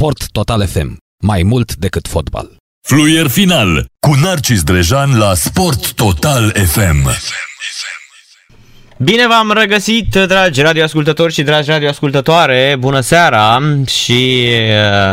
Sport 0.00 0.30
Total 0.30 0.66
FM. 0.66 0.96
Mai 1.22 1.42
mult 1.42 1.76
decât 1.76 2.08
fotbal. 2.08 2.56
Fluier 2.86 3.26
final 3.26 3.86
cu 4.06 4.14
Narcis 4.22 4.62
Drejan 4.62 5.18
la 5.18 5.34
Sport 5.34 5.92
Total 5.92 6.52
FM. 6.66 7.08
Bine 8.98 9.26
v-am 9.26 9.52
regăsit, 9.52 10.14
dragi 10.14 10.62
radioascultători 10.62 11.32
și 11.32 11.42
dragi 11.42 11.70
radioascultătoare, 11.70 12.76
bună 12.78 13.00
seara 13.00 13.58
și 13.86 14.48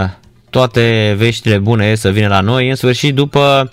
uh, 0.04 0.10
toate 0.50 1.16
veștile 1.18 1.58
bune 1.58 1.96
să 1.96 2.10
vină 2.10 2.28
la 2.28 2.40
noi, 2.40 2.70
în 2.70 2.76
sfârșit 2.76 3.16
după 3.16 3.72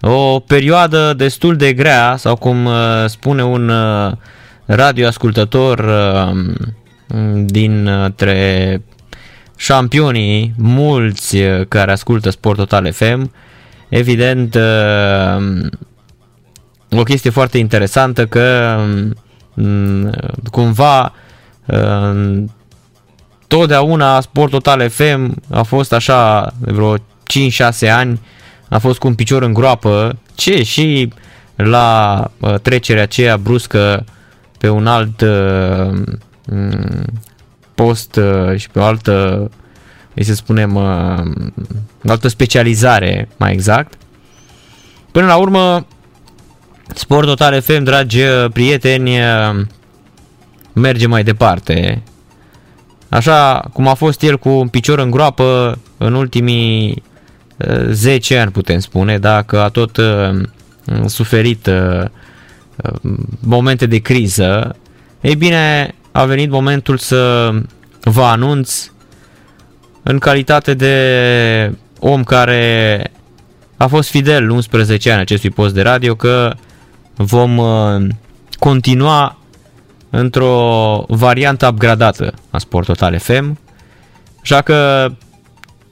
o 0.00 0.38
perioadă 0.38 1.14
destul 1.16 1.56
de 1.56 1.72
grea, 1.72 2.16
sau 2.16 2.36
cum 2.36 2.64
uh, 2.64 2.74
spune 3.06 3.44
un 3.44 3.68
uh, 3.68 4.12
radioascultător 4.66 5.84
dintre 7.44 8.82
șampionii, 9.58 10.52
mulți 10.56 11.36
care 11.68 11.92
ascultă 11.92 12.30
Sport 12.30 12.56
Total 12.56 12.92
FM, 12.92 13.32
evident 13.88 14.58
o 16.90 17.02
chestie 17.02 17.30
foarte 17.30 17.58
interesantă 17.58 18.26
că 18.26 18.76
mm, 19.54 20.10
cumva 20.50 21.12
totdeauna 23.46 24.20
Sport 24.20 24.50
Total 24.50 24.88
FM 24.88 25.42
a 25.50 25.62
fost 25.62 25.92
așa 25.92 26.52
de 26.58 26.72
vreo 26.72 26.96
5-6 26.96 27.00
ani 27.90 28.20
a 28.68 28.78
fost 28.78 28.98
cu 28.98 29.06
un 29.06 29.14
picior 29.14 29.42
în 29.42 29.52
groapă, 29.52 30.18
ce 30.34 30.62
și 30.62 31.12
la 31.56 32.30
uh, 32.40 32.54
trecerea 32.54 33.02
aceea 33.02 33.36
bruscă 33.36 34.04
pe 34.58 34.68
un 34.68 34.86
alt 34.86 35.20
uh, 35.20 35.90
mm, 36.46 37.04
post 37.78 38.16
uh, 38.16 38.56
și 38.56 38.70
pe 38.70 38.78
o 38.78 38.84
altă, 38.84 39.50
să 40.20 40.34
spunem, 40.34 40.76
o 40.76 42.10
altă 42.10 42.28
specializare 42.28 43.28
mai 43.36 43.52
exact. 43.52 43.92
Până 45.12 45.26
la 45.26 45.36
urmă, 45.36 45.86
Sport 46.94 47.26
Total 47.26 47.60
FM, 47.60 47.82
dragi 47.82 48.20
prieteni, 48.52 49.10
merge 50.72 51.06
mai 51.06 51.24
departe. 51.24 52.02
Așa 53.08 53.70
cum 53.72 53.88
a 53.88 53.94
fost 53.94 54.22
el 54.22 54.38
cu 54.38 54.48
un 54.48 54.68
picior 54.68 54.98
în 54.98 55.10
groapă 55.10 55.78
în 55.96 56.14
ultimii 56.14 57.02
10 57.90 58.38
ani, 58.38 58.50
putem 58.50 58.78
spune, 58.78 59.18
dacă 59.18 59.60
a 59.60 59.68
tot 59.68 59.98
suferit 61.06 61.70
momente 63.40 63.86
de 63.86 63.98
criză, 63.98 64.76
ei 65.20 65.36
bine, 65.36 65.94
a 66.12 66.24
venit 66.24 66.50
momentul 66.50 66.96
să 66.96 67.50
vă 68.00 68.22
anunț 68.22 68.90
în 70.02 70.18
calitate 70.18 70.74
de 70.74 71.74
om 71.98 72.24
care 72.24 73.02
a 73.76 73.86
fost 73.86 74.10
fidel 74.10 74.50
11 74.50 75.10
ani 75.10 75.20
acestui 75.20 75.50
post 75.50 75.74
de 75.74 75.82
radio 75.82 76.14
că 76.14 76.54
vom 77.14 77.56
uh, 77.56 78.08
continua 78.58 79.38
într-o 80.10 81.04
variantă 81.08 81.66
upgradată 81.66 82.34
a 82.50 82.58
Sport 82.58 82.86
Total 82.86 83.18
FM, 83.18 83.58
așa 84.42 84.60
că 84.60 85.08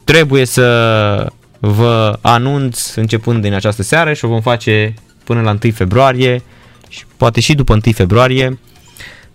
trebuie 0.04 0.44
să 0.44 1.26
vă 1.58 2.18
anunț 2.20 2.94
începând 2.94 3.42
din 3.42 3.54
această 3.54 3.82
seară 3.82 4.12
și 4.12 4.24
o 4.24 4.28
vom 4.28 4.40
face 4.40 4.94
până 5.24 5.40
la 5.40 5.56
1 5.62 5.72
februarie 5.72 6.42
și 6.88 7.04
poate 7.16 7.40
și 7.40 7.54
după 7.54 7.72
1 7.72 7.80
februarie 7.94 8.58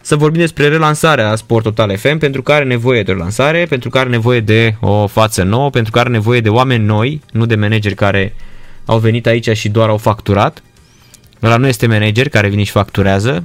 să 0.01 0.15
vorbim 0.15 0.39
despre 0.39 0.67
relansarea 0.67 1.35
Sport 1.35 1.63
Total 1.63 1.97
FM, 1.97 2.17
pentru 2.17 2.41
care 2.41 2.59
are 2.59 2.67
nevoie 2.67 3.03
de 3.03 3.11
relansare, 3.11 3.65
pentru 3.65 3.89
care 3.89 4.03
are 4.03 4.13
nevoie 4.13 4.39
de 4.39 4.75
o 4.79 5.07
față 5.07 5.43
nouă, 5.43 5.69
pentru 5.69 5.91
care 5.91 6.05
are 6.05 6.17
nevoie 6.17 6.41
de 6.41 6.49
oameni 6.49 6.85
noi, 6.85 7.21
nu 7.31 7.45
de 7.45 7.55
manageri 7.55 7.95
care 7.95 8.35
au 8.85 8.99
venit 8.99 9.27
aici 9.27 9.49
și 9.49 9.69
doar 9.69 9.89
au 9.89 9.97
facturat. 9.97 10.63
Ăla 11.43 11.57
nu 11.57 11.67
este 11.67 11.87
manager 11.87 12.29
care 12.29 12.47
vine 12.47 12.63
și 12.63 12.71
facturează. 12.71 13.43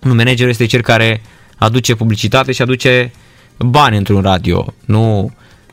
Nu, 0.00 0.14
managerul 0.14 0.50
este 0.50 0.66
cel 0.66 0.82
care 0.82 1.20
aduce 1.56 1.94
publicitate 1.94 2.52
și 2.52 2.62
aduce 2.62 3.12
bani 3.58 3.96
într-un 3.96 4.22
radio, 4.22 4.74
nu 4.84 5.22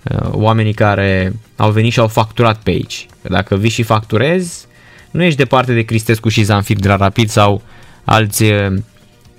uh, 0.04 0.30
oamenii 0.32 0.74
care 0.74 1.34
au 1.56 1.72
venit 1.72 1.92
și 1.92 2.00
au 2.00 2.08
facturat 2.08 2.58
pe 2.58 2.70
aici. 2.70 3.08
Dacă 3.22 3.56
vii 3.56 3.70
și 3.70 3.84
facturezi, 3.84 4.66
nu 5.12 5.24
ești 5.24 5.38
departe 5.38 5.74
de 5.74 5.82
Cristescu 5.82 6.30
și 6.30 6.44
Zanfir 6.44 6.78
de 6.78 6.88
la 6.88 6.96
Rapid 6.96 7.30
sau 7.30 7.62
alți 8.04 8.44
uh, 8.44 8.74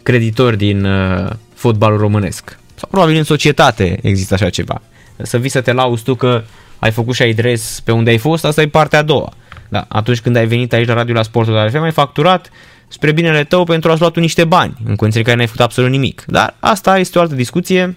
creditori 0.04 0.56
din 0.56 0.84
uh, 0.84 1.30
fotbalul 1.54 1.98
românesc. 1.98 2.58
Sau 2.74 2.88
probabil 2.90 3.16
în 3.16 3.24
societate 3.24 3.98
există 4.02 4.34
așa 4.34 4.50
ceva. 4.50 4.82
Să 5.16 5.38
vii 5.38 5.50
să 5.50 5.60
te 5.60 5.72
lauzi 5.72 6.02
tu 6.02 6.14
că 6.14 6.42
ai 6.78 6.90
făcut 6.90 7.14
și 7.14 7.22
ai 7.22 7.32
dres 7.32 7.80
pe 7.84 7.92
unde 7.92 8.10
ai 8.10 8.18
fost, 8.18 8.44
asta 8.44 8.62
e 8.62 8.68
partea 8.68 8.98
a 8.98 9.02
doua. 9.02 9.32
Da, 9.68 9.86
atunci 9.88 10.20
când 10.20 10.36
ai 10.36 10.46
venit 10.46 10.72
aici 10.72 10.86
la 10.86 10.94
radio 10.94 11.14
la 11.14 11.22
Sportul 11.22 11.54
de 11.54 11.68
FM, 11.68 11.82
ai 11.82 11.92
facturat 11.92 12.50
spre 12.88 13.12
binele 13.12 13.44
tău 13.44 13.64
pentru 13.64 13.90
a-ți 13.90 14.00
lua 14.00 14.10
tu 14.10 14.20
niște 14.20 14.44
bani, 14.44 14.74
în 14.84 14.96
condiții 14.96 15.24
care 15.24 15.36
n-ai 15.36 15.46
făcut 15.46 15.60
absolut 15.60 15.90
nimic. 15.90 16.24
Dar 16.26 16.56
asta 16.60 16.98
este 16.98 17.18
o 17.18 17.20
altă 17.20 17.34
discuție 17.34 17.96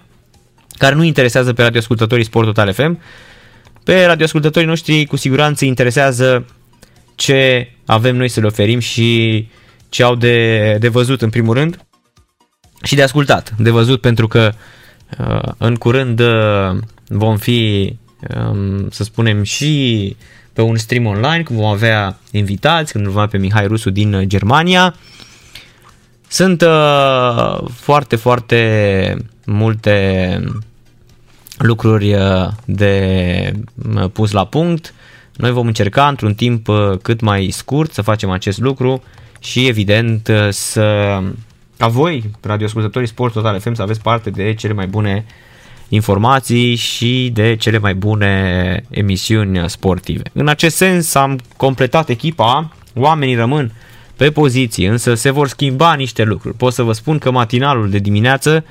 care 0.78 0.96
nu 0.96 1.04
interesează 1.04 1.54
pe 1.54 1.62
radioascultătorii 1.62 2.24
Sportul 2.24 2.54
Total 2.54 2.74
FM. 2.74 3.00
Pe 3.84 4.06
radioascultătorii 4.06 4.68
noștri 4.68 5.06
cu 5.06 5.16
siguranță 5.16 5.66
interesează 5.66 6.46
ce 7.16 7.72
avem 7.86 8.16
noi 8.16 8.30
să 8.30 8.40
le 8.40 8.46
oferim 8.46 8.80
și 8.80 9.48
ce 9.90 10.04
au 10.04 10.16
de, 10.16 10.78
de 10.80 10.88
văzut 10.88 11.22
în 11.22 11.30
primul 11.30 11.54
rând 11.54 11.87
și 12.84 12.96
de 12.96 13.02
ascultat, 13.02 13.54
de 13.58 13.70
văzut 13.70 14.02
pentru 14.02 14.28
că 14.28 14.52
uh, 15.20 15.52
în 15.58 15.76
curând 15.76 16.20
uh, 16.20 16.78
vom 17.08 17.38
fi, 17.38 17.94
um, 18.36 18.90
să 18.90 19.04
spunem, 19.04 19.44
și 19.44 20.16
pe 20.54 20.62
un 20.62 20.78
stream 20.78 21.06
online, 21.06 21.44
când 21.44 21.60
vom 21.60 21.68
avea 21.68 22.20
invitați, 22.32 22.92
când 22.92 23.06
vom 23.06 23.14
avea 23.14 23.28
pe 23.28 23.38
Mihai 23.38 23.68
Rusu 23.68 23.90
din 23.90 24.24
Germania. 24.28 24.96
Sunt 26.28 26.62
uh, 26.62 27.60
foarte, 27.74 28.16
foarte 28.16 29.16
multe 29.46 30.40
lucruri 31.58 32.16
de 32.66 33.52
pus 34.14 34.32
la 34.32 34.46
punct. 34.46 34.94
Noi 35.36 35.52
vom 35.52 35.68
încerca 35.68 36.08
într-un 36.08 36.34
timp 36.34 36.68
cât 37.02 37.22
mai 37.22 37.50
scurt 37.52 37.94
să 37.94 38.02
facem 38.02 38.30
acest 38.30 38.60
lucru 38.60 39.04
și 39.40 39.68
evident 39.68 40.30
să 40.50 41.20
ca 41.78 41.88
voi, 41.88 42.24
radioascultătorii 42.42 43.08
Sport 43.08 43.34
Total 43.34 43.60
FM, 43.60 43.74
să 43.74 43.82
aveți 43.82 44.02
parte 44.02 44.30
de 44.30 44.54
cele 44.54 44.74
mai 44.74 44.88
bune 44.88 45.26
informații 45.90 46.76
și 46.76 47.30
de 47.34 47.56
cele 47.56 47.78
mai 47.78 47.96
bune 47.96 48.84
emisiuni 48.90 49.70
sportive. 49.70 50.24
În 50.34 50.48
acest 50.48 50.76
sens 50.76 51.16
am 51.16 51.40
completat 51.58 52.10
echipa, 52.10 52.72
oamenii 52.96 53.36
rămân 53.36 53.72
pe 54.16 54.32
poziție, 54.32 54.90
însă 54.90 55.14
se 55.14 55.30
vor 55.30 55.48
schimba 55.48 55.94
niște 55.94 56.24
lucruri. 56.24 56.58
Pot 56.58 56.74
să 56.74 56.84
vă 56.84 56.92
spun 56.92 57.18
că 57.18 57.32
matinalul 57.32 57.90
de 57.90 57.98
dimineață 57.98 58.66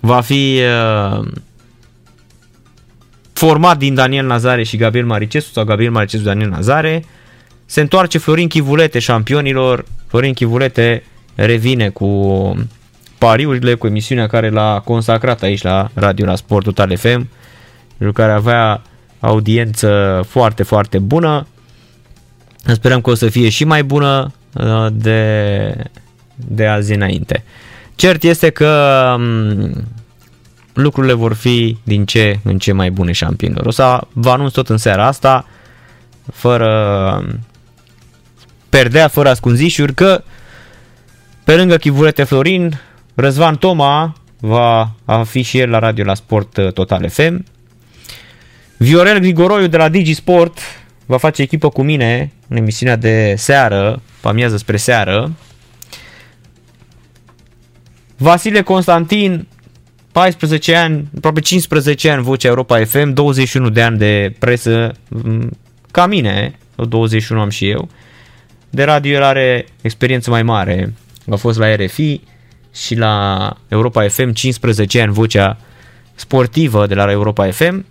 va 0.00 0.20
fi 0.20 0.60
uh, 0.60 1.26
format 3.32 3.78
din 3.78 3.94
Daniel 3.94 4.26
Nazare 4.26 4.62
și 4.62 4.76
Gabriel 4.76 5.06
Maricesu 5.06 5.52
sau 5.52 5.64
Gabriel 5.64 5.92
Maricesu 5.92 6.22
Daniel 6.22 6.48
Nazare. 6.48 7.04
Se 7.66 7.80
întoarce 7.80 8.18
Florin 8.18 8.48
Chivulete 8.48 8.98
șampionilor, 8.98 9.84
Florin 10.06 10.32
Chivulete 10.32 11.02
revine 11.34 11.88
cu 11.88 12.08
pariurile, 13.18 13.74
cu 13.74 13.86
emisiunea 13.86 14.26
care 14.26 14.50
l-a 14.50 14.80
consacrat 14.84 15.42
aici 15.42 15.62
la 15.62 15.90
Radio 15.94 16.26
la 16.26 16.34
Sport 16.34 16.64
Total 16.64 16.96
FM, 16.96 17.28
care 18.12 18.32
avea 18.32 18.82
audiență 19.20 20.22
foarte, 20.28 20.62
foarte 20.62 20.98
bună. 20.98 21.46
Sperăm 22.66 23.00
că 23.00 23.10
o 23.10 23.14
să 23.14 23.28
fie 23.28 23.48
și 23.48 23.64
mai 23.64 23.84
bună 23.84 24.32
uh, 24.54 24.86
de, 24.92 25.74
de 26.36 26.66
azi 26.66 26.92
înainte. 26.92 27.44
Cert 27.94 28.22
este 28.22 28.50
că 28.50 29.14
um, 29.16 29.84
lucrurile 30.72 31.12
vor 31.12 31.32
fi 31.32 31.76
din 31.82 32.04
ce 32.04 32.38
în 32.42 32.58
ce 32.58 32.72
mai 32.72 32.90
bune 32.90 33.12
șampionilor. 33.12 33.66
O 33.66 33.70
să 33.70 34.00
vă 34.12 34.30
anunț 34.30 34.52
tot 34.52 34.68
în 34.68 34.76
seara 34.76 35.06
asta, 35.06 35.46
fără 36.32 37.24
perdea, 38.68 39.08
fără 39.08 39.28
ascunzișuri, 39.28 39.94
că 39.94 40.22
pe 41.44 41.56
lângă 41.56 41.76
Chivurete 41.76 42.24
Florin, 42.24 42.80
Răzvan 43.14 43.56
Toma 43.56 44.16
va 44.40 44.94
fi 45.24 45.42
și 45.42 45.58
el 45.58 45.70
la 45.70 45.78
radio 45.78 46.04
la 46.04 46.14
Sport 46.14 46.56
uh, 46.56 46.72
Total 46.72 47.08
FM. 47.08 47.44
Viorel 48.76 49.18
Grigoroiu 49.18 49.66
de 49.66 49.76
la 49.76 49.88
Digisport 49.88 50.58
va 51.06 51.16
face 51.16 51.42
echipă 51.42 51.68
cu 51.68 51.82
mine 51.82 52.32
în 52.48 52.56
emisiunea 52.56 52.96
de 52.96 53.34
seară, 53.36 54.02
pamiază 54.20 54.56
spre 54.56 54.76
seară. 54.76 55.32
Vasile 58.16 58.62
Constantin, 58.62 59.46
14 60.12 60.76
ani, 60.76 61.08
aproape 61.16 61.40
15 61.40 62.10
ani 62.10 62.22
vocea 62.22 62.48
Europa 62.48 62.84
FM, 62.84 63.12
21 63.12 63.70
de 63.70 63.82
ani 63.82 63.98
de 63.98 64.34
presă, 64.38 64.92
mm, 65.08 65.50
ca 65.90 66.06
mine, 66.06 66.58
21 66.88 67.40
am 67.40 67.48
și 67.48 67.68
eu. 67.68 67.88
De 68.70 68.84
radio 68.84 69.12
el 69.12 69.22
are 69.22 69.66
experiență 69.80 70.30
mai 70.30 70.42
mare, 70.42 70.92
a 71.30 71.36
fost 71.36 71.58
la 71.58 71.74
RFI 71.74 72.20
și 72.74 72.94
la 72.94 73.56
Europa 73.68 74.08
FM 74.08 74.30
15 74.30 75.00
ani 75.00 75.12
vocea 75.12 75.56
sportivă 76.14 76.86
de 76.86 76.94
la 76.94 77.10
Europa 77.10 77.50
FM. 77.50 77.86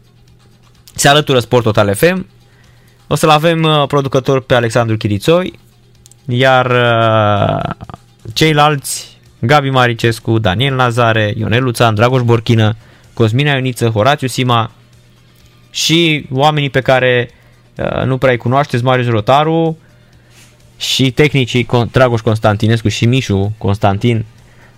se 0.95 1.07
alătură 1.07 1.39
Sport 1.39 1.63
Total 1.63 1.95
FM. 1.95 2.27
O 3.07 3.15
să-l 3.15 3.29
avem 3.29 3.63
uh, 3.63 3.87
producător 3.87 4.41
pe 4.41 4.53
Alexandru 4.53 4.97
Chirițoi, 4.97 5.59
iar 6.27 6.65
uh, 6.65 7.73
ceilalți, 8.33 9.17
Gabi 9.39 9.69
Maricescu, 9.69 10.39
Daniel 10.39 10.75
Nazare, 10.75 11.33
Ionel 11.37 11.63
Luțan, 11.63 11.95
Dragoș 11.95 12.21
Borchină, 12.21 12.75
Cosmina 13.13 13.53
Ioniță, 13.53 13.87
Horațiu 13.87 14.27
Sima 14.27 14.71
și 15.69 16.25
oamenii 16.31 16.69
pe 16.69 16.81
care 16.81 17.29
uh, 17.75 18.03
nu 18.03 18.17
prea 18.17 18.31
îi 18.31 18.37
cunoașteți, 18.37 18.83
Marius 18.83 19.07
Rotaru 19.07 19.77
și 20.81 21.11
tehnicii 21.11 21.67
Dragoș 21.91 22.21
Constantinescu 22.21 22.87
și 22.87 23.05
Mișu 23.05 23.53
Constantin. 23.57 24.25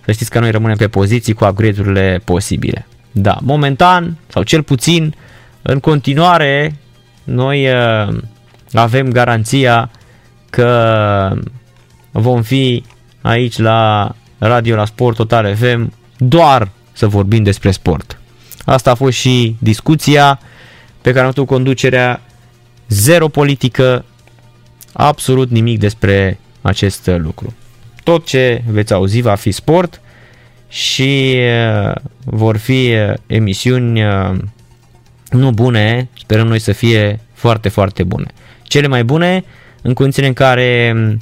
Să 0.04 0.12
știți 0.12 0.30
că 0.30 0.38
noi 0.38 0.50
rămânem 0.50 0.76
pe 0.76 0.88
poziții 0.88 1.32
cu 1.32 1.44
upgrade-urile 1.44 2.20
posibile. 2.24 2.86
Da, 3.12 3.38
momentan, 3.42 4.16
sau 4.26 4.42
cel 4.42 4.62
puțin, 4.62 5.14
în 5.62 5.80
continuare, 5.80 6.76
noi 7.24 7.66
uh, 7.68 8.16
avem 8.72 9.10
garanția 9.10 9.90
că 10.50 11.38
vom 12.10 12.42
fi 12.42 12.84
aici 13.20 13.58
la 13.58 14.14
Radio 14.38 14.74
la 14.74 14.84
Sport 14.84 15.16
Total 15.16 15.54
FM 15.54 15.92
doar 16.16 16.70
să 16.92 17.06
vorbim 17.06 17.42
despre 17.42 17.70
sport. 17.70 18.18
Asta 18.64 18.90
a 18.90 18.94
fost 18.94 19.18
și 19.18 19.56
discuția 19.58 20.40
pe 21.00 21.10
care 21.10 21.24
am 21.24 21.32
avut 21.36 21.46
conducerea 21.46 22.20
zero 22.88 23.28
politică, 23.28 24.04
absolut 24.96 25.50
nimic 25.50 25.78
despre 25.78 26.38
acest 26.62 27.10
lucru. 27.16 27.54
Tot 28.02 28.26
ce 28.26 28.62
veți 28.66 28.92
auzi 28.92 29.20
va 29.20 29.34
fi 29.34 29.50
sport 29.50 30.00
și 30.68 31.36
uh, 31.86 31.94
vor 32.24 32.56
fi 32.56 32.94
uh, 32.94 33.14
emisiuni 33.26 34.02
nu 35.30 35.50
bune, 35.50 36.08
sperăm 36.18 36.46
noi 36.46 36.58
să 36.58 36.72
fie 36.72 37.20
foarte, 37.32 37.68
foarte 37.68 38.02
bune. 38.02 38.26
Cele 38.62 38.86
mai 38.86 39.04
bune 39.04 39.44
în 39.82 39.94
condițiile 39.94 40.28
în 40.28 40.34
care 40.34 40.92
mm, 40.92 41.20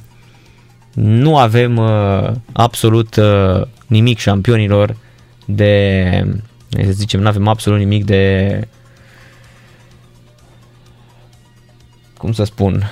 nu 0.95 1.37
avem 1.37 1.77
uh, 1.77 2.31
absolut 2.53 3.17
uh, 3.17 3.63
nimic 3.87 4.19
șampionilor 4.19 4.97
de, 5.45 6.25
să 6.69 6.91
zicem, 6.91 7.21
nu 7.21 7.29
avem 7.29 7.49
absolut 7.49 7.79
nimic 7.79 8.05
de, 8.05 8.69
cum 12.17 12.33
să 12.33 12.45
spun, 12.45 12.91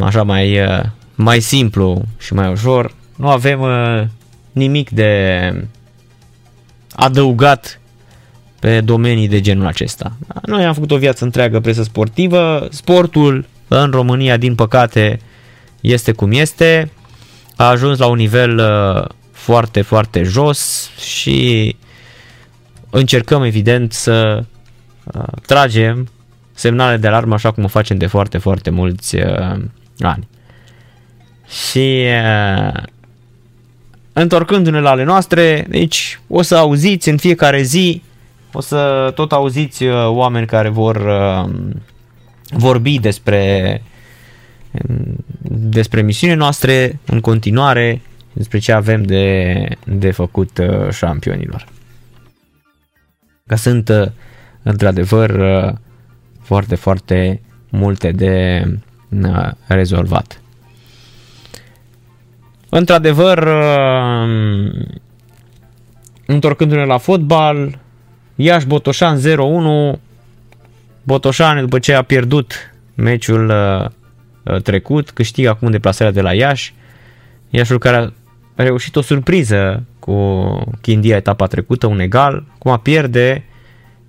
așa 0.00 0.22
mai, 0.22 0.60
uh, 0.60 0.82
mai 1.14 1.40
simplu 1.40 2.02
și 2.18 2.34
mai 2.34 2.50
ușor, 2.50 2.94
nu 3.16 3.28
avem 3.28 3.60
uh, 3.60 4.02
nimic 4.52 4.90
de 4.90 5.52
adăugat 6.92 7.80
pe 8.60 8.80
domenii 8.80 9.28
de 9.28 9.40
genul 9.40 9.66
acesta. 9.66 10.12
Noi 10.46 10.64
am 10.64 10.74
făcut 10.74 10.90
o 10.90 10.96
viață 10.96 11.24
întreagă 11.24 11.60
presă 11.60 11.82
sportivă, 11.82 12.68
sportul 12.70 13.46
în 13.68 13.90
România, 13.90 14.36
din 14.36 14.54
păcate, 14.54 15.20
este 15.80 16.12
cum 16.12 16.32
este, 16.32 16.90
a 17.56 17.64
ajuns 17.64 17.98
la 17.98 18.06
un 18.06 18.16
nivel 18.16 18.58
uh, 18.58 19.04
foarte, 19.32 19.82
foarte 19.82 20.22
jos 20.22 20.90
și 20.98 21.76
încercăm, 22.90 23.42
evident, 23.42 23.92
să 23.92 24.44
uh, 25.04 25.22
tragem 25.46 26.08
semnale 26.54 26.96
de 26.96 27.06
alarmă 27.06 27.34
așa 27.34 27.50
cum 27.50 27.64
o 27.64 27.68
facem 27.68 27.96
de 27.96 28.06
foarte, 28.06 28.38
foarte 28.38 28.70
mulți 28.70 29.16
uh, 29.16 29.62
ani. 30.06 30.28
Și 31.48 32.04
întorcându-ne 34.12 34.80
la 34.80 34.90
ale 34.90 35.04
noastre, 35.04 35.66
deci 35.68 36.20
o 36.28 36.42
să 36.42 36.56
auziți 36.56 37.08
în 37.08 37.16
fiecare 37.16 37.62
zi 37.62 38.02
o 38.52 38.60
să 38.60 39.12
tot 39.14 39.32
auziți 39.32 39.84
uh, 39.84 40.06
oameni 40.06 40.46
care 40.46 40.68
vor 40.68 40.96
uh, 40.96 41.50
vorbi 42.50 42.98
despre 42.98 43.82
despre 45.42 46.02
misiunile 46.02 46.38
noastre 46.38 47.00
în 47.06 47.20
continuare, 47.20 48.00
despre 48.32 48.58
ce 48.58 48.72
avem 48.72 49.02
de, 49.02 49.68
de 49.84 50.10
făcut 50.10 50.58
uh, 50.58 50.90
șampionilor. 50.90 51.66
Că 53.46 53.54
sunt 53.54 53.90
într-adevăr 54.62 55.40
foarte, 56.42 56.74
foarte 56.74 57.40
multe 57.70 58.12
de 58.12 58.64
rezolvat. 59.66 60.40
Într-adevăr, 62.68 63.48
întorcându-ne 66.26 66.84
la 66.84 66.98
fotbal, 66.98 67.78
Iași 68.34 68.66
Botoșan 68.66 69.20
0-1. 69.96 70.00
Botoșan 71.02 71.60
după 71.60 71.78
ce 71.78 71.94
a 71.94 72.02
pierdut 72.02 72.52
meciul 72.94 73.48
uh, 73.48 73.90
uh, 74.42 74.62
trecut, 74.62 75.10
câștigă 75.10 75.48
acum 75.48 75.70
deplasarea 75.70 76.12
de 76.12 76.20
la 76.20 76.34
Iași. 76.34 76.74
Iașul 77.50 77.78
care 77.78 77.96
a 77.96 78.62
reușit 78.62 78.96
o 78.96 79.00
surpriză 79.00 79.82
cu 79.98 80.14
Chindia 80.80 81.16
etapa 81.16 81.46
trecută, 81.46 81.86
un 81.86 82.00
egal, 82.00 82.44
cum 82.58 82.70
a 82.70 82.78
pierde 82.78 83.44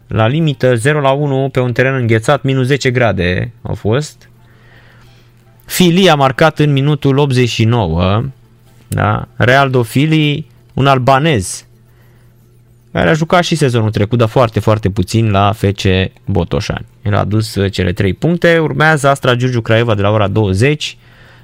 la 0.08 0.28
limită 0.28 0.76
0 0.76 1.00
la 1.00 1.12
1 1.12 1.50
pe 1.50 1.60
un 1.60 1.74
teren 1.74 1.94
înghețat, 1.94 2.44
minus 2.44 2.66
10 2.66 2.92
grade 2.92 3.52
au 3.62 3.74
fost. 3.74 4.30
Fili 5.66 6.10
a 6.10 6.16
marcat 6.16 6.60
în 6.60 6.72
minutul 6.72 7.18
89, 7.18 8.24
da? 8.88 9.28
Realdo 9.36 9.84
Fili, 9.84 10.46
un 10.74 10.88
albanez, 10.88 11.66
care 12.92 13.10
a 13.10 13.14
jucat 13.14 13.44
și 13.44 13.56
sezonul 13.56 13.92
trecut, 13.92 14.18
dar 14.18 14.28
foarte, 14.28 14.60
foarte 14.60 14.90
puțin 14.90 15.32
la 15.32 15.52
FC 15.52 15.82
Botoșani. 16.26 16.86
El 17.02 17.16
a 17.16 17.20
adus 17.20 17.56
uh, 17.56 17.72
cele 17.72 17.94
3 17.94 18.14
puncte, 18.14 18.58
urmează 18.58 19.08
Astra 19.08 19.36
Giurgiu 19.36 19.62
Craiova 19.62 19.96
de 19.96 20.02
la 20.02 20.10
ora 20.10 20.28
20. 20.28 20.98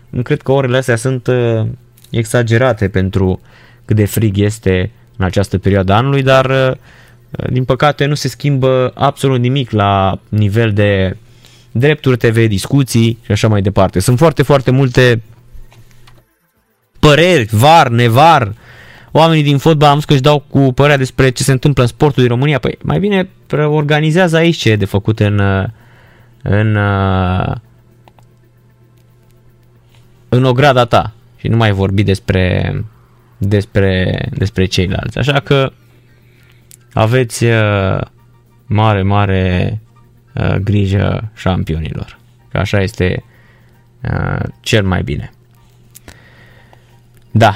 Nu 0.09 0.21
cred 0.21 0.41
că 0.41 0.51
orele 0.51 0.77
astea 0.77 0.95
sunt 0.95 1.27
uh, 1.27 1.65
exagerate 2.09 2.89
pentru 2.89 3.41
cât 3.85 3.95
de 3.95 4.05
frig 4.05 4.37
este 4.37 4.91
în 5.17 5.25
această 5.25 5.57
perioadă 5.57 5.93
anului, 5.93 6.23
dar 6.23 6.45
uh, 6.45 6.75
din 7.49 7.63
păcate 7.63 8.05
nu 8.05 8.13
se 8.13 8.27
schimbă 8.27 8.91
absolut 8.95 9.39
nimic 9.39 9.71
la 9.71 10.19
nivel 10.29 10.73
de 10.73 11.17
drepturi 11.79 12.17
TV, 12.17 12.47
discuții 12.47 13.17
și 13.25 13.31
așa 13.31 13.47
mai 13.47 13.61
departe. 13.61 13.99
Sunt 13.99 14.17
foarte, 14.17 14.43
foarte 14.43 14.71
multe 14.71 15.21
păreri, 16.99 17.47
var, 17.51 17.87
nevar, 17.87 18.53
oamenii 19.11 19.43
din 19.43 19.57
fotbal 19.57 19.89
am 19.89 19.95
zis 19.95 20.05
că 20.05 20.13
își 20.13 20.21
dau 20.21 20.43
cu 20.49 20.73
părerea 20.73 20.97
despre 20.97 21.29
ce 21.29 21.43
se 21.43 21.51
întâmplă 21.51 21.83
în 21.83 21.89
sportul 21.89 22.23
din 22.23 22.31
România. 22.31 22.59
Păi 22.59 22.77
mai 22.83 22.99
bine 22.99 23.29
organizează 23.51 24.35
aici 24.35 24.55
ce 24.55 24.69
e 24.69 24.75
de 24.75 24.85
făcut 24.85 25.19
în, 25.19 25.39
în, 26.41 26.77
în 30.29 30.43
ograda 30.43 30.85
ta 30.85 31.13
și 31.37 31.47
nu 31.47 31.57
mai 31.57 31.71
vorbi 31.71 32.03
despre, 32.03 32.73
despre, 33.37 34.21
despre 34.33 34.65
ceilalți. 34.65 35.17
Așa 35.17 35.39
că 35.39 35.71
aveți 36.93 37.43
uh, 37.43 38.01
mare, 38.65 39.01
mare 39.01 39.79
uh, 40.39 40.55
grijă 40.55 41.31
șampionilor. 41.35 42.19
Că 42.51 42.57
așa 42.57 42.81
este 42.81 43.23
uh, 44.01 44.43
cel 44.61 44.83
mai 44.83 45.03
bine. 45.03 45.31
Da, 47.31 47.55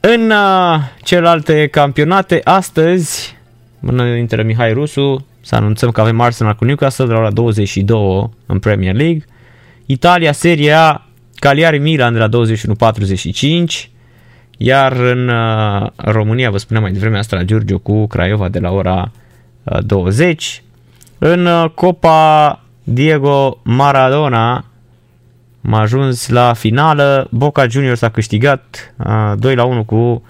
în 0.00 0.30
uh, 0.30 0.80
celelalte 1.02 1.66
campionate, 1.66 2.40
astăzi, 2.44 3.36
unul 3.80 4.14
dintre 4.14 4.42
Mihai 4.42 4.72
Rusu, 4.72 5.26
să 5.40 5.54
anunțăm 5.54 5.90
că 5.90 6.00
avem 6.00 6.20
Arsenal 6.20 6.54
cu 6.54 6.64
Newcastle 6.64 7.06
de 7.06 7.12
la 7.12 7.18
ora 7.18 7.30
22 7.30 8.30
în 8.46 8.58
Premier 8.58 8.94
League. 8.94 9.24
Italia, 9.86 10.32
Serie 10.32 10.72
A, 10.72 11.06
Cagliari 11.34 11.78
Milan 11.78 12.12
de 12.12 12.18
la 12.18 12.28
21.45, 13.78 13.88
iar 14.56 14.92
în 14.92 15.28
uh, 15.28 15.86
România, 15.96 16.50
vă 16.50 16.58
spuneam 16.58 16.84
mai 16.84 16.92
devreme, 16.92 17.18
Astra 17.18 17.42
Giurgiu 17.42 17.78
cu 17.78 18.06
Craiova 18.06 18.48
de 18.48 18.58
la 18.58 18.70
ora 18.70 19.10
uh, 19.62 19.78
20. 19.84 20.62
În 21.18 21.46
uh, 21.46 21.70
Copa 21.74 22.60
Diego 22.84 23.60
Maradona 23.62 24.64
am 25.64 25.74
ajuns 25.74 26.28
la 26.28 26.52
finală, 26.52 27.28
Boca 27.30 27.66
Juniors 27.66 28.02
a 28.02 28.08
câștigat 28.08 28.94
2 29.36 29.54
la 29.54 29.64
1 29.64 29.84
cu 29.84 30.22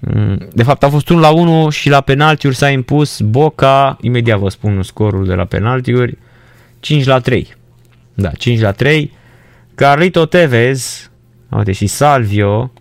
mm, 0.00 0.48
de 0.52 0.62
fapt 0.62 0.82
a 0.82 0.88
fost 0.88 1.08
1 1.08 1.20
la 1.20 1.30
1 1.30 1.70
și 1.70 1.88
la 1.88 2.00
penaltiuri 2.00 2.56
s-a 2.56 2.70
impus 2.70 3.20
Boca, 3.20 3.96
imediat 4.00 4.38
vă 4.38 4.48
spun 4.48 4.82
scorul 4.82 5.26
de 5.26 5.34
la 5.34 5.44
penaltiuri, 5.44 6.18
5 6.80 7.04
la 7.04 7.18
3. 7.18 7.54
Da, 8.14 8.30
5 8.30 8.60
la 8.60 8.72
3. 8.72 9.12
Carlito 9.74 10.26
Tevez, 10.26 11.10
uite 11.56 11.72
și 11.72 11.86
Salvio, 11.86 12.72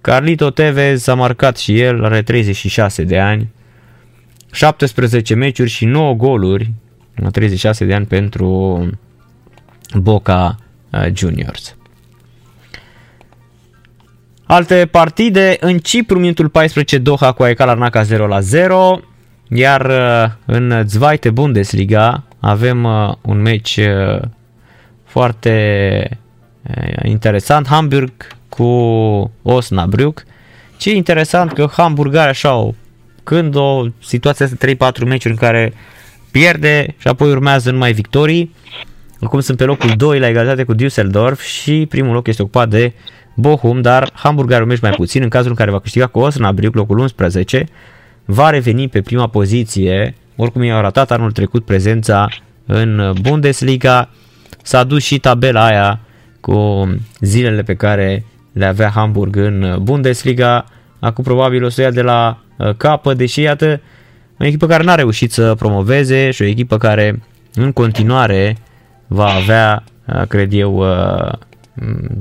Carlito 0.00 0.50
Tevez 0.50 1.06
a 1.06 1.14
marcat 1.14 1.56
și 1.56 1.80
el, 1.80 2.04
are 2.04 2.22
36 2.22 3.02
de 3.02 3.18
ani, 3.18 3.50
17 4.52 5.34
meciuri 5.34 5.70
și 5.70 5.84
9 5.84 6.14
goluri, 6.14 6.72
la 7.14 7.28
36 7.30 7.84
de 7.84 7.94
ani 7.94 8.06
pentru 8.06 8.88
Boca 9.94 10.56
Uh, 10.92 11.06
juniors. 11.14 11.76
Alte 14.44 14.86
partide, 14.90 15.56
în 15.60 15.78
Cipru, 15.78 16.18
minutul 16.18 16.48
14, 16.48 16.98
Doha 16.98 17.32
cu 17.32 17.42
Aecal 17.42 17.68
Arnaca 17.68 18.02
0 18.02 18.26
la 18.26 18.40
0, 18.40 19.00
Iar 19.48 19.86
uh, 19.86 20.32
în 20.46 20.82
Zweite 20.86 21.30
Bundesliga 21.30 22.22
avem 22.40 22.84
uh, 22.84 23.12
un 23.22 23.40
meci 23.40 23.76
uh, 23.76 24.22
foarte 25.04 26.18
interesant, 27.02 27.66
Hamburg 27.66 28.12
cu 28.48 28.64
Osnabrück. 29.42 30.26
Ce 30.76 30.90
e 30.90 30.94
interesant 30.94 31.52
că 31.52 31.68
Hamburg 31.72 32.14
are 32.14 32.30
așa 32.30 32.54
o, 32.54 32.72
când 33.24 33.54
o 33.54 33.86
situație 34.02 34.44
asta 34.44 34.90
3-4 34.90 35.04
meciuri 35.04 35.34
în 35.34 35.40
care 35.40 35.72
pierde 36.30 36.94
și 36.98 37.08
apoi 37.08 37.30
urmează 37.30 37.70
numai 37.70 37.92
victorii. 37.92 38.54
Acum 39.20 39.40
sunt 39.40 39.56
pe 39.56 39.64
locul 39.64 39.90
2 39.96 40.18
la 40.18 40.28
egalitate 40.28 40.64
cu 40.64 40.74
Düsseldorf 40.74 41.40
și 41.40 41.86
primul 41.88 42.14
loc 42.14 42.26
este 42.26 42.42
ocupat 42.42 42.68
de 42.68 42.92
Bochum, 43.34 43.80
dar 43.80 44.10
Hamburg 44.14 44.52
are 44.52 44.62
un 44.62 44.68
meci 44.68 44.80
mai 44.80 44.90
puțin 44.90 45.22
în 45.22 45.28
cazul 45.28 45.50
în 45.50 45.56
care 45.56 45.70
va 45.70 45.80
câștiga 45.80 46.06
cu 46.06 46.28
Osnabrück 46.28 46.72
locul 46.72 46.98
11 46.98 47.66
va 48.24 48.50
reveni 48.50 48.88
pe 48.88 49.00
prima 49.00 49.26
poziție, 49.26 50.14
oricum 50.36 50.62
i-au 50.62 50.80
ratat 50.80 51.10
anul 51.10 51.32
trecut 51.32 51.64
prezența 51.64 52.28
în 52.66 53.12
Bundesliga, 53.20 54.08
s-a 54.62 54.84
dus 54.84 55.02
și 55.02 55.18
tabela 55.18 55.64
aia 55.64 56.00
cu 56.40 56.88
zilele 57.20 57.62
pe 57.62 57.74
care 57.74 58.24
le 58.52 58.66
avea 58.66 58.88
Hamburg 58.88 59.36
în 59.36 59.78
Bundesliga, 59.82 60.64
acum 61.00 61.24
probabil 61.24 61.64
o 61.64 61.68
să 61.68 61.80
ia 61.80 61.90
de 61.90 62.02
la 62.02 62.28
uh, 62.28 62.51
capă, 62.76 63.14
deși 63.14 63.40
iată 63.40 63.80
o 64.38 64.44
echipă 64.44 64.66
care 64.66 64.82
n-a 64.82 64.94
reușit 64.94 65.32
să 65.32 65.54
promoveze 65.54 66.30
și 66.30 66.42
o 66.42 66.46
echipă 66.46 66.78
care 66.78 67.22
în 67.54 67.72
continuare 67.72 68.56
va 69.06 69.26
avea, 69.26 69.84
uh, 70.06 70.26
cred 70.26 70.52
eu, 70.52 70.76
uh, 70.76 71.32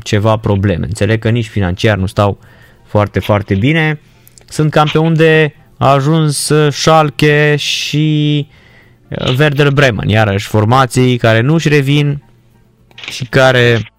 ceva 0.04 0.38
probleme. 0.38 0.86
Înțeleg 0.86 1.20
că 1.20 1.30
nici 1.30 1.48
financiar 1.48 1.98
nu 1.98 2.06
stau 2.06 2.40
foarte, 2.86 3.20
foarte 3.20 3.56
bine. 3.56 4.00
Sunt 4.48 4.72
campioni 4.72 5.16
de 5.16 5.54
a 5.78 5.92
ajuns 5.92 6.50
uh, 6.50 6.74
Schalke 6.74 7.56
și 7.56 8.48
uh, 9.08 9.38
Werder 9.38 9.70
Bremen, 9.70 10.10
iarăși 10.10 10.48
formații 10.48 11.18
care 11.18 11.42
nu 11.42 11.54
își 11.54 11.70
revin 11.70 12.24
și 13.12 13.26
care 13.26 13.92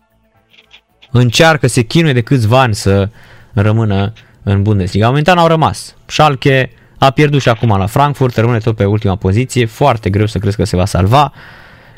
încearcă, 1.10 1.66
se 1.66 1.82
chinuie 1.82 2.12
de 2.12 2.20
câțiva 2.20 2.60
ani 2.60 2.74
să 2.74 3.08
rămână 3.52 4.12
în 4.42 4.62
Bundesliga. 4.62 5.06
Momentan 5.06 5.38
au 5.38 5.46
rămas. 5.46 5.96
Schalke 6.06 6.70
a 6.98 7.10
pierdut 7.10 7.40
și 7.40 7.48
acum 7.48 7.68
la 7.68 7.86
Frankfurt, 7.86 8.36
rămâne 8.36 8.58
tot 8.58 8.76
pe 8.76 8.84
ultima 8.84 9.16
poziție, 9.16 9.64
foarte 9.64 10.10
greu 10.10 10.26
să 10.26 10.38
crezi 10.38 10.56
că 10.56 10.64
se 10.64 10.76
va 10.76 10.84
salva. 10.84 11.32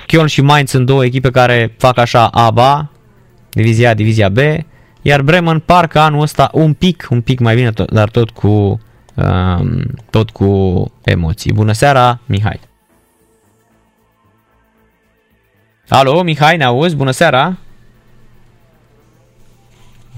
Köln 0.07 0.27
și 0.27 0.41
Mainz 0.41 0.71
sunt 0.71 0.87
două 0.87 1.05
echipe 1.05 1.31
care 1.31 1.75
fac 1.79 1.99
așa 1.99 2.27
ABA, 2.27 2.91
divizia 3.51 3.91
A, 3.91 3.95
divizia 3.95 4.29
B, 4.29 4.39
iar 5.03 5.23
Bremen 5.23 5.59
parcă 5.59 5.99
anul 5.99 6.21
ăsta 6.21 6.51
un 6.53 6.73
pic, 6.73 7.07
un 7.11 7.21
pic 7.21 7.39
mai 7.39 7.55
bine, 7.55 7.73
dar 7.93 8.09
tot 8.09 8.31
cu 8.31 8.81
tot 10.11 10.31
cu 10.31 10.93
emoții. 11.03 11.53
Bună 11.53 11.73
seara, 11.73 12.21
Mihai! 12.27 12.61
Alo, 15.89 16.23
Mihai, 16.23 16.57
ne 16.57 16.65
auzi? 16.65 16.97
Bună 16.97 17.11
seara! 17.11 17.57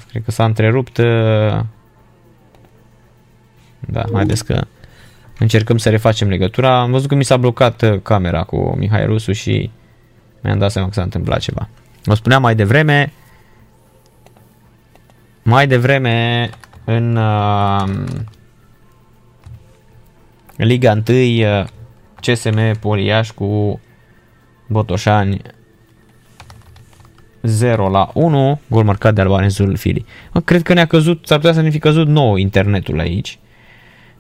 Cred 0.09 0.23
că 0.25 0.31
s-a 0.31 0.45
întrerupt. 0.45 0.99
Uh, 0.99 1.61
da, 3.87 4.05
haideți 4.13 4.45
că 4.45 4.67
încercăm 5.39 5.79
să 5.79 5.91
refacem 5.91 6.29
legătura. 6.29 6.81
Am 6.81 6.91
văzut 6.91 7.09
că 7.09 7.15
mi 7.15 7.25
s-a 7.25 7.37
blocat 7.37 7.83
uh, 7.83 8.01
camera 8.03 8.43
cu 8.43 8.75
Mihai 8.79 9.07
Rusu 9.07 9.33
și 9.33 9.71
mi-am 10.43 10.59
dat 10.59 10.71
seama 10.71 10.89
că 10.89 10.95
s-a 10.95 11.03
întâmplat 11.03 11.41
ceva. 11.41 11.69
O 12.07 12.15
spuneam 12.15 12.43
mai 12.43 12.55
devreme, 12.55 13.13
mai 15.43 15.67
devreme 15.67 16.51
în 16.85 17.17
uh, 17.17 17.89
Liga 20.57 21.03
1, 21.09 21.67
CSM 22.21 22.79
Poliaș 22.81 23.31
cu 23.31 23.81
Botoșani 24.67 25.41
0 27.43 27.89
la 27.89 28.11
1, 28.15 28.61
gol 28.69 28.85
marcat 28.85 29.15
de 29.15 29.21
albanezul 29.21 29.77
Fili. 29.77 30.05
Cred 30.45 30.63
că 30.63 30.73
ne-a 30.73 30.87
căzut, 30.87 31.27
s-ar 31.27 31.39
putea 31.39 31.55
să 31.55 31.61
ne 31.61 31.71
fi 31.71 31.79
căzut 31.79 32.07
nou 32.07 32.37
internetul 32.37 32.99
aici, 32.99 33.39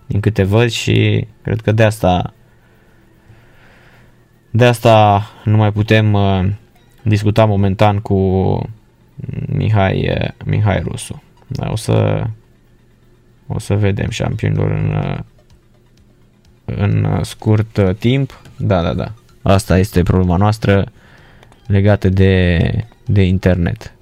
din 0.06 0.20
câte 0.20 0.42
văd 0.42 0.70
și 0.70 1.26
cred 1.42 1.60
că 1.60 1.72
de 1.72 1.84
asta 1.84 2.34
de 4.50 4.64
asta 4.64 5.26
nu 5.44 5.56
mai 5.56 5.72
putem 5.72 6.12
uh, 6.12 6.48
discuta 7.02 7.44
momentan 7.44 7.98
cu 7.98 8.16
Mihai, 9.46 10.08
uh, 10.08 10.28
Mihai 10.44 10.80
Rusu. 10.80 11.22
Da, 11.46 11.70
o 11.70 11.76
să 11.76 12.26
o 13.46 13.58
să 13.58 13.74
vedem 13.74 14.10
șampionilor 14.10 14.70
în 14.70 14.94
uh, 14.94 15.18
în 16.64 17.04
uh, 17.04 17.24
scurt 17.24 17.76
uh, 17.76 17.94
timp. 17.94 18.40
Da, 18.56 18.82
da, 18.82 18.94
da. 18.94 19.12
Asta 19.42 19.78
este 19.78 20.02
problema 20.02 20.36
noastră 20.36 20.92
legată 21.66 22.08
de, 22.08 22.60
de 23.04 23.22
internet. 23.22 23.94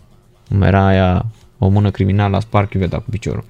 Era 0.61 0.87
aia 0.87 1.27
o 1.59 1.69
mână 1.69 1.91
criminală 1.91 2.37
a 2.37 2.41
spart 2.41 2.71
chiveta 2.71 2.97
cu 2.97 3.11
piciorul. 3.11 3.45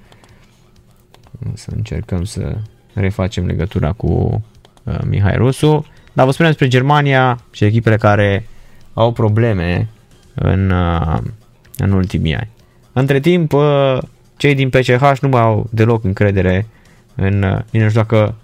Să 1.53 1.69
încercăm 1.75 2.23
să 2.23 2.57
refacem 2.93 3.45
legătura 3.45 3.91
cu 3.91 4.43
uh, 4.83 4.97
Mihai 5.07 5.35
Rusu. 5.35 5.85
Dar 6.13 6.25
vă 6.25 6.31
spunem 6.31 6.51
despre 6.51 6.69
Germania 6.69 7.39
și 7.51 7.63
echipele 7.63 7.97
care 7.97 8.47
au 8.93 9.11
probleme 9.11 9.87
în, 10.33 10.69
uh, 10.69 11.17
în 11.77 11.91
ultimii 11.91 12.35
ani. 12.35 12.49
Între 12.93 13.19
timp, 13.19 13.53
uh, 13.53 13.97
cei 14.37 14.55
din 14.55 14.69
PCH 14.69 15.19
nu 15.21 15.29
mai 15.29 15.41
au 15.41 15.67
deloc 15.69 16.03
încredere 16.03 16.67
în, 17.15 17.43
uh, 17.43 17.59
nu 17.71 17.87
știu 17.89 18.01
dacă 18.01 18.35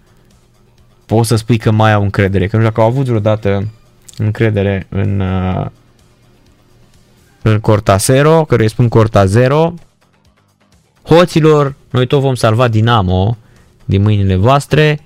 poți 1.06 1.28
să 1.28 1.36
spui 1.36 1.58
că 1.58 1.72
mai 1.72 1.94
au 1.94 2.02
încredere, 2.02 2.48
că 2.48 2.56
nu 2.56 2.62
știu 2.62 2.74
dacă 2.74 2.82
au 2.82 2.88
avut 2.88 3.06
vreodată 3.06 3.68
încredere 4.18 4.86
în, 4.90 5.20
uh, 5.20 5.66
în 7.42 7.60
Cortasero, 7.60 8.46
că 8.46 8.56
îi 8.56 8.70
spun 8.70 8.90
Cortazero. 8.90 9.74
Hoților, 11.04 11.76
noi 11.90 12.08
tot 12.08 12.22
vom 12.22 12.36
salva 12.36 12.68
Dinamo 12.68 13.38
din 13.86 14.02
mâinile 14.02 14.36
voastre, 14.36 15.00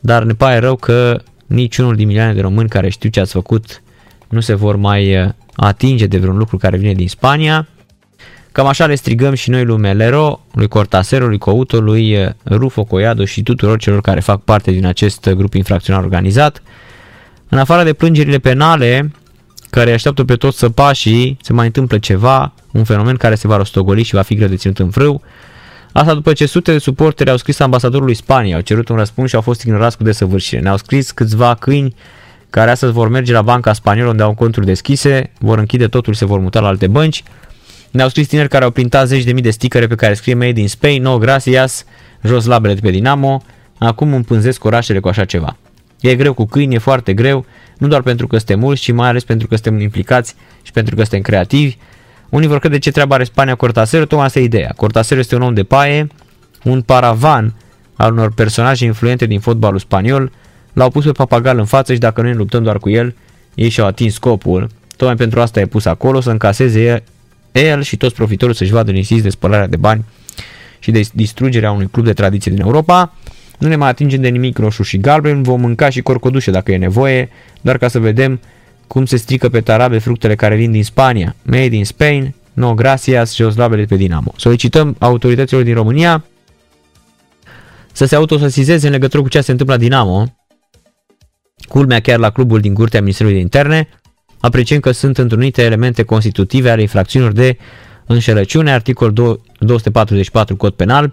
dar 0.00 0.22
ne 0.22 0.32
pare 0.32 0.58
rău 0.58 0.76
că 0.76 1.22
niciunul 1.46 1.96
din 1.96 2.06
milioane 2.06 2.34
de 2.34 2.40
români 2.40 2.68
care 2.68 2.88
știu 2.88 3.08
ce 3.08 3.20
ați 3.20 3.32
făcut 3.32 3.82
nu 4.28 4.40
se 4.40 4.54
vor 4.54 4.76
mai 4.76 5.22
uh, 5.22 5.28
atinge 5.54 6.06
de 6.06 6.18
vreun 6.18 6.36
lucru 6.36 6.56
care 6.56 6.76
vine 6.76 6.92
din 6.92 7.08
Spania. 7.08 7.68
Cam 8.52 8.66
așa 8.66 8.86
le 8.86 8.94
strigăm 8.94 9.34
și 9.34 9.50
noi 9.50 9.64
lui 9.64 9.76
Melero, 9.76 10.40
lui 10.52 10.68
Cortasero, 10.68 11.26
lui 11.26 11.38
Couto, 11.38 11.80
lui 11.80 12.10
eh, 12.10 12.30
Rufo 12.44 12.84
Coiado 12.84 13.24
și 13.24 13.42
tuturor 13.42 13.78
celor 13.78 14.00
care 14.00 14.20
fac 14.20 14.42
parte 14.42 14.70
din 14.70 14.86
acest 14.86 15.28
grup 15.30 15.54
infracțional 15.54 16.02
organizat. 16.02 16.62
În 17.48 17.58
afară 17.58 17.84
de 17.84 17.92
plângerile 17.92 18.38
penale, 18.38 19.10
care 19.70 19.92
așteaptă 19.92 20.24
pe 20.24 20.36
toți 20.36 20.58
săpașii, 20.58 21.38
se 21.42 21.52
mai 21.52 21.66
întâmplă 21.66 21.98
ceva, 21.98 22.52
un 22.72 22.84
fenomen 22.84 23.16
care 23.16 23.34
se 23.34 23.46
va 23.46 23.56
rostogoli 23.56 24.02
și 24.02 24.14
va 24.14 24.22
fi 24.22 24.34
greu 24.34 24.48
de 24.48 24.56
ținut 24.56 24.78
în 24.78 24.90
frâu. 24.90 25.22
Asta 25.92 26.14
după 26.14 26.32
ce 26.32 26.46
sute 26.46 26.72
de 26.72 26.78
suporteri 26.78 27.30
au 27.30 27.36
scris 27.36 27.58
ambasadorului 27.58 28.14
Spaniei, 28.14 28.54
au 28.54 28.60
cerut 28.60 28.88
un 28.88 28.96
răspuns 28.96 29.28
și 29.28 29.34
au 29.34 29.40
fost 29.40 29.62
ignorați 29.62 29.96
cu 29.96 30.02
desăvârșire. 30.02 30.60
Ne-au 30.60 30.76
scris 30.76 31.10
câțiva 31.10 31.54
câini 31.54 31.94
care 32.50 32.70
astăzi 32.70 32.92
vor 32.92 33.08
merge 33.08 33.32
la 33.32 33.42
banca 33.42 33.72
spaniolă 33.72 34.10
unde 34.10 34.22
au 34.22 34.34
conturi 34.34 34.66
deschise, 34.66 35.30
vor 35.38 35.58
închide 35.58 35.86
totul 35.86 36.12
și 36.12 36.18
se 36.18 36.24
vor 36.24 36.38
muta 36.38 36.60
la 36.60 36.68
alte 36.68 36.86
bănci. 36.86 37.22
Ne-au 37.90 38.08
scris 38.08 38.26
tineri 38.26 38.48
care 38.48 38.64
au 38.64 38.70
printat 38.70 39.06
zeci 39.06 39.24
de 39.24 39.32
mii 39.32 39.42
de 39.42 39.50
stickere 39.50 39.86
pe 39.86 39.94
care 39.94 40.14
scrie 40.14 40.34
Made 40.34 40.60
in 40.60 40.68
Spain, 40.68 41.02
no 41.02 41.18
gracias, 41.18 41.84
jos 42.22 42.44
labele 42.44 42.74
de 42.74 42.80
pe 42.80 42.90
Dinamo, 42.90 43.42
acum 43.78 44.14
împânzesc 44.14 44.64
orașele 44.64 45.00
cu 45.00 45.08
așa 45.08 45.24
ceva. 45.24 45.56
E 46.00 46.14
greu 46.14 46.34
cu 46.34 46.44
câini, 46.44 46.74
e 46.74 46.78
foarte 46.78 47.14
greu, 47.14 47.44
nu 47.80 47.88
doar 47.88 48.02
pentru 48.02 48.26
că 48.26 48.36
suntem 48.36 48.58
mulți, 48.58 48.82
ci 48.82 48.92
mai 48.92 49.08
ales 49.08 49.24
pentru 49.24 49.46
că 49.46 49.54
suntem 49.54 49.80
implicați 49.80 50.34
și 50.62 50.72
pentru 50.72 50.94
că 50.94 51.00
suntem 51.00 51.20
creativi. 51.20 51.76
Unii 52.28 52.48
vor 52.48 52.58
crede 52.58 52.78
ce 52.78 52.90
treabă 52.90 53.14
are 53.14 53.24
Spania 53.24 53.54
Cortasero, 53.54 54.04
tocmai 54.04 54.26
asta 54.26 54.38
e 54.38 54.42
ideea. 54.42 54.72
Cortasero 54.76 55.20
este 55.20 55.34
un 55.34 55.42
om 55.42 55.54
de 55.54 55.62
paie, 55.62 56.06
un 56.64 56.82
paravan 56.82 57.54
al 57.94 58.12
unor 58.12 58.32
personaje 58.32 58.84
influente 58.84 59.26
din 59.26 59.40
fotbalul 59.40 59.78
spaniol, 59.78 60.32
l-au 60.72 60.90
pus 60.90 61.04
pe 61.04 61.12
papagal 61.12 61.58
în 61.58 61.64
față 61.64 61.92
și 61.92 61.98
dacă 61.98 62.20
noi 62.20 62.30
ne 62.30 62.36
luptăm 62.36 62.62
doar 62.62 62.78
cu 62.78 62.88
el, 62.88 63.14
ei 63.54 63.68
și-au 63.68 63.86
atins 63.86 64.14
scopul. 64.14 64.68
Tocmai 64.96 65.16
pentru 65.16 65.40
asta 65.40 65.60
e 65.60 65.66
pus 65.66 65.84
acolo, 65.84 66.20
să 66.20 66.30
încaseze 66.30 67.02
el 67.52 67.82
și 67.82 67.96
toți 67.96 68.14
profitorii 68.14 68.54
să-și 68.54 68.72
vadă 68.72 68.90
liniștiți 68.90 69.22
de 69.22 69.30
spălarea 69.30 69.66
de 69.66 69.76
bani 69.76 70.04
și 70.78 70.90
de 70.90 71.00
distrugerea 71.12 71.70
unui 71.70 71.88
club 71.88 72.04
de 72.04 72.12
tradiție 72.12 72.52
din 72.52 72.60
Europa. 72.60 73.14
Nu 73.60 73.68
ne 73.68 73.76
mai 73.76 73.88
atingem 73.88 74.20
de 74.20 74.28
nimic 74.28 74.58
roșu 74.58 74.82
și 74.82 74.98
galben, 74.98 75.42
vom 75.42 75.60
mânca 75.60 75.88
și 75.88 76.00
corcodușe 76.00 76.50
dacă 76.50 76.72
e 76.72 76.76
nevoie, 76.76 77.28
doar 77.60 77.78
ca 77.78 77.88
să 77.88 77.98
vedem 77.98 78.40
cum 78.86 79.04
se 79.04 79.16
strică 79.16 79.48
pe 79.48 79.60
tarabe 79.60 79.98
fructele 79.98 80.34
care 80.34 80.56
vin 80.56 80.72
din 80.72 80.84
Spania. 80.84 81.34
Made 81.42 81.76
in 81.76 81.84
Spain, 81.84 82.34
no 82.52 82.74
gracias 82.74 83.32
și 83.32 83.42
oslabele 83.42 83.84
pe 83.84 83.96
Dinamo. 83.96 84.32
Solicităm 84.36 84.96
autorităților 84.98 85.62
din 85.62 85.74
România 85.74 86.24
să 87.92 88.04
se 88.04 88.14
autosasizeze 88.14 88.86
în 88.86 88.92
legătură 88.92 89.22
cu 89.22 89.28
ce 89.28 89.40
se 89.40 89.50
întâmplă 89.50 89.74
la 89.74 89.80
Dinamo, 89.80 90.36
culmea 91.68 92.00
chiar 92.00 92.18
la 92.18 92.30
clubul 92.30 92.60
din 92.60 92.74
curtea 92.74 93.00
Ministerului 93.00 93.36
de 93.36 93.42
Interne, 93.42 93.88
Apreciem 94.40 94.80
că 94.80 94.90
sunt 94.90 95.18
întrunite 95.18 95.62
elemente 95.62 96.02
constitutive 96.02 96.70
ale 96.70 96.80
infracțiunilor 96.80 97.34
de 97.34 97.56
înșelăciune, 98.06 98.72
articol 98.72 99.12
244 99.58 100.56
cod 100.56 100.72
penal, 100.72 101.12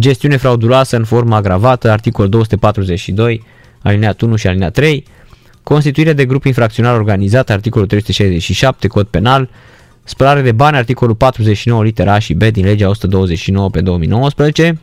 gestiune 0.00 0.36
frauduloasă 0.36 0.96
în 0.96 1.04
formă 1.04 1.34
agravată, 1.34 1.90
articol 1.90 2.28
242, 2.28 3.42
alineat 3.82 4.20
1 4.20 4.36
și 4.36 4.46
alineat 4.46 4.72
3, 4.72 5.04
constituire 5.62 6.12
de 6.12 6.24
grup 6.24 6.44
infracțional 6.44 6.94
organizat, 6.94 7.50
articolul 7.50 7.86
367, 7.86 8.86
cod 8.86 9.06
penal, 9.06 9.50
spălare 10.04 10.42
de 10.42 10.52
bani, 10.52 10.76
articolul 10.76 11.14
49, 11.14 11.82
litera 11.82 12.12
A 12.12 12.18
și 12.18 12.34
B 12.34 12.42
din 12.42 12.64
legea 12.64 12.88
129 12.88 13.70
pe 13.70 13.80
2019, 13.80 14.80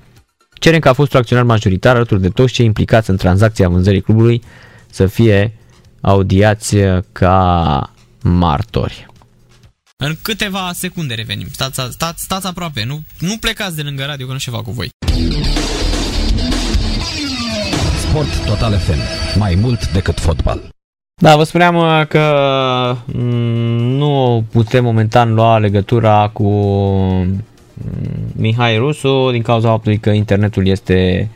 cerem 0.53 0.79
ca 0.79 0.93
fostul 0.93 1.19
acționar 1.19 1.43
majoritar 1.43 1.95
alături 1.95 2.21
de 2.21 2.29
toți 2.29 2.53
cei 2.53 2.65
implicați 2.65 3.09
în 3.09 3.17
tranzacția 3.17 3.69
vânzării 3.69 4.01
clubului 4.01 4.41
să 4.89 5.05
fie 5.05 5.53
audiați 6.01 6.75
ca 7.11 7.93
martori. 8.21 9.10
În 10.03 10.15
câteva 10.21 10.69
secunde 10.73 11.13
revenim. 11.13 11.47
Stați, 11.51 11.81
stați, 11.89 12.23
stați 12.23 12.47
aproape, 12.47 12.83
nu, 12.85 13.03
nu 13.19 13.37
plecați 13.39 13.75
de 13.75 13.81
lângă 13.81 14.03
radio 14.03 14.25
că 14.25 14.31
nu 14.31 14.37
știu 14.37 14.51
ceva 14.51 14.63
cu 14.63 14.71
voi. 14.71 14.89
Sport 17.99 18.45
Total 18.45 18.77
FM. 18.77 18.99
Mai 19.39 19.55
mult 19.55 19.91
decât 19.91 20.19
fotbal. 20.19 20.69
Da, 21.21 21.35
vă 21.35 21.43
spuneam 21.43 21.75
uh, 21.75 22.05
că 22.07 22.25
mm, 23.05 23.23
nu 23.97 24.43
putem 24.51 24.83
momentan 24.83 25.33
lua 25.33 25.57
legătura 25.57 26.29
cu 26.33 26.49
mm, 26.49 27.43
Mihai 28.35 28.77
Rusu 28.77 29.29
din 29.31 29.41
cauza 29.41 29.67
faptului 29.67 29.97
că 29.97 30.09
internetul 30.09 30.67
este 30.67 31.29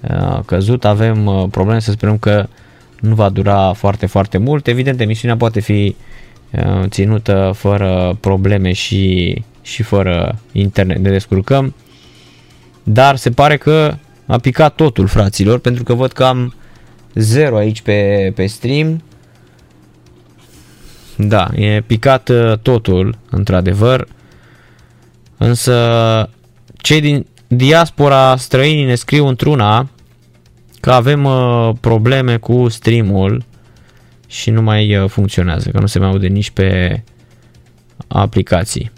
uh, 0.00 0.38
căzut. 0.46 0.84
Avem 0.84 1.26
uh, 1.26 1.44
probleme, 1.50 1.80
să 1.80 1.90
sperăm 1.90 2.18
că 2.18 2.46
nu 3.00 3.14
va 3.14 3.28
dura 3.28 3.72
foarte, 3.72 4.06
foarte 4.06 4.38
mult. 4.38 4.66
Evident, 4.66 5.00
emisiunea 5.00 5.36
poate 5.36 5.60
fi 5.60 5.96
ținută 6.88 7.52
fără 7.54 8.16
probleme 8.20 8.72
și, 8.72 9.42
și 9.62 9.82
fără 9.82 10.38
internet. 10.52 10.98
Ne 10.98 11.10
descurcăm. 11.10 11.74
Dar 12.82 13.16
se 13.16 13.30
pare 13.30 13.56
că 13.56 13.94
a 14.26 14.38
picat 14.38 14.74
totul, 14.74 15.06
fraților, 15.06 15.58
pentru 15.58 15.82
că 15.82 15.94
văd 15.94 16.12
că 16.12 16.24
am 16.24 16.54
zero 17.14 17.56
aici 17.56 17.82
pe, 17.82 18.32
pe 18.34 18.46
stream. 18.46 19.02
Da, 21.16 21.48
e 21.54 21.80
picat 21.80 22.28
uh, 22.28 22.58
totul, 22.62 23.18
într-adevăr. 23.30 24.06
Însă 25.36 26.30
cei 26.76 27.00
din 27.00 27.26
diaspora 27.46 28.36
străini 28.36 28.84
ne 28.84 28.94
scriu 28.94 29.26
într-una 29.26 29.88
că 30.80 30.90
avem 30.90 31.24
uh, 31.24 31.70
probleme 31.80 32.36
cu 32.36 32.68
streamul 32.68 33.44
și 34.34 34.50
nu 34.50 34.62
mai 34.62 34.96
uh, 34.96 35.08
funcționează, 35.08 35.70
că 35.70 35.78
nu 35.78 35.86
se 35.86 35.98
mai 35.98 36.08
aude 36.08 36.26
nici 36.26 36.50
pe 36.50 37.02
aplicații. 38.08 38.90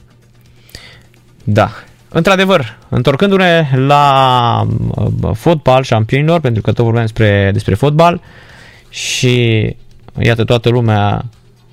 Da, 1.44 1.70
într-adevăr, 2.08 2.78
întorcându-ne 2.88 3.70
la 3.74 4.66
fotbal 5.32 5.82
șampionilor, 5.82 6.40
pentru 6.40 6.62
că 6.62 6.72
tot 6.72 6.84
vorbeam 6.84 7.04
despre, 7.04 7.50
despre 7.52 7.74
fotbal 7.74 8.20
și 8.88 9.76
iată 10.18 10.44
toată 10.44 10.68
lumea 10.68 11.24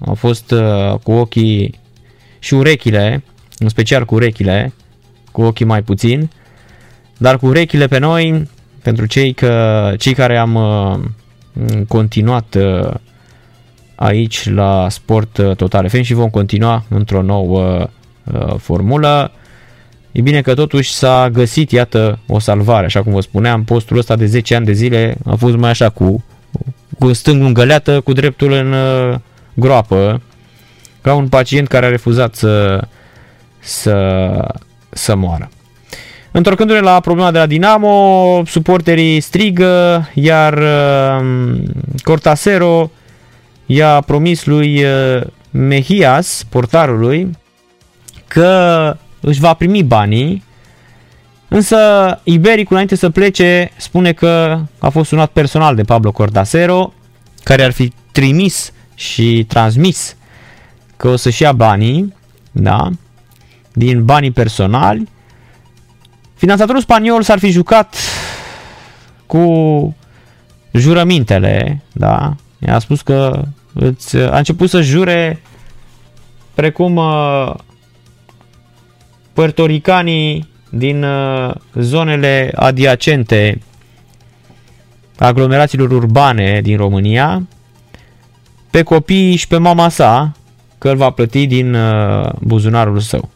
a 0.05 0.13
fost 0.13 0.51
uh, 0.51 0.93
cu 1.03 1.11
ochii 1.11 1.79
și 2.39 2.53
urechile, 2.53 3.23
în 3.57 3.69
special 3.69 4.05
cu 4.05 4.15
urechile, 4.15 4.73
cu 5.31 5.41
ochii 5.41 5.65
mai 5.65 5.81
puțin, 5.81 6.29
dar 7.17 7.37
cu 7.37 7.45
urechile 7.45 7.87
pe 7.87 7.97
noi, 7.97 8.49
pentru 8.81 9.05
cei, 9.05 9.33
că, 9.33 9.93
cei 9.97 10.13
care 10.13 10.37
am 10.37 10.55
uh, 10.55 10.99
continuat 11.87 12.55
uh, 12.55 12.93
aici 14.03 14.49
la 14.49 14.89
Sport 14.89 15.41
Total 15.55 15.89
FM 15.89 16.01
și 16.01 16.13
vom 16.13 16.29
continua 16.29 16.83
într-o 16.89 17.21
nouă 17.21 17.87
formulă. 18.57 19.31
E 20.11 20.21
bine 20.21 20.41
că 20.41 20.53
totuși 20.53 20.93
s-a 20.93 21.29
găsit, 21.33 21.71
iată, 21.71 22.19
o 22.27 22.39
salvare, 22.39 22.85
așa 22.85 23.03
cum 23.03 23.11
vă 23.11 23.21
spuneam, 23.21 23.63
postul 23.63 23.97
ăsta 23.97 24.15
de 24.15 24.25
10 24.25 24.55
ani 24.55 24.65
de 24.65 24.71
zile 24.71 25.17
a 25.25 25.35
fost 25.35 25.55
mai 25.55 25.69
așa 25.69 25.89
cu, 25.89 26.23
cu 26.99 27.13
stângul 27.13 27.47
în 27.47 27.53
găleată, 27.53 28.01
cu 28.01 28.13
dreptul 28.13 28.51
în 28.51 28.73
groapă, 29.53 30.21
ca 31.01 31.13
un 31.13 31.27
pacient 31.27 31.67
care 31.67 31.85
a 31.85 31.89
refuzat 31.89 32.35
să, 32.35 32.81
să, 33.59 33.97
să 34.89 35.15
moară. 35.15 35.49
Întorcându-ne 36.31 36.79
la 36.79 36.99
problema 36.99 37.31
de 37.31 37.37
la 37.37 37.45
Dinamo, 37.45 38.41
suporterii 38.45 39.19
strigă, 39.19 40.09
iar 40.13 40.57
uh, 40.57 41.61
Cortasero 42.03 42.91
i-a 43.65 44.01
promis 44.01 44.45
lui 44.45 44.83
uh, 44.83 45.21
Mehias, 45.51 46.45
portarului, 46.49 47.31
că 48.27 48.97
își 49.19 49.39
va 49.39 49.53
primi 49.53 49.83
banii, 49.83 50.43
însă 51.47 51.77
Ibericul 52.23 52.71
înainte 52.71 52.95
să 52.95 53.09
plece 53.09 53.71
spune 53.77 54.13
că 54.13 54.59
a 54.79 54.89
fost 54.89 55.09
sunat 55.09 55.29
personal 55.29 55.75
de 55.75 55.83
Pablo 55.83 56.11
Cortasero, 56.11 56.93
care 57.43 57.63
ar 57.63 57.71
fi 57.71 57.93
trimis 58.11 58.71
și 58.95 59.45
transmis 59.47 60.15
că 60.97 61.07
o 61.07 61.15
să-și 61.15 61.41
ia 61.41 61.51
banii, 61.51 62.13
da, 62.51 62.89
din 63.73 64.05
banii 64.05 64.31
personali, 64.31 65.09
finanțatorul 66.35 66.81
spaniol 66.81 67.21
s-ar 67.21 67.39
fi 67.39 67.49
jucat 67.49 67.95
cu 69.25 69.95
jurămintele, 70.71 71.81
da, 71.91 72.35
i-a 72.65 72.79
spus 72.79 73.01
că 73.01 73.41
îți, 73.73 74.17
a 74.17 74.37
început 74.37 74.69
să 74.69 74.81
jure 74.81 75.41
precum 76.53 76.95
uh, 76.95 77.53
părtoricanii 79.33 80.49
din 80.69 81.03
uh, 81.03 81.53
zonele 81.73 82.51
adiacente 82.55 83.61
aglomerațiilor 85.17 85.91
urbane 85.91 86.61
din 86.61 86.77
România, 86.77 87.47
pe 88.69 88.83
copii 88.83 89.35
și 89.35 89.47
pe 89.47 89.57
mama 89.57 89.89
sa 89.89 90.31
că 90.77 90.89
îl 90.89 90.95
va 90.95 91.09
plăti 91.09 91.47
din 91.47 91.73
uh, 91.73 92.29
buzunarul 92.39 92.99
său. 92.99 93.29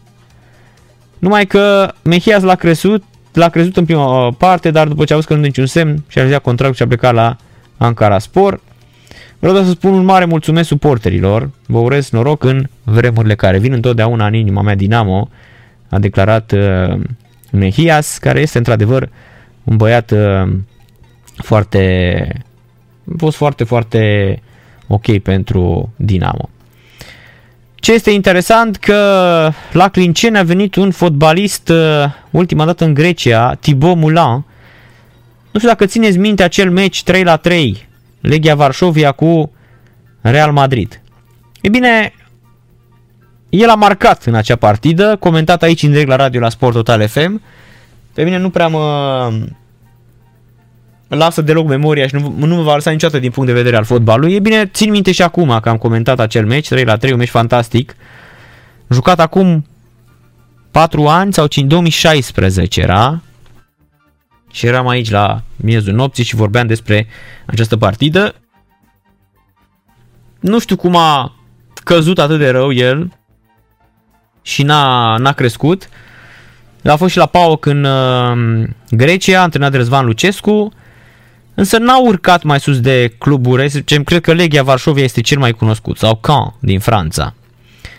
Numai 1.20 1.46
că 1.46 1.94
Mehias 2.02 2.42
l-a 2.42 2.56
crezut, 2.56 3.04
l-a 3.34 3.50
crezut 3.50 3.78
în 3.78 3.86
prima 3.86 4.32
parte, 4.32 4.72
dar 4.72 4.88
după 4.88 5.04
ce 5.04 5.14
a 5.14 5.16
văzut 5.16 5.30
că 5.30 5.36
nu 5.36 5.42
niciun 5.42 5.66
semn 5.66 5.96
și 5.96 6.18
a 6.18 6.22
realizat 6.22 6.42
contractul 6.42 6.76
și 6.76 6.84
a 6.84 6.88
plecat 6.88 7.14
la 7.14 7.36
Ankara 7.78 8.20
Spor. 8.20 8.62
Vreau 9.40 9.64
să 9.64 9.70
spun 9.70 9.94
un 9.94 10.06
mare 10.06 10.26
mulțumesc 10.26 10.68
suporterilor, 10.68 11.50
vă 11.66 11.78
urez 11.78 12.10
noroc 12.10 12.44
în 12.44 12.68
vremurile 12.84 13.36
care 13.36 13.60
vin 13.60 13.74
întotdeauna 13.74 14.28
în 14.28 14.34
inima 14.34 14.62
mea 14.62 14.76
Dinamo, 14.76 15.30
a 15.90 16.00
declarat 16.00 16.52
uh, 16.52 17.00
Mehias, 17.52 18.18
care 18.18 18.40
este 18.40 18.58
într-adevăr 18.58 19.10
un 19.64 19.78
băiat 19.78 20.12
uh, 20.12 20.54
foarte, 21.36 22.46
a 23.12 23.16
fost 23.18 23.38
foarte, 23.38 23.64
foarte 23.64 24.42
ok 24.88 25.18
pentru 25.18 25.94
Dinamo. 25.96 26.50
Ce 27.76 27.94
este 27.94 28.12
interesant 28.12 28.76
că 28.76 28.96
la 29.72 29.90
Clincen 29.90 30.36
a 30.36 30.44
venit 30.44 30.76
un 30.76 30.92
fotbalist 30.92 31.70
uh, 31.70 32.04
ultima 32.32 32.66
dată 32.66 32.86
în 32.86 32.94
Grecia, 32.94 33.54
Thibaut 33.54 33.98
Moulin. 33.98 34.46
Nu 35.52 35.60
știu 35.60 35.68
dacă 35.68 35.86
țineți 35.86 36.18
minte 36.18 36.44
acel 36.44 36.72
meci 36.72 37.04
3 37.04 37.24
la 37.24 37.36
3, 37.36 37.87
Legia 38.20 38.56
Varșovia 38.56 39.12
cu 39.12 39.52
Real 40.22 40.52
Madrid. 40.52 41.02
E 41.62 41.70
bine, 41.70 42.14
el 43.50 43.70
a 43.70 43.76
marcat 43.76 44.24
în 44.24 44.36
acea 44.36 44.56
partidă, 44.56 45.16
comentat 45.20 45.64
aici 45.64 45.84
în 45.84 45.92
direct 45.92 46.08
la 46.08 46.16
radio 46.16 46.40
la 46.40 46.50
Sport 46.50 46.74
Total 46.74 47.08
FM. 47.08 47.42
Pe 48.14 48.24
mine 48.24 48.38
nu 48.38 48.50
prea 48.50 48.68
mă, 48.68 49.30
lasă 51.08 51.42
deloc 51.42 51.68
memoria 51.68 52.08
și 52.08 52.16
nu, 52.16 52.34
nu 52.38 52.56
mă 52.56 52.62
va 52.62 52.74
lăsa 52.74 52.92
niciodată 52.92 53.20
din 53.20 53.32
punct 53.32 53.50
de 53.50 53.56
vedere 53.56 53.76
al 53.76 53.84
fotbalului. 53.84 54.34
E 54.34 54.40
bine, 54.40 54.66
țin 54.66 54.90
minte 54.92 55.12
și 55.12 55.22
acum 55.22 55.60
că 55.62 55.70
am 55.70 55.78
comentat 55.78 56.20
acel 56.20 56.46
meci, 56.46 56.68
3 56.68 56.84
la 56.84 56.98
3, 56.98 57.12
un 57.12 57.18
meci 57.18 57.30
fantastic, 57.30 57.96
jucat 58.90 59.20
acum 59.20 59.66
4 60.72 61.08
ani 61.08 61.34
sau 61.34 61.48
5, 61.48 61.68
2016 61.68 62.82
era, 62.82 63.22
și 64.52 64.66
eram 64.66 64.88
aici 64.88 65.10
la 65.10 65.42
miezul 65.56 65.94
nopții 65.94 66.24
și 66.24 66.36
vorbeam 66.36 66.68
despre 66.68 67.08
această 67.46 67.78
partidă. 67.78 68.36
Nu 70.40 70.60
știu 70.60 70.76
cum 70.76 70.96
a 70.96 71.36
căzut 71.84 72.20
atât 72.20 72.38
de 72.38 72.50
rău 72.50 72.72
el 72.72 73.12
și 74.42 74.64
n-a, 74.64 75.18
n-a 75.18 75.32
crescut. 75.32 75.90
A 76.84 76.96
fost 76.96 77.12
și 77.12 77.18
la 77.18 77.26
PAOK 77.26 77.66
în 77.66 77.84
uh, 77.84 78.68
Grecia, 78.90 79.42
antrenat 79.42 79.72
de 79.72 79.78
Răzvan 79.78 80.06
Lucescu, 80.06 80.72
însă 81.54 81.78
n-au 81.78 82.06
urcat 82.06 82.44
mai 82.44 82.60
sus 82.60 82.80
de 82.80 83.14
cluburi, 83.18 83.84
cred 84.04 84.22
că 84.22 84.34
Legia 84.34 84.64
Varșovia 84.64 85.04
este 85.04 85.22
cel 85.22 85.40
mai 85.40 85.52
cunoscut, 85.52 85.98
sau 85.98 86.16
Caen 86.16 86.54
din 86.60 86.80
Franța. 86.80 87.34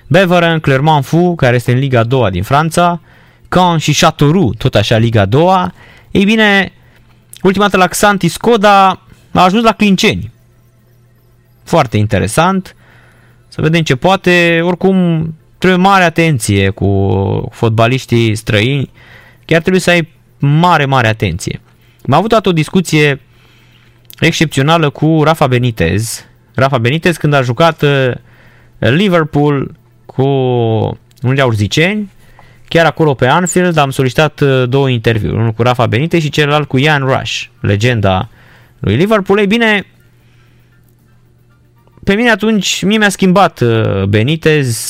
Beveren, 0.06 0.61
Clermont 0.61 1.04
Fu, 1.04 1.34
care 1.34 1.54
este 1.54 1.72
în 1.72 1.78
Liga 1.78 2.04
2 2.04 2.30
din 2.30 2.42
Franța, 2.42 3.00
Caen 3.48 3.78
și 3.78 4.00
Châteauroux, 4.00 4.58
tot 4.58 4.74
așa 4.74 4.96
Liga 4.96 5.24
2 5.24 5.70
Ei 6.11 6.25
bine, 6.25 6.73
ultima 7.42 7.64
dată 7.64 7.77
la 7.77 7.87
Xanti 7.87 8.29
Skoda 8.29 8.87
a 9.33 9.42
ajuns 9.42 9.62
la 9.62 9.73
Clinceni. 9.73 10.33
Foarte 11.64 11.97
interesant. 11.97 12.77
Să 13.49 13.61
vedem 13.61 13.83
ce 13.83 13.97
poate. 13.97 14.61
Oricum, 14.62 15.35
trebuie 15.59 15.81
mare 15.81 16.05
atenție 16.05 16.71
cu 16.71 17.49
fotbaliștii 17.53 18.35
străini. 18.35 18.90
Chiar 19.44 19.61
trebuie 19.61 19.81
să 19.81 19.90
ai 19.90 20.09
mare, 20.38 20.85
mare 20.85 21.07
atenție. 21.09 21.61
Am 22.07 22.12
avut 22.12 22.47
o 22.47 22.53
discuție 22.53 23.21
excepțională 24.21 24.90
cu 24.90 25.21
Rafa 25.23 25.47
Benitez. 25.47 26.25
Rafa 26.55 26.79
Benitez 26.79 27.16
când 27.16 27.33
a 27.33 27.42
jucat 27.42 27.83
uh, 27.83 28.11
Liverpool 28.79 29.75
cu 30.07 30.23
unii 31.23 31.40
aurziceni, 31.40 32.11
chiar 32.68 32.87
acolo 32.87 33.14
pe 33.14 33.26
Anfield 33.26 33.76
am 33.76 33.90
solicitat 33.90 34.40
uh, 34.40 34.68
două 34.68 34.88
interviuri, 34.88 35.37
unul 35.37 35.52
cu 35.52 35.62
Rafa 35.62 35.87
Benitez 35.87 36.20
și 36.22 36.31
celălalt 36.31 36.68
cu 36.68 36.78
Ian 36.78 37.02
Rush, 37.02 37.44
legenda 37.61 38.28
lui 38.78 38.96
Liverpool. 38.96 39.38
Ei 39.38 39.46
bine, 39.46 39.87
pe 42.04 42.14
mine 42.14 42.31
atunci, 42.31 42.83
mie 42.83 42.98
mi-a 42.98 43.09
schimbat 43.09 43.61
uh, 43.61 44.02
Benitez 44.04 44.87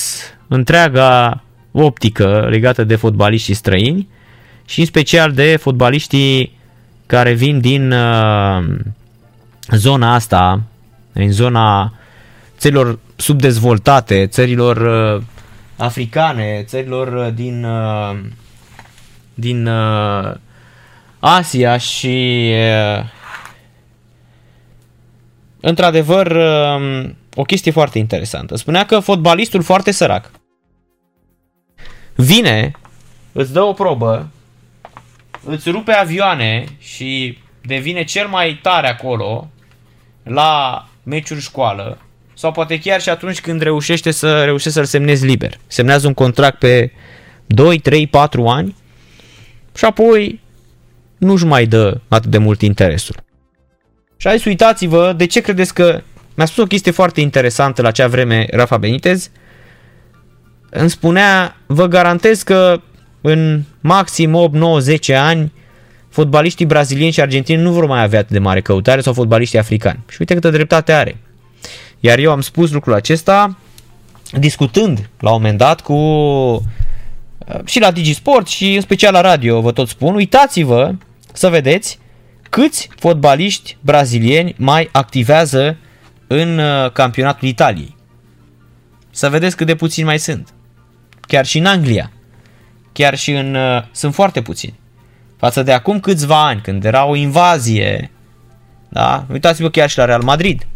întreaga 0.48 1.42
optică 1.72 2.46
legată 2.50 2.84
de 2.84 2.96
fotbaliștii 2.96 3.54
străini 3.54 4.08
și 4.66 4.80
în 4.80 4.86
special 4.86 5.32
de 5.32 5.56
fotbaliștii 5.56 6.56
care 7.06 7.32
vin 7.32 7.60
din 7.60 7.92
uh, 7.92 8.64
zona 9.70 10.14
asta, 10.14 10.62
în 11.12 11.32
zona 11.32 11.92
țărilor 12.58 12.98
subdezvoltate, 13.16 14.26
țărilor 14.26 14.76
uh, 14.76 15.22
africane, 15.78 16.62
țărilor 16.62 17.30
din 17.30 17.66
din 19.34 19.68
Asia 21.18 21.76
și 21.76 22.52
într-adevăr, 25.60 26.30
um, 26.30 27.16
o 27.34 27.42
chestie 27.42 27.72
foarte 27.72 27.98
interesantă. 27.98 28.56
Spunea 28.56 28.86
că 28.86 29.00
fotbalistul 29.00 29.62
foarte 29.62 29.90
sărac 29.90 30.30
vine, 32.14 32.72
îți 33.32 33.52
dă 33.52 33.62
o 33.62 33.72
probă, 33.72 34.28
îți 35.44 35.70
rupe 35.70 35.92
avioane 35.92 36.64
și 36.78 37.38
devine 37.62 38.04
cel 38.04 38.28
mai 38.28 38.58
tare 38.62 38.88
acolo 38.88 39.50
la 40.22 40.84
meciuri 41.02 41.40
școală 41.40 41.98
sau 42.38 42.52
poate 42.52 42.78
chiar 42.78 43.00
și 43.00 43.08
atunci 43.08 43.40
când 43.40 43.60
reușește 43.60 44.10
să 44.10 44.44
reușește 44.44 44.70
să-l 44.70 44.84
semnezi 44.84 45.26
liber. 45.26 45.58
Semnează 45.66 46.06
un 46.06 46.14
contract 46.14 46.58
pe 46.58 46.90
2, 47.46 47.78
3, 47.78 48.06
4 48.06 48.46
ani 48.46 48.76
și 49.74 49.84
apoi 49.84 50.40
nu-și 51.16 51.44
mai 51.44 51.66
dă 51.66 52.00
atât 52.08 52.30
de 52.30 52.38
mult 52.38 52.62
interesul. 52.62 53.14
Și 54.16 54.28
hai 54.28 54.38
să 54.38 54.48
uitați-vă 54.48 55.14
de 55.16 55.26
ce 55.26 55.40
credeți 55.40 55.74
că 55.74 56.02
mi-a 56.34 56.46
spus 56.46 56.62
o 56.62 56.66
chestie 56.66 56.92
foarte 56.92 57.20
interesantă 57.20 57.82
la 57.82 57.88
acea 57.88 58.08
vreme 58.08 58.46
Rafa 58.50 58.76
Benitez. 58.76 59.30
Îmi 60.70 60.90
spunea, 60.90 61.56
vă 61.66 61.86
garantez 61.86 62.42
că 62.42 62.80
în 63.20 63.62
maxim 63.80 64.34
8, 64.34 64.54
9, 64.54 64.78
10 64.78 65.14
ani 65.14 65.52
fotbaliștii 66.08 66.66
brazilieni 66.66 67.12
și 67.12 67.20
argentini 67.20 67.62
nu 67.62 67.72
vor 67.72 67.86
mai 67.86 68.02
avea 68.02 68.18
atât 68.18 68.32
de 68.32 68.38
mare 68.38 68.60
căutare 68.60 69.00
sau 69.00 69.12
fotbaliștii 69.12 69.58
africani. 69.58 69.98
Și 70.08 70.16
uite 70.20 70.34
câtă 70.34 70.50
dreptate 70.50 70.92
are. 70.92 71.16
Iar 72.00 72.18
eu 72.18 72.30
am 72.30 72.40
spus 72.40 72.70
lucrul 72.70 72.94
acesta 72.94 73.56
discutând 74.32 75.10
la 75.18 75.30
un 75.30 75.40
moment 75.40 75.58
dat 75.58 75.80
cu 75.80 75.96
și 77.64 77.80
la 77.80 77.90
Digisport 77.90 78.46
și 78.46 78.74
în 78.74 78.80
special 78.80 79.12
la 79.12 79.20
radio, 79.20 79.60
vă 79.60 79.72
tot 79.72 79.88
spun, 79.88 80.14
uitați-vă 80.14 80.94
să 81.32 81.48
vedeți 81.48 81.98
câți 82.50 82.88
fotbaliști 82.96 83.76
brazilieni 83.80 84.54
mai 84.58 84.88
activează 84.92 85.76
în 86.26 86.58
uh, 86.58 86.92
campionatul 86.92 87.48
Italiei. 87.48 87.96
Să 89.10 89.28
vedeți 89.28 89.56
cât 89.56 89.66
de 89.66 89.74
puțini 89.74 90.06
mai 90.06 90.18
sunt. 90.18 90.54
Chiar 91.20 91.46
și 91.46 91.58
în 91.58 91.66
Anglia. 91.66 92.10
Chiar 92.92 93.16
și 93.16 93.32
în... 93.32 93.54
Uh, 93.54 93.82
sunt 93.92 94.14
foarte 94.14 94.42
puțini. 94.42 94.78
Față 95.36 95.62
de 95.62 95.72
acum 95.72 96.00
câțiva 96.00 96.46
ani, 96.46 96.60
când 96.60 96.84
era 96.84 97.04
o 97.04 97.14
invazie. 97.14 98.10
Da? 98.88 99.26
Uitați-vă 99.32 99.70
chiar 99.70 99.88
și 99.88 99.98
la 99.98 100.04
Real 100.04 100.22
Madrid. 100.22 100.66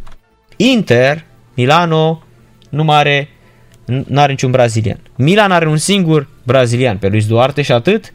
Inter, 0.71 1.25
Milano, 1.55 2.23
nu 2.69 2.85
mai 2.85 2.99
are, 2.99 3.29
nu 3.85 4.21
are 4.21 4.31
niciun 4.31 4.51
brazilian. 4.51 5.01
Milan 5.17 5.51
are 5.51 5.69
un 5.69 5.77
singur 5.77 6.29
brazilian, 6.43 6.99
pe 6.99 7.09
Luis 7.09 7.27
Duarte 7.27 7.63
și 7.63 7.73
atât. 7.73 8.13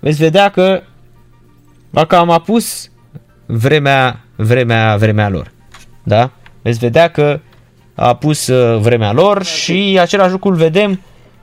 Veți 0.00 0.18
vedea 0.18 0.48
că 0.48 0.82
dacă 1.90 2.16
am 2.16 2.30
apus 2.30 2.90
vremea, 3.46 4.24
vremea, 4.36 4.96
vremea 4.96 5.28
lor. 5.28 5.52
Da? 6.02 6.30
Veți 6.62 6.78
vedea 6.78 7.08
că 7.08 7.40
a 7.94 8.14
pus 8.14 8.46
uh, 8.46 8.80
vremea 8.80 9.12
lor 9.12 9.44
și 9.44 9.98
același 10.00 10.30
lucru 10.30 10.50
îl 10.50 10.56
vedem 10.56 11.00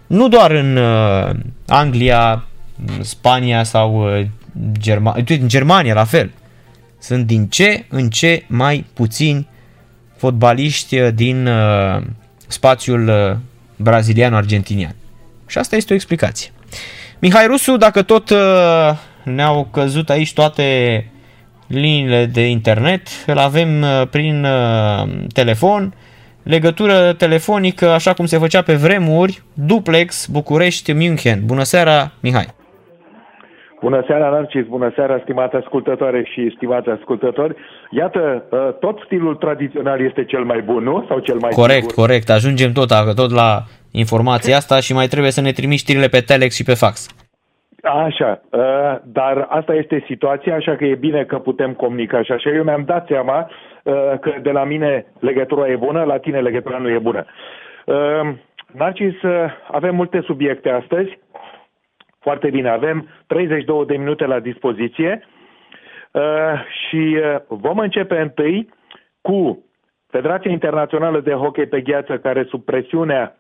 nu 0.08 0.28
doar 0.28 0.52
în 0.52 0.76
uh, 0.78 1.30
Anglia, 1.68 2.46
Spania 3.02 3.64
sau 3.64 4.18
uh, 4.18 4.26
Germania, 4.72 5.24
în 5.28 5.48
Germania 5.48 5.94
la 5.94 6.04
fel. 6.04 6.32
Sunt 7.00 7.26
din 7.26 7.48
ce 7.48 7.86
în 7.90 8.10
ce 8.10 8.44
mai 8.48 8.86
puțini 8.94 9.50
fotbaliști 10.22 11.00
din 11.00 11.50
spațiul 12.48 13.38
brazilian-argentinian. 13.76 14.96
Și 15.48 15.58
asta 15.58 15.76
este 15.76 15.94
o 15.94 15.96
explicație. 15.96 16.52
Mihai 17.20 17.46
Rusu, 17.48 17.78
dacă 17.78 18.02
tot 18.02 18.34
ne-au 19.24 19.68
căzut 19.72 20.10
aici 20.10 20.34
toate 20.34 21.06
liniile 21.72 22.26
de 22.26 22.50
internet, 22.50 23.08
îl 23.26 23.38
avem 23.38 23.82
uh, 23.82 24.08
prin 24.10 24.44
uh, 24.44 25.10
telefon, 25.34 25.94
legătură 26.44 27.14
telefonică, 27.14 27.90
așa 27.90 28.14
cum 28.14 28.26
se 28.26 28.38
făcea 28.38 28.62
pe 28.62 28.76
vremuri, 28.76 29.44
duplex 29.54 30.26
București-München. 30.26 31.46
Bună 31.46 31.64
seara, 31.64 32.12
Mihai! 32.20 32.48
Bună 33.82 34.04
seara, 34.08 34.30
Narcis! 34.30 34.66
Bună 34.66 34.92
seara, 34.96 35.20
stimate 35.22 35.58
ascultătoare 35.58 36.24
și 36.24 36.54
stimați 36.56 36.90
ascultători! 36.90 37.56
Iată, 37.90 38.44
uh, 38.50 38.74
tot 38.80 39.00
stilul 39.06 39.36
tradițional 39.36 40.02
este 40.02 40.26
cel 40.26 40.44
mai 40.44 40.62
bun, 40.62 40.84
nu? 40.84 41.06
Sau 41.08 41.20
cel 41.20 41.38
mai 41.38 41.52
Corect, 41.56 41.90
sigur? 41.90 41.94
corect. 41.94 42.30
Ajungem 42.30 42.72
tot, 42.72 42.90
tot 43.16 43.32
la 43.32 43.62
informația 43.92 44.56
asta 44.56 44.80
și 44.80 44.94
mai 44.94 45.08
trebuie 45.08 45.32
să 45.32 45.42
ne 45.42 45.52
trimiți 45.52 45.82
știrile 45.82 46.08
pe 46.08 46.20
telex 46.20 46.56
și 46.56 46.64
pe 46.64 46.74
fax. 46.74 47.16
Așa, 47.84 48.42
uh, 48.52 48.62
dar 49.04 49.46
asta 49.50 49.74
este 49.74 50.04
situația, 50.08 50.56
așa 50.56 50.76
că 50.76 50.86
e 50.86 50.96
bine 50.96 51.24
că 51.24 51.38
putem 51.38 51.74
comunica 51.74 52.24
și 52.24 52.32
așa. 52.32 52.50
Eu 52.50 52.64
mi-am 52.64 52.84
dat 52.86 53.06
seama 53.08 53.50
uh, 53.84 53.94
că 54.20 54.32
de 54.42 54.52
la 54.52 54.64
mine 54.64 55.06
legătura 55.20 55.68
e 55.68 55.76
bună, 55.76 56.04
la 56.04 56.18
tine 56.18 56.40
legătura 56.40 56.78
nu 56.78 56.90
e 56.90 57.00
bună. 57.00 57.26
Uh, 57.86 58.34
Narcis, 58.74 59.16
avem 59.72 59.96
multe 59.96 60.22
subiecte 60.26 60.70
astăzi. 60.70 61.20
Foarte 62.22 62.50
bine, 62.50 62.70
avem 62.70 63.08
32 63.28 63.86
de 63.86 63.98
minute 63.98 64.26
la 64.26 64.40
dispoziție 64.40 65.28
și 66.70 67.20
vom 67.48 67.78
începe 67.78 68.20
întâi 68.20 68.70
cu 69.22 69.66
Federația 70.12 70.52
Internațională 70.52 71.20
de 71.20 71.32
Hockey 71.32 71.66
pe 71.66 71.82
Gheață, 71.82 72.18
care 72.18 72.44
sub 72.44 72.64
presiunea 72.64 73.36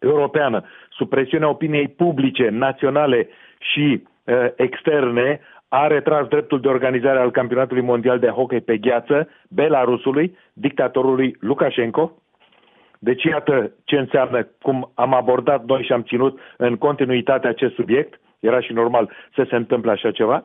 europeană, 0.00 0.64
sub 0.90 1.08
presiunea 1.08 1.48
opiniei 1.48 1.88
publice, 1.88 2.48
naționale 2.48 3.28
și 3.58 4.02
uh, 4.24 4.34
externe 4.56 5.40
a 5.68 5.86
retras 5.86 6.26
dreptul 6.26 6.60
de 6.60 6.68
organizare 6.68 7.18
al 7.18 7.30
campionatului 7.30 7.82
mondial 7.82 8.18
de 8.18 8.28
hockey 8.28 8.60
pe 8.60 8.76
gheață 8.76 9.28
Belarusului, 9.48 10.36
dictatorului 10.52 11.36
Lukashenko. 11.40 12.22
Deci 12.98 13.22
iată 13.22 13.72
ce 13.84 13.96
înseamnă 13.96 14.48
cum 14.62 14.90
am 14.94 15.14
abordat 15.14 15.64
noi 15.64 15.82
și 15.82 15.92
am 15.92 16.02
ținut 16.02 16.40
în 16.56 16.76
continuitate 16.76 17.46
acest 17.48 17.74
subiect. 17.74 18.20
Era 18.40 18.60
și 18.60 18.72
normal 18.72 19.10
să 19.34 19.46
se 19.48 19.56
întâmple 19.56 19.90
așa 19.90 20.10
ceva. 20.10 20.44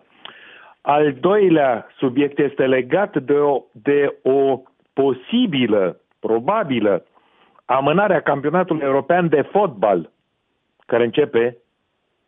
Al 0.81 1.13
doilea 1.19 1.87
subiect 1.97 2.39
este 2.39 2.65
legat 2.65 3.17
de 3.17 3.33
o, 3.33 3.61
de 3.71 4.15
o 4.21 4.61
posibilă, 4.93 5.99
probabilă, 6.19 7.05
amânarea 7.65 8.21
campionatului 8.21 8.83
european 8.83 9.27
de 9.29 9.41
fotbal, 9.41 10.09
care 10.85 11.03
începe 11.03 11.57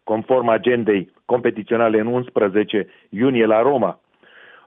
conform 0.04 0.48
agendei 0.48 1.12
competiționale 1.26 2.00
în 2.00 2.08
11 2.08 2.88
iunie 3.10 3.46
la 3.46 3.62
Roma. 3.62 4.00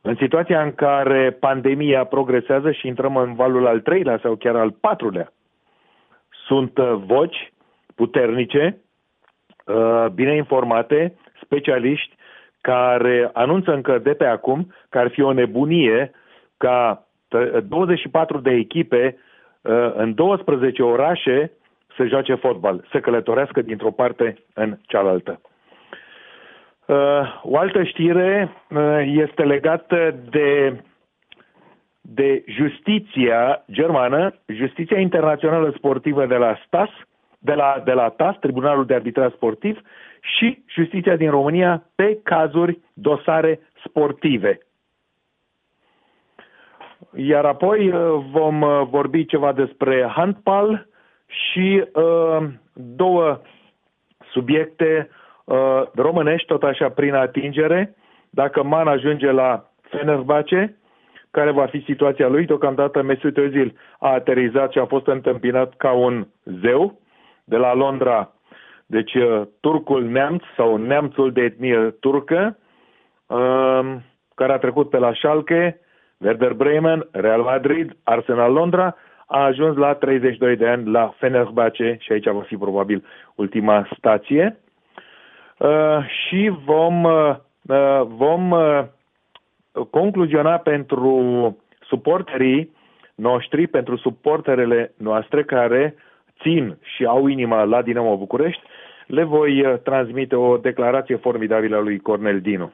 În 0.03 0.17
situația 0.21 0.63
în 0.63 0.75
care 0.75 1.31
pandemia 1.31 2.05
progresează 2.05 2.71
și 2.71 2.87
intrăm 2.87 3.17
în 3.17 3.35
valul 3.35 3.67
al 3.67 3.81
treilea 3.81 4.19
sau 4.23 4.35
chiar 4.37 4.57
al 4.57 4.71
patrulea, 4.71 5.33
sunt 6.49 6.79
uh, 6.79 6.93
voci 7.07 7.53
puternice, 7.95 8.79
uh, 9.67 10.07
bine 10.15 10.35
informate, 10.35 11.15
specialiști 11.43 12.17
care 12.61 13.31
anunță 13.33 13.73
încă 13.73 13.99
de 13.99 14.15
pe 14.15 14.25
acum 14.25 14.75
că 14.89 14.99
ar 14.99 15.09
fi 15.09 15.23
o 15.23 15.33
nebunie 15.33 16.11
ca 16.57 17.07
24 17.69 18.39
de 18.39 18.51
echipe 18.51 19.17
uh, 19.61 19.93
în 19.95 20.15
12 20.15 20.83
orașe 20.83 21.53
să 21.97 22.05
joace 22.07 22.35
fotbal, 22.35 22.85
să 22.91 23.01
călătorească 23.01 23.63
dintr-o 23.63 23.91
parte 23.91 24.37
în 24.55 24.79
cealaltă. 24.87 25.41
Uh, 26.87 27.41
o 27.43 27.59
altă 27.59 27.83
știre 27.83 28.53
uh, 28.71 29.03
este 29.05 29.43
legată 29.43 30.15
de, 30.31 30.81
de 32.11 32.45
justiția 32.47 33.65
germană, 33.73 34.35
justiția 34.47 34.99
internațională 34.99 35.73
sportivă 35.77 36.27
de 36.27 36.37
la 36.37 36.59
Stas, 36.67 36.89
de 37.39 37.53
la, 37.53 37.83
de 37.85 37.93
la 37.93 38.09
TAS, 38.09 38.37
Tribunalul 38.41 38.87
de 38.87 38.95
Arbitraj 38.95 39.33
Sportiv, 39.33 39.81
și 40.21 40.63
Justiția 40.67 41.17
din 41.17 41.31
România 41.31 41.85
pe 41.95 42.19
cazuri, 42.23 42.79
dosare 42.93 43.61
sportive. 43.85 44.59
Iar 47.15 47.45
apoi 47.45 47.89
uh, 47.89 48.25
vom 48.31 48.61
uh, 48.61 48.83
vorbi 48.91 49.25
ceva 49.25 49.53
despre 49.53 50.13
handball 50.15 50.89
și 51.27 51.85
uh, 51.93 52.49
două 52.73 53.41
subiecte 54.31 55.11
uh, 55.45 55.83
românești, 55.95 56.47
tot 56.47 56.63
așa 56.63 56.89
prin 56.89 57.15
atingere. 57.15 57.95
Dacă 58.31 58.63
Man 58.63 58.89
ajunge 58.89 59.31
la 59.31 59.71
Fenerbahce, 59.81 60.79
care 61.31 61.51
va 61.51 61.67
fi 61.67 61.83
situația 61.87 62.29
lui. 62.29 62.47
Deocamdată 62.47 63.03
Mesut 63.03 63.37
Özil 63.37 63.79
a 63.99 64.13
aterizat 64.13 64.73
și 64.73 64.79
a 64.79 64.87
fost 64.87 65.07
întâmpinat 65.07 65.77
ca 65.77 65.93
un 65.93 66.27
zeu 66.45 67.01
de 67.45 67.57
la 67.57 67.75
Londra. 67.75 68.33
Deci 68.87 69.15
uh, 69.15 69.43
turcul 69.61 70.05
neamț 70.05 70.43
sau 70.57 70.77
neamțul 70.77 71.33
de 71.33 71.41
etnie 71.41 71.95
turcă, 72.01 72.59
uh, 73.27 73.95
care 74.35 74.53
a 74.53 74.59
trecut 74.59 74.91
pe 74.91 74.99
la 74.99 75.13
Schalke, 75.13 75.81
Werder 76.19 76.53
Bremen, 76.53 77.09
Real 77.11 77.43
Madrid, 77.43 77.97
Arsenal 78.03 78.53
Londra, 78.53 78.97
a 79.27 79.45
ajuns 79.45 79.77
la 79.77 79.95
32 79.95 80.57
de 80.57 80.69
ani 80.69 80.91
la 80.91 81.15
Fenerbahce 81.19 81.97
și 82.01 82.13
aici 82.13 82.25
va 82.25 82.41
fi 82.41 82.57
probabil 82.57 83.05
ultima 83.35 83.89
stație. 83.97 84.61
Uh, 85.59 85.99
și 86.07 86.53
vom, 86.65 87.05
uh, 87.05 87.35
uh 87.69 88.03
vom 88.07 88.51
uh, 88.51 88.85
concluziona 89.91 90.57
pentru 90.57 91.57
suporterii 91.81 92.77
noștri, 93.15 93.67
pentru 93.67 93.97
suporterele 93.97 94.93
noastre 94.97 95.45
care 95.45 95.95
țin 96.41 96.77
și 96.83 97.05
au 97.05 97.27
inima 97.27 97.63
la 97.63 97.83
Dinamo 97.83 98.17
București, 98.17 98.63
le 99.07 99.23
voi 99.23 99.67
uh, 99.67 99.79
transmite 99.83 100.37
o 100.37 100.57
declarație 100.57 101.17
formidabilă 101.17 101.77
a 101.77 101.81
lui 101.81 101.99
Cornel 101.99 102.41
Dinu. 102.41 102.73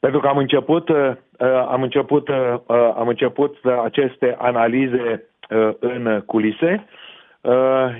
Pentru 0.00 0.20
că 0.20 0.28
am 0.28 0.36
început, 0.36 0.88
uh, 0.88 1.12
uh, 1.38 1.66
am 1.68 1.82
început, 1.82 2.28
am 2.96 3.08
început 3.08 3.56
aceste 3.84 4.36
analize 4.38 5.28
în 5.78 6.22
culise, 6.26 6.86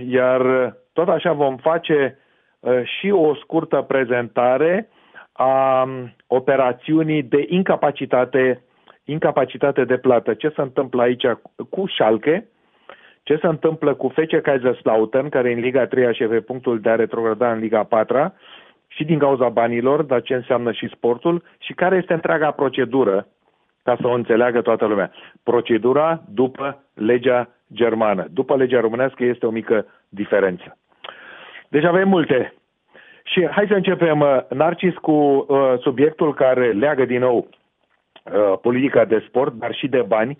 iar 0.06 0.74
tot 0.92 1.08
așa 1.08 1.32
vom 1.32 1.56
face 1.56 2.18
și 2.84 3.10
o 3.10 3.34
scurtă 3.34 3.82
prezentare 3.82 4.88
a 5.36 5.82
um, 5.82 6.14
operațiunii 6.26 7.22
de 7.22 7.44
incapacitate, 7.48 8.62
incapacitate 9.04 9.84
de 9.84 9.96
plată. 9.96 10.34
Ce 10.34 10.48
se 10.48 10.60
întâmplă 10.60 11.02
aici 11.02 11.26
cu 11.70 11.88
Schalke, 11.88 12.46
ce 13.22 13.38
se 13.40 13.46
întâmplă 13.46 13.94
cu 13.94 14.08
FC 14.08 14.40
Kaiserslautern, 14.42 15.28
care 15.28 15.52
în 15.52 15.60
Liga 15.60 15.86
3 15.86 16.14
și 16.14 16.24
pe 16.24 16.40
punctul 16.40 16.80
de 16.80 16.88
a 16.88 16.94
retrograda 16.94 17.52
în 17.52 17.58
Liga 17.58 17.82
4 17.82 18.34
și 18.86 19.04
din 19.04 19.18
cauza 19.18 19.48
banilor, 19.48 20.02
dar 20.02 20.22
ce 20.22 20.34
înseamnă 20.34 20.72
și 20.72 20.88
sportul 20.88 21.42
și 21.58 21.72
care 21.72 21.96
este 21.96 22.12
întreaga 22.12 22.50
procedură, 22.50 23.26
ca 23.82 23.96
să 24.00 24.06
o 24.06 24.12
înțeleagă 24.12 24.60
toată 24.60 24.86
lumea. 24.86 25.12
Procedura 25.42 26.22
după 26.28 26.82
legea 26.94 27.48
germană. 27.72 28.26
După 28.30 28.56
legea 28.56 28.80
românească 28.80 29.24
este 29.24 29.46
o 29.46 29.50
mică 29.50 29.86
diferență. 30.08 30.78
Deci 31.68 31.84
avem 31.84 32.08
multe 32.08 32.54
și 33.26 33.46
hai 33.50 33.66
să 33.68 33.74
începem, 33.74 34.20
uh, 34.20 34.38
Narcis, 34.48 34.94
cu 34.94 35.12
uh, 35.12 35.74
subiectul 35.80 36.34
care 36.34 36.72
leagă 36.72 37.04
din 37.04 37.18
nou 37.18 37.48
uh, 38.24 38.58
politica 38.62 39.04
de 39.04 39.24
sport, 39.28 39.52
dar 39.52 39.74
și 39.74 39.88
de 39.88 40.04
bani, 40.06 40.36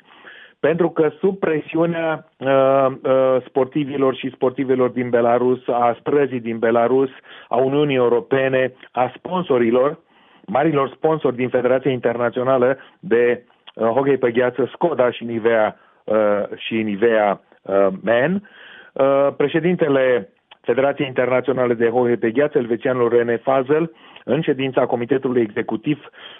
pentru 0.61 0.91
că 0.91 1.11
sub 1.19 1.39
presiunea 1.39 2.29
uh, 2.39 2.87
uh, 2.87 3.37
sportivilor 3.47 4.15
și 4.15 4.31
sportivilor 4.35 4.89
din 4.89 5.11
Belarus, 5.11 5.69
a 5.69 5.97
străzii 6.01 6.41
din 6.41 6.59
Belarus, 6.59 7.11
a 7.49 7.57
Uniunii 7.57 7.97
Europene, 7.97 8.73
a 8.93 9.13
sponsorilor, 9.17 9.99
marilor 10.47 10.89
sponsori 10.89 11.37
din 11.37 11.49
Federația 11.49 11.91
Internațională 11.91 12.79
de 13.01 13.45
uh, 13.75 13.89
hockey 13.89 14.17
pe 14.17 14.31
gheață, 14.31 14.71
Skoda 14.73 15.11
și 15.11 15.25
Nivea, 15.25 15.77
uh, 16.05 16.43
și 16.57 16.83
Nivea 16.83 17.41
uh, 17.63 17.87
Men, 18.03 18.51
uh, 18.93 19.29
președintele 19.37 20.31
Federația 20.67 21.07
Internațională 21.07 21.75
de 21.75 21.89
Hockey 21.89 22.17
pe 22.17 22.31
Gheață, 22.31 22.59
elvețianul 22.59 23.09
René 23.09 23.37
Fazel, 23.37 23.93
în 24.25 24.41
ședința 24.41 24.87
Comitetului 24.87 25.41
Executiv 25.43 25.99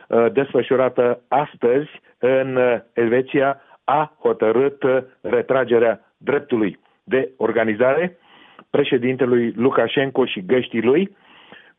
uh, 0.09 0.27
desfășurată 0.33 1.21
astăzi 1.29 1.89
în 2.19 2.57
uh, 2.57 2.77
Elveția, 2.93 3.61
a 3.85 4.17
hotărât 4.19 4.83
uh, 4.83 4.99
retragerea 5.21 6.01
dreptului 6.17 6.79
de 7.05 7.31
organizare 7.37 8.19
președintelui 8.71 9.53
Lukashenko 9.57 10.25
și 10.25 10.45
găștii 10.47 10.83
lui, 10.83 11.17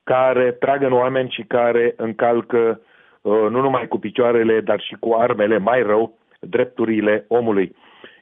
care 0.03 0.51
trag 0.51 0.83
în 0.83 0.91
oameni 0.91 1.29
și 1.29 1.43
care 1.43 1.93
încalcă 1.97 2.81
nu 3.21 3.61
numai 3.61 3.87
cu 3.87 3.99
picioarele, 3.99 4.61
dar 4.61 4.79
și 4.79 4.95
cu 4.99 5.13
armele, 5.13 5.57
mai 5.57 5.81
rău, 5.81 6.17
drepturile 6.39 7.25
omului. 7.27 7.75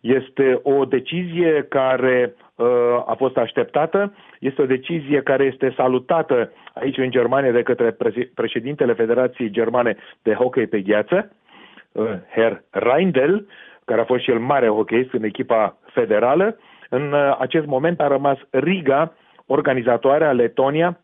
Este 0.05 0.59
o 0.63 0.85
decizie 0.85 1.65
care 1.69 2.33
uh, 2.55 2.67
a 3.05 3.15
fost 3.17 3.37
așteptată, 3.37 4.13
este 4.39 4.61
o 4.61 4.65
decizie 4.65 5.21
care 5.21 5.43
este 5.43 5.73
salutată 5.75 6.51
aici 6.73 6.97
în 6.97 7.11
Germania 7.11 7.51
de 7.51 7.63
către 7.63 7.95
președintele 8.33 8.93
Federației 8.93 9.49
Germane 9.49 9.95
de 10.21 10.33
Hockey 10.33 10.67
pe 10.67 10.81
gheață, 10.81 11.31
uh, 11.91 12.05
Herr 12.29 12.53
Reindel, 12.69 13.47
care 13.85 14.01
a 14.01 14.05
fost 14.05 14.23
și 14.23 14.31
el 14.31 14.39
mare 14.39 14.67
hockeyist 14.67 15.13
în 15.13 15.23
echipa 15.23 15.77
federală. 15.85 16.57
În 16.89 17.11
uh, 17.11 17.37
acest 17.39 17.65
moment 17.65 17.99
a 17.99 18.07
rămas 18.07 18.37
Riga, 18.49 19.13
organizatoarea 19.45 20.31
Letonia, 20.31 20.99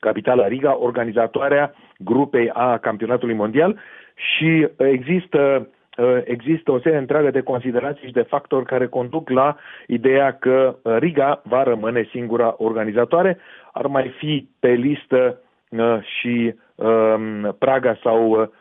capitala 0.00 0.48
Riga, 0.48 0.78
organizatoarea 0.78 1.74
grupei 1.98 2.50
a 2.50 2.78
campionatului 2.78 3.34
mondial 3.34 3.78
și 4.14 4.68
există 4.76 5.38
Uh, 5.58 5.78
există 6.24 6.72
o 6.72 6.78
serie 6.80 6.98
întreagă 6.98 7.30
de 7.30 7.40
considerații 7.40 8.06
și 8.06 8.12
de 8.12 8.22
factori 8.22 8.64
care 8.64 8.86
conduc 8.86 9.30
la 9.30 9.56
ideea 9.86 10.32
că 10.32 10.76
uh, 10.82 10.96
Riga 10.98 11.42
va 11.44 11.62
rămâne 11.62 12.08
singura 12.10 12.54
organizatoare. 12.58 13.38
Ar 13.72 13.86
mai 13.86 14.14
fi 14.18 14.48
pe 14.60 14.68
listă 14.68 15.40
uh, 15.70 15.98
și 16.02 16.54
um, 16.74 17.56
Praga 17.58 17.98
sau 18.02 18.52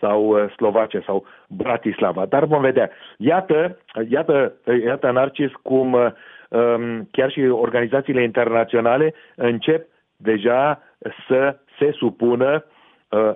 sau 0.00 0.48
Slovacia 0.56 1.02
sau 1.06 1.26
Bratislava. 1.48 2.26
Dar 2.26 2.44
vom 2.44 2.60
vedea. 2.60 2.90
Iată, 3.16 3.78
iată, 4.08 4.52
iată 4.84 5.10
Narcis, 5.10 5.50
cum 5.62 5.92
um, 5.92 7.08
chiar 7.10 7.30
și 7.30 7.40
organizațiile 7.40 8.22
internaționale 8.22 9.14
încep 9.36 9.86
deja 10.16 10.82
să 11.28 11.56
se 11.78 11.90
supună 11.92 12.64
Uh, 12.64 12.71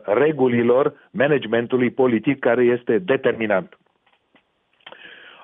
regulilor 0.04 0.92
managementului 1.10 1.90
politic 1.90 2.38
care 2.38 2.64
este 2.64 2.98
determinant. 2.98 3.78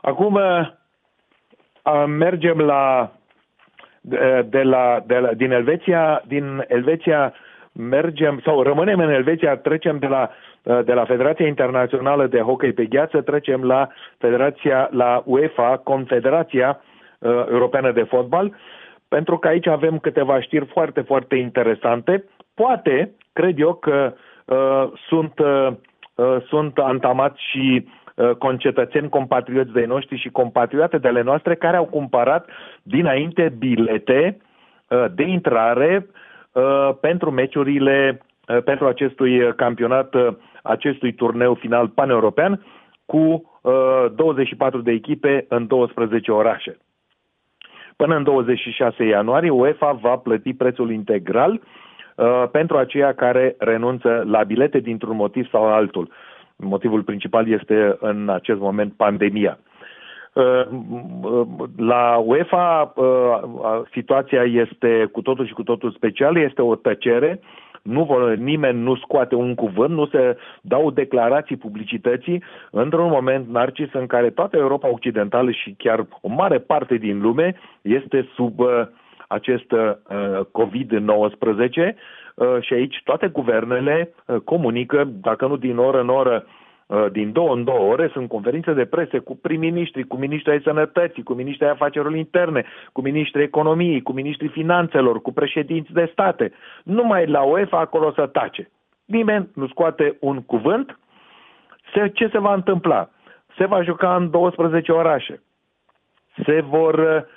Acum 0.02 0.34
uh, 0.34 2.04
mergem 2.06 2.58
la 2.58 3.12
de, 4.00 4.46
de 4.48 4.62
la, 4.62 5.02
de 5.06 5.18
la, 5.18 5.32
din 5.32 5.50
Elveția, 5.50 6.22
din 6.26 6.64
Elveția 6.68 7.34
mergem 7.72 8.40
sau 8.44 8.62
rămânem 8.62 8.98
în 8.98 9.10
Elveția, 9.10 9.56
trecem 9.56 9.98
de 9.98 10.06
la, 10.06 10.30
uh, 10.62 10.84
de 10.84 10.92
la 10.92 11.04
Federația 11.04 11.46
Internațională 11.46 12.26
de 12.26 12.40
Hockey 12.40 12.72
pe 12.72 12.84
Gheață, 12.84 13.20
trecem 13.20 13.64
la 13.64 13.88
Federația, 14.18 14.88
la 14.92 15.22
UEFA, 15.26 15.76
Confederația 15.76 16.80
uh, 17.18 17.30
Europeană 17.50 17.92
de 17.92 18.02
Fotbal, 18.02 18.54
pentru 19.08 19.38
că 19.38 19.48
aici 19.48 19.66
avem 19.66 19.98
câteva 19.98 20.40
știri 20.40 20.66
foarte, 20.66 21.00
foarte 21.00 21.36
interesante. 21.36 22.24
Poate 22.54 23.12
cred 23.32 23.58
eu 23.58 23.74
că 23.74 24.14
uh, 24.44 24.92
sunt, 25.08 25.38
uh, 25.38 25.68
uh, 26.14 26.36
sunt 26.46 26.78
antamați 26.78 27.40
și 27.50 27.86
uh, 28.14 28.30
concetățeni, 28.30 29.08
compatrioți 29.08 29.72
de 29.72 29.84
noștri 29.84 30.18
și 30.18 30.30
compatrioate 30.30 30.98
de 30.98 31.08
ale 31.08 31.22
noastre 31.22 31.54
care 31.54 31.76
au 31.76 31.84
cumpărat 31.84 32.48
dinainte 32.82 33.54
bilete 33.58 34.40
uh, 34.88 35.04
de 35.14 35.22
intrare 35.22 36.06
uh, 36.52 36.90
pentru 37.00 37.30
meciurile, 37.30 38.22
uh, 38.48 38.62
pentru 38.62 38.86
acestui 38.86 39.54
campionat, 39.54 40.14
uh, 40.14 40.28
acestui 40.62 41.12
turneu 41.12 41.54
final 41.54 41.88
paneuropean 41.88 42.64
cu 43.06 43.50
uh, 43.62 44.06
24 44.14 44.80
de 44.80 44.90
echipe 44.90 45.44
în 45.48 45.66
12 45.66 46.32
orașe. 46.32 46.76
Până 47.96 48.16
în 48.16 48.22
26 48.22 49.04
ianuarie, 49.04 49.50
UEFA 49.50 49.92
va 49.92 50.16
plăti 50.16 50.54
prețul 50.54 50.90
integral 50.90 51.52
Uh, 51.52 51.68
pentru 52.50 52.76
aceia 52.76 53.12
care 53.12 53.54
renunță 53.58 54.22
la 54.26 54.42
bilete 54.42 54.78
dintr-un 54.78 55.16
motiv 55.16 55.48
sau 55.50 55.64
altul. 55.64 56.10
Motivul 56.56 57.02
principal 57.02 57.48
este 57.48 57.96
în 58.00 58.28
acest 58.28 58.60
moment 58.60 58.92
pandemia. 58.92 59.58
Uh, 60.32 60.66
la 61.76 62.22
UEFA 62.24 62.92
uh, 62.96 63.40
situația 63.92 64.42
este 64.42 65.08
cu 65.12 65.22
totul 65.22 65.46
și 65.46 65.52
cu 65.52 65.62
totul 65.62 65.90
specială, 65.90 66.40
este 66.40 66.62
o 66.62 66.74
tăcere 66.74 67.40
nu 67.82 68.04
vor, 68.04 68.34
nimeni 68.34 68.82
nu 68.82 68.96
scoate 68.96 69.34
un 69.34 69.54
cuvânt, 69.54 69.94
nu 69.94 70.06
se 70.06 70.36
dau 70.60 70.90
declarații 70.90 71.56
publicității 71.56 72.42
într-un 72.70 73.08
moment 73.08 73.48
narcis 73.48 73.92
în 73.92 74.06
care 74.06 74.30
toată 74.30 74.56
Europa 74.56 74.88
Occidentală 74.88 75.50
și 75.50 75.74
chiar 75.78 76.06
o 76.20 76.28
mare 76.28 76.58
parte 76.58 76.94
din 76.94 77.20
lume 77.20 77.54
este 77.82 78.28
sub 78.34 78.58
uh, 78.58 78.68
acest 79.32 79.72
uh, 79.72 79.92
COVID-19 80.52 81.94
uh, 82.34 82.56
și 82.60 82.72
aici 82.72 83.00
toate 83.04 83.28
guvernele 83.28 84.14
uh, 84.26 84.36
comunică, 84.44 85.08
dacă 85.20 85.46
nu 85.46 85.56
din 85.56 85.78
oră 85.78 86.00
în 86.00 86.08
oră, 86.08 86.46
uh, 86.86 87.06
din 87.12 87.32
două 87.32 87.54
în 87.54 87.64
două 87.64 87.92
ore 87.92 88.10
sunt 88.12 88.28
conferințe 88.28 88.72
de 88.72 88.84
prese 88.84 89.18
cu 89.18 89.36
prim-ministri, 89.36 90.06
cu 90.06 90.16
ministrii 90.16 90.52
ai 90.52 90.62
sănătății, 90.64 91.22
cu 91.22 91.32
ministrii 91.32 91.66
ai 91.66 91.72
afacerilor 91.72 92.16
interne, 92.16 92.64
cu 92.92 93.00
ministrii 93.00 93.44
economiei, 93.44 94.02
cu 94.02 94.12
ministrii 94.12 94.48
finanțelor, 94.48 95.22
cu 95.22 95.32
președinți 95.32 95.92
de 95.92 96.08
state. 96.12 96.52
Numai 96.82 97.26
la 97.26 97.42
UEFA 97.42 97.78
acolo 97.78 98.12
să 98.12 98.26
tace. 98.26 98.70
Nimeni 99.04 99.48
nu 99.54 99.66
scoate 99.66 100.16
un 100.20 100.42
cuvânt. 100.42 100.98
Se, 101.94 102.08
ce 102.08 102.28
se 102.28 102.38
va 102.38 102.54
întâmpla? 102.54 103.10
Se 103.56 103.66
va 103.66 103.82
juca 103.82 104.16
în 104.16 104.30
12 104.30 104.92
orașe. 104.92 105.42
Se 106.44 106.60
vor 106.60 106.94
uh, 106.94 107.22
Uh, 107.22 107.28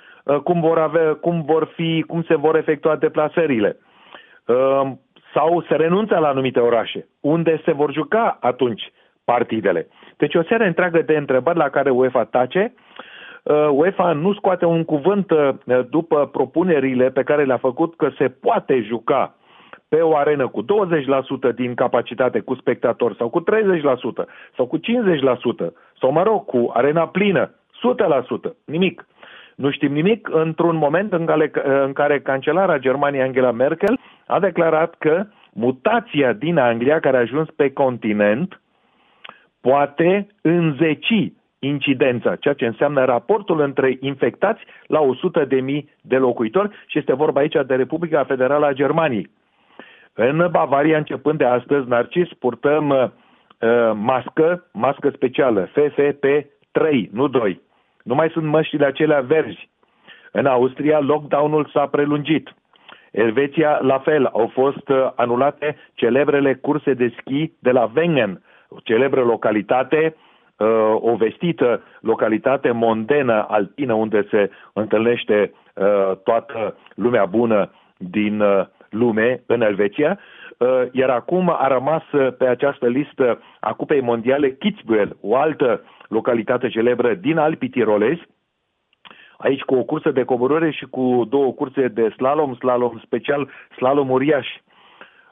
cum 0.44 0.60
vor, 0.60 0.78
avea, 0.78 1.14
cum 1.14 1.42
vor 1.42 1.72
fi, 1.74 2.04
cum 2.06 2.22
se 2.22 2.34
vor 2.34 2.56
efectua 2.56 2.96
deplasările. 2.96 3.76
Uh, 4.46 4.90
sau 5.34 5.64
se 5.68 5.74
renunță 5.74 6.18
la 6.18 6.28
anumite 6.28 6.60
orașe. 6.60 7.06
Unde 7.20 7.60
se 7.64 7.72
vor 7.72 7.92
juca 7.92 8.38
atunci 8.40 8.92
partidele? 9.24 9.88
Deci 10.16 10.34
o 10.34 10.42
serie 10.42 10.66
întreagă 10.66 11.02
de 11.02 11.16
întrebări 11.16 11.58
la 11.58 11.68
care 11.68 11.90
UEFA 11.90 12.24
tace. 12.24 12.74
Uh, 13.42 13.68
UEFA 13.70 14.12
nu 14.12 14.34
scoate 14.34 14.64
un 14.64 14.84
cuvânt 14.84 15.32
după 15.90 16.26
propunerile 16.26 17.10
pe 17.10 17.22
care 17.22 17.44
le-a 17.44 17.56
făcut 17.56 17.96
că 17.96 18.10
se 18.18 18.28
poate 18.28 18.80
juca 18.80 19.34
pe 19.88 20.00
o 20.00 20.16
arenă 20.16 20.48
cu 20.48 20.62
20% 20.62 20.66
din 21.54 21.74
capacitate 21.74 22.40
cu 22.40 22.54
spectatori 22.54 23.16
sau 23.16 23.28
cu 23.28 23.40
30% 23.40 23.44
sau 24.56 24.66
cu 24.66 24.78
50% 24.78 24.80
sau 26.00 26.10
mă 26.10 26.22
rog, 26.22 26.44
cu 26.44 26.70
arena 26.74 27.06
plină, 27.06 27.50
100%, 28.50 28.52
nimic. 28.64 29.06
Nu 29.56 29.70
știm 29.70 29.92
nimic 29.92 30.28
într-un 30.32 30.76
moment 30.76 31.12
în 31.12 31.26
care, 31.26 31.50
în 31.84 31.92
care 31.92 32.20
cancelara 32.20 32.78
Germaniei 32.78 33.22
Angela 33.22 33.50
Merkel 33.50 33.98
a 34.26 34.40
declarat 34.40 34.94
că 34.98 35.26
mutația 35.52 36.32
din 36.32 36.58
Anglia 36.58 37.00
care 37.00 37.16
a 37.16 37.20
ajuns 37.20 37.48
pe 37.50 37.72
continent 37.72 38.60
poate 39.60 40.26
înzeci 40.40 41.32
incidența, 41.58 42.36
ceea 42.36 42.54
ce 42.54 42.66
înseamnă 42.66 43.04
raportul 43.04 43.60
între 43.60 43.96
infectați 44.00 44.62
la 44.86 45.00
100.000 45.42 45.48
de 45.48 45.60
mii 45.60 45.90
de 46.00 46.16
locuitori 46.16 46.70
și 46.86 46.98
este 46.98 47.14
vorba 47.14 47.40
aici 47.40 47.56
de 47.66 47.74
Republica 47.74 48.24
Federală 48.24 48.66
a 48.66 48.72
Germaniei. 48.72 49.30
În 50.12 50.48
Bavaria, 50.50 50.96
începând 50.96 51.38
de 51.38 51.44
astăzi, 51.44 51.88
Narcis, 51.88 52.28
purtăm 52.38 52.88
uh, 52.88 53.10
mască, 53.94 54.66
mască 54.72 55.10
specială, 55.10 55.68
FFP3, 55.68 57.10
nu 57.10 57.28
2. 57.28 57.60
Nu 58.06 58.14
mai 58.14 58.28
sunt 58.30 58.46
măștile 58.46 58.86
acelea 58.86 59.20
verzi. 59.20 59.68
În 60.32 60.46
Austria, 60.46 60.98
lockdown-ul 60.98 61.70
s-a 61.72 61.86
prelungit. 61.86 62.54
Elveția, 63.10 63.78
la 63.82 63.98
fel, 63.98 64.26
au 64.26 64.50
fost 64.52 64.88
uh, 64.88 65.10
anulate 65.14 65.76
celebrele 65.94 66.54
curse 66.54 66.94
de 66.94 67.14
schi 67.18 67.52
de 67.58 67.70
la 67.70 67.90
Wengen, 67.96 68.42
o 68.68 68.76
celebră 68.82 69.22
localitate, 69.22 70.16
uh, 70.56 70.66
o 70.94 71.16
vestită 71.16 71.82
localitate 72.00 72.70
mondenă 72.70 73.46
alpină 73.48 73.92
unde 73.92 74.26
se 74.30 74.50
întâlnește 74.72 75.52
uh, 75.74 76.16
toată 76.24 76.76
lumea 76.94 77.24
bună 77.24 77.70
din 77.96 78.42
lume 78.90 79.42
în 79.46 79.60
Elveția, 79.60 80.18
iar 80.92 81.10
acum 81.10 81.48
a 81.48 81.66
rămas 81.66 82.02
pe 82.38 82.46
această 82.46 82.86
listă 82.86 83.42
a 83.60 83.72
Cupei 83.72 84.00
Mondiale 84.00 84.58
Kitzbühel, 84.58 85.10
o 85.20 85.36
altă 85.36 85.82
localitate 86.08 86.68
celebră 86.68 87.14
din 87.14 87.38
Alpii 87.38 87.68
Tirolezi, 87.68 88.26
aici 89.36 89.60
cu 89.60 89.74
o 89.74 89.84
cursă 89.84 90.10
de 90.10 90.24
coborâre 90.24 90.70
și 90.70 90.84
cu 90.84 91.26
două 91.28 91.52
curse 91.52 91.88
de 91.88 92.12
slalom, 92.16 92.54
slalom 92.54 93.00
special, 93.04 93.48
slalom 93.76 94.10
uriaș. 94.10 94.46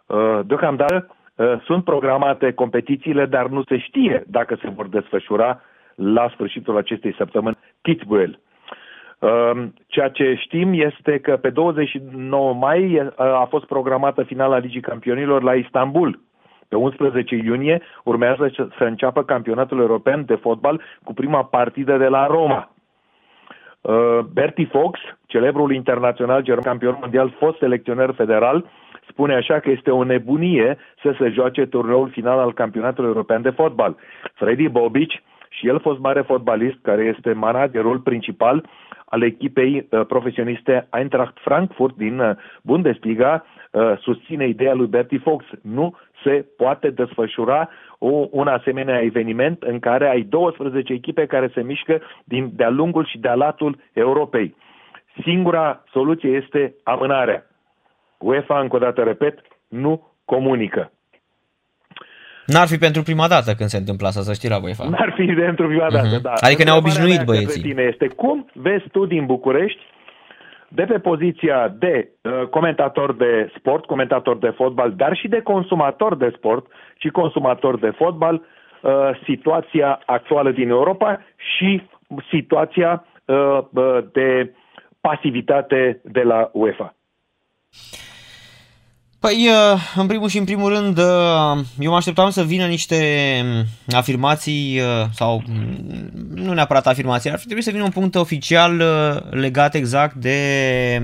Uh, 0.06 0.40
deocamdată 0.44 1.16
uh, 1.36 1.60
sunt 1.64 1.84
programate 1.84 2.52
competițiile, 2.52 3.26
dar 3.26 3.46
nu 3.46 3.62
se 3.62 3.78
știe 3.78 4.24
dacă 4.26 4.58
se 4.62 4.68
vor 4.68 4.88
desfășura 4.88 5.60
la 5.94 6.28
sfârșitul 6.28 6.76
acestei 6.76 7.14
săptămâni 7.14 7.58
Kitzbühel. 7.82 8.38
Uh, 9.24 9.66
ceea 9.86 10.08
ce 10.08 10.34
știm 10.34 10.72
este 10.72 11.18
că 11.18 11.36
pe 11.36 11.50
29 11.50 12.54
mai 12.54 13.10
a 13.16 13.46
fost 13.48 13.64
programată 13.64 14.22
finala 14.22 14.58
Ligii 14.58 14.80
Campionilor 14.80 15.42
la 15.42 15.54
Istanbul. 15.54 16.20
Pe 16.68 16.76
11 16.76 17.34
iunie 17.34 17.82
urmează 18.02 18.50
să 18.78 18.84
înceapă 18.84 19.22
campionatul 19.22 19.80
european 19.80 20.24
de 20.24 20.34
fotbal 20.34 20.80
cu 21.04 21.14
prima 21.14 21.44
partidă 21.44 21.96
de 21.96 22.06
la 22.06 22.26
Roma. 22.26 22.70
Uh, 23.80 24.18
Bertie 24.32 24.68
Fox, 24.70 24.98
celebrul 25.26 25.72
internațional 25.72 26.42
german 26.42 26.64
campion 26.64 26.96
mondial, 27.00 27.34
fost 27.38 27.58
selecționer 27.58 28.10
federal, 28.16 28.64
spune 29.08 29.34
așa 29.34 29.58
că 29.58 29.70
este 29.70 29.90
o 29.90 30.04
nebunie 30.04 30.78
să 31.02 31.14
se 31.18 31.28
joace 31.28 31.66
turneul 31.66 32.10
final 32.10 32.38
al 32.38 32.52
campionatului 32.52 33.10
european 33.10 33.42
de 33.42 33.50
fotbal. 33.50 33.96
Freddy 34.34 34.68
Bobic, 34.68 35.10
și 35.48 35.68
el 35.68 35.80
fost 35.80 35.98
mare 35.98 36.20
fotbalist, 36.20 36.76
care 36.82 37.14
este 37.16 37.32
managerul 37.32 37.98
principal 37.98 38.64
al 39.14 39.22
echipei 39.22 39.86
uh, 39.90 40.06
profesioniste 40.06 40.86
Eintracht 40.90 41.38
Frankfurt 41.38 41.96
din 41.96 42.18
uh, 42.18 42.36
Bundesliga, 42.62 43.44
uh, 43.70 43.98
susține 43.98 44.48
ideea 44.48 44.74
lui 44.74 44.86
Bertie 44.86 45.18
Fox. 45.18 45.44
Nu 45.62 45.96
se 46.24 46.46
poate 46.56 46.90
desfășura 46.90 47.68
o, 47.98 48.26
un 48.30 48.46
asemenea 48.46 49.00
eveniment 49.02 49.62
în 49.62 49.78
care 49.78 50.08
ai 50.08 50.22
12 50.22 50.92
echipe 50.92 51.26
care 51.26 51.50
se 51.54 51.62
mișcă 51.62 52.00
din, 52.24 52.50
de-a 52.54 52.70
lungul 52.70 53.04
și 53.06 53.18
de-a 53.18 53.34
latul 53.34 53.78
Europei. 53.92 54.54
Singura 55.22 55.82
soluție 55.90 56.30
este 56.30 56.74
amânarea. 56.82 57.46
UEFA, 58.18 58.60
încă 58.60 58.76
o 58.76 58.78
dată 58.78 59.02
repet, 59.02 59.38
nu 59.68 60.08
comunică. 60.24 60.92
N-ar 62.46 62.66
fi 62.66 62.78
pentru 62.78 63.02
prima 63.02 63.28
dată 63.28 63.52
când 63.54 63.68
se 63.68 63.76
întâmplă 63.76 64.06
asta, 64.06 64.20
să 64.20 64.32
știi 64.32 64.48
la 64.48 64.62
UEFA. 64.62 64.84
N-ar 64.88 65.12
fi 65.16 65.24
pentru 65.26 65.66
prima 65.66 65.90
dată, 65.90 66.18
uh-huh. 66.18 66.22
da. 66.22 66.32
Adică 66.40 66.62
ne-au 66.62 66.78
obișnuit 66.78 67.22
băieții. 67.24 67.62
Tine 67.62 67.82
este 67.92 68.06
cum 68.06 68.46
vezi 68.52 68.88
tu 68.92 69.06
din 69.06 69.26
București 69.26 69.80
de 70.68 70.82
pe 70.82 70.98
poziția 70.98 71.74
de 71.78 72.08
uh, 72.22 72.46
comentator 72.50 73.14
de 73.14 73.52
sport, 73.58 73.84
comentator 73.84 74.38
de 74.38 74.52
fotbal, 74.56 74.92
dar 74.96 75.16
și 75.16 75.28
de 75.28 75.40
consumator 75.40 76.16
de 76.16 76.32
sport 76.36 76.66
și 76.98 77.08
consumator 77.08 77.78
de 77.78 77.90
fotbal, 77.90 78.34
uh, 78.34 78.90
situația 79.24 80.00
actuală 80.06 80.50
din 80.50 80.68
Europa 80.68 81.20
și 81.36 81.82
situația 82.30 83.04
uh, 83.24 83.58
de 84.12 84.54
pasivitate 85.00 86.00
de 86.02 86.22
la 86.22 86.50
UEFA. 86.52 86.94
Păi, 89.24 89.48
în 89.94 90.06
primul 90.06 90.28
și 90.28 90.38
în 90.38 90.44
primul 90.44 90.68
rând, 90.68 90.98
eu 91.78 91.90
mă 91.90 91.96
așteptam 91.96 92.30
să 92.30 92.42
vină 92.42 92.66
niște 92.66 93.44
afirmații, 93.90 94.80
sau 95.12 95.42
nu 96.34 96.52
neapărat 96.52 96.86
afirmații, 96.86 97.30
ar 97.30 97.38
fi 97.38 97.44
trebuit 97.44 97.64
să 97.64 97.70
vină 97.70 97.82
un 97.82 97.90
punct 97.90 98.14
oficial 98.14 98.82
legat 99.30 99.74
exact 99.74 100.14
de 100.14 101.02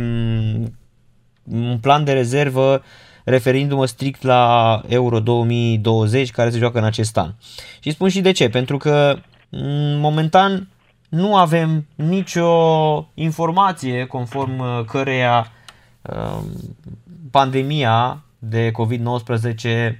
un 1.45 1.79
plan 1.81 2.05
de 2.05 2.13
rezervă 2.13 2.83
referindu-mă 3.25 3.87
strict 3.87 4.23
la 4.23 4.83
Euro 4.89 5.21
2020 5.21 6.31
care 6.31 6.51
se 6.51 6.59
joacă 6.59 6.79
în 6.79 6.85
acest 6.85 7.19
an. 7.19 7.33
Și 7.81 7.91
spun 7.91 8.09
și 8.09 8.21
de 8.21 8.33
ce, 8.33 8.49
pentru 8.49 8.77
că 8.77 9.19
momentan 9.99 10.69
nu 11.09 11.37
avem 11.37 11.87
nicio 11.95 12.51
informație 13.15 14.05
conform 14.05 14.85
căreia 14.85 15.53
pandemia 17.31 18.25
de 18.39 18.71
COVID-19 18.71 19.93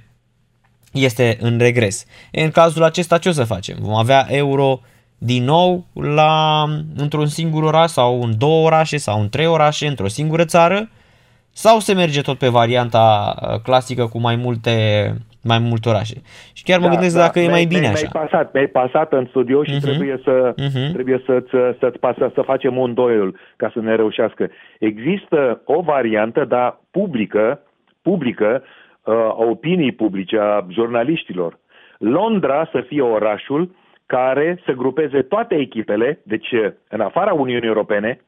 este 0.91 1.37
în 1.39 1.57
regres. 1.57 2.05
În 2.31 2.51
cazul 2.51 2.83
acesta 2.83 3.17
ce 3.17 3.29
o 3.29 3.31
să 3.31 3.43
facem? 3.43 3.77
Vom 3.79 3.93
avea 3.93 4.27
euro 4.29 4.79
din 5.17 5.43
nou 5.43 5.85
la, 5.93 6.63
într-un 6.95 7.27
singur 7.27 7.63
oraș 7.63 7.91
sau 7.91 8.23
în 8.23 8.37
două 8.37 8.65
orașe 8.65 8.97
sau 8.97 9.21
în 9.21 9.29
trei 9.29 9.45
orașe, 9.45 9.87
într-o 9.87 10.07
singură 10.07 10.45
țară? 10.45 10.89
Sau 11.53 11.79
se 11.79 11.93
merge 11.93 12.21
tot 12.21 12.37
pe 12.37 12.47
varianta 12.47 13.35
uh, 13.41 13.59
clasică 13.59 14.07
cu 14.07 14.19
mai 14.19 14.35
multe, 14.35 15.17
mai 15.43 15.59
multe 15.59 15.89
orașe? 15.89 16.15
Și 16.53 16.63
chiar 16.63 16.79
mă 16.79 16.85
da, 16.85 16.91
gândesc 16.91 17.15
da, 17.15 17.21
dacă 17.21 17.39
e 17.39 17.49
mai 17.49 17.65
bine 17.65 17.87
așa. 17.87 18.07
Mi-ai 18.11 18.27
pasat, 18.27 18.53
mi-ai 18.53 18.67
pasat 18.67 19.13
în 19.13 19.25
studio 19.25 19.63
și 19.63 19.75
uh-huh. 19.75 19.81
trebuie, 19.81 20.19
să, 20.23 20.53
uh-huh. 20.53 20.91
trebuie 20.93 21.21
să-ți, 21.25 21.49
să-ți 21.79 21.99
pasă, 21.99 22.31
să 22.33 22.41
facem 22.41 22.77
un 22.77 22.93
doiul 22.93 23.37
ca 23.55 23.69
să 23.73 23.79
ne 23.79 23.95
reușească. 23.95 24.49
Există 24.79 25.61
o 25.65 25.81
variantă, 25.81 26.45
dar 26.45 26.79
publică, 26.91 27.59
publică 28.01 28.63
uh, 29.03 29.13
a 29.13 29.35
opinii 29.49 29.91
publice, 29.91 30.37
a 30.37 30.65
jurnaliștilor. 30.69 31.59
Londra 31.97 32.69
să 32.71 32.83
fie 32.87 33.01
orașul 33.01 33.75
care 34.05 34.61
să 34.65 34.71
grupeze 34.71 35.21
toate 35.21 35.55
echipele, 35.55 36.19
deci 36.23 36.47
în 36.89 37.01
afara 37.01 37.33
Uniunii 37.33 37.67
Europene, 37.67 38.19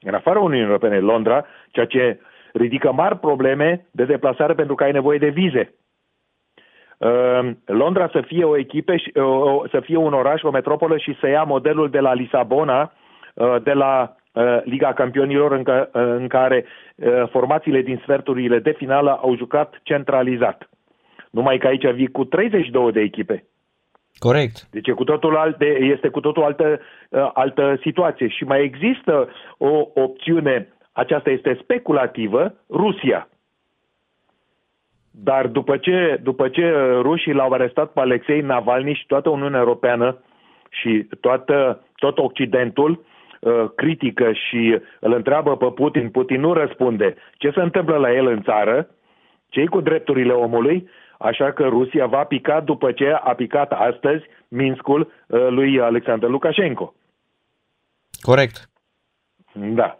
în 0.00 0.14
afara 0.14 0.38
Uniunii 0.38 0.66
Europene, 0.66 0.98
Londra, 0.98 1.44
ceea 1.70 1.86
ce 1.86 2.20
ridică 2.52 2.92
mari 2.92 3.18
probleme 3.18 3.86
de 3.90 4.04
deplasare 4.04 4.54
pentru 4.54 4.74
că 4.74 4.84
ai 4.84 4.92
nevoie 4.92 5.18
de 5.18 5.28
vize. 5.28 5.74
Uh, 7.04 7.50
Londra 7.64 8.08
să 8.12 8.22
fie 8.26 8.44
o 8.44 8.56
echipă, 8.56 8.94
să 9.70 9.80
fie 9.80 9.96
un 9.96 10.12
oraș, 10.12 10.42
o 10.42 10.50
metropolă 10.50 10.96
și 10.96 11.16
să 11.20 11.28
ia 11.28 11.42
modelul 11.42 11.90
de 11.90 11.98
la 11.98 12.14
Lisabona, 12.14 12.92
de 13.62 13.72
la 13.72 14.16
Liga 14.64 14.92
Campionilor 14.92 15.52
în, 15.52 15.62
ca, 15.62 15.88
în 15.92 16.26
care 16.28 16.64
formațiile 17.30 17.80
din 17.80 18.00
sferturile 18.02 18.58
de 18.58 18.70
finală 18.70 19.18
au 19.22 19.36
jucat 19.36 19.80
centralizat. 19.82 20.68
Numai 21.30 21.58
că 21.58 21.66
aici 21.66 21.90
vii 21.90 22.10
cu 22.10 22.24
32 22.24 22.92
de 22.92 23.00
echipe. 23.00 23.44
Corect. 24.18 24.66
Deci 24.70 24.88
e 24.88 24.92
cu 24.92 25.04
totul 25.04 25.36
alte, 25.36 25.78
este 25.80 26.08
cu 26.08 26.20
totul 26.20 26.42
altă, 26.42 26.80
uh, 27.08 27.30
altă 27.34 27.78
situație. 27.82 28.28
Și 28.28 28.44
mai 28.44 28.62
există 28.62 29.28
o 29.58 29.88
opțiune, 29.94 30.68
aceasta 30.92 31.30
este 31.30 31.58
speculativă, 31.62 32.54
Rusia. 32.70 33.28
Dar 35.22 35.46
după 35.46 35.76
ce, 35.76 36.20
după 36.22 36.48
ce 36.48 36.70
rușii 37.00 37.32
l-au 37.32 37.52
arestat 37.52 37.92
pe 37.92 38.00
Alexei 38.00 38.40
Navalny 38.40 38.94
și 38.94 39.06
toată 39.06 39.28
Uniunea 39.28 39.58
Europeană 39.58 40.18
și 40.70 41.08
toată, 41.20 41.80
tot 41.96 42.18
Occidentul 42.18 43.04
uh, 43.40 43.64
critică 43.74 44.32
și 44.32 44.78
îl 45.00 45.12
întreabă 45.12 45.56
pe 45.56 45.66
Putin, 45.66 46.10
Putin 46.10 46.40
nu 46.40 46.52
răspunde 46.52 47.14
ce 47.36 47.50
se 47.50 47.60
întâmplă 47.60 47.96
la 47.96 48.12
el 48.12 48.26
în 48.26 48.42
țară, 48.42 48.88
cei 49.48 49.66
cu 49.66 49.80
drepturile 49.80 50.32
omului, 50.32 50.88
Așa 51.18 51.52
că 51.52 51.62
Rusia 51.62 52.06
va 52.06 52.24
pica 52.24 52.60
după 52.60 52.92
ce 52.92 53.10
a 53.10 53.34
picat 53.34 53.72
astăzi 53.72 54.24
Minskul 54.48 55.00
uh, 55.00 55.46
lui 55.48 55.80
Alexander 55.80 56.28
Lukashenko. 56.28 56.94
Corect. 58.20 58.70
Da. 59.52 59.98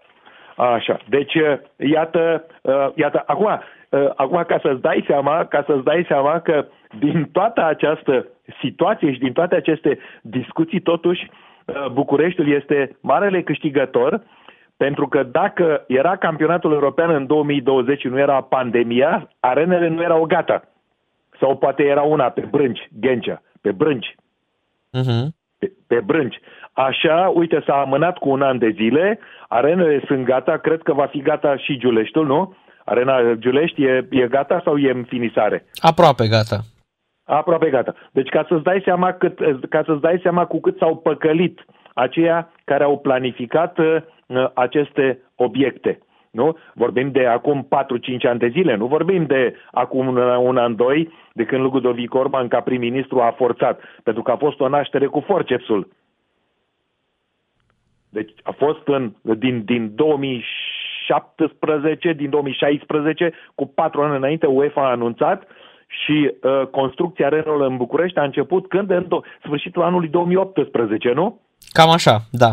Așa. 0.57 1.01
Deci, 1.09 1.35
uh, 1.35 1.59
iată, 1.77 2.47
uh, 2.63 2.89
iată, 2.95 3.23
acum, 3.27 3.61
acum 4.17 4.45
ca 4.47 4.59
să-ți 4.63 4.81
dai 4.81 5.05
seama, 5.07 5.45
ca 5.45 5.65
să-ți 5.67 5.85
dai 5.85 6.05
seama 6.09 6.41
că 6.41 6.67
din 6.99 7.29
toată 7.33 7.65
această 7.65 8.27
situație 8.61 9.13
și 9.13 9.19
din 9.19 9.33
toate 9.33 9.55
aceste 9.55 9.99
discuții, 10.23 10.81
totuși, 10.81 11.31
Bucureștiul 11.93 12.49
este 12.49 12.97
marele 13.01 13.43
câștigător, 13.43 14.23
pentru 14.77 15.09
că 15.09 15.23
dacă 15.23 15.85
era 15.87 16.17
campionatul 16.17 16.73
european 16.73 17.11
în 17.11 17.27
2020 17.27 18.01
și 18.01 18.07
nu 18.07 18.19
era 18.19 18.41
pandemia, 18.41 19.31
arenele 19.41 19.89
nu 19.89 20.03
erau 20.03 20.25
gata. 20.25 20.63
Sau 21.41 21.57
poate 21.57 21.83
era 21.83 22.03
una 22.03 22.29
pe 22.29 22.41
Brânci, 22.51 22.89
Ghencea, 23.01 23.43
pe 23.61 23.73
Brânci. 23.73 24.15
Uh-huh. 24.99 25.27
Pe, 25.59 25.73
pe 25.87 26.01
Brânci. 26.01 26.41
Așa, 26.73 27.33
uite, 27.35 27.63
s-a 27.67 27.81
amânat 27.81 28.19
cu 28.19 28.29
un 28.29 28.43
an 28.43 28.59
de 28.59 28.71
zile, 28.71 29.19
arenele 29.49 30.03
sunt 30.07 30.25
gata, 30.25 30.57
cred 30.57 30.83
că 30.83 30.93
va 30.93 31.07
fi 31.07 31.21
gata 31.21 31.57
și 31.57 31.79
Giuleștiul, 31.79 32.27
nu? 32.27 32.57
Arena 32.85 33.35
Giulești 33.35 33.83
e, 33.83 34.07
e 34.11 34.27
gata 34.27 34.61
sau 34.65 34.77
e 34.77 34.91
în 34.91 35.05
finisare? 35.05 35.65
Aproape 35.81 36.27
gata. 36.29 36.61
Aproape 37.25 37.71
gata. 37.71 37.95
Deci 38.13 38.29
ca 38.29 38.47
să-ți 38.49 38.63
dai 38.63 38.81
seama, 38.85 39.13
cât, 39.13 39.39
ca 39.69 39.83
să-ți 39.87 40.01
dai 40.01 40.19
seama 40.23 40.47
cu 40.47 40.61
cât 40.61 40.79
s-au 40.79 40.97
păcălit 40.97 41.65
aceia 41.95 42.53
care 42.65 42.85
au 42.85 42.99
planificat 42.99 43.79
uh, 43.79 43.97
aceste 44.55 45.21
obiecte. 45.35 45.99
Nu? 46.31 46.57
Vorbim 46.75 47.11
de 47.11 47.27
acum 47.27 47.69
4-5 48.21 48.29
ani 48.29 48.39
de 48.39 48.49
zile, 48.49 48.77
nu 48.77 48.87
vorbim 48.87 49.27
de 49.27 49.57
acum 49.71 50.07
un, 50.07 50.17
un 50.17 50.57
an, 50.57 50.77
doi, 50.77 51.13
de 51.33 51.45
când 51.45 51.63
Ludovic 51.63 52.15
Orban 52.15 52.49
ca 52.49 52.61
prim-ministru 52.61 53.21
a 53.21 53.35
forțat, 53.37 53.81
pentru 54.03 54.23
că 54.23 54.31
a 54.31 54.37
fost 54.37 54.61
o 54.61 54.69
naștere 54.69 55.07
cu 55.07 55.21
forcepsul. 55.21 55.89
Deci 58.09 58.33
a 58.43 58.51
fost 58.51 58.87
în, 58.87 59.13
din, 59.23 59.65
din 59.65 59.95
2017, 61.09 62.13
din 62.13 62.31
2016, 62.31 63.33
cu 63.55 63.67
patru 63.67 64.03
ani 64.03 64.17
înainte, 64.17 64.47
UEFA 64.47 64.87
a 64.87 64.91
anunțat 64.91 65.43
și 65.87 66.31
uh, 66.31 66.67
construcția 66.67 67.27
arenelor 67.27 67.61
în 67.61 67.77
București 67.77 68.19
a 68.19 68.25
început 68.25 68.69
când? 68.69 68.91
În 68.91 69.05
do- 69.05 69.41
sfârșitul 69.45 69.83
anului 69.83 70.09
2018, 70.09 71.13
nu? 71.13 71.41
Cam 71.73 71.91
așa, 71.91 72.17
da. 72.31 72.51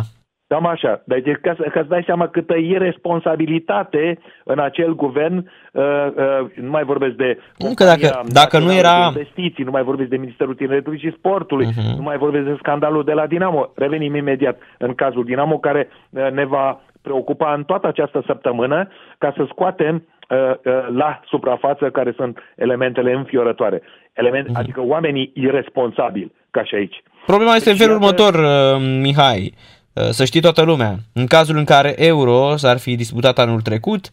Cam 0.47 0.65
așa. 0.65 1.01
Deci 1.05 1.25
ca, 1.41 1.53
să, 1.57 1.63
ca 1.63 1.79
să 1.81 1.87
dai 1.87 2.03
seama 2.05 2.27
câtă 2.27 2.55
irresponsabilitate 2.55 4.19
în 4.43 4.59
acel 4.59 4.95
guvern, 4.95 5.37
uh, 5.37 5.83
uh, 5.83 6.51
nu 6.55 6.69
mai 6.69 6.83
vorbesc 6.83 7.15
de 7.15 7.37
Încă 7.57 7.83
dacă, 7.83 8.21
dacă 8.27 8.59
nu 8.59 8.73
era... 8.73 9.11
De 9.13 9.19
investiții, 9.19 9.63
nu 9.63 9.71
mai 9.71 9.83
vorbesc 9.83 10.09
de 10.09 10.17
Ministerul 10.17 10.55
Tineretului 10.55 10.99
și 10.99 11.13
Sportului, 11.17 11.67
uh-huh. 11.67 11.95
nu 11.97 12.03
mai 12.03 12.17
vorbesc 12.17 12.45
de 12.45 12.55
scandalul 12.59 13.03
de 13.03 13.11
la 13.11 13.27
Dinamo. 13.27 13.71
Revenim 13.75 14.15
imediat 14.15 14.59
în 14.77 14.93
cazul 14.93 15.23
Dinamo, 15.23 15.57
care 15.57 15.87
uh, 16.09 16.31
ne 16.31 16.45
va 16.45 16.81
preocupa 17.01 17.53
în 17.53 17.63
toată 17.63 17.87
această 17.87 18.23
săptămână 18.25 18.87
ca 19.17 19.33
să 19.37 19.45
scoatem 19.49 19.95
uh, 19.95 20.37
uh, 20.37 20.87
la 20.95 21.19
suprafață 21.25 21.89
care 21.89 22.13
sunt 22.15 22.37
elementele 22.55 23.11
înfiorătoare. 23.13 23.81
Element, 24.13 24.47
uh-huh. 24.47 24.59
Adică 24.59 24.81
oamenii 24.81 25.31
irresponsabili, 25.33 26.31
ca 26.51 26.63
și 26.63 26.75
aici. 26.75 27.03
Problema 27.25 27.55
este 27.55 27.69
deci, 27.69 27.79
în 27.79 27.85
felul 27.85 28.01
iată... 28.01 28.23
următor, 28.23 28.33
uh, 28.43 28.99
Mihai. 29.01 29.53
Uh, 29.93 30.03
să 30.03 30.25
știe 30.25 30.41
toată 30.41 30.63
lumea, 30.63 30.95
în 31.13 31.25
cazul 31.25 31.57
în 31.57 31.63
care 31.63 31.93
Euro 31.97 32.55
s-ar 32.55 32.77
fi 32.79 32.95
disputat 32.95 33.37
anul 33.39 33.61
trecut, 33.61 34.09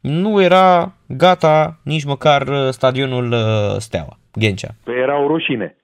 nu 0.00 0.42
era 0.42 0.92
gata 1.06 1.80
nici 1.84 2.04
măcar 2.04 2.42
uh, 2.48 2.68
stadionul 2.68 3.32
uh, 3.32 3.76
Steaua, 3.78 4.18
Ghencea. 4.32 4.68
Păi 4.84 4.94
era 4.94 5.18
o 5.18 5.26
rușine. 5.26 5.76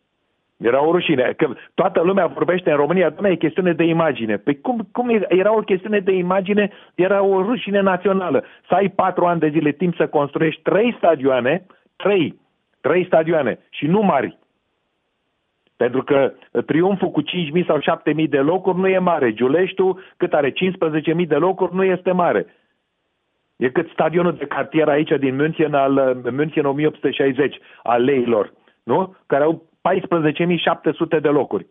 Era 0.58 0.84
o 0.84 0.90
rușine. 0.90 1.34
Că 1.36 1.54
toată 1.74 2.00
lumea 2.00 2.26
vorbește 2.26 2.70
în 2.70 2.76
România, 2.76 3.08
domnule, 3.08 3.32
e 3.32 3.36
chestiune 3.36 3.72
de 3.72 3.84
imagine. 3.84 4.36
Păi 4.36 4.60
cum, 4.60 4.88
cum 4.92 5.22
era 5.28 5.56
o 5.56 5.60
chestiune 5.60 5.98
de 5.98 6.12
imagine? 6.12 6.70
Era 6.94 7.22
o 7.22 7.42
rușine 7.42 7.80
națională. 7.80 8.44
Să 8.68 8.74
ai 8.74 8.88
patru 8.88 9.24
ani 9.24 9.40
de 9.40 9.48
zile 9.48 9.72
timp 9.72 9.94
să 9.96 10.06
construiești 10.06 10.62
trei 10.62 10.94
stadioane, 10.96 11.66
trei, 11.96 12.40
trei 12.80 13.06
stadioane 13.06 13.58
și 13.70 13.86
nu 13.86 14.00
mari, 14.00 14.38
pentru 15.76 16.02
că 16.02 16.32
triumful 16.66 17.10
cu 17.10 17.22
5.000 17.22 17.66
sau 17.66 17.78
7.000 17.78 18.28
de 18.28 18.38
locuri 18.38 18.78
nu 18.78 18.88
e 18.88 18.98
mare. 18.98 19.32
Giuleștiul, 19.32 20.02
cât 20.16 20.32
are 20.34 20.50
15.000 20.50 21.26
de 21.26 21.36
locuri, 21.36 21.74
nu 21.74 21.84
este 21.84 22.12
mare. 22.12 22.46
E 23.56 23.70
cât 23.70 23.88
stadionul 23.88 24.34
de 24.34 24.46
cartier 24.46 24.88
aici 24.88 25.18
din 25.18 25.34
München, 25.34 25.74
al 25.74 26.20
München 26.30 26.64
1860, 26.64 27.58
al 27.82 28.02
leilor, 28.02 28.52
nu? 28.82 29.16
Care 29.26 29.44
au 29.44 29.67
14.700 29.88 31.20
de 31.20 31.28
locuri. 31.28 31.66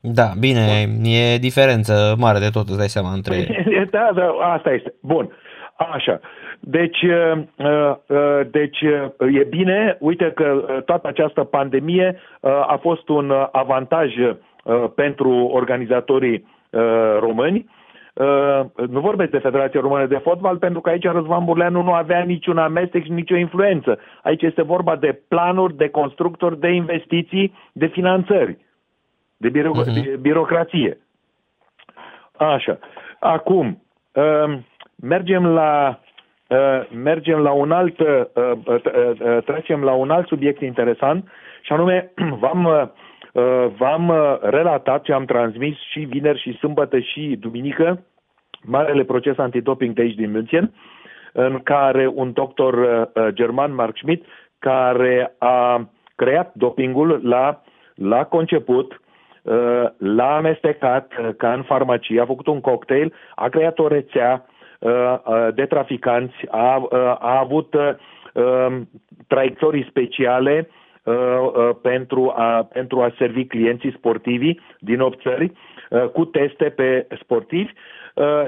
Da, 0.00 0.32
bine, 0.38 0.86
Bun. 0.86 1.04
e 1.04 1.38
diferență 1.38 2.14
mare 2.18 2.38
de 2.38 2.48
tot, 2.52 2.68
îți 2.68 2.78
dai 2.78 2.88
seama, 2.88 3.12
între... 3.12 3.34
da, 3.96 4.10
da, 4.14 4.26
asta 4.40 4.70
este. 4.70 4.94
Bun. 5.00 5.30
Așa. 5.76 6.20
Deci, 6.60 7.02
uh, 7.02 7.42
uh, 7.56 7.94
uh, 8.06 8.40
deci 8.50 8.80
e 9.18 9.44
bine, 9.48 9.96
uite 10.00 10.32
că 10.34 10.64
toată 10.84 11.08
această 11.08 11.44
pandemie 11.44 12.18
a 12.66 12.78
fost 12.80 13.08
un 13.08 13.32
avantaj 13.52 14.12
pentru 14.94 15.30
organizatorii 15.52 16.46
români. 17.18 17.70
Nu 18.88 19.00
vorbesc 19.00 19.30
de 19.30 19.38
Federația 19.38 19.80
Română 19.80 20.06
de 20.06 20.16
Fotbal, 20.16 20.56
pentru 20.56 20.80
că 20.80 20.90
aici 20.90 21.04
Răzvan 21.04 21.44
Burleanu 21.44 21.82
nu 21.82 21.92
avea 21.92 22.22
niciun 22.22 22.58
amestec 22.58 23.04
și 23.04 23.10
nicio 23.10 23.36
influență. 23.36 23.98
Aici 24.22 24.42
este 24.42 24.62
vorba 24.62 24.96
de 24.96 25.20
planuri, 25.28 25.76
de 25.76 25.88
constructori, 25.88 26.60
de 26.60 26.68
investiții, 26.68 27.54
de 27.72 27.86
finanțări, 27.86 28.58
de, 29.36 29.50
biro- 29.50 29.82
uh-huh. 29.82 30.04
de 30.04 30.18
birocrație. 30.20 30.98
Așa. 32.36 32.78
Acum, 33.20 33.82
mergem 34.96 35.46
la 35.46 35.98
Uh, 36.48 36.86
mergem 36.90 37.38
la 37.38 37.50
un 37.50 37.72
alt, 37.72 37.98
uh, 37.98 38.06
uh, 38.34 39.44
trecem 39.44 39.82
la 39.82 39.92
un 39.92 40.10
alt 40.10 40.26
subiect 40.26 40.60
interesant 40.60 41.28
și 41.62 41.72
anume 41.72 42.12
v-am, 42.40 42.92
v-am 43.78 44.12
relatat 44.42 45.02
ce 45.02 45.12
am 45.12 45.24
transmis 45.24 45.76
și 45.90 46.00
vineri 46.00 46.40
și 46.40 46.56
sâmbătă 46.58 46.98
și 46.98 47.36
duminică 47.40 48.04
marele 48.62 49.04
proces 49.04 49.38
antidoping 49.38 49.94
de 49.94 50.02
aici 50.02 50.14
din 50.14 50.30
München, 50.30 50.72
în 51.32 51.60
care 51.62 52.06
un 52.14 52.32
doctor 52.32 53.08
german, 53.28 53.74
Mark 53.74 53.96
Schmidt, 53.96 54.26
care 54.58 55.34
a 55.38 55.88
creat 56.14 56.54
dopingul 56.54 57.20
la, 57.22 57.62
la 57.94 58.24
conceput, 58.24 59.00
l-a 59.98 60.36
amestecat 60.36 61.12
ca 61.36 61.52
în 61.52 61.62
farmacie, 61.62 62.20
a 62.20 62.26
făcut 62.26 62.46
un 62.46 62.60
cocktail, 62.60 63.14
a 63.34 63.48
creat 63.48 63.78
o 63.78 63.88
rețea, 63.88 64.44
Uh, 64.84 65.18
uh, 65.24 65.48
de 65.54 65.66
traficanți, 65.66 66.34
a, 66.50 66.76
uh, 66.76 66.98
a 67.18 67.38
avut 67.38 67.74
um, 67.74 68.88
traiectorii 69.26 69.86
speciale 69.88 70.68
pentru 71.82 72.32
a, 72.36 72.68
pentru 72.72 73.02
a 73.02 73.14
servi 73.18 73.46
clienții 73.46 73.94
sportivi 73.96 74.54
din 74.78 75.00
8 75.00 75.20
țări 75.20 75.52
cu 76.12 76.24
teste 76.24 76.64
pe 76.64 77.06
sportivi 77.20 77.72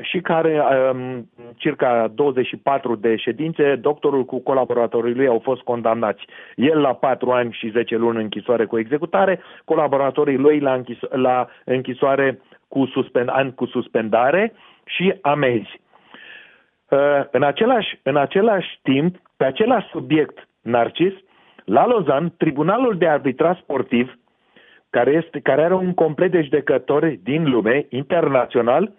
și 0.00 0.20
care 0.20 0.62
um, 0.92 1.30
circa 1.56 2.10
24 2.14 2.94
de 2.94 3.16
ședințe, 3.16 3.74
doctorul 3.74 4.24
cu 4.24 4.38
colaboratorii 4.38 5.14
lui 5.14 5.26
au 5.26 5.40
fost 5.42 5.60
condamnați. 5.62 6.24
El 6.54 6.80
la 6.80 6.94
4 6.94 7.30
ani 7.30 7.52
și 7.52 7.70
10 7.70 7.96
luni 7.96 8.22
închisoare 8.22 8.64
cu 8.64 8.78
executare, 8.78 9.40
colaboratorii 9.64 10.36
lui 10.36 10.60
la, 10.60 10.74
închis- 10.74 11.10
la 11.10 11.48
închisoare 11.64 12.40
cu 12.68 12.86
suspend- 12.86 13.28
ani 13.28 13.54
cu 13.54 13.66
suspendare 13.66 14.52
și 14.84 15.14
amenzi. 15.20 15.80
în, 17.30 17.42
același, 17.42 17.98
în 18.02 18.16
același 18.16 18.78
timp, 18.82 19.16
pe 19.36 19.44
același 19.44 19.86
subiect, 19.88 20.48
Narcis, 20.62 21.12
la 21.66 21.86
Lozan, 21.86 22.32
Tribunalul 22.36 22.96
de 22.98 23.08
Arbitrat 23.08 23.56
Sportiv, 23.56 24.18
care, 24.90 25.10
este, 25.10 25.40
care 25.40 25.62
are 25.62 25.74
un 25.74 25.94
complet 25.94 26.30
de 26.30 26.42
judecători 26.42 27.20
din 27.22 27.50
lume, 27.50 27.86
internațional, 27.88 28.92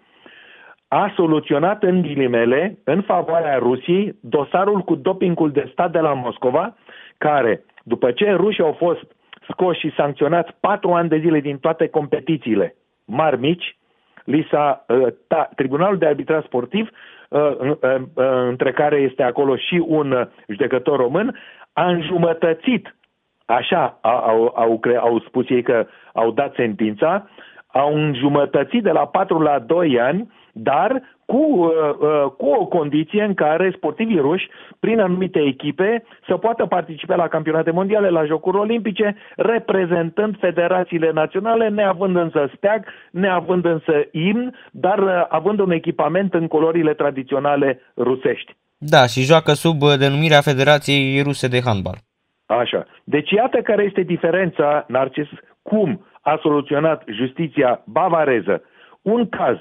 a 0.88 1.12
soluționat 1.16 1.82
în 1.82 2.02
ghilimele, 2.02 2.78
în 2.84 3.00
favoarea 3.00 3.58
Rusiei, 3.58 4.16
dosarul 4.20 4.80
cu 4.80 4.94
dopingul 4.94 5.50
de 5.50 5.68
stat 5.72 5.92
de 5.92 5.98
la 5.98 6.12
Moscova, 6.12 6.76
care, 7.18 7.64
după 7.82 8.10
ce 8.10 8.30
rușii 8.30 8.62
au 8.62 8.72
fost 8.72 9.04
scoși 9.48 9.80
și 9.80 9.94
sancționați 9.96 10.54
patru 10.60 10.90
ani 10.92 11.08
de 11.08 11.18
zile 11.18 11.40
din 11.40 11.58
toate 11.58 11.88
competițiile 11.88 12.74
mari, 13.04 13.38
mici, 13.38 13.76
li 14.24 14.46
s-a, 14.50 14.84
uh, 14.88 15.06
ta, 15.26 15.48
Tribunalul 15.54 15.98
de 15.98 16.06
Arbitrat 16.06 16.44
Sportiv, 16.44 16.88
uh, 17.28 17.50
uh, 17.60 18.00
între 18.48 18.72
care 18.72 18.96
este 18.96 19.22
acolo 19.22 19.56
și 19.56 19.84
un 19.86 20.28
judecător 20.46 20.98
român, 20.98 21.36
a 21.78 21.90
înjumătățit, 21.90 22.96
așa 23.46 23.98
au, 24.00 24.52
au, 24.56 24.80
au 25.00 25.18
spus 25.18 25.48
ei 25.48 25.62
că 25.62 25.86
au 26.12 26.30
dat 26.30 26.54
sentința, 26.54 27.28
au 27.66 27.94
înjumătățit 27.94 28.82
de 28.82 28.90
la 28.90 29.06
4 29.06 29.40
la 29.40 29.58
2 29.58 30.00
ani 30.00 30.28
dar 30.62 31.02
cu, 31.26 31.36
uh, 31.36 31.70
uh, 31.98 32.30
cu 32.36 32.46
o 32.46 32.66
condiție 32.66 33.22
în 33.22 33.34
care 33.34 33.72
sportivii 33.76 34.18
ruși, 34.18 34.48
prin 34.80 35.00
anumite 35.00 35.40
echipe, 35.40 36.04
să 36.26 36.36
poată 36.36 36.66
participa 36.66 37.14
la 37.14 37.28
campionate 37.28 37.70
mondiale, 37.70 38.08
la 38.08 38.24
Jocuri 38.24 38.56
Olimpice, 38.56 39.16
reprezentând 39.36 40.38
federațiile 40.38 41.10
naționale, 41.10 41.68
neavând 41.68 42.16
însă 42.16 42.50
steag, 42.56 42.84
neavând 43.10 43.64
însă 43.64 43.92
imn, 44.10 44.54
dar 44.70 44.98
uh, 44.98 45.24
având 45.28 45.60
un 45.60 45.70
echipament 45.70 46.34
în 46.34 46.46
culorile 46.46 46.94
tradiționale 46.94 47.80
rusești. 47.96 48.56
Da, 48.78 49.06
și 49.06 49.22
joacă 49.22 49.52
sub 49.52 49.78
denumirea 49.98 50.40
Federației 50.40 51.22
Ruse 51.22 51.48
de 51.48 51.60
Handbal. 51.64 51.96
Așa. 52.46 52.86
Deci 53.04 53.30
iată 53.30 53.58
care 53.62 53.82
este 53.82 54.00
diferența, 54.00 54.84
Narcis, 54.88 55.28
cum 55.62 56.06
a 56.20 56.38
soluționat 56.42 57.02
justiția 57.06 57.82
bavareză 57.84 58.62
un 59.02 59.28
caz 59.28 59.56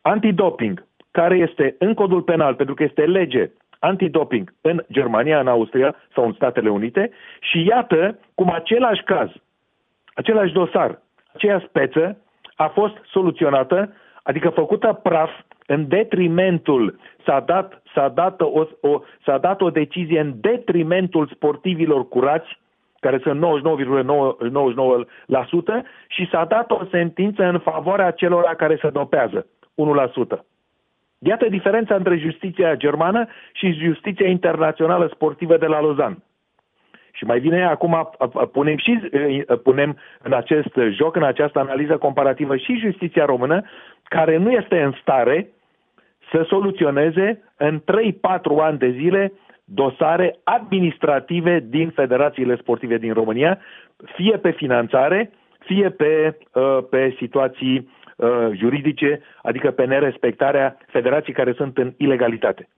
antidoping, 0.00 0.86
care 1.10 1.36
este 1.36 1.76
în 1.78 1.94
codul 1.94 2.22
penal, 2.22 2.54
pentru 2.54 2.74
că 2.74 2.82
este 2.82 3.02
lege 3.02 3.50
antidoping 3.78 4.54
în 4.60 4.84
Germania, 4.92 5.40
în 5.40 5.48
Austria 5.48 5.94
sau 6.14 6.24
în 6.24 6.32
Statele 6.32 6.70
Unite 6.70 7.10
și 7.40 7.66
iată 7.66 8.18
cum 8.34 8.50
același 8.50 9.02
caz, 9.02 9.30
același 10.14 10.52
dosar, 10.52 11.02
aceeași 11.34 11.66
speță 11.66 12.16
a 12.54 12.66
fost 12.66 12.94
soluționată, 13.10 13.92
adică 14.22 14.48
făcută 14.48 15.00
praf 15.02 15.30
în 15.72 15.88
detrimentul, 15.88 16.98
s-a 17.24 17.40
dat, 17.40 17.82
s-a 17.94 18.08
dat, 18.08 18.40
o, 18.40 18.66
o, 18.80 19.00
s-a 19.24 19.38
dat 19.38 19.60
o 19.60 19.70
decizie 19.70 20.20
în 20.20 20.32
detrimentul 20.40 21.26
sportivilor 21.34 22.08
curați, 22.08 22.60
care 23.00 23.18
sunt 23.22 23.40
99,99% 23.40 23.44
și 26.08 26.28
s-a 26.30 26.44
dat 26.44 26.70
o 26.70 26.84
sentință 26.90 27.44
în 27.44 27.58
favoarea 27.58 28.10
celor 28.10 28.54
care 28.56 28.78
se 28.82 28.90
dopează. 28.90 29.46
1%. 30.36 30.44
Iată 31.18 31.48
diferența 31.48 31.94
între 31.94 32.16
justiția 32.16 32.74
germană 32.74 33.26
și 33.52 33.72
justiția 33.72 34.28
internațională 34.28 35.10
sportivă 35.14 35.56
de 35.56 35.66
la 35.66 35.80
Lausanne. 35.80 36.16
Și 37.12 37.24
mai 37.24 37.40
bine 37.40 37.64
acum 37.64 38.10
punem 38.52 38.76
și 38.76 39.00
punem 39.62 39.98
în 40.22 40.32
acest 40.32 40.74
joc, 40.90 41.16
în 41.16 41.22
această 41.22 41.58
analiză 41.58 41.96
comparativă 41.96 42.56
și 42.56 42.78
justiția 42.78 43.24
română, 43.24 43.62
care 44.02 44.36
nu 44.36 44.50
este 44.50 44.82
în 44.82 44.92
stare 45.00 45.51
să 46.32 46.44
soluționeze 46.48 47.42
în 47.56 47.80
3-4 47.80 47.82
ani 48.60 48.78
de 48.78 48.90
zile 48.90 49.32
dosare 49.64 50.38
administrative 50.44 51.64
din 51.68 51.90
federațiile 51.90 52.56
sportive 52.56 52.98
din 52.98 53.12
România, 53.12 53.58
fie 54.14 54.36
pe 54.36 54.50
finanțare, 54.50 55.30
fie 55.58 55.90
pe, 55.90 56.38
uh, 56.52 56.78
pe 56.90 57.14
situații 57.18 57.90
uh, 58.16 58.28
juridice, 58.52 59.20
adică 59.42 59.70
pe 59.70 59.84
nerespectarea 59.84 60.76
federații 60.86 61.32
care 61.32 61.52
sunt 61.52 61.78
în 61.78 61.92
ilegalitate. 61.96 62.68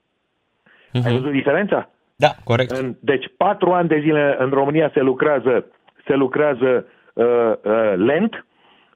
Uh-huh. 0.64 1.04
Ai 1.06 1.12
văzut 1.12 1.32
diferența? 1.32 1.88
Da, 2.16 2.28
corect. 2.44 2.70
În, 2.70 2.94
deci 3.00 3.24
patru 3.36 3.70
ani 3.70 3.88
de 3.88 4.00
zile 4.00 4.36
în 4.38 4.50
România 4.50 4.90
se 4.94 5.00
lucrează, 5.00 5.66
se 6.06 6.14
lucrează 6.14 6.86
uh, 7.12 7.52
uh, 7.62 7.92
lent, 7.96 8.46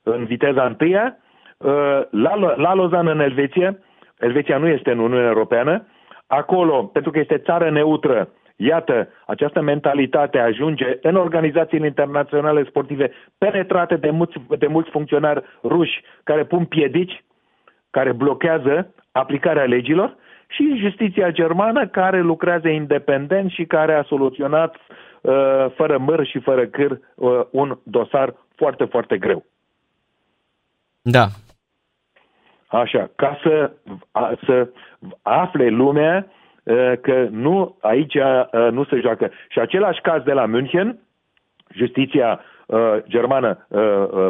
în 0.03 0.25
viteza 0.25 0.65
întâia, 0.65 1.17
uh, 1.57 2.01
la, 2.11 2.35
la 2.57 2.75
Lozan 2.75 3.07
în 3.07 3.21
Elveția, 3.21 3.77
Elveția 4.19 4.59
nu 4.59 4.67
este 4.67 4.91
în 4.91 4.99
Uniunea 4.99 5.29
Europeană, 5.29 5.87
acolo, 6.27 6.83
pentru 6.83 7.11
că 7.11 7.19
este 7.19 7.39
țară 7.39 7.71
neutră, 7.71 8.29
Iată, 8.61 9.09
această 9.27 9.61
mentalitate 9.61 10.39
ajunge 10.39 10.99
în 11.03 11.17
organizațiile 11.17 11.87
internaționale 11.87 12.65
sportive 12.65 13.11
penetrate 13.39 13.97
de 13.97 14.11
mulți, 14.11 14.37
de 14.59 14.67
mulți 14.67 14.91
funcționari 14.91 15.43
ruși 15.63 16.03
care 16.25 16.45
pun 16.45 16.65
piedici, 16.65 17.25
care 17.91 18.13
blochează 18.13 18.95
aplicarea 19.13 19.65
legilor 19.65 20.17
și 20.47 20.79
justiția 20.79 21.31
germană 21.31 21.87
care 21.87 22.21
lucrează 22.21 22.69
independent 22.69 23.51
și 23.51 23.65
care 23.65 23.95
a 23.95 24.03
soluționat 24.03 24.75
uh, 24.75 25.67
fără 25.75 25.99
măr 25.99 26.27
și 26.27 26.39
fără 26.39 26.67
câr 26.67 27.01
uh, 27.15 27.41
un 27.51 27.79
dosar 27.83 28.35
foarte, 28.55 28.85
foarte 28.85 29.19
greu. 29.19 29.45
Da. 31.03 31.27
Așa, 32.69 33.11
ca 33.17 33.39
să, 33.43 33.71
a, 34.11 34.39
să 34.47 34.69
afle 35.23 35.69
lumea 35.69 36.27
Uh, 36.69 36.93
că 37.01 37.29
nu, 37.31 37.77
aici 37.81 38.15
uh, 38.15 38.71
nu 38.71 38.85
se 38.85 39.01
joacă. 39.01 39.31
Și 39.49 39.59
același 39.59 40.01
caz 40.01 40.23
de 40.23 40.33
la 40.33 40.47
München, 40.47 40.99
justiția 41.75 42.41
uh, 42.67 42.97
germană, 43.09 43.67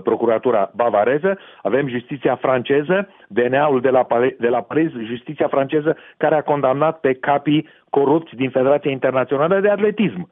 procuratura 0.03 0.71
bavareză, 0.75 1.39
avem 1.63 1.89
justiția 1.89 2.37
franceză, 2.37 3.09
DNA-ul 3.29 3.81
de 3.81 3.91
la, 3.91 4.07
de 4.39 4.49
la 4.49 4.61
Paris, 4.61 4.93
justiția 4.93 5.49
franceză 5.49 5.97
care 6.17 6.35
a 6.35 6.43
condamnat 6.43 7.01
pe 7.01 7.15
capii 7.15 7.69
corupți 7.91 8.35
din 8.35 8.51
Federația 8.51 8.91
Internațională 8.91 9.61
de 9.61 9.69
Atletism. 9.69 10.31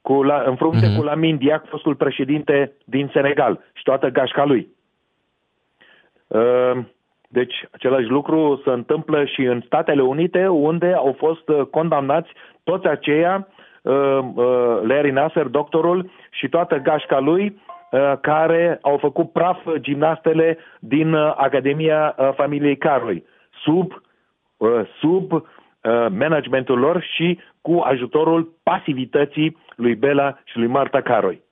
Cu 0.00 0.22
la, 0.22 0.42
în 0.46 0.56
frunte 0.56 0.86
mm-hmm. 0.86 0.96
cu 0.96 1.02
Lamin 1.02 1.36
Diac, 1.36 1.68
fostul 1.68 1.94
președinte 1.94 2.72
din 2.84 3.10
Senegal 3.12 3.60
și 3.72 3.82
toată 3.82 4.08
gașca 4.08 4.44
lui. 4.44 4.68
Uh, 6.32 6.84
deci 7.32 7.54
același 7.70 8.06
lucru 8.06 8.60
se 8.64 8.70
întâmplă 8.70 9.24
și 9.24 9.42
în 9.42 9.60
Statele 9.66 10.02
Unite, 10.02 10.48
unde 10.48 10.92
au 10.92 11.14
fost 11.18 11.48
uh, 11.48 11.60
condamnați 11.70 12.30
toți 12.64 12.86
aceia, 12.86 13.48
uh, 13.82 14.18
uh, 14.34 14.80
Larry 14.82 15.10
Nasser, 15.10 15.46
doctorul, 15.46 16.10
și 16.30 16.48
toată 16.48 16.76
gașca 16.76 17.18
lui, 17.18 17.60
care 18.20 18.78
au 18.82 18.96
făcut 18.96 19.32
praf 19.32 19.58
gimnastele 19.80 20.58
din 20.78 21.14
Academia 21.14 22.14
Familiei 22.36 22.76
Caroi, 22.76 23.24
sub, 23.62 24.02
sub 25.00 25.46
managementul 26.08 26.78
lor 26.78 27.02
și 27.02 27.38
cu 27.60 27.78
ajutorul 27.84 28.52
pasivității 28.62 29.56
lui 29.76 29.94
Bela 29.94 30.38
și 30.44 30.58
lui 30.58 30.66
Marta 30.66 31.00
Caroi. 31.00 31.42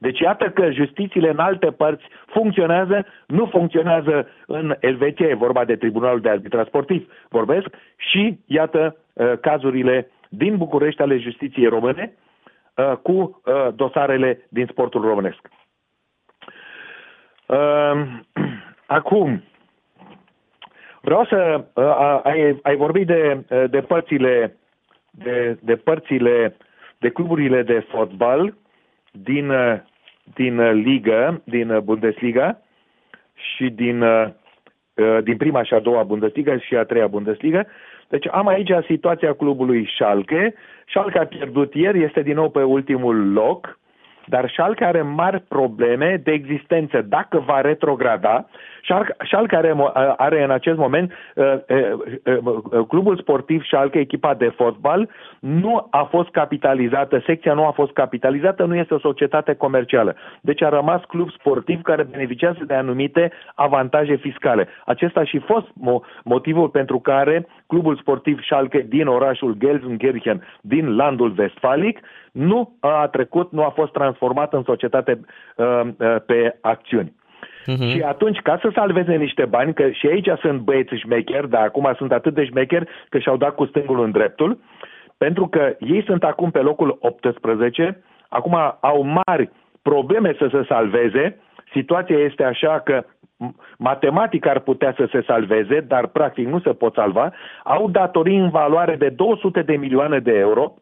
Deci 0.00 0.20
iată 0.20 0.50
că 0.50 0.70
justițiile 0.70 1.30
în 1.30 1.38
alte 1.38 1.70
părți 1.70 2.04
funcționează, 2.26 3.06
nu 3.26 3.46
funcționează 3.46 4.28
în 4.46 4.76
Elveția, 4.80 5.26
e 5.26 5.34
vorba 5.34 5.64
de 5.64 5.76
Tribunalul 5.76 6.20
de 6.20 6.28
Arbitrat 6.28 6.66
Sportiv, 6.66 7.12
vorbesc, 7.28 7.66
și 7.96 8.38
iată 8.46 8.96
uh, 9.12 9.32
cazurile 9.40 10.10
din 10.28 10.56
București 10.56 11.02
ale 11.02 11.18
justiției 11.18 11.66
române 11.66 12.12
uh, 12.76 12.92
cu 13.02 13.12
uh, 13.12 13.68
dosarele 13.74 14.46
din 14.48 14.66
sportul 14.66 15.00
românesc. 15.00 15.48
Acum, 18.86 19.42
vreau 21.00 21.24
să... 21.24 21.64
Ai, 22.22 22.60
ai 22.62 22.76
vorbit 22.76 23.06
de, 23.06 23.44
de 23.70 23.80
părțile 23.80 24.56
de, 25.10 25.58
de 25.62 25.76
părțile 25.76 26.56
de 26.98 27.08
cluburile 27.08 27.62
de 27.62 27.86
fotbal 27.88 28.54
din 29.10 29.52
din 30.34 30.58
uh, 30.58 30.72
ligă, 30.72 31.42
din 31.44 31.70
uh, 31.70 31.80
Bundesliga 31.80 32.60
și 33.34 33.70
din, 33.70 34.02
uh, 34.02 34.28
din 35.22 35.36
prima 35.36 35.62
și 35.62 35.74
a 35.74 35.78
doua 35.78 36.02
Bundesliga 36.02 36.58
și 36.58 36.76
a 36.76 36.84
treia 36.84 37.06
Bundesliga. 37.06 37.66
Deci 38.08 38.26
am 38.30 38.46
aici 38.46 38.70
situația 38.86 39.32
clubului 39.32 39.88
Schalke. 39.94 40.54
Schalke 40.88 41.18
a 41.18 41.26
pierdut 41.26 41.74
ieri, 41.74 42.02
este 42.02 42.22
din 42.22 42.34
nou 42.34 42.50
pe 42.50 42.62
ultimul 42.62 43.32
loc, 43.32 43.78
Dar 44.30 44.48
Schalke 44.50 44.84
are 44.84 45.02
mari 45.02 45.40
probleme 45.48 46.20
de 46.24 46.30
existență. 46.30 47.02
Dacă 47.02 47.42
va 47.46 47.60
retrograda, 47.60 48.46
Schalke 49.24 49.56
are, 49.56 49.74
are 50.16 50.42
în 50.42 50.50
acest 50.50 50.78
moment 50.78 51.12
uh, 51.34 51.44
uh, 51.68 52.38
uh, 52.42 52.86
clubul 52.88 53.16
sportiv 53.16 53.62
Schalke, 53.64 53.98
echipa 53.98 54.34
de 54.34 54.52
fotbal, 54.56 55.08
nu 55.40 55.86
a 55.90 56.02
fost 56.02 56.28
capitalizată, 56.28 57.22
secția 57.26 57.54
nu 57.54 57.66
a 57.66 57.70
fost 57.70 57.92
capitalizată, 57.92 58.64
nu 58.64 58.74
este 58.74 58.94
o 58.94 58.98
societate 58.98 59.54
comercială. 59.54 60.16
Deci 60.40 60.62
a 60.62 60.68
rămas 60.68 61.02
club 61.02 61.30
sportiv 61.30 61.82
care 61.82 62.02
beneficiază 62.02 62.64
de 62.66 62.74
anumite 62.74 63.32
avantaje 63.54 64.14
fiscale. 64.14 64.68
Acesta 64.86 65.24
și 65.24 65.38
fost 65.38 65.66
motivul 66.24 66.68
pentru 66.68 66.98
care 66.98 67.46
clubul 67.70 67.96
sportiv 67.96 68.40
Schalke 68.42 68.86
din 68.88 69.06
orașul 69.06 69.56
Gelsenkirchen, 69.58 70.42
din 70.60 70.96
landul 70.96 71.34
Westfalic, 71.38 71.98
nu 72.32 72.76
a 72.80 73.08
trecut, 73.08 73.52
nu 73.52 73.62
a 73.62 73.70
fost 73.70 73.92
transformat 73.92 74.52
în 74.52 74.62
societate 74.62 75.20
uh, 75.56 75.80
uh, 75.82 76.16
pe 76.26 76.58
acțiuni. 76.60 77.12
Uh-huh. 77.12 77.90
Și 77.90 78.00
atunci, 78.00 78.38
ca 78.38 78.58
să 78.62 78.70
salveze 78.74 79.14
niște 79.14 79.44
bani, 79.44 79.74
că 79.74 79.90
și 79.90 80.06
aici 80.06 80.28
sunt 80.40 80.60
băieți 80.60 80.94
șmecheri, 80.94 81.50
dar 81.50 81.62
acum 81.62 81.92
sunt 81.96 82.12
atât 82.12 82.34
de 82.34 82.44
șmecheri 82.44 82.88
că 83.08 83.18
și-au 83.18 83.36
dat 83.36 83.54
cu 83.54 83.64
stângul 83.64 84.02
în 84.02 84.10
dreptul, 84.10 84.58
pentru 85.18 85.48
că 85.48 85.76
ei 85.78 86.02
sunt 86.06 86.24
acum 86.24 86.50
pe 86.50 86.58
locul 86.58 86.98
18, 87.00 88.02
acum 88.28 88.54
au 88.80 89.22
mari 89.24 89.50
probleme 89.82 90.34
să 90.38 90.48
se 90.52 90.64
salveze, 90.68 91.38
situația 91.72 92.18
este 92.18 92.44
așa 92.44 92.80
că 92.84 93.04
matematic 93.78 94.46
ar 94.46 94.58
putea 94.58 94.94
să 94.96 95.08
se 95.12 95.22
salveze, 95.26 95.80
dar 95.80 96.06
practic 96.06 96.48
nu 96.48 96.60
se 96.60 96.72
pot 96.72 96.94
salva, 96.94 97.32
au 97.64 97.90
datorii 97.90 98.38
în 98.38 98.50
valoare 98.50 98.96
de 98.96 99.08
200 99.08 99.62
de 99.62 99.76
milioane 99.76 100.18
de 100.18 100.32
euro, 100.32 100.74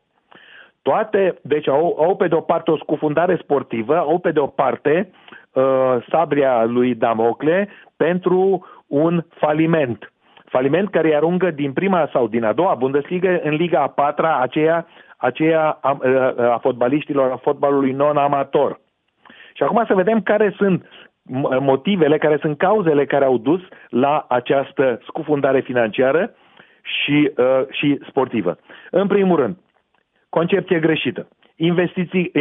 toate, 0.82 1.38
deci 1.42 1.68
au, 1.68 1.96
au 2.00 2.16
pe 2.16 2.28
de 2.28 2.34
o 2.34 2.40
parte 2.40 2.70
o 2.70 2.76
scufundare 2.76 3.38
sportivă, 3.42 3.96
au 3.96 4.18
pe 4.18 4.30
de 4.30 4.40
o 4.40 4.46
parte 4.46 5.10
uh, 5.52 5.96
sabria 6.10 6.64
lui 6.64 6.94
Damocle 6.94 7.68
pentru 7.96 8.66
un 8.86 9.24
faliment. 9.28 10.12
Faliment 10.44 10.90
care 10.90 11.08
îi 11.08 11.14
aruncă 11.14 11.50
din 11.50 11.72
prima 11.72 12.08
sau 12.12 12.26
din 12.26 12.44
a 12.44 12.52
doua 12.52 12.74
Bundesliga 12.74 13.40
în 13.42 13.54
Liga 13.54 13.80
a 13.80 13.88
patra, 13.88 14.38
aceea, 14.38 14.86
aceea 15.16 15.78
a, 15.80 15.98
a, 16.02 16.52
a 16.52 16.58
fotbaliștilor, 16.58 17.30
a 17.30 17.36
fotbalului 17.36 17.92
non-amator. 17.92 18.80
Și 19.52 19.62
acum 19.62 19.84
să 19.86 19.94
vedem 19.94 20.20
care 20.22 20.54
sunt 20.56 20.84
motivele, 21.60 22.18
care 22.18 22.36
sunt 22.40 22.58
cauzele 22.58 23.04
care 23.04 23.24
au 23.24 23.38
dus 23.38 23.60
la 23.88 24.26
această 24.28 25.00
scufundare 25.06 25.60
financiară 25.60 26.34
și, 26.82 27.30
uh, 27.36 27.62
și 27.70 27.98
sportivă. 28.08 28.58
În 28.90 29.06
primul 29.06 29.36
rând, 29.36 29.56
concepție 30.28 30.78
greșită. 30.78 31.28
Investiții, 31.56 32.32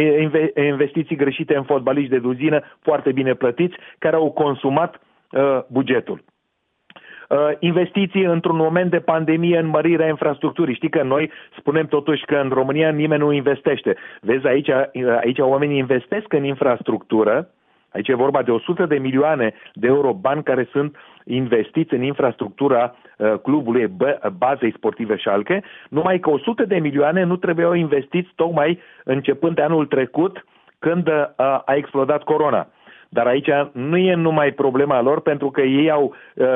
investiții 0.54 1.16
greșite 1.16 1.56
în 1.56 1.62
fotbaliști 1.62 2.10
de 2.10 2.18
duzină, 2.18 2.60
foarte 2.80 3.12
bine 3.12 3.34
plătiți, 3.34 3.76
care 3.98 4.16
au 4.16 4.30
consumat 4.30 5.00
uh, 5.30 5.60
bugetul. 5.66 6.22
Uh, 7.28 7.50
investiții 7.58 8.24
într-un 8.24 8.56
moment 8.56 8.90
de 8.90 8.98
pandemie 8.98 9.58
în 9.58 9.66
mărirea 9.66 10.08
infrastructurii. 10.08 10.74
Știi 10.74 10.90
că 10.90 11.02
noi 11.02 11.30
spunem 11.58 11.86
totuși 11.86 12.24
că 12.24 12.36
în 12.36 12.48
România 12.48 12.90
nimeni 12.90 13.22
nu 13.22 13.32
investește. 13.32 13.96
Vezi, 14.20 14.46
aici, 14.46 14.68
aici 15.20 15.38
oamenii 15.38 15.78
investesc 15.78 16.32
în 16.32 16.44
infrastructură, 16.44 17.48
Aici 17.98 18.08
e 18.08 18.14
vorba 18.14 18.42
de 18.42 18.50
100 18.50 18.86
de 18.86 18.98
milioane 18.98 19.54
de 19.72 19.86
euro 19.86 20.12
bani 20.12 20.42
care 20.42 20.68
sunt 20.70 20.96
investiți 21.24 21.94
în 21.94 22.02
infrastructura 22.02 22.94
uh, 23.16 23.34
clubului 23.42 23.92
bazei 24.36 24.72
sportive 24.76 25.16
Schalke, 25.16 25.62
numai 25.88 26.18
că 26.18 26.30
100 26.30 26.64
de 26.64 26.76
milioane 26.78 27.22
nu 27.22 27.36
trebuiau 27.36 27.72
investiți 27.72 28.28
tocmai 28.34 28.78
începând 29.04 29.54
de 29.54 29.62
anul 29.62 29.86
trecut 29.86 30.44
când 30.78 31.08
uh, 31.08 31.24
a 31.36 31.74
explodat 31.74 32.22
corona. 32.22 32.66
Dar 33.08 33.26
aici 33.26 33.50
nu 33.72 33.96
e 33.96 34.14
numai 34.14 34.52
problema 34.52 35.00
lor, 35.00 35.20
pentru 35.20 35.50
că 35.50 35.60
ei 35.60 35.90
au, 35.90 36.14
uh, 36.34 36.46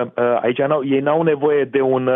aici 0.41 0.59
n-au, 0.59 0.85
ei 0.85 1.01
n-au 1.01 1.23
nevoie 1.23 1.65
de 1.65 1.81
un, 1.81 2.11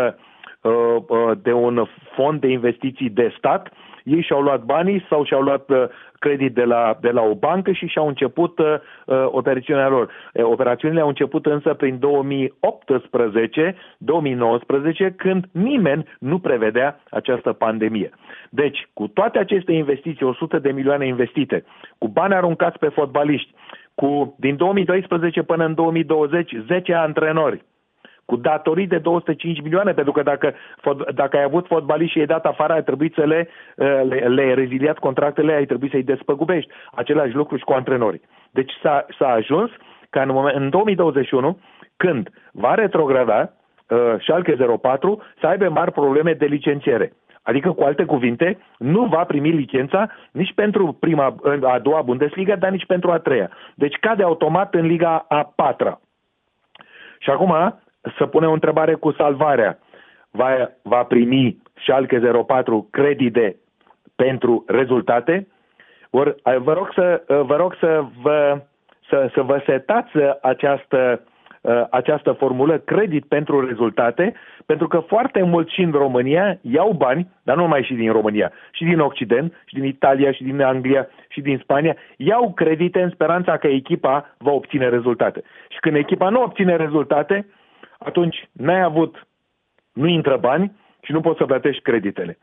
de 1.41 1.53
un 1.53 1.85
fond 2.15 2.39
de 2.39 2.47
investiții 2.47 3.09
de 3.09 3.33
stat, 3.37 3.71
ei 4.07 4.21
și-au 4.21 4.41
luat 4.41 4.63
banii 4.63 5.05
sau 5.09 5.23
și-au 5.23 5.41
luat 5.41 5.69
uh, 5.69 5.83
credit 6.19 6.53
de 6.53 6.63
la, 6.63 6.97
de 7.01 7.09
la 7.09 7.21
o 7.21 7.35
bancă 7.35 7.71
și 7.71 7.85
și-au 7.85 8.07
început 8.07 8.59
uh, 8.59 8.65
uh 9.05 9.25
operațiunea 9.25 9.87
lor. 9.87 10.11
Uh, 10.33 10.43
operațiunile 10.43 11.01
au 11.01 11.07
început 11.07 11.45
însă 11.45 11.73
prin 11.73 11.99
2018-2019, 11.99 11.99
când 15.15 15.45
nimeni 15.51 16.05
nu 16.19 16.39
prevedea 16.39 16.99
această 17.09 17.53
pandemie. 17.53 18.09
Deci, 18.49 18.89
cu 18.93 19.07
toate 19.07 19.39
aceste 19.39 19.71
investiții, 19.71 20.25
100 20.25 20.59
de 20.59 20.71
milioane 20.71 21.07
investite, 21.07 21.63
cu 21.97 22.07
bani 22.07 22.33
aruncați 22.33 22.79
pe 22.79 22.87
fotbaliști, 22.87 23.53
cu 23.95 24.35
din 24.39 24.55
2012 24.55 25.41
până 25.41 25.65
în 25.65 25.73
2020 25.73 26.51
10 26.67 26.93
antrenori, 26.93 27.63
cu 28.29 28.35
datorii 28.35 28.87
de 28.87 28.97
205 28.97 29.61
milioane, 29.61 29.93
pentru 29.93 30.13
că 30.13 30.23
dacă, 30.23 30.53
dacă 31.13 31.37
ai 31.37 31.43
avut 31.43 31.65
fotbaliști 31.67 32.13
și 32.13 32.19
ai 32.19 32.25
dat 32.25 32.45
afară, 32.45 32.73
ai 32.73 32.83
trebuit 32.83 33.13
să 33.13 33.25
le, 33.25 33.49
uh, 33.75 34.01
le, 34.09 34.17
le 34.27 34.53
reziliat 34.53 34.97
contractele, 34.99 35.53
ai 35.53 35.65
trebuit 35.65 35.91
să-i 35.91 36.03
despăgubești. 36.03 36.71
Același 36.91 37.35
lucru 37.35 37.57
și 37.57 37.63
cu 37.63 37.73
antrenorii. 37.73 38.21
Deci 38.51 38.71
s-a, 38.81 39.05
s-a 39.17 39.27
ajuns 39.27 39.71
ca 40.09 40.21
în, 40.21 40.31
moment, 40.31 40.55
în 40.55 40.69
2021, 40.69 41.59
când 41.97 42.29
va 42.51 42.73
retrograda 42.73 43.53
uh, 43.89 43.97
Schalke 44.19 44.55
04, 44.81 45.21
să 45.39 45.47
aibă 45.47 45.69
mari 45.69 45.91
probleme 45.91 46.33
de 46.33 46.45
licențiere. 46.45 47.13
Adică, 47.41 47.71
cu 47.71 47.83
alte 47.83 48.05
cuvinte, 48.05 48.57
nu 48.77 49.05
va 49.05 49.23
primi 49.23 49.51
licența 49.51 50.09
nici 50.31 50.53
pentru 50.53 50.91
prima, 50.99 51.35
a 51.61 51.79
doua 51.79 52.01
Bundesliga, 52.01 52.55
dar 52.55 52.71
nici 52.71 52.85
pentru 52.85 53.11
a 53.11 53.17
treia. 53.17 53.49
Deci 53.75 53.95
cade 53.99 54.23
automat 54.23 54.73
în 54.73 54.85
Liga 54.85 55.25
a 55.27 55.53
patra. 55.55 55.99
Și 57.19 57.29
acum, 57.29 57.79
să 58.17 58.25
pune 58.25 58.47
o 58.47 58.51
întrebare 58.51 58.93
cu 58.93 59.11
salvarea. 59.11 59.79
Va, 60.31 60.71
va 60.81 61.03
primi 61.03 61.57
Schalke 61.73 62.19
04 62.45 62.87
credite 62.91 63.55
pentru 64.15 64.63
rezultate? 64.67 65.47
Or, 66.09 66.35
vă 66.57 66.73
rog 66.73 66.91
să 66.93 67.23
vă, 67.27 67.55
rog 67.55 67.75
să 67.79 68.05
vă, 68.21 68.61
să, 69.09 69.29
să 69.33 69.41
vă 69.41 69.61
setați 69.65 70.11
această, 70.41 71.21
această 71.89 72.31
formulă 72.31 72.77
credit 72.77 73.25
pentru 73.25 73.67
rezultate, 73.67 74.33
pentru 74.65 74.87
că 74.87 74.99
foarte 74.99 75.41
mulți 75.41 75.73
și 75.73 75.81
în 75.81 75.91
România 75.91 76.57
iau 76.61 76.91
bani, 76.91 77.27
dar 77.43 77.55
nu 77.55 77.61
numai 77.61 77.83
și 77.83 77.93
din 77.93 78.11
România, 78.11 78.51
și 78.71 78.83
din 78.83 78.99
Occident, 78.99 79.53
și 79.65 79.73
din 79.73 79.83
Italia, 79.83 80.31
și 80.31 80.43
din 80.43 80.61
Anglia, 80.61 81.07
și 81.27 81.41
din 81.41 81.57
Spania, 81.57 81.95
iau 82.17 82.53
credite 82.53 83.01
în 83.01 83.09
speranța 83.09 83.57
că 83.57 83.67
echipa 83.67 84.35
va 84.37 84.51
obține 84.51 84.89
rezultate. 84.89 85.41
Și 85.69 85.79
când 85.79 85.95
echipa 85.95 86.29
nu 86.29 86.41
obține 86.41 86.75
rezultate, 86.75 87.45
atunci 87.97 88.49
n-ai 88.51 88.81
avut, 88.81 89.27
nu 89.93 90.07
intră 90.07 90.37
bani 90.37 90.71
și 91.01 91.11
nu 91.11 91.21
poți 91.21 91.37
să 91.37 91.45
plătești 91.45 91.81
creditele. 91.81 92.37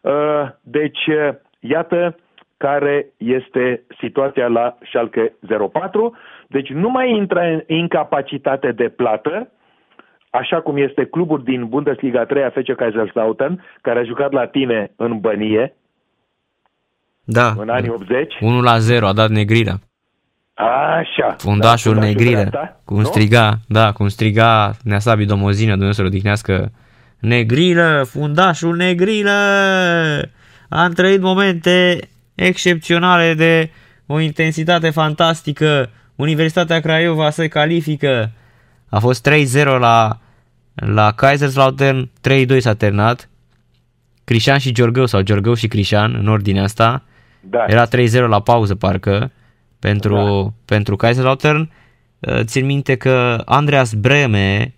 Uh, 0.00 0.48
deci, 0.60 1.06
uh, 1.06 1.34
iată 1.60 2.16
care 2.56 3.06
este 3.16 3.82
situația 4.00 4.46
la 4.46 4.78
Schalke 4.86 5.32
04. 5.72 6.16
Deci 6.48 6.68
nu 6.68 6.88
mai 6.88 7.10
intră 7.10 7.40
în 7.40 7.62
incapacitate 7.66 8.72
de 8.72 8.88
plată, 8.88 9.50
așa 10.30 10.60
cum 10.60 10.76
este 10.76 11.04
clubul 11.04 11.42
din 11.42 11.68
Bundesliga 11.68 12.24
3 12.24 12.50
FC 12.50 12.74
Kaiserslautern, 12.74 13.62
care 13.80 13.98
a 13.98 14.04
jucat 14.04 14.32
la 14.32 14.46
tine 14.46 14.90
în 14.96 15.20
bănie 15.20 15.74
da, 17.24 17.54
în 17.58 17.68
anii 17.68 17.90
80. 17.90 18.34
1 18.40 18.60
la 18.60 18.78
0 18.78 19.06
a 19.06 19.12
dat 19.12 19.30
negrirea. 19.30 19.74
Așa. 20.54 21.34
Fundașul 21.38 21.94
da, 21.94 22.00
Negrilă. 22.00 22.50
Cum 22.84 23.00
nu? 23.00 23.04
striga, 23.04 23.58
da, 23.66 23.92
cum 23.92 24.08
striga 24.08 24.76
Neasabi 24.82 25.24
Domozină, 25.24 25.70
Dumnezeu 25.70 25.92
să-l 25.92 26.04
odihnească. 26.04 26.72
Negrilă, 27.18 28.06
fundașul 28.10 28.76
Negrilă! 28.76 29.30
Am 30.68 30.92
trăit 30.92 31.20
momente 31.20 31.98
excepționale 32.34 33.34
de 33.34 33.70
o 34.06 34.20
intensitate 34.20 34.90
fantastică. 34.90 35.90
Universitatea 36.14 36.80
Craiova 36.80 37.30
se 37.30 37.48
califică. 37.48 38.30
A 38.88 38.98
fost 38.98 39.28
3-0 39.30 39.64
la, 39.64 40.18
la 40.74 41.12
Kaiserslautern, 41.12 42.10
3-2 42.54 42.58
s-a 42.58 42.74
terminat. 42.74 43.28
Crișan 44.24 44.58
și 44.58 44.72
Giorgău 44.72 45.06
sau 45.06 45.20
Giorgău 45.20 45.54
și 45.54 45.68
Crișan 45.68 46.14
în 46.14 46.28
ordinea 46.28 46.62
asta. 46.62 47.02
Da. 47.40 47.64
Era 47.68 47.86
3-0 47.86 47.88
la 48.28 48.40
pauză 48.40 48.74
parcă 48.74 49.30
pentru, 49.88 50.14
da. 50.14 50.74
pentru 50.74 50.96
Kaiserslautern. 50.96 51.60
Uh, 51.60 52.40
țin 52.42 52.66
minte 52.66 52.96
că 52.96 53.36
Andreas 53.44 53.94
Breme, 53.94 54.74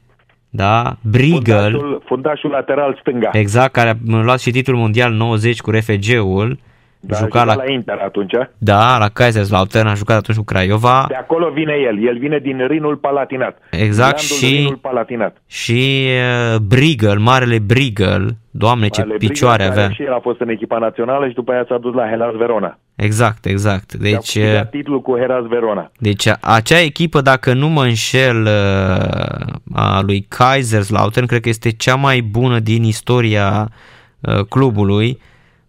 da, 0.50 0.96
Brigel, 1.10 1.70
fundașul, 1.70 2.02
fundașul 2.04 2.50
lateral 2.50 2.96
stânga. 3.00 3.30
Exact, 3.32 3.72
care 3.72 3.88
a 3.88 4.22
luat 4.22 4.40
și 4.40 4.50
titlul 4.50 4.78
mondial 4.78 5.12
90 5.12 5.60
cu 5.60 5.70
RFG-ul. 5.70 6.58
Da, 7.00 7.16
juca 7.16 7.44
la, 7.44 7.54
la 7.54 7.70
Inter 7.72 7.98
atunci. 8.04 8.32
Da, 8.58 8.98
la 8.98 9.08
Kaiserslautern, 9.08 9.88
a 9.88 9.94
jucat 9.94 10.16
atunci 10.16 10.38
cu 10.38 10.44
Craiova. 10.44 11.04
De 11.08 11.14
acolo 11.14 11.50
vine 11.50 11.72
el, 11.72 12.06
el 12.06 12.18
vine 12.18 12.38
din 12.38 12.66
Rinul 12.66 12.96
Palatinat. 12.96 13.58
Exact 13.70 14.18
și 14.18 14.54
Rinul 14.54 14.76
Palatinat. 14.76 15.36
și 15.46 16.06
uh, 16.06 16.58
Brigel, 16.68 17.18
marele 17.18 17.58
Brigel, 17.58 18.36
doamne 18.50 18.88
ce 18.88 19.00
marele 19.00 19.18
picioare 19.18 19.64
Brigel, 19.64 19.82
avea. 19.82 19.94
Și 19.94 20.02
el 20.02 20.12
a 20.12 20.20
fost 20.20 20.40
în 20.40 20.48
echipa 20.48 20.78
națională 20.78 21.28
și 21.28 21.34
după 21.34 21.52
aia 21.52 21.64
s-a 21.68 21.78
dus 21.78 21.94
la 21.94 22.08
Hellas 22.08 22.34
Verona. 22.34 22.78
Exact, 22.96 23.44
exact. 23.44 23.94
Deci, 23.94 24.24
și 24.24 24.38
a 24.38 24.42
câștigat 24.42 24.70
titlul 24.70 25.00
cu 25.00 25.16
Heras 25.16 25.44
Verona. 25.46 25.90
Deci 25.98 26.26
acea 26.40 26.80
echipă, 26.80 27.20
dacă 27.20 27.52
nu 27.52 27.68
mă 27.68 27.82
înșel, 27.82 28.42
uh, 28.42 29.54
a 29.74 30.00
lui 30.06 30.26
Kaiserslautern, 30.28 31.26
cred 31.26 31.40
că 31.40 31.48
este 31.48 31.70
cea 31.70 31.94
mai 31.94 32.20
bună 32.20 32.58
din 32.58 32.82
istoria 32.82 33.68
uh, 34.20 34.44
clubului. 34.48 35.18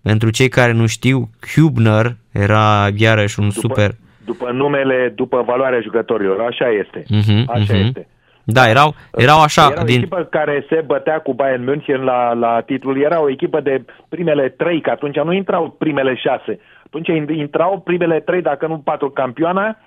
Pentru 0.01 0.29
cei 0.29 0.49
care 0.49 0.71
nu 0.71 0.85
știu, 0.85 1.29
Hubner 1.55 2.15
era 2.31 2.87
iarăși 2.95 3.39
un 3.39 3.47
După, 3.47 3.59
super... 3.59 3.91
după 4.25 4.51
numele, 4.51 5.13
după 5.15 5.43
valoarea 5.47 5.81
jucătorilor, 5.81 6.39
așa 6.39 6.69
este. 6.69 7.03
Mhm, 7.09 7.49
Așa 7.49 7.73
mhm. 7.73 7.85
este. 7.85 8.07
Da, 8.49 8.69
erau, 8.69 8.95
erau 9.15 9.41
așa... 9.41 9.69
Era 9.71 9.81
o 9.81 9.83
din... 9.83 9.97
echipă 9.97 10.27
care 10.29 10.65
se 10.69 10.83
bătea 10.85 11.19
cu 11.19 11.33
Bayern 11.33 11.63
München 11.63 12.01
la, 12.01 12.33
la 12.33 12.61
titlul. 12.65 13.01
Era 13.01 13.21
o 13.21 13.29
echipă 13.29 13.59
de 13.59 13.85
primele 14.09 14.49
trei, 14.49 14.81
că 14.81 14.89
atunci 14.89 15.19
nu 15.19 15.33
intrau 15.33 15.75
primele 15.77 16.15
șase. 16.15 16.59
Atunci 16.87 17.07
intrau 17.37 17.79
primele 17.79 18.19
trei, 18.19 18.41
dacă 18.41 18.67
nu 18.67 18.77
patru, 18.77 19.09
campioana, 19.09 19.77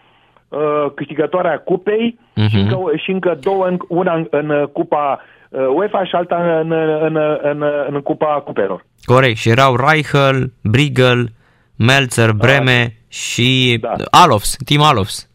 uh, 0.49 0.59
câștigătoarea 0.95 1.59
cupei 1.59 2.19
Mhm. 2.35 2.49
și, 2.49 2.57
încă, 2.57 2.77
și 2.97 3.11
încă 3.11 3.39
două, 3.43 3.67
în, 3.67 3.77
una 3.89 4.15
în, 4.15 4.27
în 4.31 4.67
cupa 4.73 5.21
uh, 5.49 5.67
UEFA 5.75 6.05
și 6.05 6.15
alta 6.15 6.59
în, 6.61 6.73
în, 6.73 7.01
în, 7.01 7.17
în, 7.43 7.65
în 7.91 8.01
cupa 8.01 8.43
cupelor. 8.45 8.85
Corect, 9.05 9.37
și 9.37 9.49
erau 9.49 9.77
Reichel, 9.77 10.53
Briegel, 10.63 11.29
Melzer, 11.77 12.31
Breme 12.33 12.95
și 13.09 13.79
Da. 13.81 13.93
Alofs, 14.11 14.57
Tim 14.65 14.83
Alofs. 14.83 15.29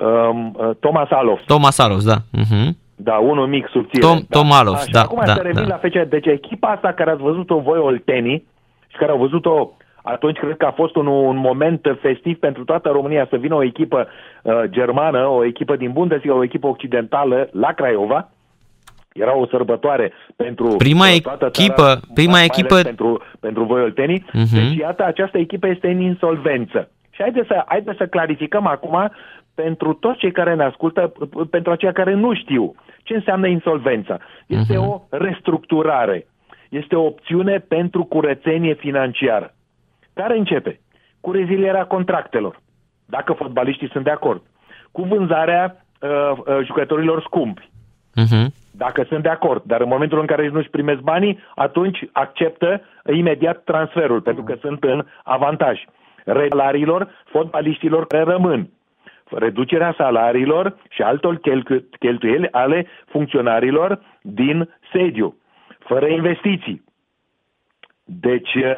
Um, 0.00 0.54
uh, 0.58 0.70
Thomas 0.80 1.08
Alof. 1.10 1.40
Thomas 1.46 1.78
Alofs, 1.78 2.04
da. 2.04 2.16
Mhm. 2.32 2.76
Da, 2.96 3.14
unul 3.14 3.46
mic 3.46 3.68
subțire. 3.70 4.06
Tom- 4.06 4.26
da. 4.28 4.38
Tom 4.38 4.52
Alof, 4.52 4.74
Așa, 4.74 4.86
da, 4.92 5.00
Acum 5.00 5.22
da, 5.26 5.34
să 5.34 5.40
revin 5.42 5.68
da. 5.68 5.68
la 5.68 5.76
FC. 5.88 6.08
Deci 6.08 6.26
echipa 6.26 6.68
asta 6.68 6.92
care 6.92 7.10
ați 7.10 7.22
văzut-o 7.22 7.58
voi 7.60 7.78
oltenii 7.78 8.46
și 8.88 8.96
care 8.96 9.10
au 9.10 9.18
văzut-o 9.18 9.70
atunci 10.08 10.38
cred 10.38 10.56
că 10.56 10.66
a 10.66 10.70
fost 10.70 10.96
un, 10.96 11.06
un 11.06 11.36
moment 11.36 11.96
festiv 12.00 12.38
pentru 12.38 12.64
toată 12.64 12.88
România 12.88 13.26
să 13.30 13.36
vină 13.36 13.54
o 13.54 13.62
echipă 13.62 14.08
uh, 14.42 14.62
germană, 14.68 15.26
o 15.26 15.44
echipă 15.44 15.76
din 15.76 15.92
Bundesliga, 15.92 16.34
o 16.34 16.44
echipă 16.44 16.66
occidentală 16.66 17.48
la 17.52 17.72
Craiova. 17.72 18.30
Era 19.12 19.36
o 19.36 19.46
sărbătoare 19.46 20.12
pentru 20.36 20.66
Prima 20.76 21.04
uh, 21.04 21.12
echipă- 21.12 21.74
țara, 21.76 22.00
prima 22.14 22.30
mai 22.30 22.40
ales 22.40 22.56
echipă- 22.56 22.82
pentru, 22.82 23.22
pentru 23.40 23.64
voi 23.64 23.82
oltenii. 23.82 24.24
Mhm. 24.32 24.54
Deci 24.54 24.76
iată, 24.76 25.04
această 25.04 25.38
echipă 25.38 25.66
este 25.68 25.88
în 25.88 26.00
insolvență. 26.00 26.90
Și 27.10 27.22
haideți 27.22 27.46
să, 27.46 27.62
haideți 27.66 27.96
să 27.96 28.06
clarificăm 28.06 28.66
acum 28.66 29.10
pentru 29.54 29.92
toți 29.92 30.18
cei 30.18 30.32
care 30.32 30.54
ne 30.54 30.64
ascultă, 30.64 31.12
p- 31.12 31.50
pentru 31.50 31.72
aceia 31.72 31.92
care 31.92 32.14
nu 32.14 32.34
știu 32.34 32.74
ce 33.02 33.14
înseamnă 33.14 33.46
insolvența. 33.46 34.18
Este 34.46 34.76
o 34.76 35.00
restructurare. 35.10 36.26
Este 36.68 36.96
o 36.96 37.04
opțiune 37.04 37.58
pentru 37.58 38.04
curățenie 38.04 38.74
financiară. 38.74 39.55
Care 40.20 40.36
începe? 40.38 40.80
Cu 41.20 41.30
rezilierea 41.32 41.86
contractelor, 41.86 42.60
dacă 43.06 43.32
fotbaliștii 43.32 43.90
sunt 43.90 44.04
de 44.04 44.10
acord. 44.10 44.42
Cu 44.92 45.02
vânzarea 45.02 45.84
uh, 46.00 46.10
uh, 46.36 46.64
jucătorilor 46.64 47.22
scumpi, 47.22 47.70
Mhm. 48.14 48.52
dacă 48.70 49.04
sunt 49.08 49.22
de 49.22 49.28
acord, 49.28 49.62
dar 49.64 49.80
în 49.80 49.88
momentul 49.88 50.20
în 50.20 50.26
care 50.26 50.48
nu-și 50.48 50.68
primesc 50.70 51.00
banii, 51.00 51.38
atunci 51.54 51.98
acceptă 52.12 52.80
imediat 53.12 53.62
transferul, 53.64 54.20
pentru 54.20 54.42
că 54.44 54.54
sunt 54.60 54.84
în 54.84 55.06
avantaj. 55.24 55.84
Salariilor 56.24 57.08
fotbaliștilor 57.24 58.06
care 58.06 58.22
rămân. 58.22 58.68
Reducerea 59.30 59.94
salariilor 59.96 60.76
și 60.88 61.02
altor 61.02 61.36
cheltu- 61.36 61.84
cheltuieli 61.98 62.48
ale 62.50 62.86
funcționarilor 63.06 64.00
din 64.22 64.68
sediu, 64.92 65.36
fără 65.78 66.06
investiții. 66.06 66.84
Deci, 68.04 68.54
uh, 68.54 68.76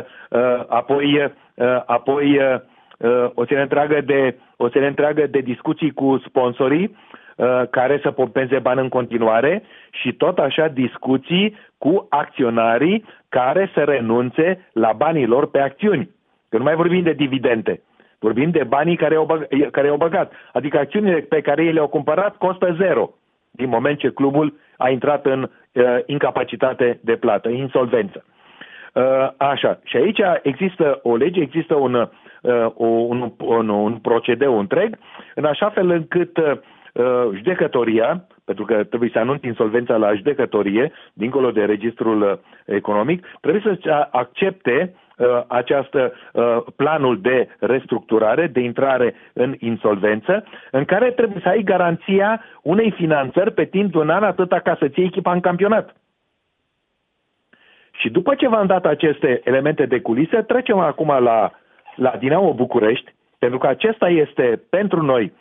apoi, 0.66 1.24
uh, 1.55 1.83
apoi 1.87 2.39
uh, 2.39 2.61
uh, 2.99 3.31
o 3.35 3.45
serie 3.45 3.62
întreagă 3.62 4.01
de, 4.01 4.37
o 4.57 4.68
serie 4.68 4.89
întreagă 4.89 5.26
de 5.26 5.39
discuții 5.39 5.91
cu 5.91 6.22
sponsorii 6.26 6.97
uh, 7.37 7.62
care 7.70 8.01
să 8.03 8.11
pompeze 8.11 8.59
bani 8.59 8.81
în 8.81 8.89
continuare 8.89 9.62
și 9.91 10.12
tot 10.12 10.39
așa 10.39 10.68
discuții 10.68 11.57
cu 11.79 12.07
acționarii 12.09 13.05
care 13.29 13.70
să 13.74 13.81
renunțe 13.81 14.68
la 14.72 14.93
banii 14.93 15.26
lor 15.26 15.51
pe 15.51 15.59
acțiuni. 15.61 16.11
Că 16.49 16.57
nu 16.57 16.62
mai 16.62 16.74
vorbim 16.74 17.03
de 17.03 17.12
dividende, 17.12 17.83
vorbim 18.18 18.51
de 18.51 18.64
banii 18.64 18.97
care 18.97 19.14
au, 19.14 19.26
băg- 19.26 19.70
care 19.70 19.89
au 19.89 19.97
băgat. 19.97 20.33
Adică 20.53 20.79
acțiunile 20.79 21.18
pe 21.18 21.41
care 21.41 21.64
ei 21.64 21.72
le-au 21.72 21.89
cumpărat 21.89 22.37
costă 22.37 22.76
zero 22.79 23.11
din 23.51 23.68
moment 23.68 23.99
ce 23.99 24.11
clubul 24.11 24.55
a 24.76 24.89
intrat 24.89 25.26
în 25.26 25.43
uh, 25.43 25.85
incapacitate 26.07 26.99
de 27.03 27.16
plată, 27.16 27.49
insolvență. 27.49 28.24
Uh, 28.26 28.38
așa, 29.36 29.78
și 29.84 29.97
aici 29.97 30.20
există 30.43 30.99
o 31.03 31.16
lege, 31.16 31.41
există 31.41 31.74
un, 31.74 31.95
uh, 31.95 32.70
un, 32.74 33.32
un, 33.39 33.68
un 33.68 33.95
procedeu 33.97 34.59
întreg, 34.59 34.99
în 35.34 35.45
așa 35.45 35.70
fel 35.70 35.91
încât 35.91 36.36
uh, 36.36 36.53
judecătoria, 37.34 38.26
pentru 38.45 38.64
că 38.64 38.84
trebuie 38.84 39.11
să 39.12 39.18
anunți 39.18 39.47
insolvența 39.47 39.97
la 39.97 40.14
judecătorie, 40.14 40.93
dincolo 41.12 41.51
de 41.51 41.64
registrul 41.64 42.22
uh, 42.22 42.32
economic, 42.64 43.26
trebuie 43.41 43.78
să 43.82 44.09
accepte 44.11 44.95
uh, 45.16 45.26
această 45.47 46.12
uh, 46.32 46.57
planul 46.76 47.20
de 47.20 47.49
restructurare, 47.59 48.47
de 48.47 48.61
intrare 48.61 49.14
în 49.32 49.55
insolvență, 49.59 50.45
în 50.70 50.84
care 50.84 51.11
trebuie 51.11 51.41
să 51.43 51.49
ai 51.49 51.62
garanția 51.62 52.43
unei 52.62 52.91
finanțări 52.91 53.53
pe 53.53 53.64
timp 53.64 53.93
de 53.93 53.99
un 53.99 54.11
an 54.11 54.22
atâta 54.22 54.59
ca 54.59 54.76
să 54.78 54.89
ții 54.89 55.05
echipa 55.05 55.32
în 55.32 55.41
campionat. 55.41 55.95
Și 57.99 58.11
după 58.11 58.35
ce 58.35 58.49
v-am 58.49 58.67
dat 58.67 58.87
aceste 58.87 59.41
elemente 59.45 59.87
de 59.87 60.01
culise, 60.01 60.43
trecem 60.43 60.79
acum 60.79 61.09
la, 61.09 61.51
la 61.95 62.15
Dinamo 62.19 62.53
București, 62.55 63.15
pentru 63.39 63.59
că 63.59 63.67
acesta 63.67 64.09
este 64.09 64.63
pentru 64.71 65.03
noi 65.03 65.33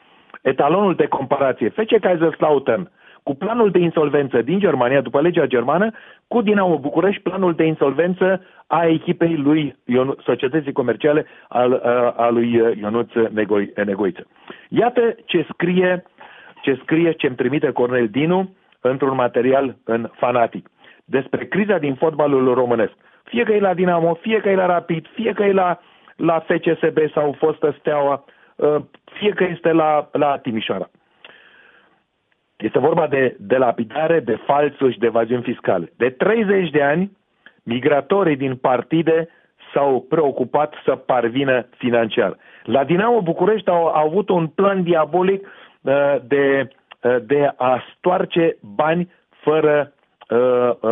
etalonul 0.42 0.96
de 0.96 1.08
comparație. 1.08 1.70
FC 1.70 2.00
Kaiserslautern 2.00 2.90
cu 3.24 3.36
planul 3.36 3.72
de 3.72 3.80
insolvență 3.80 4.42
din 4.42 4.60
Germania, 4.60 5.02
după 5.02 5.22
legea 5.22 5.46
germană, 5.46 5.92
cu 6.28 6.42
Dinamo 6.42 6.78
București, 6.78 7.22
planul 7.22 7.54
de 7.54 7.64
insolvență 7.64 8.42
a 8.68 8.86
echipei 8.86 9.36
lui 9.36 9.76
Ionu, 9.86 10.16
societății 10.24 10.72
comerciale 10.72 11.26
al, 11.48 11.74
a, 11.74 12.10
a 12.10 12.30
lui 12.30 12.52
Ionuț 12.80 13.12
Negoi, 13.32 13.72
Negoiță. 13.86 14.28
Iată 14.70 15.16
ce 15.26 15.46
scrie, 15.54 16.04
ce 16.62 16.80
scrie, 16.82 17.12
ce 17.12 17.28
îmi 17.28 17.36
trimite 17.36 17.72
Cornel 17.72 18.08
Dinu 18.08 18.56
într-un 18.82 19.16
material 19.16 19.76
în 19.84 20.10
Fanatic 20.14 20.70
despre 21.10 21.46
criza 21.46 21.78
din 21.78 21.96
fotbalul 21.96 22.54
românesc. 22.54 22.94
Fie 23.24 23.44
că 23.44 23.52
e 23.52 23.60
la 23.60 23.74
Dinamo, 23.74 24.14
fie 24.14 24.40
că 24.40 24.50
e 24.50 24.56
la 24.56 24.66
Rapid, 24.66 25.08
fie 25.14 25.34
că 25.34 25.44
e 25.44 25.52
la, 25.52 25.80
la 26.16 26.40
FCSB 26.40 26.98
sau 27.14 27.36
fostă 27.38 27.76
Steaua, 27.80 28.24
fie 29.04 29.30
că 29.30 29.44
este 29.44 29.72
la, 29.72 30.10
la 30.12 30.38
Timișoara. 30.38 30.90
Este 32.58 32.80
vorba 32.80 33.08
de, 33.08 33.36
de 33.40 33.58
lapidare, 33.58 34.20
de 34.20 34.40
falsuri 34.46 34.94
și 34.94 35.00
de 35.00 35.06
evaziuni 35.06 35.44
fiscale. 35.44 35.92
De 35.98 36.10
30 36.10 36.70
de 36.70 36.84
ani, 36.84 37.18
migratorii 37.64 38.36
din 38.36 38.56
partide 38.56 39.30
s-au 39.74 40.06
preocupat 40.10 40.74
să 40.86 40.96
parvină 40.96 41.66
financiar. 41.78 42.38
La 42.64 42.84
Dinamo 42.84 43.22
București 43.22 43.70
au, 43.70 43.86
au 43.86 44.08
avut 44.08 44.30
un 44.30 44.48
plan 44.48 44.84
diabolic 44.84 45.48
uh, 45.82 46.16
de, 46.24 46.68
uh, 47.02 47.16
de 47.22 47.54
a 47.58 47.84
stoarce 47.98 48.58
bani 48.76 49.12
fără, 49.30 49.76
uh, 49.82 49.86
uh, 49.86 49.97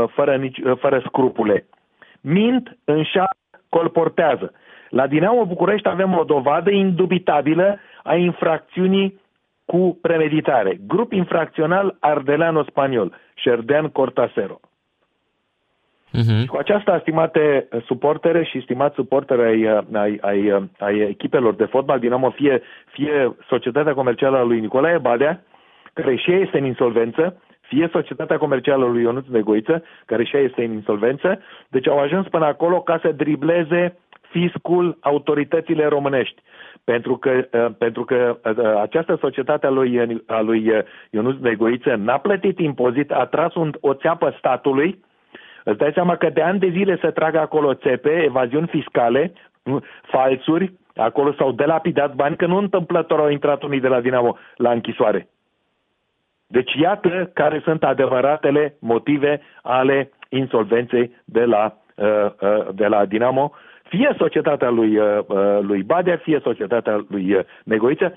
fără, 0.07 0.35
nici, 0.35 0.57
uh, 0.57 0.77
fără 0.77 1.01
scrupule. 1.05 1.65
Mint, 2.21 2.77
înșa, 2.83 3.29
colportează. 3.69 4.53
La 4.89 5.07
Dinamo 5.07 5.45
București 5.45 5.87
avem 5.87 6.17
o 6.17 6.23
dovadă 6.23 6.71
indubitabilă 6.71 7.79
a 8.03 8.15
infracțiunii 8.15 9.19
cu 9.65 9.97
premeditare. 10.01 10.79
Grup 10.87 11.11
infracțional 11.11 11.97
Ardeleano-Spaniol, 11.99 13.15
Șerdean 13.33 13.87
Cortasero. 13.89 14.59
Mhm. 16.11 16.39
Și 16.39 16.45
cu 16.45 16.57
aceasta, 16.57 16.99
stimate 16.99 17.67
suportere 17.85 18.43
și 18.43 18.61
stimați 18.61 18.95
suportere 18.95 19.45
ai, 19.45 19.83
ai, 19.91 20.19
ai, 20.21 20.69
ai 20.79 20.99
echipelor 20.99 21.53
de 21.53 21.65
fotbal 21.65 21.99
Dinamo, 21.99 22.29
fie, 22.29 22.61
fie 22.91 23.35
Societatea 23.47 23.93
Comercială 23.93 24.37
a 24.37 24.43
lui 24.43 24.59
Nicolae 24.59 24.97
Badea, 24.97 25.43
care 25.93 26.15
și 26.15 26.31
ea 26.31 26.37
este 26.37 26.57
în 26.57 26.65
insolvență, 26.65 27.41
fie 27.67 27.89
Societatea 27.91 28.37
Comercială 28.37 28.85
a 28.85 28.87
lui 28.87 29.01
Ionuț 29.01 29.25
Negoiță, 29.27 29.83
care 30.05 30.23
și 30.23 30.35
ea 30.35 30.41
este 30.41 30.63
în 30.63 30.71
insolvență, 30.71 31.39
deci 31.67 31.87
au 31.87 31.99
ajuns 31.99 32.27
până 32.27 32.45
acolo 32.45 32.81
ca 32.81 32.99
să 33.01 33.11
dribleze 33.11 33.97
fiscul 34.29 34.97
autoritățile 34.99 35.85
românești. 35.85 36.41
Pentru 36.83 37.17
că, 37.17 37.47
uh, 37.51 37.67
pentru 37.77 38.03
că 38.03 38.37
uh, 38.43 38.81
această 38.81 39.17
societate 39.21 39.65
a 39.65 39.69
lui, 39.69 40.21
a 40.25 40.41
lui 40.41 40.71
Ionuț 41.09 41.35
Negoiță 41.39 41.95
n-a 41.95 42.17
plătit 42.17 42.59
impozit, 42.59 43.11
a 43.11 43.25
tras 43.25 43.55
un, 43.55 43.71
o 43.81 43.93
țeapă 43.93 44.35
statului, 44.37 45.03
Îți 45.67 45.77
dai 45.77 45.91
seama 45.93 46.15
că 46.15 46.29
de 46.29 46.41
ani 46.41 46.59
de 46.59 46.69
zile 46.69 46.97
se 47.01 47.11
trag 47.11 47.35
acolo 47.35 47.73
țepe, 47.73 48.23
evaziuni 48.23 48.67
fiscale, 48.67 49.33
falsuri, 50.01 50.73
acolo 50.95 51.33
s-au 51.33 51.51
delapidat 51.51 52.15
bani, 52.15 52.35
că 52.35 52.45
nu 52.45 52.57
întâmplător 52.57 53.19
au 53.19 53.29
intrat 53.29 53.63
unii 53.63 53.79
de 53.79 53.87
la 53.87 54.01
Dinamo 54.01 54.37
la 54.55 54.71
închisoare. 54.71 55.27
Deci 56.55 56.73
iată 56.73 57.29
care 57.33 57.61
sunt 57.63 57.83
adevăratele 57.83 58.75
motive 58.79 59.41
ale 59.61 60.11
insolvenței 60.29 61.15
de 61.25 61.45
la, 61.45 61.77
de 62.73 62.87
la 62.87 63.05
Dinamo, 63.05 63.51
fie 63.87 64.15
societatea 64.17 64.69
lui, 64.69 64.97
uh, 64.97 65.19
uh, 65.27 65.59
lui 65.61 65.83
Badea, 65.83 66.17
fie 66.17 66.39
societatea 66.43 67.05
lui 67.09 67.33
uh, 67.33 67.43
Negoiță, 67.63 68.13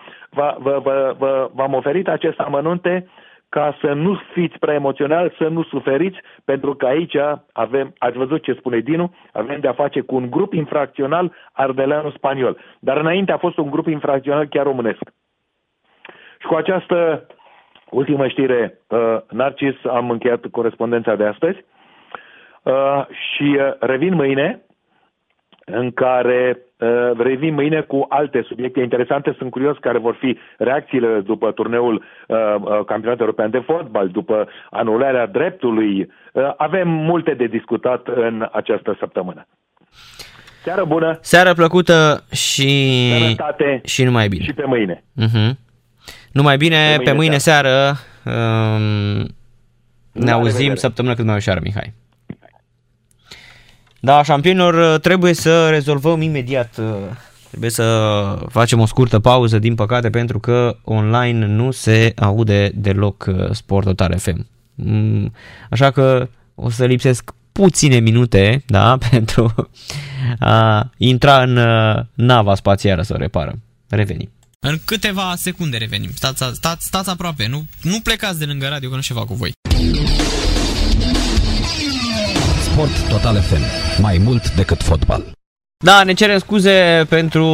v-am 1.53 1.75
oferit 1.75 2.09
aceste 2.09 2.43
amănunte 2.43 3.07
ca 3.49 3.77
să 3.81 3.93
nu 3.93 4.19
fiți 4.33 4.59
prea 4.59 4.75
emoțional, 4.75 5.35
să 5.39 5.49
nu 5.49 5.63
suferiți, 5.63 6.19
pentru 6.45 6.75
că 6.75 6.87
aici 6.87 7.17
avem, 7.53 7.95
ați 7.99 8.17
văzut 8.17 8.43
ce 8.43 8.53
spune 8.53 8.79
Dinu, 8.79 9.15
avem 9.33 9.61
de-a 9.61 9.73
face 9.73 10.01
cu 10.01 10.15
un 10.15 10.31
grup 10.31 10.53
infracțional 10.53 11.33
ardeleanu-spaniol. 11.53 12.59
Dar 12.79 12.97
înainte 12.97 13.33
a 13.33 13.39
fost 13.39 13.57
un 13.59 13.71
grup 13.71 13.87
infracțional 13.87 14.47
chiar 14.47 14.65
românesc. 14.65 15.03
Și 16.39 16.47
cu 16.47 16.55
această 16.55 17.27
ultimă 17.91 18.29
știre, 18.29 18.79
uh, 18.87 19.17
Narcis, 19.31 19.75
am 19.91 20.11
încheiat 20.11 20.47
corespondența 20.51 21.15
de 21.15 21.25
astăzi 21.25 21.65
uh, 22.63 23.07
și 23.07 23.59
uh, 23.59 23.73
revin 23.79 24.15
mâine 24.15 24.63
în 25.71 25.91
care 25.91 26.59
uh, 26.79 27.11
revin 27.19 27.55
mâine 27.55 27.81
cu 27.81 28.07
alte 28.09 28.45
subiecte 28.47 28.81
interesante. 28.81 29.35
Sunt 29.39 29.51
curios 29.51 29.77
care 29.81 29.99
vor 29.99 30.15
fi 30.15 30.39
reacțiile 30.59 31.21
după 31.21 31.53
turneul 31.53 31.95
uh, 31.95 32.37
uh, 32.37 32.63
Campionatului 32.63 33.21
European 33.21 33.51
de 33.51 33.59
Fotbal, 33.59 34.09
după 34.09 34.49
anularea 34.71 35.27
dreptului. 35.27 36.13
Uh, 36.33 36.53
avem 36.57 36.89
multe 36.89 37.35
de 37.35 37.47
discutat 37.47 38.09
în 38.09 38.49
această 38.53 38.97
săptămână. 38.99 39.47
Seară 40.63 40.85
bună! 40.85 41.19
Seară 41.21 41.53
plăcută 41.53 42.25
și, 42.33 42.71
Sănătate 43.19 43.81
și 43.85 44.05
numai 44.05 44.29
bine. 44.29 44.45
Și 44.45 44.53
pe 44.53 44.65
mâine. 44.67 45.03
Uh-huh. 45.23 45.68
Numai 46.33 46.57
bine, 46.57 46.77
pe 46.77 46.95
mâine, 46.97 47.11
pe 47.11 47.13
mâine 47.13 47.39
seară, 47.39 47.99
seară 48.25 48.75
um, 48.77 49.35
ne 50.13 50.31
auzim 50.31 50.53
revedere. 50.53 50.79
săptămâna 50.79 51.15
cât 51.15 51.25
mai 51.25 51.37
ușoară, 51.37 51.61
Mihai. 51.63 51.93
Da, 54.01 54.23
șampionilor, 54.23 54.99
trebuie 54.99 55.33
să 55.33 55.69
rezolvăm 55.69 56.21
imediat. 56.21 56.81
Trebuie 57.49 57.71
să 57.71 58.39
facem 58.49 58.81
o 58.81 58.87
scurtă 58.87 59.19
pauză, 59.19 59.59
din 59.59 59.75
păcate, 59.75 60.11
pentru 60.11 60.39
că 60.39 60.77
online 60.85 61.47
nu 61.47 61.71
se 61.71 62.13
aude 62.17 62.71
deloc 62.75 63.25
uh, 63.29 63.51
Sport 63.51 63.87
Total 63.87 64.19
FM. 64.19 64.47
Mm, 64.75 65.33
așa 65.71 65.91
că 65.91 66.29
o 66.55 66.71
să 66.71 66.85
lipsesc 66.85 67.35
puține 67.53 67.99
minute, 67.99 68.63
da, 68.67 68.99
pentru 69.11 69.71
a 70.39 70.91
intra 70.97 71.43
în 71.43 71.57
uh, 71.57 72.01
nava 72.15 72.55
spațială 72.55 73.03
să 73.03 73.15
o 73.15 73.17
repară. 73.17 73.59
Revenim. 73.89 74.31
În 74.67 74.79
câteva 74.85 75.35
secunde 75.37 75.77
revenim. 75.77 76.11
Stați, 76.15 76.43
stați, 76.53 76.87
stați 76.87 77.11
aproape, 77.11 77.47
nu, 77.47 77.67
nu 77.83 78.01
plecați 78.03 78.39
de 78.39 78.45
lângă 78.45 78.67
radio 78.67 78.89
că 78.89 78.95
nu 78.95 79.01
ceva 79.01 79.25
cu 79.25 79.35
voi. 79.35 79.53
Sport 82.63 83.09
Total 83.09 83.41
FM. 83.41 83.63
Mai 84.03 84.19
mult 84.19 84.55
decât 84.55 84.83
fotbal. 84.83 85.33
Da, 85.85 86.03
ne 86.05 86.13
cerem 86.13 86.39
scuze 86.39 87.07
pentru 87.09 87.47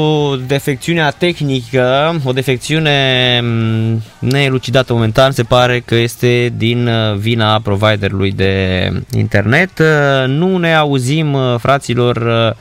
defecțiunea 0.47 1.11
tehnică, 1.11 2.21
o 2.25 2.33
defecțiune 2.33 3.41
mm, 3.43 4.03
neelucidată 4.19 4.93
momentan, 4.93 5.33
se 5.33 5.43
pare 5.43 5.81
că 5.81 5.95
este 5.95 6.53
din 6.57 6.87
uh, 6.87 7.17
vina 7.17 7.61
providerului 7.61 8.33
de 8.33 8.89
internet. 9.17 9.79
Uh, 9.79 10.27
nu 10.27 10.57
ne 10.57 10.75
auzim, 10.75 11.33
uh, 11.33 11.55
fraților, 11.59 12.57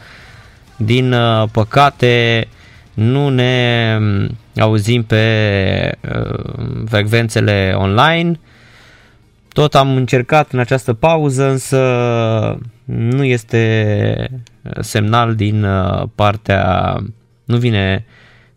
din 0.75 1.15
păcate, 1.51 2.47
nu 2.93 3.29
ne 3.29 3.97
mm, 3.99 4.37
auzim 4.57 5.03
pe 5.03 5.97
frecvențele 6.85 7.73
online. 7.77 8.39
Tot 9.47 9.75
am 9.75 9.95
încercat 9.95 10.51
în 10.51 10.59
această 10.59 10.93
pauză, 10.93 11.49
însă 11.49 11.79
nu 12.85 13.23
este 13.23 14.29
semnal 14.79 15.35
din 15.35 15.63
uh, 15.63 16.03
partea, 16.15 16.95
nu 17.43 17.57
vine 17.57 18.05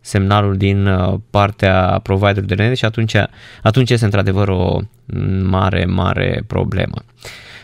semnalul 0.01 0.57
din 0.57 0.87
uh, 0.87 1.14
partea 1.30 2.01
providerului 2.03 2.57
de 2.57 2.62
net 2.62 2.76
și 2.76 2.84
atunci, 2.84 3.14
atunci 3.62 3.91
este 3.91 4.05
într-adevăr 4.05 4.49
o 4.49 4.78
mare, 5.43 5.84
mare 5.84 6.43
problemă. 6.47 7.03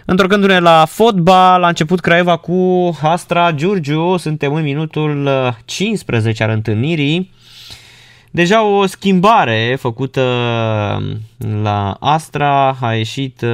Întorcându-ne 0.05 0.59
la 0.59 0.85
fotbal, 0.85 1.61
la 1.61 1.69
început 1.69 2.01
Craiova 2.01 2.37
cu 2.37 2.91
Astra 3.03 3.53
Giurgiu, 3.53 4.17
suntem 4.17 4.55
în 4.55 4.63
minutul 4.63 5.31
15 5.65 6.43
uh, 6.43 6.49
al 6.49 6.55
întâlnirii. 6.55 7.31
Deja 8.31 8.65
o 8.65 8.87
schimbare 8.87 9.77
făcută 9.81 10.23
la 11.63 11.97
Astra, 12.01 12.77
a 12.81 12.95
ieșit 12.95 13.45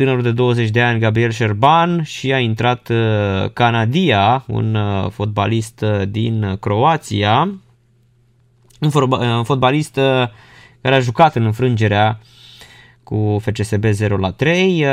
tânărul 0.00 0.22
de 0.22 0.32
20 0.32 0.70
de 0.70 0.82
ani 0.82 0.98
Gabriel 1.00 1.30
Șerban 1.30 2.02
și 2.02 2.32
a 2.32 2.38
intrat 2.38 2.88
uh, 2.88 3.50
Canadia, 3.52 4.44
un 4.46 4.74
uh, 4.74 5.10
fotbalist 5.10 5.80
uh, 5.80 6.08
din 6.08 6.56
Croația, 6.60 7.54
un 8.80 9.44
fotbalist 9.44 9.94
care 10.80 10.94
a 10.94 11.00
jucat 11.00 11.34
în 11.34 11.44
înfrângerea 11.44 12.20
cu 13.10 13.38
FCSB 13.40 13.84
0 13.84 14.16
la 14.16 14.30
3, 14.30 14.84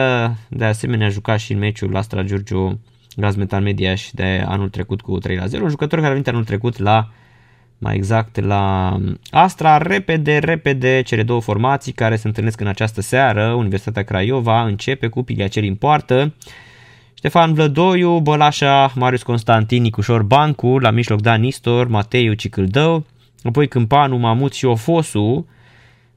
de 0.50 0.66
asemenea 0.66 1.08
a 1.08 1.10
jucat 1.10 1.40
și 1.40 1.52
în 1.54 1.60
meciul 1.60 1.96
Astra 1.96 2.24
Giurgiu 2.24 2.80
Gaz 3.16 3.36
Metal 3.36 3.62
Mediaș 3.62 4.10
de 4.14 4.44
anul 4.48 4.70
trecut 4.70 5.02
cu 5.02 5.18
3 5.18 5.36
la 5.36 5.46
0, 5.46 5.64
un 5.64 5.70
jucător 5.70 5.98
care 5.98 6.10
a 6.10 6.14
venit 6.14 6.28
anul 6.28 6.44
trecut 6.44 6.78
la 6.78 7.10
mai 7.78 7.96
exact 7.96 8.40
la 8.40 8.96
Astra. 9.32 9.78
Repede, 9.78 10.38
repede, 10.38 11.02
cele 11.06 11.24
două 11.24 11.42
formații 11.42 11.92
care 11.92 12.16
se 12.16 12.28
întâlnesc 12.28 12.60
în 12.60 12.68
această 12.68 13.02
seară. 13.02 13.52
Universitatea 13.52 14.04
Craiova 14.04 14.64
începe 14.64 15.08
cu 15.08 15.24
Piliaceri 15.24 15.68
în 15.68 15.76
poartă. 15.76 16.34
Ștefan 17.14 17.54
Vlădoiu, 17.54 18.20
Bălașa, 18.20 18.92
Marius 18.96 19.24
Constantin, 19.24 19.82
Nicușor 19.82 20.24
Bancu, 20.24 20.78
la 20.80 20.92
mijloc 20.92 21.22
Dan 21.22 21.42
Nistor, 21.42 21.88
Mateiu 21.88 22.34
Cicâldău, 22.34 23.06
apoi 23.44 23.68
Câmpanu, 23.68 24.18
Mamut 24.18 24.54
și 24.54 24.66
Ofosu, 24.66 25.48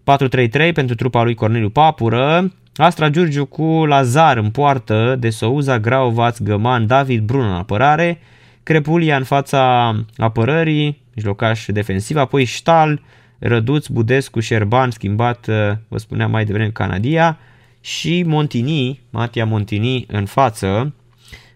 4-3-3 0.04 0.72
pentru 0.72 0.94
trupa 0.94 1.22
lui 1.22 1.34
Corneliu 1.34 1.70
Papură, 1.70 2.52
Astra 2.76 3.08
Giurgiu 3.08 3.46
cu 3.46 3.84
Lazar 3.86 4.36
în 4.36 4.50
poartă, 4.50 5.16
de 5.18 5.30
Souza, 5.30 5.78
Grauvaț, 5.78 6.38
Găman, 6.38 6.86
David 6.86 7.22
Brun 7.22 7.44
în 7.44 7.52
apărare, 7.52 8.20
Crepulia 8.62 9.16
în 9.16 9.24
fața 9.24 9.94
apărării, 10.16 11.02
mijlocaș 11.14 11.64
defensiv, 11.66 12.16
apoi 12.16 12.44
Stal, 12.44 13.02
Răduț, 13.38 13.86
Budescu, 13.86 14.40
Șerban, 14.40 14.90
schimbat, 14.90 15.46
uh, 15.48 15.54
vă 15.88 15.98
spuneam 15.98 16.30
mai 16.30 16.44
devreme, 16.44 16.70
Canadia 16.70 17.38
și 17.80 18.22
Montini, 18.26 19.00
Matia 19.10 19.44
Montini 19.44 20.04
în 20.08 20.26
față. 20.26 20.94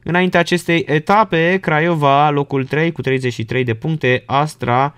Înainte 0.02 0.38
acestei 0.38 0.84
etape, 0.86 1.58
Craiova 1.60 2.30
locul 2.30 2.64
3 2.64 2.92
cu 2.92 3.00
33 3.00 3.64
de 3.64 3.74
puncte, 3.74 4.22
Astra 4.26 4.94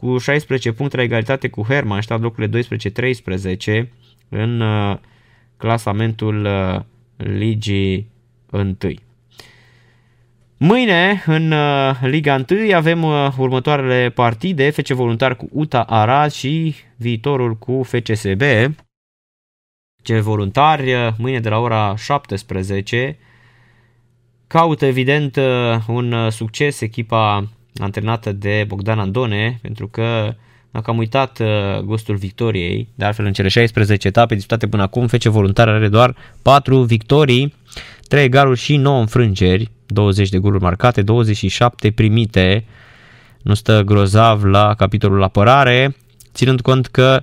cu 0.00 0.18
16 0.18 0.72
puncte 0.72 0.96
la 0.96 1.02
egalitate 1.02 1.48
cu 1.48 1.62
Hermannstadt, 1.62 2.22
locurile 2.22 2.62
12-13 3.82 3.88
în 4.28 4.60
uh, 4.60 4.96
clasamentul 5.56 6.44
uh, 6.44 6.80
ligii 7.16 8.10
1. 8.50 8.76
Mâine, 10.56 11.22
în 11.26 11.52
uh, 11.52 11.98
Liga 12.02 12.44
1, 12.50 12.74
avem 12.74 13.02
uh, 13.02 13.28
următoarele 13.38 14.10
partide, 14.10 14.70
FC 14.70 14.88
Voluntar 14.88 15.36
cu 15.36 15.48
UTA 15.52 15.82
Arad 15.82 16.30
și 16.30 16.74
viitorul 16.96 17.56
cu 17.56 17.82
FCSB. 17.82 18.42
Ce 20.02 20.20
voluntari, 20.20 20.92
uh, 20.92 21.08
mâine 21.18 21.40
de 21.40 21.48
la 21.48 21.58
ora 21.58 21.96
17, 21.96 23.18
caută 24.46 24.86
evident 24.86 25.36
un 25.86 26.30
succes 26.30 26.80
echipa 26.80 27.48
antrenată 27.76 28.32
de 28.32 28.64
Bogdan 28.66 28.98
Andone, 28.98 29.58
pentru 29.62 29.88
că 29.88 30.34
dacă 30.70 30.90
am 30.90 30.98
uitat 30.98 31.42
gustul 31.84 32.16
victoriei, 32.16 32.88
de 32.94 33.04
altfel 33.04 33.24
în 33.24 33.32
cele 33.32 33.48
16 33.48 34.06
etape 34.06 34.34
disputate 34.34 34.66
până 34.66 34.82
acum, 34.82 35.06
FC 35.06 35.22
Voluntar 35.22 35.68
are 35.68 35.88
doar 35.88 36.16
4 36.42 36.82
victorii, 36.82 37.54
3 38.08 38.24
egaluri 38.24 38.58
și 38.58 38.76
9 38.76 39.00
înfrângeri, 39.00 39.70
20 39.86 40.28
de 40.28 40.38
goluri 40.38 40.62
marcate, 40.62 41.02
27 41.02 41.90
primite, 41.90 42.64
nu 43.42 43.54
stă 43.54 43.82
grozav 43.84 44.44
la 44.44 44.74
capitolul 44.74 45.22
apărare, 45.22 45.96
ținând 46.32 46.60
cont 46.60 46.86
că 46.86 47.22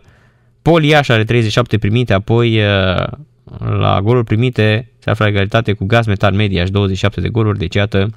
Poliaș 0.61 1.09
are 1.09 1.23
37 1.23 1.77
primite, 1.77 2.13
apoi 2.13 2.57
uh, 2.57 3.05
la 3.79 3.99
goluri 4.01 4.25
primite 4.25 4.91
se 4.99 5.09
află 5.09 5.27
egalitate 5.27 5.73
cu 5.73 5.85
Gaz 5.85 6.05
Metal 6.05 6.33
Mediaș, 6.33 6.69
27 6.69 7.21
de 7.21 7.29
goluri, 7.29 7.57
deci 7.57 7.75
iată 7.75 8.09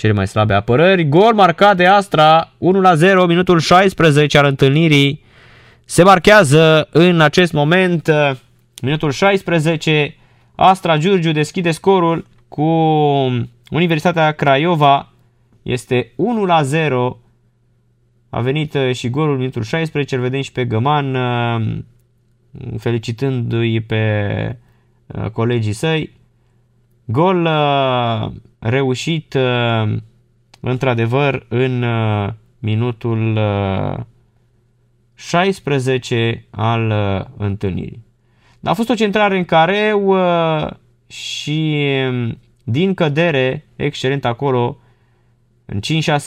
cele 0.00 0.12
mai 0.12 0.26
slabe 0.26 0.54
apărări. 0.54 1.08
Gol 1.08 1.34
marcat 1.34 1.76
de 1.76 1.86
Astra, 1.86 2.52
1 2.58 2.80
la 2.80 2.94
0, 2.94 3.26
minutul 3.26 3.58
16 3.58 4.38
al 4.38 4.44
întâlnirii. 4.44 5.24
Se 5.84 6.02
marchează 6.02 6.88
în 6.90 7.20
acest 7.20 7.52
moment, 7.52 8.06
uh, 8.06 8.36
minutul 8.82 9.10
16, 9.10 10.16
Astra 10.54 10.96
Giurgiu 10.96 11.32
deschide 11.32 11.70
scorul 11.70 12.26
cu 12.48 12.62
Universitatea 13.70 14.32
Craiova 14.32 15.12
este 15.62 16.12
1 16.16 16.44
la 16.44 16.62
0. 16.62 17.18
A 18.30 18.40
venit 18.40 18.74
uh, 18.74 18.92
și 18.92 19.10
golul 19.10 19.36
minutul 19.36 19.62
16, 19.62 20.14
îl 20.14 20.20
vedem 20.20 20.40
și 20.40 20.52
pe 20.52 20.64
Găman 20.64 21.14
uh, 21.14 21.78
felicitându-i 22.78 23.80
pe 23.80 24.56
uh, 25.06 25.30
colegii 25.30 25.72
săi. 25.72 26.18
Gol 27.10 27.48
reușit 28.58 29.36
într-adevăr, 30.60 31.46
în 31.48 31.82
uh, 31.82 32.28
minutul 32.58 33.36
uh, 33.36 34.04
16 35.14 36.46
al 36.50 36.90
uh, 36.90 37.26
întâlnirii. 37.36 38.04
A 38.64 38.72
fost 38.72 38.88
o 38.88 38.94
centrare 38.94 39.36
în 39.36 39.44
care 39.44 39.92
uh, 39.92 40.66
și 41.06 41.86
um, 42.08 42.38
din 42.64 42.94
cădere, 42.94 43.66
excelent 43.76 44.24
acolo, 44.24 44.78
în 45.64 45.80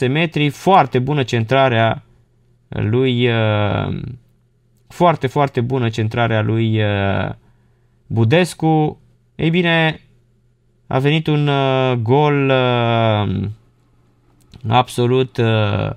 5-6 0.06 0.08
metri, 0.10 0.48
foarte 0.48 0.98
bună 0.98 1.22
centrarea 1.22 2.04
lui, 2.68 3.28
uh, 3.28 4.00
foarte, 4.88 5.26
foarte 5.26 5.60
bună 5.60 5.88
centrarea 5.88 6.42
lui 6.42 6.82
uh, 6.82 7.32
Budescu. 8.06 9.00
Ei 9.34 9.50
bine, 9.50 10.00
a 10.86 10.98
venit 10.98 11.26
un 11.26 11.46
uh, 11.46 11.92
gol 11.92 12.48
uh, 12.48 13.48
absolut 14.68 15.36
uh, 15.36 15.90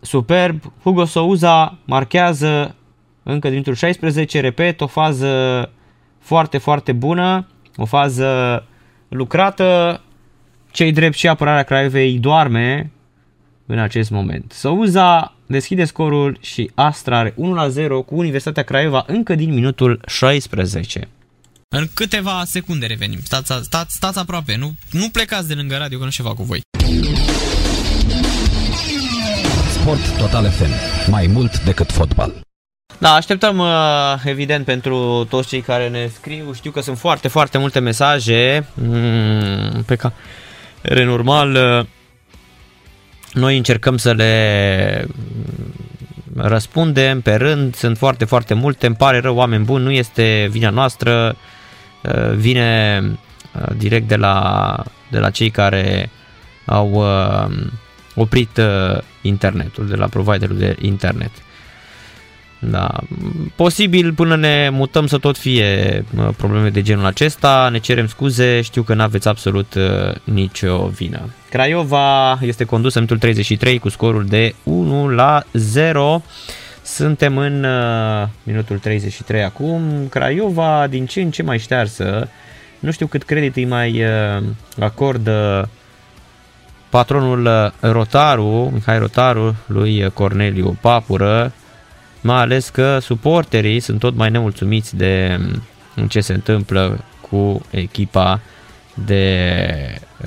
superb. 0.00 0.72
Hugo 0.82 1.04
Souza 1.04 1.78
marchează 1.84 2.74
încă 3.22 3.48
din 3.48 3.74
16, 3.74 4.40
repet, 4.40 4.80
o 4.80 4.86
fază 4.86 5.70
foarte, 6.18 6.58
foarte 6.58 6.92
bună, 6.92 7.46
o 7.76 7.84
fază 7.84 8.64
lucrată. 9.08 10.00
Cei 10.70 10.92
drept 10.92 11.14
și 11.14 11.28
apărarea 11.28 11.62
Craiovei 11.62 12.18
doarme 12.18 12.90
în 13.66 13.78
acest 13.78 14.10
moment. 14.10 14.52
Souza 14.52 15.34
deschide 15.46 15.84
scorul 15.84 16.36
și 16.40 16.70
Astra 16.74 17.18
are 17.18 17.30
1-0 17.30 17.34
cu 18.06 18.14
Universitatea 18.14 18.62
Craiova 18.62 19.04
încă 19.06 19.34
din 19.34 19.54
minutul 19.54 20.00
16. 20.06 21.08
În 21.76 21.88
câteva 21.94 22.42
secunde 22.46 22.86
revenim. 22.86 23.18
Stați, 23.22 23.52
stați, 23.62 23.94
stați 23.94 24.18
aproape, 24.18 24.56
nu, 24.56 24.74
nu 24.90 25.08
plecați 25.08 25.48
de 25.48 25.54
lângă 25.54 25.76
radio 25.76 25.98
că 25.98 26.04
nu 26.04 26.10
ceva 26.10 26.34
cu 26.34 26.42
voi. 26.42 26.60
Sport 29.72 30.16
Total 30.18 30.50
FM. 30.50 30.70
Mai 31.10 31.26
mult 31.26 31.60
decât 31.60 31.92
fotbal. 31.92 32.40
Da, 32.98 33.12
așteptăm 33.12 33.58
uh, 33.58 33.66
evident 34.24 34.64
pentru 34.64 35.26
toți 35.30 35.48
cei 35.48 35.60
care 35.60 35.88
ne 35.88 36.10
scriu. 36.14 36.52
Știu 36.52 36.70
că 36.70 36.80
sunt 36.80 36.98
foarte, 36.98 37.28
foarte 37.28 37.58
multe 37.58 37.78
mesaje 37.78 38.66
mm, 38.74 39.82
pe 39.86 39.96
care 39.96 41.04
normal 41.04 41.54
uh, 41.54 41.86
noi 43.32 43.56
încercăm 43.56 43.96
să 43.96 44.12
le 44.12 45.04
mm, 45.06 45.74
răspundem 46.36 47.20
pe 47.20 47.34
rând. 47.34 47.74
Sunt 47.74 47.98
foarte, 47.98 48.24
foarte 48.24 48.54
multe. 48.54 48.86
Îmi 48.86 48.96
pare 48.96 49.18
rău, 49.18 49.36
oameni 49.36 49.64
buni, 49.64 49.84
nu 49.84 49.90
este 49.90 50.48
vina 50.50 50.70
noastră. 50.70 51.36
Uh, 52.04 52.34
vine 52.34 53.02
direct 53.76 54.08
de 54.08 54.16
la, 54.16 54.76
de 55.10 55.18
la 55.18 55.30
cei 55.30 55.50
care 55.50 56.10
au 56.64 57.04
oprit 58.14 58.60
internetul, 59.22 59.88
de 59.88 59.94
la 59.94 60.06
providerul 60.06 60.58
de 60.58 60.76
internet. 60.80 61.30
Da. 62.70 62.88
Posibil 63.54 64.12
până 64.12 64.36
ne 64.36 64.68
mutăm 64.72 65.06
să 65.06 65.18
tot 65.18 65.36
fie 65.36 66.04
probleme 66.36 66.68
de 66.68 66.82
genul 66.82 67.04
acesta, 67.04 67.68
ne 67.72 67.78
cerem 67.78 68.06
scuze, 68.06 68.60
știu 68.60 68.82
că 68.82 68.94
nu 68.94 69.02
aveți 69.02 69.28
absolut 69.28 69.74
uh, 69.74 70.14
nicio 70.24 70.86
vină. 70.86 71.20
Craiova 71.50 72.38
este 72.40 72.64
condusă 72.64 72.98
în 72.98 73.04
minutul 73.04 73.28
33 73.28 73.78
cu 73.78 73.88
scorul 73.88 74.24
de 74.24 74.54
1 74.62 75.08
la 75.08 75.42
0. 75.52 76.22
Suntem 76.84 77.38
în 77.38 77.64
uh, 77.64 78.28
minutul 78.42 78.78
33 78.78 79.42
acum. 79.42 80.08
Craiova 80.08 80.86
din 80.86 81.06
ce 81.06 81.20
în 81.20 81.30
ce 81.30 81.42
mai 81.42 81.58
ștearsă. 81.58 82.28
Nu 82.78 82.90
știu 82.90 83.06
cât 83.06 83.22
credit 83.22 83.56
îi 83.56 83.64
mai 83.64 84.04
uh, 84.04 84.42
acordă 84.78 85.68
patronul 86.88 87.46
uh, 87.46 87.90
Rotaru, 87.90 88.70
Mihai 88.72 88.98
Rotaru, 88.98 89.56
lui 89.66 90.10
Corneliu 90.10 90.78
Papură, 90.80 91.52
mai 92.20 92.40
ales 92.40 92.68
că 92.68 92.98
suporterii 92.98 93.80
sunt 93.80 93.98
tot 93.98 94.14
mai 94.14 94.30
nemulțumiți 94.30 94.96
de 94.96 95.38
mm, 95.94 96.06
ce 96.06 96.20
se 96.20 96.32
întâmplă 96.32 97.04
cu 97.30 97.60
echipa 97.70 98.40
de 98.94 99.46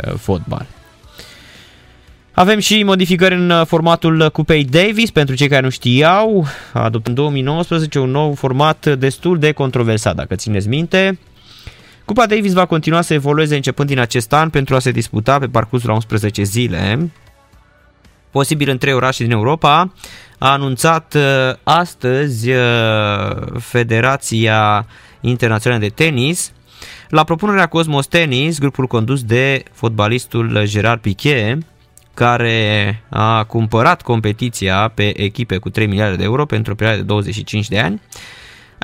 uh, 0.05 0.13
fotbal. 0.13 0.65
Avem 2.39 2.59
și 2.59 2.83
modificări 2.83 3.33
în 3.35 3.49
uh, 3.49 3.65
formatul 3.65 4.29
Cupei 4.29 4.63
Davis, 4.63 5.11
pentru 5.11 5.35
cei 5.35 5.47
care 5.47 5.61
nu 5.61 5.69
știau, 5.69 6.45
adoptat 6.73 7.07
în 7.07 7.13
2019 7.13 7.99
un 7.99 8.09
nou 8.09 8.33
format 8.33 8.95
destul 8.95 9.39
de 9.39 9.51
controversat, 9.51 10.15
dacă 10.15 10.35
țineți 10.35 10.67
minte. 10.67 11.19
Cupa 12.05 12.25
Davis 12.25 12.53
va 12.53 12.65
continua 12.65 13.01
să 13.01 13.13
evolueze 13.13 13.55
începând 13.55 13.87
din 13.87 13.99
acest 13.99 14.33
an 14.33 14.49
pentru 14.49 14.75
a 14.75 14.79
se 14.79 14.91
disputa 14.91 15.39
pe 15.39 15.47
parcursul 15.47 15.89
la 15.89 15.95
11 15.95 16.43
zile, 16.43 17.11
posibil 18.31 18.69
în 18.69 18.77
trei 18.77 18.93
orașe 18.93 19.23
din 19.23 19.31
Europa, 19.31 19.93
a 20.37 20.51
anunțat 20.51 21.13
uh, 21.15 21.55
astăzi 21.63 22.49
uh, 22.51 23.59
Federația 23.59 24.87
Internațională 25.21 25.81
de 25.81 25.89
Tenis. 25.89 26.51
La 27.09 27.23
propunerea 27.23 27.67
Cosmos 27.67 28.07
Tennis, 28.07 28.59
grupul 28.59 28.87
condus 28.87 29.23
de 29.23 29.63
fotbalistul 29.73 30.61
Gerard 30.65 31.01
Piquet, 31.01 31.57
care 32.17 33.03
a 33.09 33.43
cumpărat 33.43 34.01
competiția 34.01 34.91
pe 34.95 35.21
echipe 35.21 35.57
cu 35.57 35.69
3 35.69 35.87
miliarde 35.87 36.15
de 36.15 36.23
euro 36.23 36.45
pentru 36.45 36.71
o 36.71 36.75
perioadă 36.75 37.01
de 37.01 37.07
25 37.07 37.67
de 37.67 37.79
ani, 37.79 38.01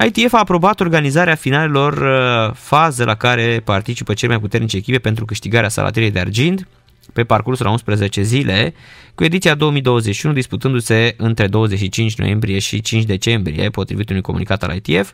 ITF 0.06 0.34
a 0.34 0.40
aprobat 0.40 0.80
organizarea 0.80 1.36
finalelor 1.36 1.94
uh, 1.94 2.56
fază 2.56 3.04
la 3.04 3.16
care 3.16 3.62
participă 3.64 4.14
cele 4.14 4.32
mai 4.32 4.42
puternice 4.42 4.78
echipe 4.78 4.98
pentru 4.98 5.26
câștigarea 5.26 5.70
salateriei 5.70 6.12
de 6.12 6.20
argint 6.20 6.68
pe 7.14 7.24
parcursul 7.24 7.66
la 7.66 7.72
11 7.72 8.22
zile, 8.22 8.74
cu 9.16 9.24
ediția 9.24 9.56
2021 9.56 10.34
disputându-se 10.34 11.14
între 11.18 11.48
25 11.48 12.16
noiembrie 12.16 12.60
și 12.60 12.82
5 12.82 13.04
decembrie, 13.04 13.70
potrivit 13.70 14.10
unui 14.10 14.22
comunicat 14.22 14.64
al 14.64 14.76
ITF. 14.76 15.12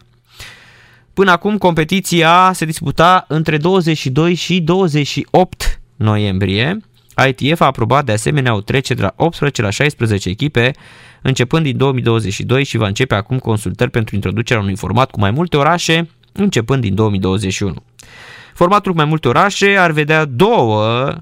Până 1.13 1.31
acum, 1.31 1.57
competiția 1.57 2.51
se 2.53 2.65
disputa 2.65 3.25
între 3.27 3.57
22 3.57 4.33
și 4.33 4.59
28 4.59 5.81
noiembrie. 5.95 6.79
ITF 7.27 7.61
a 7.61 7.65
aprobat 7.65 8.05
de 8.05 8.11
asemenea 8.11 8.55
o 8.55 8.61
trecere 8.61 8.99
de 8.99 9.05
la 9.05 9.13
18 9.15 9.61
la 9.61 9.69
16 9.69 10.29
echipe, 10.29 10.71
începând 11.21 11.63
din 11.63 11.77
2022 11.77 12.63
și 12.63 12.77
va 12.77 12.87
începe 12.87 13.15
acum 13.15 13.39
consultări 13.39 13.91
pentru 13.91 14.15
introducerea 14.15 14.61
unui 14.61 14.75
format 14.75 15.11
cu 15.11 15.19
mai 15.19 15.31
multe 15.31 15.57
orașe, 15.57 16.09
începând 16.33 16.81
din 16.81 16.95
2021. 16.95 17.75
Formatul 18.53 18.91
cu 18.91 18.97
mai 18.97 19.05
multe 19.05 19.27
orașe 19.27 19.77
ar 19.77 19.91
vedea 19.91 20.25
două 20.25 21.13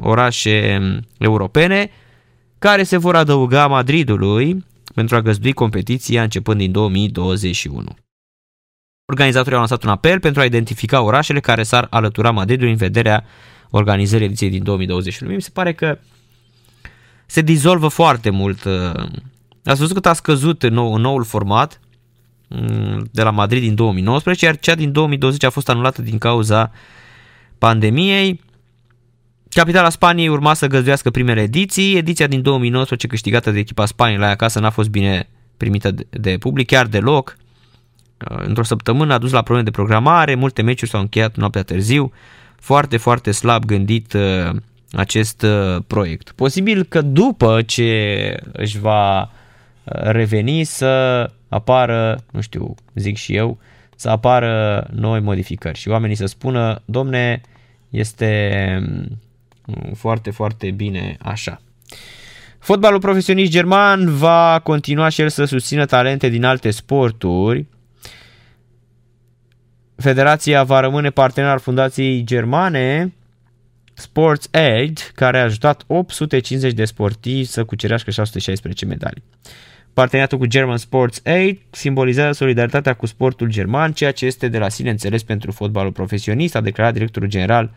orașe 0.00 0.80
europene 1.18 1.90
care 2.58 2.82
se 2.82 2.96
vor 2.96 3.16
adăuga 3.16 3.66
Madridului 3.66 4.64
pentru 4.94 5.16
a 5.16 5.20
găzdui 5.20 5.52
competiția 5.52 6.22
începând 6.22 6.58
din 6.58 6.72
2021. 6.72 7.84
Organizatorii 9.06 9.52
au 9.52 9.58
lansat 9.58 9.82
un 9.82 9.90
apel 9.90 10.20
pentru 10.20 10.40
a 10.40 10.44
identifica 10.44 11.02
orașele 11.02 11.40
care 11.40 11.62
s-ar 11.62 11.86
alătura 11.90 12.30
Madridului 12.30 12.70
în 12.70 12.76
vederea 12.76 13.24
organizării 13.76 14.26
ediției 14.26 14.50
din 14.50 14.62
2021. 14.62 15.34
Mi 15.34 15.42
se 15.42 15.50
pare 15.52 15.72
că 15.72 15.98
se 17.26 17.40
dizolvă 17.40 17.88
foarte 17.88 18.30
mult. 18.30 18.64
Uh, 18.64 19.06
ați 19.64 19.78
văzut 19.78 19.94
cât 19.94 20.06
a 20.06 20.12
scăzut 20.12 20.62
în, 20.62 20.74
nou, 20.74 20.94
în 20.94 21.00
noul 21.00 21.24
format 21.24 21.80
mm, 22.48 23.08
de 23.10 23.22
la 23.22 23.30
Madrid 23.30 23.62
din 23.62 23.74
2019, 23.74 24.44
iar 24.44 24.58
cea 24.58 24.74
din 24.74 24.92
2020 24.92 25.42
a 25.44 25.50
fost 25.50 25.68
anulată 25.68 26.02
din 26.02 26.18
cauza 26.18 26.72
pandemiei. 27.58 28.40
Capitala 29.48 29.88
Spaniei 29.88 30.28
urma 30.28 30.54
să 30.54 30.66
găzduiască 30.66 31.10
primele 31.10 31.40
ediții. 31.40 31.96
Ediția 31.96 32.26
din 32.26 32.42
2019 32.42 33.06
câștigată 33.06 33.50
de 33.50 33.58
echipa 33.58 33.86
Spaniei 33.86 34.18
la 34.18 34.28
acasă 34.28 34.60
n-a 34.60 34.70
fost 34.70 34.88
bine 34.88 35.28
primită 35.56 35.94
de 36.10 36.36
public, 36.38 36.66
chiar 36.66 36.86
deloc. 36.86 37.36
Uh, 38.30 38.36
într-o 38.46 38.62
săptămână 38.62 39.12
a 39.12 39.18
dus 39.18 39.30
la 39.30 39.42
probleme 39.42 39.70
de 39.70 39.76
programare, 39.76 40.34
multe 40.34 40.62
meciuri 40.62 40.90
s-au 40.90 41.00
încheiat 41.00 41.36
noaptea 41.36 41.62
târziu. 41.62 42.12
Foarte, 42.64 42.96
foarte 42.96 43.30
slab 43.30 43.64
gândit 43.64 44.12
uh, 44.12 44.50
acest 44.92 45.42
uh, 45.42 45.82
proiect. 45.86 46.30
Posibil 46.30 46.84
că 46.84 47.00
după 47.00 47.62
ce 47.62 48.36
își 48.52 48.78
va 48.78 49.30
reveni 49.84 50.64
să 50.64 51.30
apară, 51.48 52.24
nu 52.30 52.40
știu, 52.40 52.74
zic 52.94 53.16
și 53.16 53.34
eu, 53.36 53.58
să 53.96 54.08
apară 54.08 54.86
noi 54.92 55.20
modificări 55.20 55.78
și 55.78 55.88
oamenii 55.88 56.16
să 56.16 56.26
spună, 56.26 56.82
domne, 56.84 57.40
este 57.90 58.80
foarte, 59.94 60.30
foarte 60.30 60.70
bine 60.70 61.16
așa. 61.22 61.60
Fotbalul 62.58 63.00
profesionist 63.00 63.50
german 63.50 64.16
va 64.16 64.60
continua 64.62 65.08
și 65.08 65.20
el 65.20 65.28
să 65.28 65.44
susțină 65.44 65.86
talente 65.86 66.28
din 66.28 66.44
alte 66.44 66.70
sporturi. 66.70 67.66
Federația 70.04 70.64
va 70.64 70.80
rămâne 70.80 71.10
partener 71.10 71.50
al 71.50 71.58
fundației 71.58 72.24
germane 72.24 73.14
Sports 73.94 74.48
Aid, 74.52 75.12
care 75.14 75.38
a 75.38 75.42
ajutat 75.42 75.84
850 75.86 76.72
de 76.72 76.84
sportivi 76.84 77.44
să 77.44 77.64
cucerească 77.64 78.10
616 78.10 78.84
medalii. 78.84 79.22
Parteneriatul 79.92 80.38
cu 80.38 80.46
German 80.46 80.76
Sports 80.76 81.20
Aid 81.24 81.60
simbolizează 81.70 82.32
solidaritatea 82.32 82.94
cu 82.94 83.06
sportul 83.06 83.48
german, 83.48 83.92
ceea 83.92 84.12
ce 84.12 84.26
este 84.26 84.48
de 84.48 84.58
la 84.58 84.68
sine 84.68 84.90
înțeles 84.90 85.22
pentru 85.22 85.52
fotbalul 85.52 85.92
profesionist, 85.92 86.54
a 86.56 86.60
declarat 86.60 86.92
directorul 86.92 87.28
general 87.28 87.70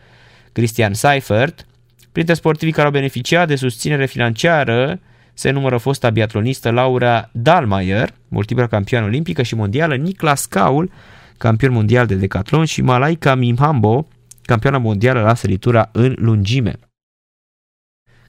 Christian 0.52 0.94
Seifert. 0.94 1.66
Printre 2.12 2.34
sportivii 2.34 2.74
care 2.74 2.86
au 2.86 2.92
beneficiat 2.92 3.48
de 3.48 3.56
susținere 3.56 4.06
financiară 4.06 5.00
se 5.34 5.50
numără 5.50 5.76
fosta 5.76 6.10
biatlonistă 6.10 6.70
Laura 6.70 7.28
Dalmayer, 7.32 8.14
multiplă 8.28 8.66
campioană 8.66 9.06
olimpică 9.06 9.42
și 9.42 9.54
mondială, 9.54 9.94
Niklas 9.94 10.46
Kaul, 10.46 10.90
campion 11.38 11.72
mondial 11.72 12.06
de 12.06 12.14
decatlon 12.14 12.64
și 12.64 12.82
Malaika 12.82 13.34
Mimhambo, 13.34 14.06
campioană 14.42 14.78
mondială 14.78 15.20
la 15.20 15.34
săritura 15.34 15.88
în 15.92 16.14
lungime. 16.16 16.78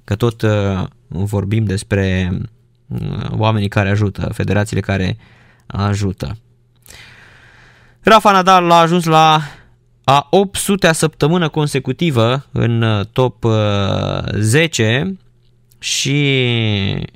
Că 0.03 0.15
tot 0.15 0.41
uh, 0.41 0.83
vorbim 1.07 1.63
despre 1.63 2.31
uh, 2.87 3.31
oamenii 3.31 3.67
care 3.67 3.89
ajută, 3.89 4.29
federațiile 4.33 4.81
care 4.81 5.17
ajută. 5.67 6.37
Rafa 7.99 8.31
Nadal 8.31 8.71
a 8.71 8.79
ajuns 8.79 9.05
la 9.05 9.41
a 10.03 10.29
800-a 10.29 10.91
săptămână 10.91 11.49
consecutivă 11.49 12.45
în 12.51 12.81
uh, 12.81 13.05
top 13.05 13.45
10 14.39 15.03
uh, 15.05 15.17
și 15.79 17.07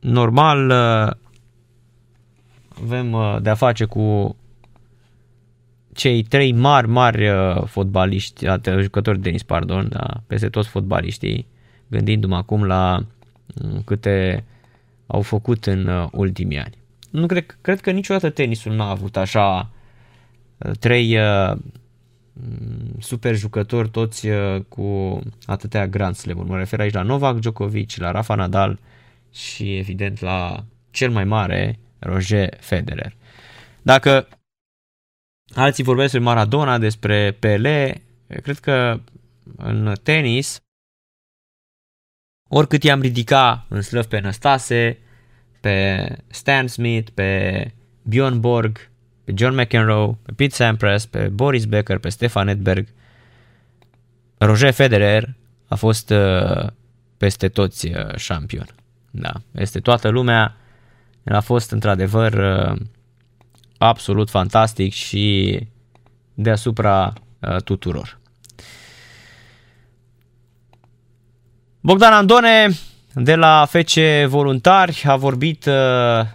normal 0.00 0.68
uh, 0.68 1.10
avem 2.82 3.38
de-a 3.42 3.54
face 3.54 3.84
cu 3.84 4.36
cei 6.00 6.22
trei 6.22 6.52
mari, 6.52 6.88
mari 6.88 7.28
fotbaliști, 7.66 8.46
jucători 8.80 9.18
de 9.18 9.22
tenis, 9.22 9.42
pardon, 9.42 9.88
da, 9.88 10.22
peste 10.26 10.48
toți 10.48 10.68
fotbaliștii, 10.68 11.46
gândindu-mă 11.88 12.36
acum 12.36 12.64
la 12.64 13.06
câte 13.84 14.44
au 15.06 15.20
făcut 15.20 15.66
în 15.66 16.08
ultimii 16.12 16.58
ani. 16.58 16.78
Nu 17.10 17.26
cred, 17.26 17.58
cred 17.60 17.80
că 17.80 17.90
niciodată 17.90 18.30
tenisul 18.30 18.74
n-a 18.74 18.90
avut 18.90 19.16
așa 19.16 19.70
trei 20.78 21.18
Mm, 22.32 23.00
super 23.00 23.36
jucători 23.36 23.88
toți 23.88 24.28
uh, 24.28 24.60
cu 24.68 25.18
atâtea 25.46 25.86
Grand 25.86 26.14
slam 26.14 26.46
Mă 26.46 26.56
refer 26.56 26.80
aici 26.80 26.92
la 26.92 27.02
Novak 27.02 27.38
Djokovic, 27.38 27.96
la 27.96 28.10
Rafa 28.10 28.34
Nadal 28.34 28.78
și 29.32 29.76
evident 29.76 30.20
la 30.20 30.64
cel 30.90 31.10
mai 31.10 31.24
mare 31.24 31.78
Roger 31.98 32.56
Federer. 32.60 33.16
Dacă 33.82 34.28
alții 35.54 35.84
vorbesc 35.84 36.12
despre 36.12 36.28
Maradona, 36.28 36.78
despre 36.78 37.36
Pele, 37.38 38.02
cred 38.42 38.58
că 38.58 39.00
în 39.56 39.92
tenis 40.02 40.60
oricât 42.48 42.82
i-am 42.82 43.00
ridica 43.00 43.66
în 43.68 43.82
slăv 43.82 44.04
pe 44.04 44.20
Năstase, 44.20 44.98
pe 45.60 46.06
Stan 46.26 46.66
Smith, 46.66 47.10
pe 47.14 47.72
Bjorn 48.02 48.40
Borg, 48.40 48.90
pe 49.24 49.32
John 49.36 49.60
McEnroe, 49.60 50.18
pe 50.22 50.32
Pete 50.32 50.54
Sampras, 50.54 51.06
pe 51.06 51.28
Boris 51.28 51.64
Becker, 51.64 51.98
pe 51.98 52.08
Stefan 52.08 52.48
Edberg. 52.48 52.88
Roger 54.38 54.72
Federer 54.72 55.34
a 55.68 55.74
fost 55.74 56.10
uh, 56.10 56.66
peste 57.16 57.48
toți 57.48 57.86
uh, 57.88 58.16
șampion. 58.16 58.66
Da, 59.10 59.32
este 59.52 59.80
toată 59.80 60.08
lumea. 60.08 60.56
El 61.24 61.34
a 61.34 61.40
fost 61.40 61.70
într-adevăr 61.70 62.32
uh, 62.32 62.80
absolut 63.82 64.30
fantastic 64.30 64.92
și 64.92 65.58
deasupra 66.34 67.12
uh, 67.40 67.56
tuturor. 67.56 68.18
Bogdan 71.80 72.12
Andone 72.12 72.68
de 73.14 73.34
la 73.34 73.66
FC 73.68 73.98
Voluntari 74.26 75.02
a 75.06 75.16
vorbit 75.16 75.64
uh, 75.66 75.74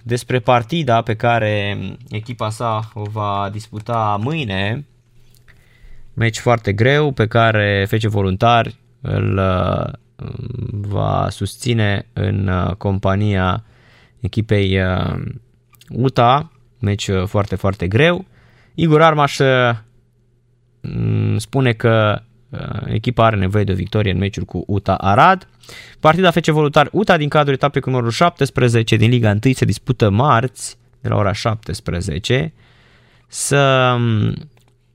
despre 0.03 0.39
partida 0.39 1.01
pe 1.01 1.15
care 1.15 1.77
echipa 2.09 2.49
sa 2.49 2.89
o 2.93 3.03
va 3.03 3.49
disputa 3.51 4.19
mâine. 4.21 4.85
Meci 6.13 6.39
foarte 6.39 6.73
greu 6.73 7.11
pe 7.11 7.27
care 7.27 7.85
FC 7.89 8.03
Voluntari 8.03 8.75
îl 9.01 9.37
uh, 9.37 9.93
va 10.71 11.27
susține 11.29 12.07
în 12.13 12.47
uh, 12.47 12.75
compania 12.75 13.63
echipei 14.19 14.79
UTA. 15.89 16.49
Meci 16.85 17.09
foarte, 17.25 17.55
foarte 17.55 17.87
greu. 17.87 18.25
Igor 18.75 19.01
Armaș 19.01 19.39
spune 21.37 21.73
că 21.73 22.21
echipa 22.85 23.25
are 23.25 23.35
nevoie 23.35 23.63
de 23.63 23.71
o 23.71 23.75
victorie 23.75 24.11
în 24.11 24.17
meciul 24.17 24.43
cu 24.43 24.63
UTA 24.67 24.95
Arad. 24.95 25.47
Partida 25.99 26.31
FC 26.31 26.45
Voluntari 26.45 26.89
UTA 26.91 27.17
din 27.17 27.29
cadrul 27.29 27.53
etapei 27.53 27.81
cu 27.81 27.89
numărul 27.89 28.09
17 28.09 28.95
din 28.95 29.09
Liga 29.09 29.29
1 29.29 29.53
se 29.53 29.65
dispută 29.65 30.09
marți 30.09 30.77
de 31.01 31.07
la 31.07 31.15
ora 31.15 31.33
17. 31.33 32.53
Să 33.27 33.95
mm, 33.97 34.33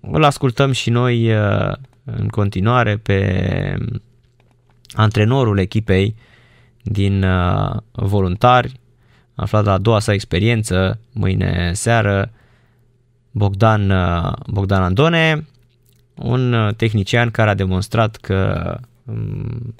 îl 0.00 0.24
ascultăm 0.24 0.72
și 0.72 0.90
noi 0.90 1.32
uh, 1.34 1.72
în 2.04 2.28
continuare 2.28 2.96
pe 2.96 3.76
antrenorul 4.92 5.58
echipei 5.58 6.14
din 6.82 7.22
uh, 7.22 7.76
voluntari, 7.92 8.80
aflat 9.34 9.64
la 9.64 9.72
a 9.72 9.78
doua 9.78 9.98
sa 9.98 10.12
experiență, 10.12 11.00
mâine 11.12 11.72
seară, 11.74 12.30
Bogdan, 13.30 13.90
uh, 13.90 14.32
Bogdan 14.46 14.82
Andone, 14.82 15.46
un 16.14 16.72
tehnician 16.76 17.30
care 17.30 17.50
a 17.50 17.54
demonstrat 17.54 18.16
că 18.16 18.76
mm, 19.02 19.74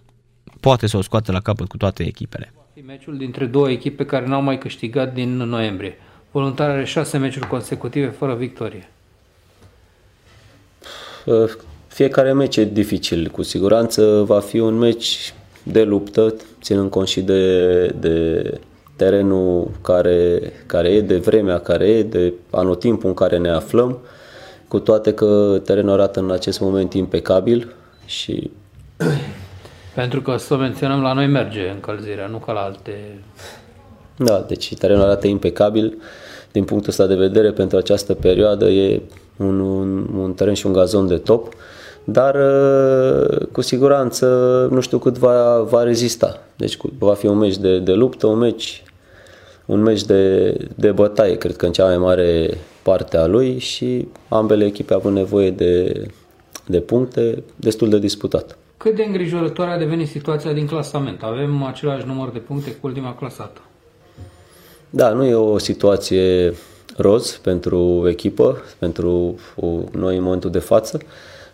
poate 0.61 0.86
să 0.86 0.96
o 0.96 1.01
scoată 1.01 1.32
la 1.32 1.40
capăt 1.40 1.68
cu 1.68 1.76
toate 1.76 2.07
echipele. 2.07 2.53
Meciul 2.86 3.16
dintre 3.16 3.46
două 3.46 3.70
echipe 3.70 4.05
care 4.05 4.26
n-au 4.26 4.42
mai 4.42 4.59
câștigat 4.59 5.14
din 5.14 5.36
noiembrie. 5.36 5.98
Voluntar 6.30 6.70
are 6.70 6.84
șase 6.84 7.18
meciuri 7.18 7.46
consecutive 7.46 8.07
fără 8.07 8.34
victorie. 8.34 8.88
Fiecare 11.86 12.32
meci 12.32 12.57
e 12.57 12.64
dificil. 12.64 13.28
Cu 13.28 13.42
siguranță 13.42 14.22
va 14.26 14.40
fi 14.40 14.59
un 14.59 14.74
meci 14.74 15.34
de 15.62 15.82
luptă, 15.82 16.34
ținând 16.62 16.90
cont 16.90 17.09
și 17.09 17.20
de, 17.20 17.86
de 17.86 18.61
terenul 19.01 19.70
care, 19.82 20.40
care 20.66 20.88
e, 20.88 21.01
de 21.01 21.16
vremea 21.16 21.59
care 21.59 21.88
e, 21.88 22.03
de 22.03 22.32
anotimpul 22.51 23.09
în 23.09 23.14
care 23.14 23.38
ne 23.38 23.51
aflăm, 23.51 23.98
cu 24.68 24.78
toate 24.78 25.14
că 25.14 25.61
terenul 25.64 25.92
arată 25.92 26.20
în 26.20 26.30
acest 26.30 26.61
moment 26.61 26.92
impecabil 26.92 27.74
și 28.05 28.51
pentru 29.94 30.22
că 30.22 30.36
să 30.36 30.57
menționăm, 30.57 31.03
la 31.03 31.12
noi 31.12 31.26
merge 31.26 31.68
încălzirea, 31.68 32.26
nu 32.26 32.36
ca 32.36 32.53
la 32.53 32.61
alte... 32.61 33.18
Da, 34.16 34.44
deci 34.48 34.74
terenul 34.74 35.03
arată 35.03 35.26
impecabil. 35.26 35.98
Din 36.53 36.64
punctul 36.64 36.90
ăsta 36.90 37.07
de 37.07 37.14
vedere, 37.14 37.51
pentru 37.51 37.76
această 37.76 38.14
perioadă 38.14 38.68
e 38.68 39.03
un, 39.36 39.61
un, 39.61 40.09
un 40.16 40.32
teren 40.32 40.55
și 40.55 40.66
un 40.66 40.72
gazon 40.72 41.07
de 41.07 41.16
top, 41.16 41.55
dar 42.05 42.34
uh, 42.34 43.46
cu 43.53 43.61
siguranță 43.61 44.26
nu 44.70 44.80
știu 44.80 44.98
cât 44.98 45.18
va, 45.18 45.61
va 45.61 45.82
rezista. 45.82 46.38
Deci 46.57 46.76
va 46.98 47.14
fi 47.14 47.26
un 47.26 47.38
meci 47.38 47.57
de, 47.57 47.78
de 47.78 47.92
luptă, 47.92 48.26
un 48.26 48.38
meci, 48.38 48.82
un 49.71 49.83
meci 49.83 50.03
de, 50.03 50.53
de 50.75 50.91
bătaie, 50.91 51.37
cred 51.37 51.57
că 51.57 51.66
în 51.66 51.73
cea 51.73 51.85
mai 51.85 51.99
mare 51.99 52.59
parte 52.83 53.16
a 53.16 53.27
lui 53.27 53.59
și 53.59 54.09
ambele 54.29 54.64
echipe 54.64 54.95
au 54.95 55.11
nevoie 55.11 55.51
de, 55.51 56.07
de 56.66 56.81
puncte 56.81 57.43
destul 57.57 57.89
de 57.89 57.99
disputat. 57.99 58.59
Cât 58.77 58.97
de 58.97 59.03
îngrijorătoare 59.03 59.71
a 59.71 59.79
devenit 59.79 60.09
situația 60.09 60.53
din 60.53 60.66
clasament? 60.66 61.23
Avem 61.23 61.62
același 61.62 62.07
număr 62.07 62.31
de 62.31 62.39
puncte 62.39 62.71
cu 62.71 62.87
ultima 62.87 63.14
clasată. 63.14 63.61
Da, 64.91 65.09
nu 65.12 65.25
e 65.25 65.35
o 65.35 65.59
situație 65.59 66.55
roz 66.97 67.41
pentru 67.43 68.05
echipă, 68.09 68.62
pentru 68.79 69.39
noi 69.93 70.16
în 70.16 70.23
momentul 70.23 70.51
de 70.51 70.59
față, 70.59 71.01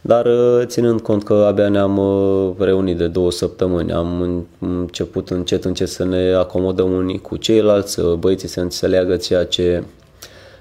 dar 0.07 0.27
uh, 0.27 0.63
ținând 0.65 1.01
cont 1.01 1.25
că 1.25 1.35
abia 1.35 1.69
ne-am 1.69 1.99
uh, 1.99 2.55
reunit 2.59 2.97
de 2.97 3.07
două 3.07 3.31
săptămâni, 3.31 3.93
am 3.93 4.45
început 4.59 5.31
încet 5.31 5.65
încet 5.65 5.89
să 5.89 6.05
ne 6.05 6.33
acomodăm 6.33 6.93
unii 6.93 7.21
cu 7.21 7.37
ceilalți, 7.37 8.01
uh, 8.01 8.15
băieții 8.15 8.49
să 8.49 8.61
înțeleagă 8.61 9.17
ceea 9.17 9.45
ce 9.45 9.83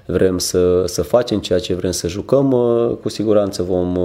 vrem 0.06 0.38
să, 0.38 0.84
să 0.86 1.02
facem, 1.02 1.38
ceea 1.38 1.58
ce 1.58 1.74
vrem 1.74 1.90
să 1.90 2.08
jucăm, 2.08 2.50
cu 3.02 3.08
siguranță 3.08 3.62
vom 3.62 3.96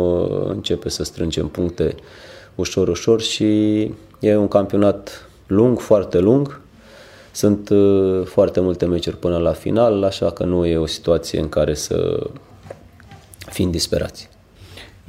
începe 0.48 0.90
să 0.90 1.04
strângem 1.04 1.48
puncte 1.48 1.96
ușor, 2.56 2.88
ușor 2.88 3.22
și 3.22 3.82
e 4.20 4.36
un 4.36 4.48
campionat 4.48 5.30
lung, 5.48 5.80
foarte 5.80 6.20
lung. 6.20 6.60
Sunt 7.32 7.70
uh, 7.70 8.26
foarte 8.26 8.60
multe 8.60 8.86
meciuri 8.86 9.18
până 9.18 9.38
la 9.38 9.52
final, 9.52 10.04
așa 10.04 10.32
că 10.32 10.44
nu 10.44 10.66
e 10.66 10.78
o 10.78 10.86
situație 10.86 11.40
în 11.40 11.50
care 11.50 11.74
să 11.74 12.28
fim 13.50 13.72
disperați. 13.72 14.31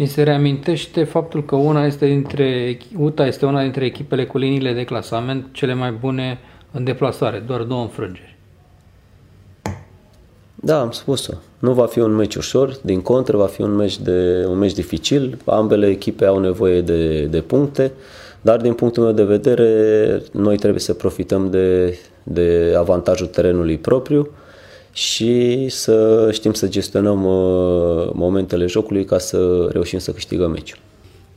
Ni 0.02 0.08
se 0.08 0.22
reamintește 0.22 1.04
faptul 1.04 1.44
că 1.44 1.56
una 1.56 1.86
este 1.86 2.06
dintre, 2.06 2.78
UTA 2.98 3.26
este 3.26 3.46
una 3.46 3.62
dintre 3.62 3.84
echipele 3.84 4.26
cu 4.26 4.38
liniile 4.38 4.72
de 4.72 4.84
clasament 4.84 5.46
cele 5.52 5.74
mai 5.74 5.90
bune 5.90 6.38
în 6.70 6.84
deplasare, 6.84 7.42
doar 7.46 7.62
două 7.62 7.82
înfrângeri. 7.82 8.36
Da, 10.54 10.80
am 10.80 10.90
spus-o. 10.90 11.32
Nu 11.58 11.72
va 11.72 11.86
fi 11.86 11.98
un 11.98 12.14
meci 12.14 12.34
ușor, 12.34 12.78
din 12.82 13.00
contră 13.00 13.36
va 13.36 13.46
fi 13.46 13.60
un 13.60 13.74
meci, 13.74 13.98
de, 13.98 14.44
un 14.48 14.58
meci 14.58 14.72
dificil. 14.72 15.38
Ambele 15.44 15.86
echipe 15.86 16.24
au 16.24 16.38
nevoie 16.38 16.80
de, 16.80 17.24
de 17.24 17.40
puncte, 17.40 17.92
dar 18.40 18.60
din 18.60 18.74
punctul 18.74 19.02
meu 19.02 19.12
de 19.12 19.24
vedere, 19.24 20.22
noi 20.32 20.56
trebuie 20.56 20.80
să 20.80 20.94
profităm 20.94 21.50
de, 21.50 21.98
de 22.22 22.74
avantajul 22.78 23.26
terenului 23.26 23.78
propriu 23.78 24.28
și 24.92 25.68
să 25.68 26.28
știm 26.32 26.52
să 26.52 26.68
gestionăm 26.68 27.24
uh, 27.24 28.10
momentele 28.12 28.66
jocului 28.66 29.04
ca 29.04 29.18
să 29.18 29.68
reușim 29.72 29.98
să 29.98 30.12
câștigăm 30.12 30.50
meciul. 30.50 30.78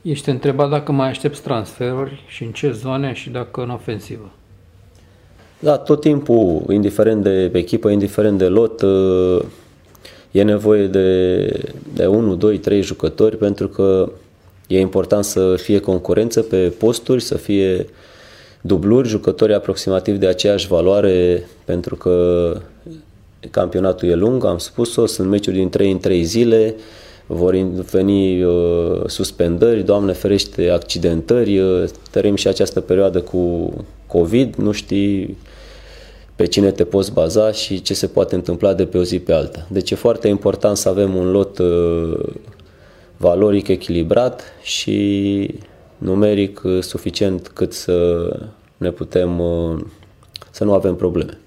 Ești 0.02 0.28
întrebat 0.28 0.70
dacă 0.70 0.92
mai 0.92 1.08
aștepți 1.08 1.42
transferuri 1.42 2.24
și 2.26 2.42
în 2.42 2.50
ce 2.50 2.72
zone 2.72 3.12
și 3.12 3.30
dacă 3.30 3.62
în 3.62 3.70
ofensivă. 3.70 4.30
Da, 5.58 5.76
tot 5.76 6.00
timpul, 6.00 6.62
indiferent 6.70 7.22
de 7.22 7.50
echipă, 7.52 7.88
indiferent 7.88 8.38
de 8.38 8.46
lot, 8.46 8.82
uh, 8.82 9.42
e 10.30 10.42
nevoie 10.42 10.86
de, 10.86 11.46
de 11.94 12.06
1, 12.06 12.34
2, 12.34 12.58
3 12.58 12.82
jucători 12.82 13.36
pentru 13.36 13.68
că 13.68 14.12
e 14.66 14.80
important 14.80 15.24
să 15.24 15.54
fie 15.56 15.78
concurență 15.80 16.42
pe 16.42 16.74
posturi, 16.78 17.22
să 17.22 17.36
fie 17.36 17.86
dubluri, 18.60 19.08
jucători 19.08 19.54
aproximativ 19.54 20.16
de 20.16 20.26
aceeași 20.26 20.66
valoare 20.66 21.48
pentru 21.64 21.96
că 21.96 22.56
campionatul 23.50 24.08
e 24.08 24.14
lung, 24.14 24.44
am 24.44 24.58
spus-o, 24.58 25.06
sunt 25.06 25.28
meciuri 25.28 25.56
din 25.56 25.68
3 25.68 25.90
în 25.90 25.98
3 25.98 26.24
zile, 26.24 26.74
vor 27.26 27.54
veni 27.90 28.42
uh, 28.42 29.02
suspendări, 29.06 29.82
Doamne 29.82 30.12
ferește, 30.12 30.70
accidentări, 30.70 31.58
uh, 31.58 31.88
tărim 32.10 32.34
și 32.34 32.48
această 32.48 32.80
perioadă 32.80 33.20
cu 33.20 33.72
COVID, 34.06 34.54
nu 34.54 34.72
știi 34.72 35.36
pe 36.36 36.46
cine 36.46 36.70
te 36.70 36.84
poți 36.84 37.12
baza 37.12 37.52
și 37.52 37.82
ce 37.82 37.94
se 37.94 38.06
poate 38.06 38.34
întâmpla 38.34 38.74
de 38.74 38.86
pe 38.86 38.98
o 38.98 39.02
zi 39.02 39.18
pe 39.18 39.32
alta. 39.32 39.66
Deci 39.70 39.90
e 39.90 39.94
foarte 39.94 40.28
important 40.28 40.76
să 40.76 40.88
avem 40.88 41.14
un 41.14 41.30
lot 41.30 41.58
uh, 41.58 42.18
valoric 43.16 43.68
echilibrat 43.68 44.42
și 44.62 45.50
numeric 45.98 46.60
uh, 46.64 46.82
suficient 46.82 47.48
cât 47.48 47.72
să 47.72 48.28
ne 48.76 48.90
putem 48.90 49.38
uh, 49.40 49.80
să 50.50 50.64
nu 50.64 50.72
avem 50.72 50.94
probleme. 50.94 51.38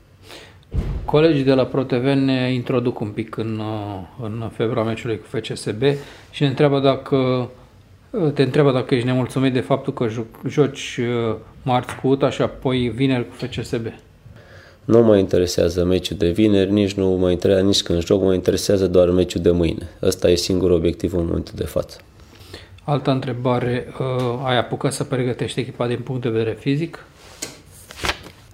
Colegii 1.05 1.43
de 1.43 1.53
la 1.53 1.65
ProTV 1.65 2.03
ne 2.03 2.53
introduc 2.53 2.99
un 2.99 3.07
pic 3.07 3.37
în, 3.37 3.61
în 4.21 4.49
febra 4.53 4.83
meciului 4.83 5.19
cu 5.19 5.37
FCSB 5.37 5.83
și 6.31 6.41
ne 6.41 6.47
întreabă 6.47 6.79
dacă 6.79 7.49
te 8.33 8.43
întreabă 8.43 8.71
dacă 8.71 8.95
ești 8.95 9.07
nemulțumit 9.07 9.53
de 9.53 9.59
faptul 9.59 9.93
că 9.93 10.07
joci 10.47 10.99
marți 11.63 11.95
cu 11.95 12.07
UTA 12.07 12.29
și 12.29 12.41
apoi 12.41 12.87
vineri 12.87 13.27
cu 13.27 13.35
FCSB. 13.35 13.85
Nu 14.85 15.03
mă 15.03 15.17
interesează 15.17 15.83
meciul 15.83 16.17
de 16.17 16.29
vineri, 16.29 16.71
nici 16.71 16.93
nu 16.93 17.07
mă 17.07 17.31
interesează 17.31 17.67
nici 17.67 17.81
când 17.81 18.05
joc, 18.05 18.21
mă 18.21 18.33
interesează 18.33 18.87
doar 18.87 19.09
meciul 19.09 19.41
de 19.41 19.51
mâine. 19.51 19.89
Ăsta 20.01 20.29
e 20.29 20.35
singurul 20.35 20.75
obiectiv 20.75 21.13
în 21.13 21.25
momentul 21.25 21.53
de 21.55 21.63
față. 21.63 21.97
Altă 22.83 23.11
întrebare, 23.11 23.87
uh, 23.99 24.41
ai 24.45 24.57
apucat 24.57 24.93
să 24.93 25.03
pregătești 25.03 25.59
echipa 25.59 25.87
din 25.87 25.99
punct 25.99 26.21
de 26.21 26.29
vedere 26.29 26.57
fizic? 26.59 27.05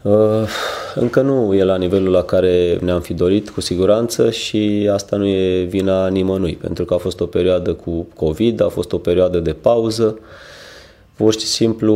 Uh, 0.06 0.48
încă 0.96 1.22
nu 1.22 1.54
e 1.54 1.64
la 1.64 1.78
nivelul 1.78 2.12
la 2.12 2.24
care 2.24 2.78
ne-am 2.82 3.02
fi 3.02 3.14
dorit, 3.14 3.50
cu 3.50 3.62
siguranță, 3.62 4.32
și 4.32 4.90
asta 4.94 5.16
nu 5.16 5.26
e 5.26 5.64
vina 5.64 6.08
nimănui, 6.08 6.56
pentru 6.56 6.86
că 6.86 6.94
a 6.94 6.98
fost 6.98 7.20
o 7.20 7.26
perioadă 7.26 7.74
cu 7.74 8.08
COVID, 8.16 8.62
a 8.62 8.68
fost 8.68 8.94
o 8.94 8.98
perioadă 8.98 9.40
de 9.40 9.54
pauză, 9.54 10.20
pur 11.16 11.34
și 11.34 11.46
simplu 11.46 11.94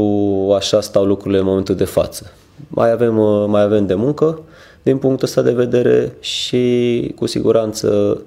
așa 0.57 0.81
stau 0.81 1.05
lucrurile 1.05 1.39
în 1.39 1.45
momentul 1.45 1.75
de 1.75 1.85
față 1.85 2.33
mai 2.67 2.91
avem, 2.91 3.17
uh, 3.17 3.45
mai 3.47 3.61
avem 3.61 3.85
de 3.85 3.93
muncă 3.93 4.41
din 4.83 4.97
punctul 4.97 5.27
ăsta 5.27 5.41
de 5.41 5.51
vedere 5.51 6.15
și 6.19 7.13
cu 7.15 7.25
siguranță 7.25 8.21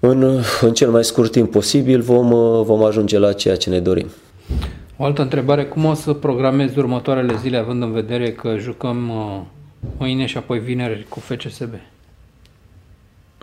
în, 0.00 0.40
în 0.60 0.72
cel 0.72 0.90
mai 0.90 1.04
scurt 1.04 1.30
timp 1.30 1.50
posibil 1.50 2.00
vom, 2.00 2.32
uh, 2.32 2.64
vom 2.64 2.84
ajunge 2.84 3.18
la 3.18 3.32
ceea 3.32 3.56
ce 3.56 3.70
ne 3.70 3.80
dorim. 3.80 4.06
O 4.96 5.04
altă 5.04 5.22
întrebare, 5.22 5.64
cum 5.64 5.84
o 5.84 5.94
să 5.94 6.12
programezi 6.12 6.78
următoarele 6.78 7.36
zile 7.36 7.56
având 7.56 7.82
în 7.82 7.92
vedere 7.92 8.32
că 8.32 8.56
jucăm 8.58 9.08
uh, 9.08 9.40
mâine 9.98 10.26
și 10.26 10.36
apoi 10.36 10.58
vineri 10.58 11.06
cu 11.08 11.20
FCSB? 11.20 11.74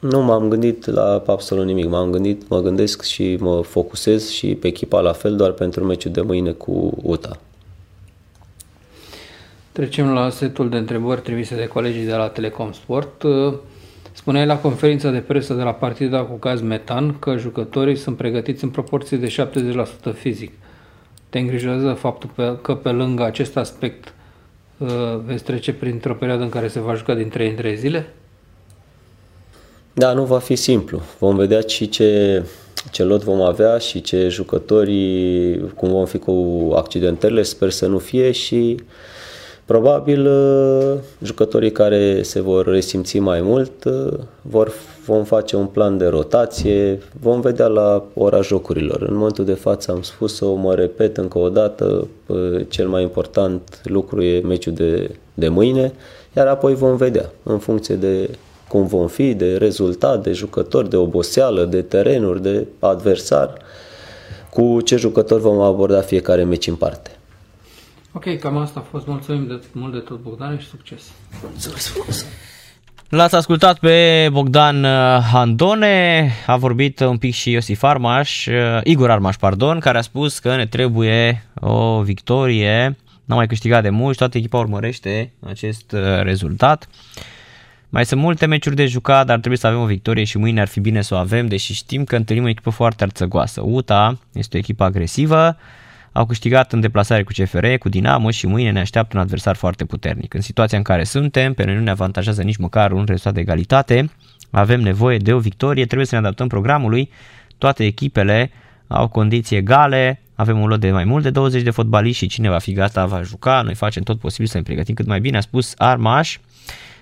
Nu 0.01 0.23
m-am 0.23 0.49
gândit 0.49 0.85
la 0.85 1.23
absolut 1.27 1.65
nimic. 1.65 1.89
M-am 1.89 2.11
gândit, 2.11 2.49
mă 2.49 2.61
gândesc 2.61 3.01
și 3.01 3.37
mă 3.39 3.61
focusez 3.61 4.29
și 4.29 4.55
pe 4.55 4.67
echipa 4.67 4.99
la 4.99 5.11
fel 5.11 5.35
doar 5.35 5.51
pentru 5.51 5.83
meciul 5.83 6.11
de 6.11 6.21
mâine 6.21 6.51
cu 6.51 6.97
UTA. 7.01 7.39
Trecem 9.71 10.13
la 10.13 10.29
setul 10.29 10.69
de 10.69 10.77
întrebări 10.77 11.21
trimise 11.21 11.55
de 11.55 11.67
colegii 11.67 12.05
de 12.05 12.15
la 12.15 12.27
Telecom 12.27 12.71
Sport. 12.71 13.23
Spuneai 14.11 14.45
la 14.45 14.57
conferința 14.57 15.09
de 15.09 15.19
presă 15.19 15.53
de 15.53 15.61
la 15.61 15.73
partida 15.73 16.23
cu 16.23 16.35
caz 16.35 16.61
Metan 16.61 17.19
că 17.19 17.37
jucătorii 17.37 17.95
sunt 17.95 18.17
pregătiți 18.17 18.63
în 18.63 18.69
proporție 18.69 19.17
de 19.17 19.35
70% 20.11 20.13
fizic. 20.13 20.51
Te 21.33 21.39
îngrijorează 21.39 21.93
faptul 21.93 22.59
că 22.61 22.75
pe 22.75 22.89
lângă 22.89 23.23
acest 23.23 23.57
aspect 23.57 24.13
uh, 24.77 24.89
veți 25.25 25.43
trece 25.43 25.73
printr-o 25.73 26.13
perioadă 26.13 26.43
în 26.43 26.49
care 26.49 26.67
se 26.67 26.79
va 26.79 26.93
juca 26.93 27.13
din 27.13 27.29
3 27.29 27.49
în 27.49 27.55
3 27.55 27.75
zile? 27.75 28.13
Da, 29.93 30.13
nu 30.13 30.23
va 30.23 30.39
fi 30.39 30.55
simplu. 30.55 31.01
Vom 31.19 31.35
vedea 31.35 31.61
și 31.67 31.89
ce, 31.89 32.43
ce 32.91 33.03
lot 33.03 33.23
vom 33.23 33.41
avea 33.41 33.77
și 33.77 34.01
ce 34.01 34.27
jucători, 34.27 35.73
cum 35.75 35.89
vom 35.89 36.05
fi 36.05 36.17
cu 36.17 36.69
accidentările, 36.75 37.43
sper 37.43 37.69
să 37.69 37.87
nu 37.87 37.97
fie 37.97 38.31
și 38.31 38.75
uh, 38.79 38.85
Probabil 39.65 40.25
uh, 40.25 40.99
jucătorii 41.21 41.71
care 41.71 42.21
se 42.21 42.41
vor 42.41 42.65
resimți 42.65 43.19
mai 43.19 43.41
mult 43.41 43.83
uh, 43.83 44.13
vor, 44.41 44.73
vom 45.05 45.23
face 45.23 45.55
un 45.55 45.65
plan 45.65 45.97
de 45.97 46.05
rotație, 46.05 46.99
vom 47.19 47.41
vedea 47.41 47.67
la 47.67 48.03
ora 48.13 48.41
jocurilor. 48.41 49.01
În 49.01 49.15
momentul 49.15 49.45
de 49.45 49.53
față 49.53 49.91
am 49.91 50.01
spus-o, 50.01 50.53
mă 50.53 50.75
repet 50.75 51.17
încă 51.17 51.37
o 51.37 51.49
dată, 51.49 52.07
uh, 52.25 52.65
cel 52.69 52.87
mai 52.87 53.01
important 53.01 53.81
lucru 53.83 54.21
e 54.21 54.39
meciul 54.39 54.73
de, 54.73 55.15
de 55.33 55.47
mâine, 55.47 55.93
iar 56.35 56.47
apoi 56.47 56.75
vom 56.75 56.95
vedea 56.95 57.31
în 57.43 57.59
funcție 57.59 57.95
de 57.95 58.29
cum 58.67 58.87
vom 58.87 59.07
fi, 59.07 59.33
de 59.33 59.57
rezultat, 59.57 60.23
de 60.23 60.31
jucători, 60.31 60.89
de 60.89 60.95
oboseală, 60.95 61.65
de 61.65 61.81
terenuri, 61.81 62.41
de 62.41 62.67
adversar, 62.79 63.57
cu 64.49 64.81
ce 64.81 64.95
jucători 64.95 65.41
vom 65.41 65.59
aborda 65.59 66.01
fiecare 66.01 66.43
meci 66.43 66.67
în 66.67 66.75
parte. 66.75 67.17
Ok, 68.13 68.39
cam 68.39 68.57
asta 68.57 68.79
a 68.79 68.83
fost. 68.89 69.07
Mulțumim 69.07 69.47
de, 69.47 69.61
mult 69.71 69.93
de 69.93 69.99
tot, 69.99 70.21
Bogdan, 70.21 70.57
și 70.57 70.67
succes. 70.67 71.01
Mulțumesc 71.41 72.25
L-ați 73.09 73.35
ascultat 73.35 73.79
pe 73.79 74.27
Bogdan 74.31 74.83
uh, 74.83 75.19
Handone, 75.31 76.31
a 76.45 76.57
vorbit 76.57 76.99
un 76.99 77.17
pic 77.17 77.33
și 77.33 77.51
Iosif 77.51 77.83
Armaș, 77.83 78.45
uh, 78.45 78.79
Igor 78.83 79.11
Armaș, 79.11 79.35
pardon, 79.35 79.79
care 79.79 79.97
a 79.97 80.01
spus 80.01 80.39
că 80.39 80.55
ne 80.55 80.65
trebuie 80.65 81.45
o 81.53 82.01
victorie. 82.01 82.97
N-am 83.25 83.37
mai 83.37 83.47
câștigat 83.47 83.81
de 83.83 83.89
mult 83.89 84.11
și 84.11 84.17
toată 84.17 84.37
echipa 84.37 84.57
urmărește 84.57 85.31
acest 85.47 85.91
uh, 85.91 85.99
rezultat. 86.21 86.87
Mai 87.89 88.05
sunt 88.05 88.21
multe 88.21 88.45
meciuri 88.45 88.75
de 88.75 88.85
jucat, 88.85 89.25
dar 89.25 89.37
trebuie 89.37 89.57
să 89.57 89.67
avem 89.67 89.79
o 89.79 89.85
victorie 89.85 90.23
și 90.23 90.37
mâine 90.37 90.61
ar 90.61 90.67
fi 90.67 90.79
bine 90.79 91.01
să 91.01 91.13
o 91.13 91.17
avem, 91.17 91.47
deși 91.47 91.73
știm 91.73 92.03
că 92.03 92.15
întâlnim 92.15 92.45
o 92.45 92.49
echipă 92.49 92.69
foarte 92.69 93.03
arțăgoasă. 93.03 93.61
UTA 93.65 94.19
este 94.31 94.55
o 94.55 94.59
echipă 94.59 94.83
agresivă, 94.83 95.57
au 96.13 96.25
câștigat 96.25 96.73
în 96.73 96.79
deplasare 96.79 97.23
cu 97.23 97.31
CFR, 97.37 97.65
cu 97.79 97.89
Dinamo 97.89 98.31
și 98.31 98.47
mâine 98.47 98.71
ne 98.71 98.79
așteaptă 98.79 99.17
un 99.17 99.21
adversar 99.21 99.55
foarte 99.55 99.85
puternic. 99.85 100.33
În 100.33 100.41
situația 100.41 100.77
în 100.77 100.83
care 100.83 101.03
suntem, 101.03 101.53
pe 101.53 101.63
noi 101.63 101.75
nu 101.75 101.81
ne 101.81 101.89
avantajează 101.89 102.41
nici 102.41 102.57
măcar 102.57 102.91
un 102.91 103.03
rezultat 103.05 103.33
de 103.33 103.39
egalitate, 103.39 104.09
avem 104.51 104.81
nevoie 104.81 105.17
de 105.17 105.33
o 105.33 105.39
victorie, 105.39 105.85
trebuie 105.85 106.07
să 106.07 106.15
ne 106.15 106.21
adaptăm 106.21 106.47
programului, 106.47 107.09
toate 107.57 107.85
echipele 107.85 108.51
au 108.87 109.07
condiții 109.07 109.57
egale, 109.57 110.21
avem 110.35 110.59
un 110.59 110.67
lot 110.67 110.79
de 110.79 110.91
mai 110.91 111.03
mult 111.03 111.23
de 111.23 111.29
20 111.29 111.61
de 111.61 111.69
fotbaliști 111.69 112.23
și 112.23 112.29
cine 112.29 112.49
va 112.49 112.57
fi 112.57 112.73
gata 112.73 113.05
va 113.05 113.21
juca, 113.21 113.61
noi 113.61 113.75
facem 113.75 114.03
tot 114.03 114.19
posibil 114.19 114.47
să 114.47 114.57
ne 114.57 114.63
pregătim 114.63 114.95
cât 114.95 115.05
mai 115.05 115.19
bine, 115.19 115.37
a 115.37 115.41
spus 115.41 115.73
Armaș, 115.77 116.37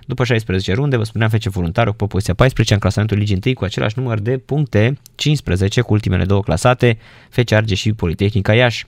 după 0.07 0.23
16 0.23 0.73
runde, 0.73 0.97
vă 0.97 1.03
spuneam, 1.03 1.29
FC 1.29 1.43
Voluntar 1.43 1.87
ocupă 1.87 2.07
poziția 2.07 2.33
14 2.33 2.73
în 2.73 2.79
clasamentul 2.79 3.17
Ligii 3.17 3.39
1 3.45 3.53
cu 3.53 3.63
același 3.63 3.99
număr 3.99 4.19
de 4.19 4.37
puncte, 4.37 4.97
15 5.15 5.81
cu 5.81 5.93
ultimele 5.93 6.25
două 6.25 6.41
clasate, 6.41 6.97
FC 7.29 7.51
Arge 7.51 7.75
și 7.75 7.93
Politehnica 7.93 8.53
Iași. 8.53 8.85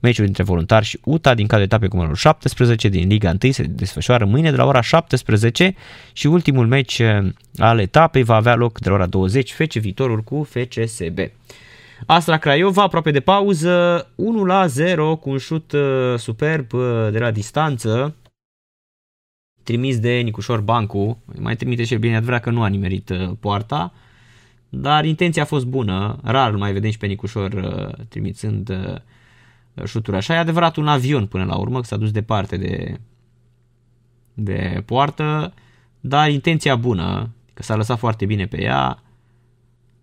Meciul 0.00 0.24
dintre 0.24 0.42
Voluntar 0.42 0.84
și 0.84 0.98
UTA 1.04 1.34
din 1.34 1.46
cadrul 1.46 1.66
etapei 1.66 1.88
cu 1.88 1.94
numărul 1.94 2.16
17 2.16 2.88
din 2.88 3.08
Liga 3.08 3.32
1 3.42 3.52
se 3.52 3.62
desfășoară 3.62 4.24
mâine 4.24 4.50
de 4.50 4.56
la 4.56 4.66
ora 4.66 4.80
17 4.80 5.74
și 6.12 6.26
ultimul 6.26 6.66
meci 6.66 6.98
eh, 6.98 7.18
al 7.58 7.78
etapei 7.78 8.22
va 8.22 8.34
avea 8.34 8.54
loc 8.54 8.80
de 8.80 8.88
la 8.88 8.94
ora 8.94 9.06
20 9.06 9.52
FC 9.52 9.72
Viitorul 9.72 10.20
cu 10.20 10.48
FCSB. 10.50 11.18
Astra 12.06 12.36
Craiova, 12.38 12.82
aproape 12.82 13.10
de 13.10 13.20
pauză, 13.20 14.06
1 14.14 14.44
la 14.44 14.66
0 14.66 15.16
cu 15.16 15.30
un 15.30 15.38
șut 15.38 15.72
eh, 15.72 16.18
superb 16.18 16.72
eh, 16.72 17.08
de 17.12 17.18
la 17.18 17.30
distanță 17.30 18.14
trimis 19.66 19.98
de 19.98 20.12
Nicușor 20.12 20.60
Bancu, 20.60 21.18
mai 21.38 21.56
trimite 21.56 21.84
și 21.84 21.92
el 21.92 21.98
bine, 21.98 22.16
adevărat 22.16 22.42
că 22.42 22.50
nu 22.50 22.62
a 22.62 22.66
nimerit 22.66 23.08
uh, 23.08 23.30
poarta, 23.40 23.92
dar 24.68 25.04
intenția 25.04 25.42
a 25.42 25.46
fost 25.46 25.66
bună, 25.66 26.18
rar 26.22 26.50
mai 26.50 26.72
vedem 26.72 26.90
și 26.90 26.98
pe 26.98 27.06
Nicușor 27.06 27.52
uh, 27.52 28.04
trimițând 28.08 28.68
uh, 28.68 29.86
șuturi 29.86 30.16
așa, 30.16 30.34
e 30.34 30.38
adevărat 30.38 30.76
un 30.76 30.88
avion 30.88 31.26
până 31.26 31.44
la 31.44 31.56
urmă, 31.56 31.80
că 31.80 31.86
s-a 31.86 31.96
dus 31.96 32.10
departe 32.10 32.56
de, 32.56 33.00
de 34.34 34.82
poartă, 34.84 35.54
dar 36.00 36.30
intenția 36.30 36.76
bună, 36.76 37.30
că 37.54 37.62
s-a 37.62 37.76
lăsat 37.76 37.98
foarte 37.98 38.26
bine 38.26 38.46
pe 38.46 38.62
ea, 38.62 39.02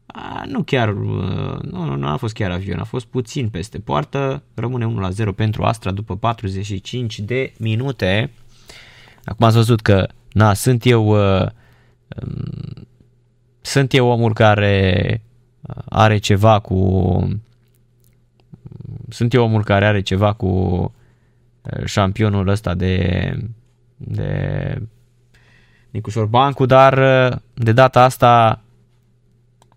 a, 0.06 0.44
nu 0.48 0.64
chiar, 0.64 0.90
nu, 0.90 1.86
nu, 1.86 1.96
nu 1.96 2.08
a 2.08 2.16
fost 2.16 2.34
chiar 2.34 2.52
avion, 2.52 2.80
a 2.80 2.84
fost 2.84 3.06
puțin 3.06 3.50
peste 3.50 3.80
poartă, 3.80 4.44
rămâne 4.54 4.86
1 4.86 5.00
la 5.00 5.10
0 5.10 5.32
pentru 5.32 5.64
Astra 5.64 5.92
după 5.92 6.16
45 6.16 7.20
de 7.20 7.54
minute. 7.58 8.32
Acum 9.26 9.46
ați 9.46 9.56
văzut 9.56 9.82
că, 9.82 10.08
na, 10.32 10.54
sunt 10.54 10.86
eu, 10.86 11.08
uh, 11.08 11.48
um, 12.24 12.88
sunt 13.62 13.94
eu 13.94 14.08
omul 14.08 14.34
care 14.34 15.22
uh, 15.62 15.84
are 15.86 16.18
ceva 16.18 16.60
cu 16.60 16.78
sunt 19.14 19.34
eu 19.34 19.44
omul 19.44 19.64
care 19.64 19.86
are 19.86 20.02
ceva 20.02 20.34
cu 20.34 20.48
uh, 20.48 21.86
șampionul 21.86 22.48
ăsta 22.48 22.74
de, 22.74 23.38
de 23.98 24.82
Nicușor 25.90 26.26
Bancu, 26.26 26.66
dar 26.66 26.98
uh, 26.98 27.38
de 27.54 27.72
data 27.72 28.04
asta 28.04 28.62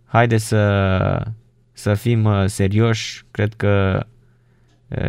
haide 0.05 0.37
să, 0.37 1.27
să 1.73 1.95
fim 1.95 2.25
uh, 2.25 2.45
serioși. 2.47 3.25
Cred 3.31 3.55
că 3.55 4.07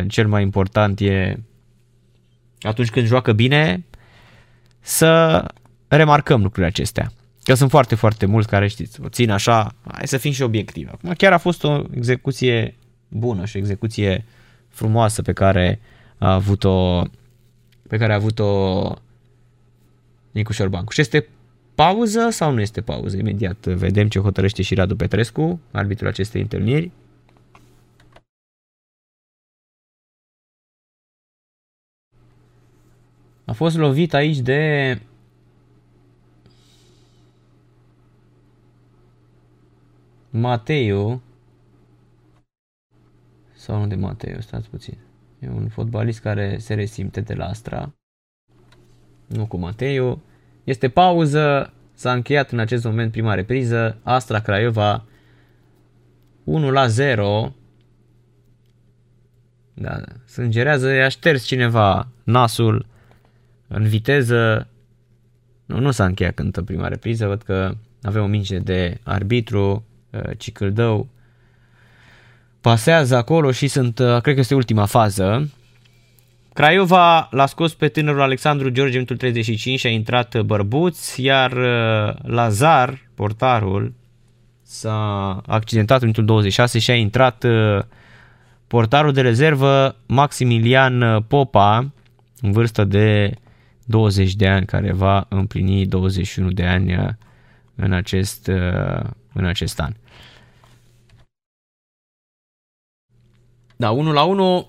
cel 0.08 0.28
mai 0.28 0.42
important 0.42 1.00
e 1.00 1.42
atunci 2.60 2.90
când 2.90 3.06
joacă 3.06 3.32
bine 3.32 3.84
să 4.88 5.44
remarcăm 5.88 6.42
lucrurile 6.42 6.66
acestea. 6.66 7.12
Că 7.42 7.54
sunt 7.54 7.70
foarte, 7.70 7.94
foarte 7.94 8.26
mulți 8.26 8.48
care 8.48 8.68
știți, 8.68 9.00
o 9.00 9.08
țin 9.08 9.30
așa, 9.30 9.74
hai 9.92 10.06
să 10.06 10.16
fim 10.16 10.32
și 10.32 10.42
obiectivi. 10.42 10.90
Acum 10.90 11.12
chiar 11.16 11.32
a 11.32 11.38
fost 11.38 11.64
o 11.64 11.82
execuție 11.94 12.76
bună 13.08 13.44
și 13.44 13.56
o 13.56 13.58
execuție 13.58 14.24
frumoasă 14.68 15.22
pe 15.22 15.32
care 15.32 15.80
a 16.18 16.32
avut-o 16.32 17.02
pe 17.88 17.96
care 17.96 18.12
a 18.12 18.14
avut-o 18.14 18.92
Nicu 20.30 20.52
Șorbancu. 20.52 20.92
Și 20.92 21.00
este 21.00 21.28
pauză 21.74 22.28
sau 22.30 22.52
nu 22.52 22.60
este 22.60 22.80
pauză? 22.80 23.16
Imediat 23.16 23.66
vedem 23.66 24.08
ce 24.08 24.18
hotărăște 24.18 24.62
și 24.62 24.74
Radu 24.74 24.96
Petrescu, 24.96 25.60
arbitrul 25.70 26.08
acestei 26.08 26.40
întâlniri. 26.40 26.90
A 33.48 33.52
fost 33.52 33.76
lovit 33.76 34.14
aici 34.14 34.38
de 34.38 35.00
Mateo 40.30 41.20
sau 43.54 43.78
nu 43.80 43.86
de 43.86 43.94
Mateo, 43.94 44.40
stați 44.40 44.68
puțin. 44.68 44.98
E 45.38 45.48
un 45.48 45.68
fotbalist 45.68 46.20
care 46.20 46.58
se 46.58 46.74
resimte 46.74 47.20
de 47.20 47.34
la 47.34 47.44
Astra. 47.44 47.94
Nu 49.26 49.46
cu 49.46 49.56
Mateo. 49.56 50.20
Este 50.64 50.88
pauză. 50.88 51.72
S-a 51.92 52.12
încheiat 52.12 52.50
în 52.50 52.58
acest 52.58 52.84
moment 52.84 53.10
prima 53.10 53.34
repriză. 53.34 53.98
Astra 54.02 54.40
Craiova 54.40 55.04
1 56.44 56.70
la 56.70 56.86
0. 56.86 57.54
Da, 59.74 60.00
sângerează, 60.24 60.90
i-a 60.90 61.08
șters 61.08 61.44
cineva 61.44 62.08
nasul 62.24 62.86
în 63.68 63.82
viteză. 63.82 64.68
Nu, 65.66 65.80
nu 65.80 65.90
s-a 65.90 66.04
încheiat 66.04 66.34
când 66.34 66.58
prima 66.64 66.88
repriză, 66.88 67.26
văd 67.26 67.42
că 67.42 67.74
avem 68.02 68.22
o 68.22 68.26
minge 68.26 68.58
de 68.58 68.98
arbitru, 69.02 69.84
uh, 70.10 70.20
Cicâldău, 70.38 71.08
pasează 72.60 73.16
acolo 73.16 73.50
și 73.50 73.66
sunt, 73.68 73.98
uh, 73.98 74.20
cred 74.20 74.34
că 74.34 74.40
este 74.40 74.54
ultima 74.54 74.84
fază. 74.84 75.50
Craiova 76.52 77.28
l-a 77.30 77.46
scos 77.46 77.74
pe 77.74 77.88
tânărul 77.88 78.20
Alexandru 78.20 78.68
George 78.68 78.82
în 78.82 78.92
minutul 78.92 79.16
35 79.16 79.78
și 79.78 79.86
a 79.86 79.90
intrat 79.90 80.40
Bărbuț, 80.40 81.16
iar 81.16 81.52
uh, 81.52 82.14
Lazar, 82.22 83.08
portarul, 83.14 83.92
s-a 84.62 85.30
accidentat 85.46 85.96
în 85.96 86.02
minutul 86.02 86.24
26 86.24 86.78
și 86.78 86.90
a 86.90 86.94
intrat 86.94 87.44
portarul 88.66 89.12
de 89.12 89.20
rezervă 89.20 89.96
Maximilian 90.06 91.24
Popa, 91.28 91.92
în 92.40 92.52
vârstă 92.52 92.84
de 92.84 93.34
20 93.88 94.34
de 94.34 94.48
ani, 94.48 94.66
care 94.66 94.92
va 94.92 95.26
împlini 95.28 95.86
21 95.86 96.50
de 96.50 96.64
ani 96.64 96.96
uh, 96.96 97.08
în 97.74 97.92
acest, 97.92 98.46
uh, 98.46 99.10
în 99.32 99.44
acest 99.44 99.80
an. 99.80 99.92
Da, 103.76 103.90
1 103.90 104.12
la 104.12 104.22
1, 104.22 104.68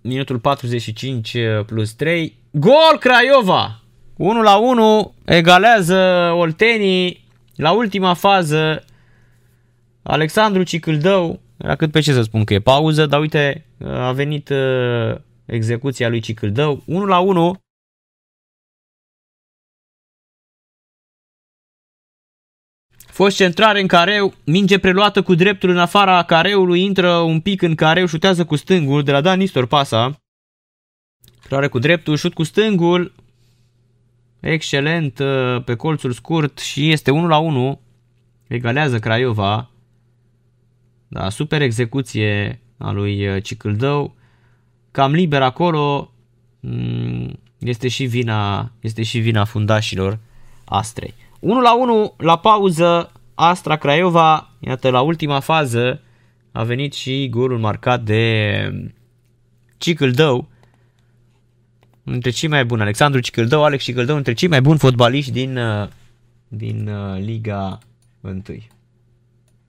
minutul 0.00 0.38
45 0.38 1.34
uh, 1.34 1.64
plus 1.66 1.92
3. 1.92 2.38
Gol 2.50 2.98
Craiova! 3.00 3.80
1 4.16 4.42
la 4.42 4.56
1, 4.56 5.14
egalează 5.24 5.96
Oltenii 6.36 7.28
la 7.56 7.72
ultima 7.72 8.14
fază. 8.14 8.84
Alexandru 10.02 10.62
Cicâldău, 10.62 11.40
la 11.56 11.76
cât 11.76 11.90
pe 11.90 12.00
ce 12.00 12.12
să 12.12 12.22
spun 12.22 12.44
că 12.44 12.54
e 12.54 12.60
pauză, 12.60 13.06
dar 13.06 13.20
uite, 13.20 13.66
a 13.84 14.12
venit 14.12 14.52
execuția 15.44 16.08
lui 16.08 16.20
Cicâldău. 16.20 16.82
1 16.86 17.04
la 17.04 17.18
1, 17.18 17.60
Fost 23.20 23.36
centrare 23.36 23.80
în 23.80 23.86
careu, 23.86 24.34
minge 24.44 24.78
preluată 24.78 25.22
cu 25.22 25.34
dreptul 25.34 25.68
în 25.68 25.78
afara 25.78 26.22
careului, 26.22 26.82
intră 26.82 27.12
un 27.12 27.40
pic 27.40 27.62
în 27.62 27.74
careu, 27.74 28.06
șutează 28.06 28.44
cu 28.44 28.56
stângul, 28.56 29.02
de 29.02 29.12
la 29.12 29.20
Dan 29.20 29.38
Nistor 29.38 29.66
pasa. 29.66 30.20
Preluare 31.40 31.68
cu 31.68 31.78
dreptul, 31.78 32.16
șut 32.16 32.34
cu 32.34 32.42
stângul, 32.42 33.12
excelent 34.40 35.18
uh, 35.18 35.62
pe 35.64 35.74
colțul 35.74 36.12
scurt 36.12 36.58
și 36.58 36.90
este 36.90 37.10
1 37.10 37.26
la 37.26 37.38
1. 37.38 37.80
Egalează 38.46 38.98
Craiova. 38.98 39.70
Da, 41.08 41.28
super 41.28 41.62
execuție 41.62 42.60
a 42.78 42.90
lui 42.90 43.28
uh, 43.28 43.42
Cicâldău. 43.42 44.14
Cam 44.90 45.12
liber 45.12 45.42
acolo. 45.42 46.12
Mm, 46.60 47.38
este 47.58 47.88
și 47.88 48.04
vina, 48.04 48.72
este 48.80 49.02
și 49.02 49.18
vina 49.18 49.44
fundașilor 49.44 50.18
Astrei. 50.64 51.14
1 51.40 51.60
la 51.60 51.76
1 51.76 52.14
la 52.16 52.38
pauză, 52.38 53.12
Astra 53.34 53.76
Craiova, 53.76 54.50
iată 54.58 54.90
la 54.90 55.00
ultima 55.00 55.40
fază, 55.40 56.00
a 56.52 56.64
venit 56.64 56.92
și 56.92 57.28
golul 57.28 57.58
marcat 57.58 58.02
de 58.02 58.92
Cicâldău, 59.76 60.48
între 62.04 62.30
cei 62.30 62.48
mai 62.48 62.64
buni, 62.64 62.80
Alexandru 62.80 63.20
Cicâldău, 63.20 63.64
Alex 63.64 63.84
Cicâldău, 63.84 64.16
între 64.16 64.32
cei 64.32 64.48
mai 64.48 64.60
buni 64.60 64.78
fotbaliști 64.78 65.32
din, 65.32 65.56
uh, 65.56 65.88
din 66.48 66.88
uh, 66.88 67.18
Liga 67.18 67.78
1. 68.20 68.42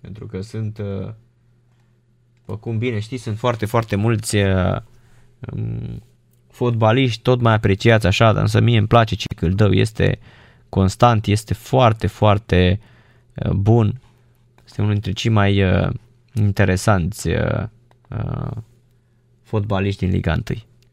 Pentru 0.01 0.25
că 0.25 0.41
sunt, 0.41 0.79
după 2.39 2.57
cum 2.59 2.77
bine 2.77 2.99
știți, 2.99 3.23
sunt 3.23 3.37
foarte, 3.37 3.65
foarte 3.65 3.95
mulți 3.95 4.35
um, 4.35 6.03
fotbaliști 6.51 7.21
tot 7.21 7.41
mai 7.41 7.53
apreciați 7.53 8.07
așa, 8.07 8.33
dar 8.33 8.41
însă 8.41 8.59
mie 8.59 8.77
îmi 8.77 8.87
place 8.87 9.15
Cicâldău, 9.15 9.71
este 9.71 10.19
uh, 10.21 10.40
constant, 10.71 11.25
este 11.25 11.53
foarte, 11.53 12.07
foarte 12.07 12.79
uh, 13.33 13.51
bun. 13.51 14.01
Este 14.65 14.81
unul 14.81 14.93
dintre 14.93 15.11
cei 15.11 15.31
mai 15.31 15.63
uh, 15.63 15.89
interesanți 16.33 17.27
uh, 17.27 17.63
fotbaliști 19.43 20.05
din 20.05 20.13
Liga 20.13 20.37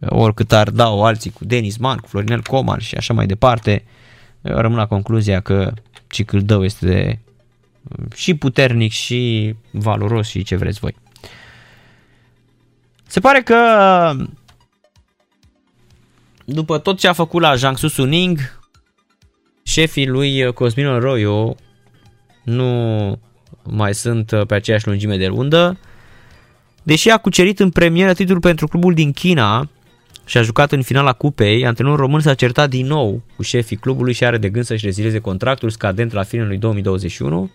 1. 0.01 0.21
Oricât 0.23 0.53
ar 0.53 0.71
da-o 0.71 1.05
alții 1.05 1.31
cu 1.31 1.45
Denis 1.45 1.77
Man, 1.77 1.99
cu 1.99 2.09
Florinel 2.09 2.43
Coman 2.43 2.79
și 2.79 2.95
așa 2.95 3.15
mai 3.15 3.27
departe, 3.27 3.85
rămân 4.41 4.79
la 4.79 4.87
concluzia 4.87 5.41
că 5.41 5.73
Cicâldău 6.07 6.65
este 6.65 6.87
de, 6.87 7.19
și 8.15 8.35
puternic 8.35 8.93
și 8.93 9.55
valoros 9.71 10.29
și 10.29 10.43
ce 10.43 10.57
vreți 10.57 10.79
voi. 10.79 10.95
Se 13.07 13.21
pare 13.21 13.43
că 13.43 13.57
după 16.45 16.79
tot 16.79 16.99
ce 16.99 17.09
a 17.09 17.13
făcut 17.13 17.41
la 17.41 17.55
Jiangsu 17.55 17.89
Suning, 17.89 18.58
șefii 19.69 20.07
lui 20.07 20.45
uh, 20.45 20.53
Cosmin 20.53 20.99
Royo 20.99 21.57
nu 22.45 23.21
mai 23.63 23.95
sunt 23.95 24.31
uh, 24.31 24.47
pe 24.47 24.55
aceeași 24.55 24.87
lungime 24.87 25.17
de 25.17 25.29
undă, 25.29 25.79
deși 26.83 27.11
a 27.11 27.19
cucerit 27.19 27.61
în 27.61 27.71
premieră 27.71 28.13
titlul 28.13 28.41
pentru 28.41 28.67
clubul 28.67 28.95
din 28.95 29.13
China 29.13 29.69
și 30.25 30.39
a 30.39 30.43
jucat 30.43 30.73
în 30.73 30.83
finala 30.83 31.13
cupei, 31.13 31.67
antrenorul 31.67 31.99
român 31.99 32.21
s-a 32.21 32.35
certat 32.35 32.71
din 32.71 32.87
nou 32.87 33.23
cu 33.37 33.43
șefii 33.43 33.77
clubului 33.77 34.13
și 34.13 34.25
are 34.25 34.39
de 34.39 34.49
gând 34.49 34.65
să-și 34.65 34.85
rezileze 34.85 35.19
contractul 35.19 35.71
scadent 35.71 36.13
la 36.13 36.23
finalul 36.23 36.51
lui 36.51 36.61
2021. 36.61 37.51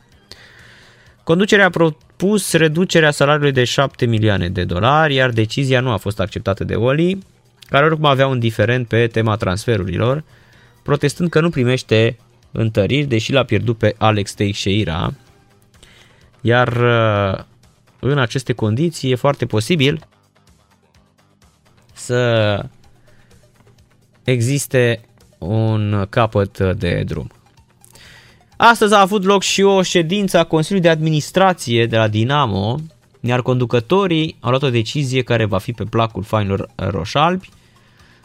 Conducerea 1.23 1.65
a 1.65 1.69
propus 1.69 2.53
reducerea 2.53 3.11
salariului 3.11 3.52
de 3.52 3.64
7 3.64 4.06
milioane 4.06 4.49
de 4.49 4.64
dolari, 4.64 5.14
iar 5.14 5.30
decizia 5.30 5.80
nu 5.80 5.91
a 5.91 5.98
fost 5.98 6.19
acceptată 6.19 6.64
de 6.64 6.76
Oli, 6.76 7.18
care 7.69 7.85
oricum 7.85 8.06
avea 8.06 8.27
un 8.27 8.40
diferent 8.40 8.88
pe 8.88 9.07
tema 9.07 9.35
transferurilor, 9.35 10.23
protestând 10.84 11.30
că 11.30 11.39
nu 11.39 11.49
primește 11.49 12.18
întăriri, 12.51 13.05
deși 13.05 13.31
l-a 13.31 13.43
pierdut 13.43 13.77
pe 13.77 13.95
Alex 13.97 14.34
Teixeira. 14.34 15.14
Iar 16.41 16.68
uh, 16.68 17.43
în 17.99 18.18
aceste 18.18 18.53
condiții 18.53 19.11
e 19.11 19.15
foarte 19.15 19.45
posibil 19.45 20.07
să 21.93 22.65
existe 24.23 25.01
un 25.38 26.05
capăt 26.10 26.60
de 26.60 27.03
drum. 27.05 27.31
Astăzi 28.57 28.93
a 28.93 28.99
avut 28.99 29.23
loc 29.23 29.41
și 29.41 29.61
o 29.61 29.81
ședință 29.81 30.38
a 30.38 30.43
Consiliului 30.43 30.89
de 30.89 30.95
Administrație 30.95 31.85
de 31.85 31.97
la 31.97 32.07
Dinamo, 32.07 32.76
iar 33.19 33.41
conducătorii 33.41 34.38
au 34.39 34.49
luat 34.49 34.64
o 34.64 34.69
decizie 34.69 35.22
care 35.22 35.45
va 35.45 35.57
fi 35.57 35.72
pe 35.72 35.84
placul 35.84 36.23
fainilor 36.23 36.69
roșalbi. 36.76 37.49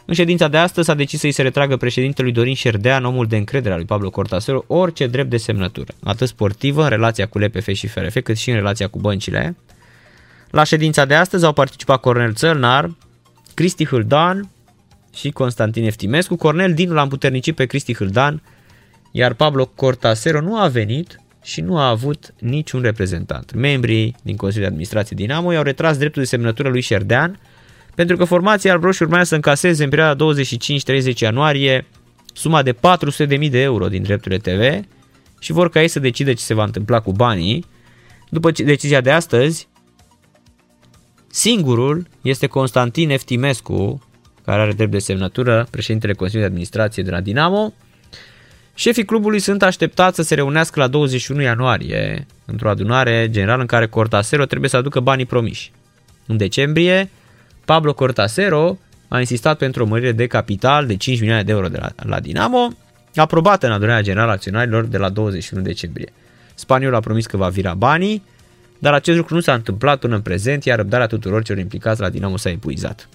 În 0.09 0.15
ședința 0.15 0.47
de 0.47 0.57
astăzi 0.57 0.87
s-a 0.87 0.93
decis 0.93 1.19
să-i 1.19 1.31
se 1.31 1.41
retragă 1.41 1.77
președintelui 1.77 2.31
Dorin 2.31 2.53
Șerdean, 2.53 3.05
omul 3.05 3.25
de 3.25 3.37
încredere 3.37 3.73
al 3.73 3.77
lui 3.77 3.87
Pablo 3.87 4.09
Cortasero, 4.09 4.63
orice 4.67 5.07
drept 5.07 5.29
de 5.29 5.37
semnătură, 5.37 5.93
atât 6.03 6.27
sportivă 6.27 6.83
în 6.83 6.89
relația 6.89 7.27
cu 7.27 7.37
LPF 7.37 7.67
și 7.71 7.87
FRF, 7.87 8.17
cât 8.23 8.37
și 8.37 8.49
în 8.49 8.55
relația 8.55 8.87
cu 8.87 8.99
băncile. 8.99 9.55
La 10.49 10.63
ședința 10.63 11.05
de 11.05 11.15
astăzi 11.15 11.45
au 11.45 11.53
participat 11.53 11.99
Cornel 11.99 12.33
Țălnar, 12.33 12.95
Cristi 13.53 13.85
Hâldan 13.85 14.49
și 15.15 15.29
Constantin 15.31 15.83
Eftimescu. 15.83 16.35
Cornel 16.35 16.73
Dinu 16.73 16.93
l-a 16.93 17.01
împuternicit 17.01 17.55
pe 17.55 17.65
Cristi 17.65 17.95
Hâldan, 17.95 18.41
iar 19.11 19.33
Pablo 19.33 19.65
Cortasero 19.65 20.41
nu 20.41 20.59
a 20.59 20.67
venit 20.67 21.19
și 21.43 21.61
nu 21.61 21.77
a 21.77 21.89
avut 21.89 22.33
niciun 22.39 22.81
reprezentant. 22.81 23.53
Membrii 23.53 24.15
din 24.21 24.35
Consiliul 24.35 24.65
de 24.65 24.71
Administrație 24.71 25.15
Dinamo 25.15 25.53
i-au 25.53 25.63
retras 25.63 25.97
dreptul 25.97 26.21
de 26.21 26.27
semnătură 26.27 26.69
lui 26.69 26.81
Șerdean, 26.81 27.39
pentru 27.99 28.17
că 28.17 28.23
formația 28.25 28.71
albroșii 28.71 29.05
urmează 29.05 29.27
să 29.27 29.35
încaseze 29.35 29.83
în 29.83 29.89
perioada 29.89 30.25
25-30 31.13 31.17
ianuarie 31.17 31.85
suma 32.33 32.63
de 32.63 32.73
400.000 32.73 33.49
de 33.49 33.61
euro 33.61 33.87
din 33.87 34.03
drepturile 34.03 34.39
TV 34.39 34.85
și 35.39 35.51
vor 35.51 35.69
ca 35.69 35.81
ei 35.81 35.87
să 35.87 35.99
decide 35.99 36.33
ce 36.33 36.43
se 36.43 36.53
va 36.53 36.63
întâmpla 36.63 36.99
cu 36.99 37.11
banii. 37.11 37.65
După 38.29 38.51
decizia 38.51 39.01
de 39.01 39.11
astăzi, 39.11 39.67
singurul 41.27 42.07
este 42.21 42.47
Constantin 42.47 43.09
Eftimescu, 43.09 44.07
care 44.45 44.61
are 44.61 44.73
drept 44.73 44.91
de 44.91 44.99
semnătură 44.99 45.67
președintele 45.71 46.13
Consiliului 46.13 46.49
de 46.49 46.55
Administrație 46.55 47.03
de 47.03 47.11
la 47.11 47.21
Dinamo. 47.21 47.73
Șefii 48.73 49.05
clubului 49.05 49.39
sunt 49.39 49.63
așteptați 49.63 50.15
să 50.15 50.21
se 50.21 50.35
reunească 50.35 50.79
la 50.79 50.87
21 50.87 51.41
ianuarie, 51.41 52.25
într-o 52.45 52.69
adunare 52.69 53.27
generală 53.29 53.61
în 53.61 53.67
care 53.67 53.87
Cortasero 53.87 54.45
trebuie 54.45 54.69
să 54.69 54.77
aducă 54.77 54.99
banii 54.99 55.25
promiși. 55.25 55.71
În 56.25 56.37
decembrie, 56.37 57.09
Pablo 57.69 57.93
Cortasero 57.93 58.77
a 59.07 59.19
insistat 59.19 59.57
pentru 59.57 59.83
o 59.83 59.85
mărire 59.85 60.11
de 60.11 60.27
capital 60.27 60.85
de 60.85 60.95
5 60.95 61.19
milioane 61.19 61.43
de 61.43 61.51
euro 61.51 61.67
de 61.67 61.77
la, 61.77 61.89
la 61.95 62.19
Dinamo, 62.19 62.69
aprobată 63.15 63.65
în 63.65 63.71
adunarea 63.71 64.01
generală 64.01 64.29
a 64.29 64.33
acționarilor 64.33 64.85
de 64.85 64.97
la 64.97 65.09
21 65.09 65.61
decembrie. 65.61 66.13
Spaniolul 66.55 66.95
a 66.95 66.99
promis 66.99 67.25
că 67.25 67.37
va 67.37 67.49
vira 67.49 67.73
banii, 67.73 68.23
dar 68.79 68.93
acest 68.93 69.17
lucru 69.17 69.33
nu 69.33 69.39
s-a 69.39 69.53
întâmplat 69.53 69.99
până 69.99 70.15
în 70.15 70.21
prezent, 70.21 70.63
iar 70.63 70.77
răbdarea 70.77 71.07
tuturor 71.07 71.43
celor 71.43 71.61
implicați 71.61 72.01
la 72.01 72.09
Dinamo 72.09 72.37
s-a 72.37 72.49
epuizat. 72.49 73.09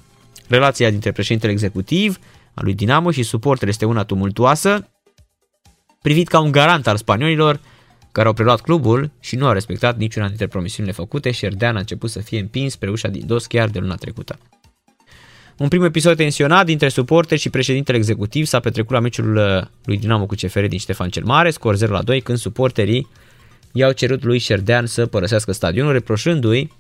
Relația 0.49 0.91
dintre 0.91 1.13
președintele 1.13 1.53
executiv 1.53 2.19
al 2.55 2.65
lui 2.65 2.75
Dinamo 2.75 3.11
și 3.11 3.23
suportele 3.23 3.71
este 3.71 3.85
una 3.85 4.05
tumultuoasă, 4.05 4.89
privit 6.03 6.29
ca 6.29 6.41
un 6.41 6.51
garant 6.51 6.87
al 6.87 6.97
spaniolilor 6.97 7.61
care 8.15 8.29
au 8.29 8.35
preluat 8.35 8.61
clubul 8.61 9.11
și 9.21 9.37
nu 9.37 9.47
au 9.47 9.53
respectat 9.53 9.97
niciuna 9.97 10.27
dintre 10.27 10.47
promisiunile 10.47 10.95
făcute, 10.95 11.31
Șerdean 11.31 11.77
a 11.77 11.79
început 11.79 12.11
să 12.11 12.19
fie 12.21 12.41
împins 12.41 12.73
spre 12.73 12.91
ușa 12.91 13.09
din 13.09 13.27
dos 13.27 13.47
chiar 13.47 13.69
de 13.69 13.79
luna 13.79 13.95
trecută. 13.95 14.39
Un 15.57 15.69
prim 15.69 15.85
episod 15.85 16.17
tensionat 16.17 16.67
dintre 16.67 16.89
suporteri 16.89 17.41
și 17.41 17.51
președintele 17.51 17.97
executiv 17.97 18.47
s-a 18.47 18.61
petrecut 18.61 18.91
la 18.91 19.01
meciul 19.01 19.37
uh, 19.37 19.67
lui 19.85 19.99
Dinamo 19.99 20.27
cu 20.27 20.35
CFR 20.35 20.65
din 20.65 20.79
Ștefan 20.79 21.11
cel 21.11 21.25
Mare, 21.25 21.51
scor 21.51 21.75
0 21.77 21.93
la 21.93 22.03
2, 22.03 22.21
când 22.21 22.39
suporterii 22.39 23.09
i-au 23.73 23.93
cerut 23.93 24.25
lui 24.25 24.39
Șerdean 24.39 24.87
să 24.87 25.07
părăsească 25.07 25.53
stadionul, 25.53 25.93
reproșându-i 25.93 26.73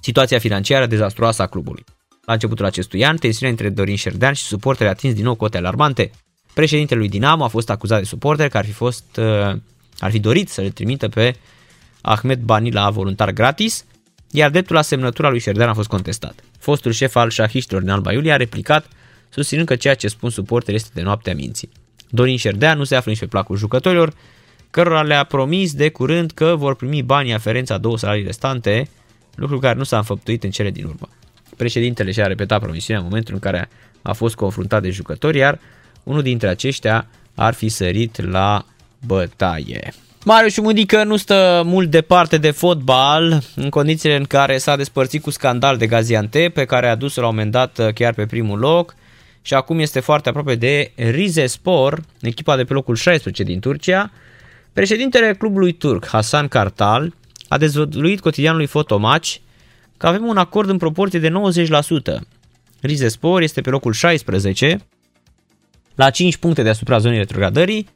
situația 0.00 0.38
financiară 0.38 0.86
dezastruoasă 0.86 1.42
a 1.42 1.46
clubului. 1.46 1.84
La 2.24 2.32
începutul 2.32 2.64
acestui 2.64 3.04
an, 3.04 3.16
tensiunea 3.16 3.50
între 3.50 3.68
Dorin 3.70 3.96
Șerdean 3.96 4.32
și 4.32 4.42
suporterii 4.42 4.88
a 4.88 4.94
atins 4.94 5.14
din 5.14 5.24
nou 5.24 5.34
cote 5.34 5.56
alarmante. 5.56 6.10
Președintele 6.54 7.00
lui 7.00 7.08
Dinamo 7.08 7.44
a 7.44 7.48
fost 7.48 7.70
acuzat 7.70 7.98
de 7.98 8.04
suporteri 8.04 8.50
că 8.50 8.56
ar 8.56 8.64
fi, 8.64 8.72
fost, 8.72 9.04
uh, 9.16 9.56
ar 9.98 10.10
fi 10.10 10.18
dorit 10.18 10.48
să 10.48 10.60
le 10.60 10.70
trimită 10.70 11.08
pe 11.08 11.36
Ahmed 12.00 12.40
Bani 12.40 12.70
la 12.70 12.90
voluntar 12.90 13.30
gratis, 13.30 13.84
iar 14.30 14.50
dreptul 14.50 14.74
la 14.74 14.82
semnătura 14.82 15.28
lui 15.28 15.40
Șerdean 15.40 15.68
a 15.68 15.74
fost 15.74 15.88
contestat. 15.88 16.44
Fostul 16.58 16.92
șef 16.92 17.16
al 17.16 17.30
șahiștilor 17.30 17.82
din 17.82 17.90
Alba 17.90 18.12
Iulia 18.12 18.34
a 18.34 18.36
replicat, 18.36 18.86
susținând 19.28 19.66
că 19.66 19.76
ceea 19.76 19.94
ce 19.94 20.08
spun 20.08 20.30
suporteri 20.30 20.76
este 20.76 20.90
de 20.94 21.02
noaptea 21.02 21.34
minții. 21.34 21.68
Dorin 22.10 22.36
Șerdean 22.36 22.78
nu 22.78 22.84
se 22.84 22.96
află 22.96 23.10
nici 23.10 23.20
pe 23.20 23.26
placul 23.26 23.56
jucătorilor, 23.56 24.14
cărora 24.70 25.02
le-a 25.02 25.24
promis 25.24 25.74
de 25.74 25.88
curând 25.88 26.30
că 26.30 26.54
vor 26.56 26.76
primi 26.76 27.02
banii 27.02 27.32
aferenți 27.32 27.72
a 27.72 27.78
două 27.78 27.98
salarii 27.98 28.24
restante, 28.24 28.88
lucru 29.34 29.58
care 29.58 29.78
nu 29.78 29.84
s-a 29.84 29.96
înfăptuit 29.96 30.44
în 30.44 30.50
cele 30.50 30.70
din 30.70 30.84
urmă. 30.84 31.08
Președintele 31.56 32.12
și-a 32.12 32.26
repetat 32.26 32.60
promisiunea 32.60 33.02
în 33.02 33.08
momentul 33.08 33.34
în 33.34 33.40
care 33.40 33.68
a 34.02 34.12
fost 34.12 34.34
confruntat 34.34 34.82
de 34.82 34.90
jucători, 34.90 35.38
iar 35.38 35.58
unul 36.02 36.22
dintre 36.22 36.48
aceștia 36.48 37.06
ar 37.34 37.54
fi 37.54 37.68
sărit 37.68 38.20
la 38.30 38.64
bătaie. 39.06 39.92
Marius 40.24 40.58
Mudică 40.58 41.04
nu 41.04 41.16
stă 41.16 41.62
mult 41.64 41.90
departe 41.90 42.38
de 42.38 42.50
fotbal, 42.50 43.42
în 43.54 43.68
condițiile 43.68 44.16
în 44.16 44.24
care 44.24 44.58
s-a 44.58 44.76
despărțit 44.76 45.22
cu 45.22 45.30
scandal 45.30 45.76
de 45.76 45.86
Gaziantep, 45.86 46.54
pe 46.54 46.64
care 46.64 46.88
a 46.88 46.94
dus 46.94 47.14
la 47.14 47.22
un 47.22 47.34
moment 47.34 47.50
dat 47.50 47.92
chiar 47.94 48.14
pe 48.14 48.26
primul 48.26 48.58
loc 48.58 48.94
și 49.42 49.54
acum 49.54 49.78
este 49.78 50.00
foarte 50.00 50.28
aproape 50.28 50.54
de 50.54 50.92
Rizespor, 50.94 52.00
echipa 52.20 52.56
de 52.56 52.64
pe 52.64 52.72
locul 52.72 52.94
16 52.94 53.42
din 53.42 53.60
Turcia. 53.60 54.10
Președintele 54.72 55.34
clubului 55.34 55.72
turc, 55.72 56.06
Hasan 56.06 56.48
Kartal, 56.48 57.14
a 57.48 57.58
dezvăluit 57.58 58.20
cotidianului 58.20 58.66
Fotomatch 58.66 59.36
că 59.96 60.06
avem 60.06 60.26
un 60.26 60.36
acord 60.36 60.68
în 60.68 60.76
proporție 60.76 61.18
de 61.18 61.28
90%. 61.28 61.32
Rizespor 62.80 63.42
este 63.42 63.60
pe 63.60 63.70
locul 63.70 63.92
16, 63.92 64.86
la 65.94 66.10
5 66.10 66.36
puncte 66.36 66.62
deasupra 66.62 66.98
zonei 66.98 67.18
retrogradării. 67.18 67.88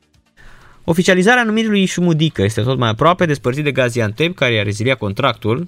Oficializarea 0.91 1.45
numirii 1.45 1.85
Șumudică 1.85 2.43
este 2.43 2.63
tot 2.63 2.79
mai 2.79 2.89
aproape, 2.89 3.27
despărțit 3.27 3.65
de 3.65 3.73
Gaziantep, 3.73 4.35
care 4.35 4.53
i-a 4.53 4.63
reziliat 4.63 4.99
contractul. 4.99 5.67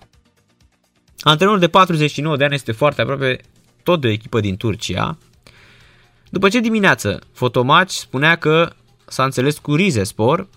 Antrenorul 1.21 1.61
de 1.61 1.69
49 1.69 2.37
de 2.37 2.45
ani 2.45 2.55
este 2.55 2.73
foarte 2.73 3.01
aproape 3.01 3.41
tot 3.83 4.01
de 4.01 4.07
o 4.07 4.11
echipă 4.11 4.41
din 4.41 4.57
Turcia. 4.57 5.19
După 6.31 6.49
ce 6.49 6.61
dimineață 6.61 7.21
Fotomatch 7.33 7.93
spunea 7.93 8.37
că 8.37 8.71
s-a 9.07 9.25
înțeles 9.25 9.59
cu 9.59 9.75
Rizespor, 9.75 10.49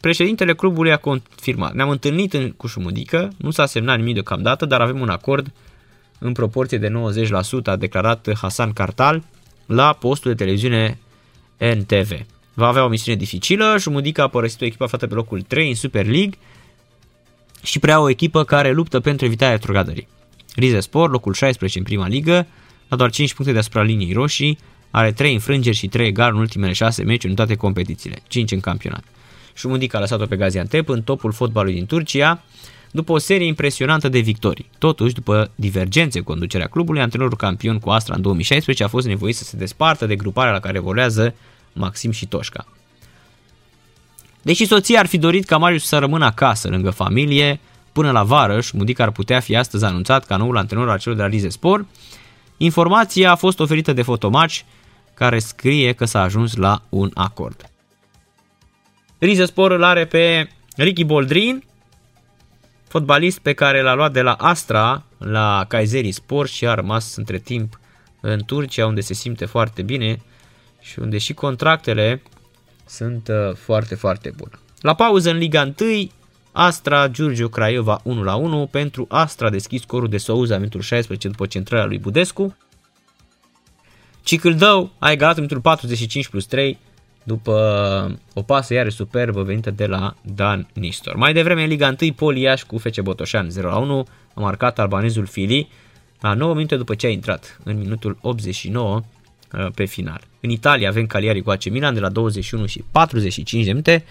președintele 0.00 0.54
clubului 0.54 0.92
a 0.92 0.96
confirmat. 0.96 1.72
Ne-am 1.72 1.90
întâlnit 1.90 2.32
în, 2.32 2.50
cu 2.50 2.66
Șumudică, 2.66 3.32
nu 3.36 3.50
s-a 3.50 3.66
semnat 3.66 3.96
nimic 3.96 4.14
deocamdată, 4.14 4.66
dar 4.66 4.80
avem 4.80 5.00
un 5.00 5.08
acord 5.08 5.52
în 6.18 6.32
proporție 6.32 6.78
de 6.78 6.88
90%, 6.88 7.64
a 7.64 7.76
declarat 7.76 8.28
Hasan 8.34 8.72
Kartal 8.72 9.22
la 9.66 9.92
postul 9.92 10.30
de 10.30 10.36
televiziune 10.44 10.98
NTV. 11.58 12.12
Va 12.60 12.66
avea 12.66 12.84
o 12.84 12.88
misiune 12.88 13.18
dificilă, 13.18 13.76
Jumudica 13.78 14.22
a 14.22 14.28
părăsit 14.28 14.60
o 14.60 14.64
echipă 14.64 14.84
aflată 14.84 15.06
pe 15.06 15.14
locul 15.14 15.42
3 15.42 15.68
în 15.68 15.74
Super 15.74 16.06
League 16.06 16.38
și 17.62 17.78
prea 17.78 18.00
o 18.00 18.08
echipă 18.08 18.44
care 18.44 18.72
luptă 18.72 19.00
pentru 19.00 19.26
evitarea 19.26 19.54
retrogradării. 19.54 20.08
Rize 20.54 20.80
Sport, 20.80 21.12
locul 21.12 21.32
16 21.32 21.78
în 21.78 21.84
prima 21.84 22.08
ligă, 22.08 22.46
la 22.88 22.96
doar 22.96 23.10
5 23.10 23.34
puncte 23.34 23.52
deasupra 23.52 23.82
liniei 23.82 24.12
roșii, 24.12 24.58
are 24.90 25.12
3 25.12 25.32
înfrângeri 25.32 25.76
și 25.76 25.88
3 25.88 26.06
egal 26.06 26.32
în 26.34 26.38
ultimele 26.38 26.72
6 26.72 27.02
meciuri 27.02 27.28
în 27.28 27.34
toate 27.34 27.54
competițiile, 27.54 28.22
5 28.28 28.50
în 28.50 28.60
campionat. 28.60 29.04
Șumudica 29.54 29.98
a 29.98 30.00
lăsat-o 30.00 30.26
pe 30.26 30.36
Gaziantep 30.36 30.88
în 30.88 31.02
topul 31.02 31.32
fotbalului 31.32 31.74
din 31.74 31.86
Turcia, 31.86 32.42
după 32.90 33.12
o 33.12 33.18
serie 33.18 33.46
impresionantă 33.46 34.08
de 34.08 34.18
victorii. 34.18 34.70
Totuși, 34.78 35.14
după 35.14 35.50
divergențe 35.54 36.18
cu 36.18 36.24
conducerea 36.24 36.66
clubului, 36.66 37.00
antrenorul 37.00 37.36
campion 37.36 37.78
cu 37.78 37.90
Astra 37.90 38.14
în 38.14 38.22
2016 38.22 38.84
a 38.84 38.88
fost 38.88 39.06
nevoit 39.06 39.36
să 39.36 39.44
se 39.44 39.56
despartă 39.56 40.06
de 40.06 40.16
gruparea 40.16 40.52
la 40.52 40.60
care 40.60 40.78
volează 40.78 41.34
Maxim 41.72 42.10
și 42.10 42.26
Toșca. 42.26 42.66
Deși 44.42 44.66
soția 44.66 44.98
ar 44.98 45.06
fi 45.06 45.18
dorit 45.18 45.44
ca 45.44 45.56
Marius 45.56 45.86
să 45.86 45.98
rămână 45.98 46.24
acasă, 46.24 46.68
lângă 46.68 46.90
familie, 46.90 47.60
până 47.92 48.10
la 48.10 48.22
varăș, 48.22 48.70
Mudic 48.70 48.98
ar 48.98 49.10
putea 49.10 49.40
fi 49.40 49.56
astăzi 49.56 49.84
anunțat 49.84 50.24
ca 50.26 50.36
noul 50.36 50.56
antrenor 50.56 50.88
al 50.88 50.98
celor 50.98 51.16
de 51.16 51.22
la 51.22 51.28
Rize 51.28 51.48
Sport, 51.48 51.86
informația 52.56 53.30
a 53.30 53.34
fost 53.34 53.60
oferită 53.60 53.92
de 53.92 54.02
Fotomatch, 54.02 54.60
care 55.14 55.38
scrie 55.38 55.92
că 55.92 56.04
s-a 56.04 56.22
ajuns 56.22 56.56
la 56.56 56.82
un 56.88 57.10
acord. 57.14 57.70
Rize 59.18 59.44
Sport 59.44 59.74
îl 59.74 59.82
are 59.82 60.04
pe 60.04 60.50
Ricky 60.76 61.04
Boldrin, 61.04 61.64
fotbalist 62.88 63.38
pe 63.38 63.52
care 63.52 63.82
l-a 63.82 63.94
luat 63.94 64.12
de 64.12 64.22
la 64.22 64.32
Astra 64.32 65.04
la 65.18 65.64
Kayseri 65.68 66.12
Sport 66.12 66.50
și 66.50 66.66
a 66.66 66.74
rămas 66.74 67.16
între 67.16 67.38
timp 67.38 67.80
în 68.20 68.40
Turcia, 68.46 68.86
unde 68.86 69.00
se 69.00 69.14
simte 69.14 69.44
foarte 69.44 69.82
bine 69.82 70.22
și 70.80 70.98
unde 70.98 71.18
și 71.18 71.34
contractele 71.34 72.22
sunt 72.86 73.28
uh, 73.28 73.54
foarte, 73.54 73.94
foarte 73.94 74.32
bune. 74.36 74.52
La 74.80 74.94
pauză 74.94 75.30
în 75.30 75.36
Liga 75.36 75.72
1, 75.80 76.10
Astra 76.52 77.08
Giurgiu 77.08 77.48
Craiova 77.48 78.00
1 78.04 78.22
la 78.22 78.34
1 78.34 78.66
pentru 78.66 79.06
Astra 79.08 79.46
a 79.46 79.50
deschis 79.50 79.80
scorul 79.80 80.08
de 80.08 80.18
Souza 80.18 80.56
minutul 80.56 80.80
16 80.80 81.28
după 81.28 81.46
centrarea 81.46 81.86
lui 81.86 81.98
Budescu. 81.98 82.56
Cicâldău 84.22 84.92
a 84.98 85.10
egalat 85.10 85.36
minutul 85.36 85.60
45 85.60 86.28
plus 86.28 86.46
3 86.46 86.78
după 87.22 88.18
o 88.34 88.42
pasă 88.42 88.74
iară 88.74 88.88
superbă 88.88 89.42
venită 89.42 89.70
de 89.70 89.86
la 89.86 90.14
Dan 90.22 90.68
Nistor. 90.74 91.16
Mai 91.16 91.32
devreme 91.32 91.62
în 91.62 91.68
Liga 91.68 91.94
1, 92.00 92.12
Poliaș 92.12 92.62
cu 92.62 92.78
FC 92.78 93.00
Botoșan 93.00 93.50
0 93.50 93.68
la 93.68 93.78
1 93.78 94.06
a 94.34 94.40
marcat 94.40 94.78
albanezul 94.78 95.26
Fili 95.26 95.68
la 96.20 96.34
9 96.34 96.54
minute 96.54 96.76
după 96.76 96.94
ce 96.94 97.06
a 97.06 97.10
intrat 97.10 97.60
în 97.64 97.78
minutul 97.78 98.18
89 98.20 98.94
Uh, 98.94 99.02
pe 99.74 99.84
final. 99.84 100.20
În 100.40 100.50
Italia 100.50 100.88
avem 100.88 101.06
Cagliari 101.06 101.42
cu 101.42 101.50
AC 101.50 101.64
Milan 101.64 101.94
de 101.94 102.00
la 102.00 102.08
21 102.08 102.66
și 102.66 102.84
45 102.90 103.64
de 103.64 103.70
minute, 103.70 104.04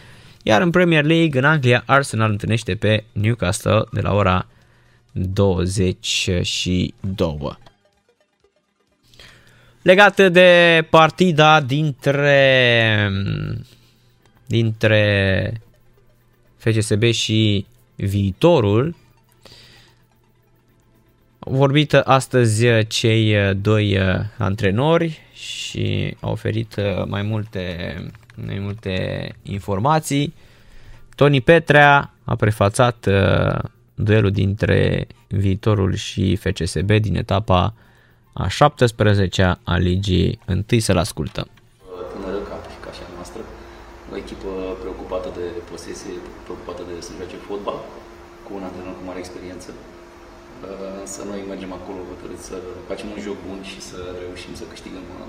iar 0.44 0.62
în 0.62 0.70
Premier 0.70 1.04
League 1.04 1.40
în 1.40 1.46
Anglia 1.46 1.84
Arsenal 1.86 2.32
întâlnește 2.32 2.76
pe 2.76 3.04
Newcastle 3.12 3.84
de 3.92 4.02
la 4.02 4.14
ora 4.14 4.48
22. 5.12 6.94
Legată 9.82 10.30
de 10.30 10.88
partida 10.90 11.62
dintre 11.62 13.12
dintre 14.46 15.62
FCSB 16.58 17.04
și 17.04 17.66
viitorul, 17.96 18.96
vorbit 21.40 21.94
astăzi 21.94 22.66
cei 22.88 23.54
doi 23.56 24.00
antrenori 24.38 25.20
și 25.40 26.16
au 26.20 26.32
oferit 26.32 26.76
mai 27.06 27.22
multe, 27.22 27.96
mai 28.48 28.60
multe 28.60 28.96
informații. 29.44 30.34
Toni 31.16 31.42
Petrea 31.42 32.14
a 32.24 32.36
prefațat 32.36 33.08
duelul 33.96 34.32
dintre 34.32 35.08
viitorul 35.28 35.94
și 35.94 36.36
FCSB 36.36 36.92
din 36.92 37.16
etapa 37.16 37.74
a 38.34 38.48
17-a 38.48 39.60
a 39.64 39.76
ligii. 39.78 40.40
Întâi 40.46 40.80
să-l 40.80 40.98
ascultăm. 40.98 41.48
Tânără 42.14 42.40
ca, 42.50 42.56
ca 42.86 42.92
și 42.98 43.02
a 43.08 43.10
noastră, 43.16 43.42
o 44.12 44.16
echipă 44.24 44.52
preocupată 44.82 45.30
de 45.40 45.46
posesie, 45.72 46.14
preocupată 46.46 46.82
de 46.90 46.94
să 47.06 47.12
joace 47.18 47.38
fotbal, 47.48 47.80
cu 48.46 48.52
un 48.58 48.64
antrenor 48.68 48.94
cu 49.00 49.04
mare 49.10 49.20
experiență. 49.26 49.70
Însă 51.10 51.24
noi 51.34 51.42
mergem 51.54 51.72
acolo 51.80 52.00
hotărât 52.12 52.42
să 52.50 52.56
facem 52.90 53.08
un 53.16 53.22
joc 53.28 53.38
bun 53.48 53.60
și 53.72 53.80
să 53.90 54.00
reușim 54.24 54.54
să 54.60 54.66
câștigăm 54.74 55.06
uh, 55.16 55.24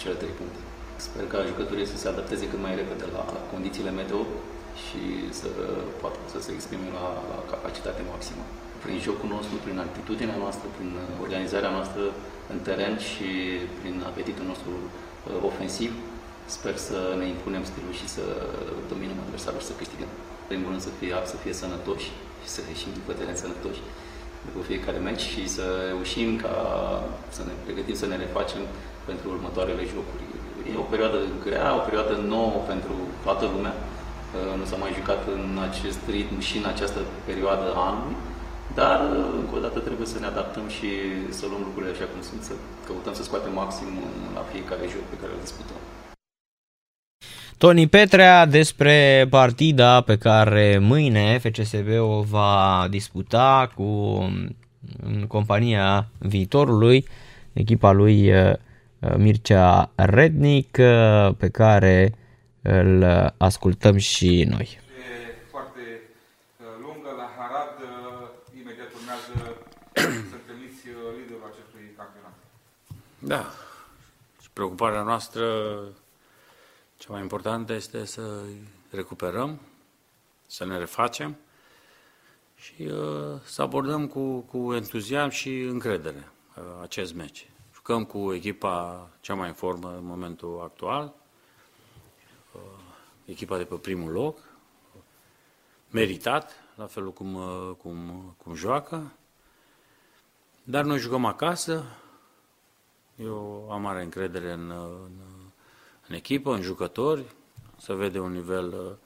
cele 0.00 0.16
trei 0.20 0.34
puncte. 0.38 0.60
Sper 1.06 1.24
ca 1.32 1.48
jucătorii 1.50 1.92
să 1.92 1.98
se 1.98 2.08
adapteze 2.08 2.44
cât 2.50 2.60
mai 2.66 2.74
repede 2.80 3.06
la 3.16 3.24
condițiile 3.52 3.92
meteo 3.98 4.22
și 4.84 5.02
să 5.40 5.48
poată 6.00 6.18
să 6.32 6.38
se 6.44 6.50
exprime 6.56 6.88
la, 6.98 7.06
la 7.32 7.38
capacitate 7.52 8.02
maximă. 8.12 8.44
Prin 8.84 8.96
jocul 9.06 9.30
nostru, 9.36 9.54
prin 9.64 9.78
atitudinea 9.86 10.38
noastră, 10.44 10.66
prin 10.76 10.90
organizarea 11.24 11.74
noastră 11.76 12.02
în 12.52 12.58
teren 12.68 12.94
și 13.08 13.28
prin 13.80 13.96
apetitul 14.10 14.46
nostru 14.52 14.72
uh, 14.82 15.48
ofensiv, 15.50 15.90
sper 16.56 16.74
să 16.88 16.98
ne 17.20 17.26
impunem 17.34 17.64
stilul 17.70 17.94
și 18.00 18.06
să 18.16 18.24
dominăm 18.92 19.18
adversarul 19.24 19.60
și 19.62 19.70
să 19.70 19.78
câștigăm. 19.80 20.10
Primul 20.50 20.68
rând 20.72 20.82
să 20.88 20.92
fie, 20.98 21.14
să 21.32 21.36
fie 21.42 21.54
sănătoși 21.62 22.08
și 22.42 22.48
să 22.54 22.60
ieșim 22.72 22.92
după 22.98 23.10
teren 23.18 23.36
sănătoși 23.44 23.82
după 24.46 24.60
fiecare 24.70 24.98
meci 25.08 25.24
și 25.32 25.42
să 25.56 25.64
reușim 25.90 26.28
ca 26.44 26.54
să 27.36 27.42
ne 27.48 27.54
pregătim 27.64 27.96
să 28.02 28.06
ne 28.06 28.16
refacem 28.24 28.62
pentru 29.08 29.26
următoarele 29.34 29.84
jocuri. 29.94 30.24
E 30.70 30.84
o 30.84 30.90
perioadă 30.92 31.18
grea, 31.44 31.68
o 31.80 31.86
perioadă 31.88 32.14
nouă 32.34 32.56
pentru 32.72 32.94
toată 33.24 33.44
lumea. 33.54 33.74
Uh, 34.36 34.52
nu 34.60 34.64
s-a 34.70 34.78
mai 34.82 34.92
jucat 34.98 35.20
în 35.36 35.46
acest 35.68 36.00
ritm 36.14 36.38
și 36.48 36.56
în 36.60 36.66
această 36.74 37.00
perioadă 37.28 37.66
a 37.74 37.82
anului, 37.90 38.16
dar 38.80 38.98
uh, 39.00 39.24
încă 39.40 39.54
o 39.56 39.64
dată 39.66 39.78
trebuie 39.88 40.08
să 40.14 40.18
ne 40.18 40.30
adaptăm 40.32 40.66
și 40.76 40.88
să 41.38 41.44
luăm 41.46 41.62
lucrurile 41.66 41.92
așa 41.94 42.06
cum 42.12 42.20
sunt, 42.28 42.42
să 42.48 42.54
căutăm 42.86 43.14
să 43.16 43.22
scoatem 43.22 43.54
maxim 43.62 43.90
la 44.36 44.42
fiecare 44.52 44.84
joc 44.94 45.04
pe 45.12 45.20
care 45.20 45.32
îl 45.32 45.44
disputăm. 45.46 45.80
Toni 47.58 47.88
Petrea 47.88 48.46
despre 48.46 49.26
partida 49.30 50.00
pe 50.00 50.16
care 50.16 50.78
mâine 50.78 51.38
FCSB 51.38 51.88
o 51.98 52.22
va 52.22 52.86
disputa 52.90 53.70
cu 53.74 53.82
în 55.02 55.26
compania 55.26 56.08
viitorului, 56.18 57.06
echipa 57.52 57.90
lui 57.90 58.32
uh, 58.32 58.52
Mircea 59.16 59.90
Rednic, 59.94 60.76
uh, 60.80 61.34
pe 61.38 61.48
care 61.48 62.14
îl 62.62 63.04
ascultăm 63.36 63.96
și 63.96 64.46
noi. 64.48 64.78
foarte 65.50 65.80
uh, 66.60 66.66
lungă 66.80 67.10
la 67.16 67.28
Harad, 67.38 67.76
imediat 68.60 68.90
urmează 68.98 69.32
să 70.30 70.34
întâlniți 70.40 70.80
liderul 71.20 71.50
acestui 71.52 71.84
campionat. 71.96 72.34
Da, 73.18 73.50
și 74.42 74.48
preocuparea 74.52 75.02
noastră 75.02 75.44
cea 77.08 77.14
mai 77.14 77.22
importantă 77.22 77.72
este 77.72 78.04
să 78.04 78.42
recuperăm, 78.90 79.60
să 80.46 80.64
ne 80.64 80.78
refacem 80.78 81.36
și 82.54 82.82
uh, 82.82 83.40
să 83.44 83.62
abordăm 83.62 84.06
cu, 84.06 84.38
cu 84.38 84.74
entuziasm 84.74 85.30
și 85.30 85.60
încredere 85.60 86.32
uh, 86.56 86.64
acest 86.82 87.14
meci. 87.14 87.50
Jucăm 87.74 88.04
cu 88.04 88.32
echipa 88.32 89.08
cea 89.20 89.34
mai 89.34 89.48
în 89.48 89.54
formă 89.54 89.94
în 89.96 90.04
momentul 90.04 90.60
actual, 90.62 91.14
uh, 92.52 92.60
echipa 93.24 93.56
de 93.56 93.64
pe 93.64 93.74
primul 93.74 94.12
loc, 94.12 94.38
meritat, 95.90 96.52
la 96.74 96.86
felul 96.86 97.12
cum, 97.12 97.34
uh, 97.34 97.74
cum, 97.78 98.24
cum 98.42 98.54
joacă, 98.54 99.12
dar 100.62 100.84
noi 100.84 100.98
jucăm 100.98 101.24
acasă, 101.24 101.84
eu 103.16 103.68
am 103.70 103.80
mare 103.80 104.02
încredere 104.02 104.52
în, 104.52 104.70
în 105.04 105.27
în 106.08 106.14
echipă, 106.14 106.54
în 106.54 106.62
jucători, 106.62 107.24
să 107.76 107.94
vede 107.94 108.18
un 108.18 108.32
nivel, 108.32 108.98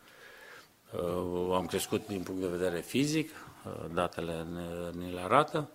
uh, 0.92 1.00
uh, 1.00 1.54
am 1.54 1.66
crescut 1.66 2.06
din 2.06 2.22
punct 2.22 2.40
de 2.40 2.46
vedere 2.46 2.80
fizic, 2.80 3.30
uh, 3.30 3.84
datele 3.94 4.46
ne, 4.52 4.90
ne 5.04 5.10
le 5.10 5.20
arată 5.20 5.68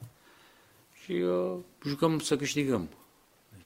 și 1.03 1.11
uh, 1.11 1.57
jucăm 1.85 2.19
să 2.19 2.35
câștigăm. 2.35 2.89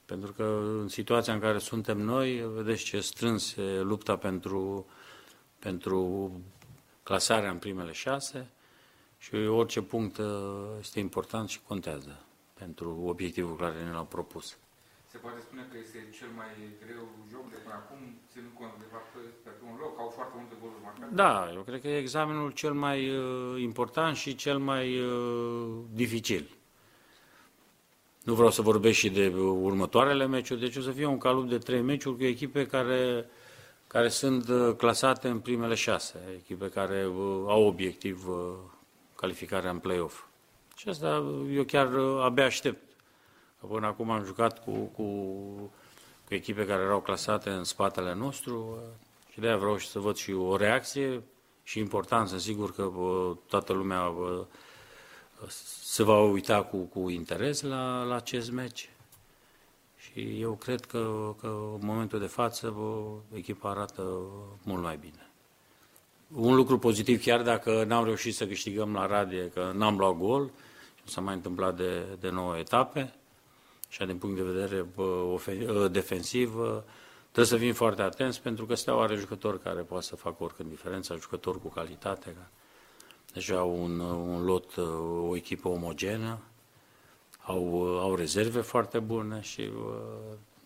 Pentru 0.04 0.32
că 0.32 0.42
în 0.80 0.88
situația 0.88 1.32
în 1.32 1.40
care 1.40 1.58
suntem 1.58 1.98
noi, 1.98 2.50
vedeți 2.54 2.84
ce 2.84 3.00
strâns 3.00 3.56
e 3.56 3.80
lupta 3.80 4.16
pentru, 4.16 4.86
pentru 5.58 6.30
clasarea 7.02 7.50
în 7.50 7.58
primele 7.58 7.92
șase 7.92 8.50
și 9.18 9.34
orice 9.34 9.80
punct 9.80 10.18
uh, 10.18 10.26
este 10.80 11.00
important 11.00 11.48
și 11.48 11.60
contează 11.66 12.24
pentru 12.54 13.02
obiectivul 13.04 13.56
care 13.56 13.84
ne 13.84 13.90
l-am 13.90 14.06
propus 14.06 14.56
se 15.12 15.18
poate 15.18 15.40
spune 15.40 15.64
că 15.70 15.76
este 15.84 15.98
cel 16.18 16.30
mai 16.40 16.52
greu 16.84 17.04
joc 17.32 17.44
de 17.50 17.58
până 17.64 17.74
acum, 17.82 18.00
ținând 18.32 18.52
cont 18.58 18.74
de 18.84 18.88
fapt 18.92 19.08
pe 19.44 19.50
primul 19.58 19.78
loc, 19.84 19.94
au 19.98 20.08
foarte 20.18 20.34
multe 20.40 20.54
goluri 20.60 20.82
marcate? 20.84 21.14
Da, 21.22 21.50
eu 21.56 21.62
cred 21.62 21.80
că 21.80 21.88
e 21.88 21.98
examenul 21.98 22.50
cel 22.50 22.72
mai 22.72 22.98
uh, 23.08 23.60
important 23.60 24.16
și 24.16 24.34
cel 24.34 24.58
mai 24.58 24.86
uh, 24.98 25.68
dificil. 26.00 26.44
Nu 28.24 28.34
vreau 28.34 28.50
să 28.50 28.62
vorbesc 28.62 28.98
și 28.98 29.10
de 29.10 29.26
următoarele 29.68 30.26
meciuri, 30.26 30.60
deci 30.60 30.76
o 30.76 30.80
să 30.80 30.90
fie 30.90 31.06
un 31.06 31.18
calup 31.18 31.48
de 31.48 31.58
trei 31.58 31.80
meciuri 31.80 32.16
cu 32.16 32.24
echipe 32.24 32.66
care, 32.66 33.26
care 33.86 34.08
sunt 34.08 34.48
uh, 34.48 34.74
clasate 34.76 35.28
în 35.28 35.38
primele 35.38 35.74
șase, 35.74 36.18
echipe 36.36 36.68
care 36.68 37.06
uh, 37.06 37.44
au 37.46 37.62
obiectiv 37.66 38.28
uh, 38.28 38.36
calificarea 39.16 39.70
în 39.70 39.78
play-off. 39.78 40.22
Și 40.76 40.88
asta 40.88 41.24
eu 41.50 41.64
chiar 41.64 41.94
uh, 41.94 42.22
abia 42.22 42.44
aștept 42.44 42.91
Până 43.68 43.86
acum 43.86 44.10
am 44.10 44.24
jucat 44.24 44.64
cu, 44.64 44.70
cu, 44.70 45.02
cu 46.24 46.34
echipe 46.34 46.66
care 46.66 46.82
erau 46.82 47.00
clasate 47.00 47.50
în 47.50 47.64
spatele 47.64 48.14
nostru 48.14 48.78
și 49.32 49.40
de-aia 49.40 49.56
vreau 49.56 49.76
și 49.76 49.88
să 49.88 49.98
văd 49.98 50.16
și 50.16 50.32
o 50.32 50.56
reacție 50.56 51.22
și 51.62 51.78
important, 51.78 52.28
sunt 52.28 52.40
sigur 52.40 52.74
că 52.74 52.90
toată 53.46 53.72
lumea 53.72 54.14
se 55.82 56.02
va 56.02 56.20
uita 56.20 56.62
cu, 56.62 56.76
cu 56.76 57.08
interes 57.08 57.62
la, 57.62 58.02
la 58.02 58.14
acest 58.14 58.50
meci. 58.50 58.90
Și 59.96 60.40
eu 60.40 60.52
cred 60.52 60.84
că, 60.84 61.34
că 61.40 61.46
în 61.80 61.86
momentul 61.86 62.18
de 62.18 62.26
față 62.26 62.74
echipa 63.34 63.70
arată 63.70 64.02
mult 64.62 64.82
mai 64.82 64.96
bine. 64.96 65.30
Un 66.34 66.54
lucru 66.54 66.78
pozitiv, 66.78 67.22
chiar 67.22 67.42
dacă 67.42 67.84
n-am 67.84 68.04
reușit 68.04 68.34
să 68.34 68.46
câștigăm 68.46 68.92
la 68.92 69.06
radie, 69.06 69.50
că 69.54 69.72
n-am 69.74 69.98
luat 69.98 70.16
gol, 70.16 70.42
nu 71.02 71.10
s-a 71.10 71.20
mai 71.20 71.34
întâmplat 71.34 71.76
de, 71.76 72.02
de 72.20 72.30
nouă 72.30 72.58
etape, 72.58 73.14
și 73.92 74.04
din 74.04 74.18
punct 74.18 74.36
de 74.36 74.42
vedere 74.42 74.86
ă, 75.68 75.88
defensiv, 75.88 76.52
trebuie 77.22 77.46
să 77.46 77.56
fim 77.56 77.72
foarte 77.72 78.02
atenți 78.02 78.42
pentru 78.42 78.66
că 78.66 78.74
Steaua 78.74 79.02
are 79.02 79.16
jucători 79.16 79.62
care 79.62 79.80
poate 79.80 80.04
să 80.04 80.16
facă 80.16 80.44
oricând 80.44 80.68
diferența, 80.68 81.16
jucători 81.16 81.60
cu 81.60 81.68
calitate, 81.68 82.36
deja 83.32 83.56
au 83.56 83.82
un, 83.82 84.00
un 84.00 84.44
lot, 84.44 84.76
ă, 84.76 84.82
o 85.28 85.36
echipă 85.36 85.68
omogenă, 85.68 86.38
au, 87.42 87.98
au 87.98 88.14
rezerve 88.14 88.60
foarte 88.60 88.98
bune 88.98 89.40
și 89.40 89.70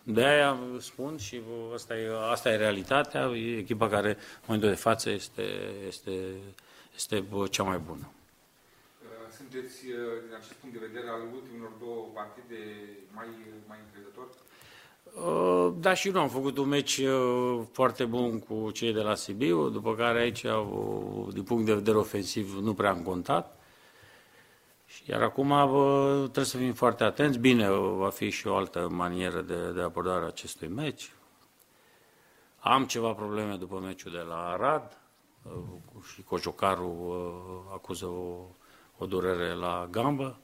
de 0.03 0.25
aia 0.25 0.57
spun 0.79 1.17
și 1.17 1.41
asta 1.73 1.97
e, 1.97 2.09
asta 2.31 2.51
e 2.51 2.55
realitatea, 2.55 3.21
e 3.21 3.57
echipa 3.57 3.89
care 3.89 4.09
în 4.09 4.43
momentul 4.45 4.69
de 4.69 4.75
față 4.75 5.09
este, 5.09 5.43
este, 5.87 6.11
este 6.95 7.25
cea 7.49 7.63
mai 7.63 7.77
bună 7.77 8.11
sunteți, 9.51 9.85
uh, 9.85 9.95
din 10.25 10.35
acest 10.35 10.53
punct 10.53 10.79
de 10.79 10.85
vedere, 10.87 11.09
al 11.09 11.21
ultimelor 11.33 11.71
două 11.79 12.09
partide 12.13 12.59
mai, 13.15 13.25
mai 13.67 13.77
încrezător? 13.85 14.27
Uh, 15.25 15.73
da, 15.79 15.93
și 15.93 16.09
nu 16.09 16.19
am 16.19 16.29
făcut 16.29 16.57
un 16.57 16.67
meci 16.67 16.97
uh, 16.97 17.61
foarte 17.71 18.05
bun 18.05 18.39
cu 18.39 18.71
cei 18.71 18.93
de 18.93 19.01
la 19.01 19.15
Sibiu, 19.15 19.69
după 19.69 19.95
care 19.95 20.19
aici, 20.19 20.45
din 21.33 21.43
punct 21.43 21.65
de 21.65 21.73
vedere 21.73 21.97
ofensiv, 21.97 22.57
nu 22.61 22.73
prea 22.73 22.89
am 22.89 23.01
contat. 23.01 23.59
Iar 25.05 25.21
acum 25.21 25.53
trebuie 26.23 26.45
să 26.45 26.57
fim 26.57 26.73
foarte 26.73 27.03
atenți. 27.03 27.39
Bine, 27.39 27.69
va 27.69 28.09
fi 28.09 28.29
și 28.29 28.47
o 28.47 28.55
altă 28.55 28.87
manieră 28.91 29.41
de, 29.41 29.71
de 29.71 29.81
abordare 29.81 30.23
a 30.23 30.27
acestui 30.27 30.67
meci. 30.67 31.11
Am 32.59 32.85
ceva 32.85 33.13
probleme 33.13 33.55
după 33.55 33.79
meciul 33.79 34.11
de 34.11 34.17
la 34.27 34.47
Arad 34.47 34.97
și 36.13 36.21
Cojocarul 36.21 37.67
acuză 37.73 38.05
o 38.05 38.45
o 38.97 39.05
durere 39.05 39.53
la 39.53 39.87
gambă. 39.91 40.37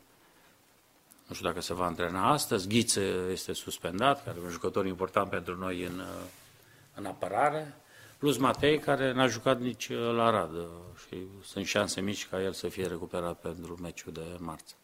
Nu 1.27 1.35
știu 1.35 1.47
dacă 1.47 1.61
se 1.61 1.73
va 1.73 1.85
antrena 1.85 2.31
astăzi. 2.31 2.67
Ghiță 2.67 3.01
este 3.31 3.53
suspendat, 3.53 4.23
care 4.23 4.37
e 4.39 4.43
un 4.43 4.49
jucător 4.49 4.85
important 4.85 5.29
pentru 5.29 5.55
noi 5.57 5.83
în, 5.83 6.01
în 6.93 7.05
apărare. 7.05 7.75
Plus 8.17 8.37
Matei, 8.37 8.79
care 8.79 9.11
n-a 9.11 9.27
jucat 9.27 9.59
nici 9.59 9.89
la 9.89 10.29
Rad 10.29 10.51
și 11.07 11.27
sunt 11.43 11.65
șanse 11.65 12.01
mici 12.01 12.27
ca 12.27 12.41
el 12.41 12.53
să 12.53 12.67
fie 12.67 12.87
recuperat 12.87 13.39
pentru 13.39 13.77
meciul 13.81 14.13
de 14.13 14.25
marți. 14.39 14.75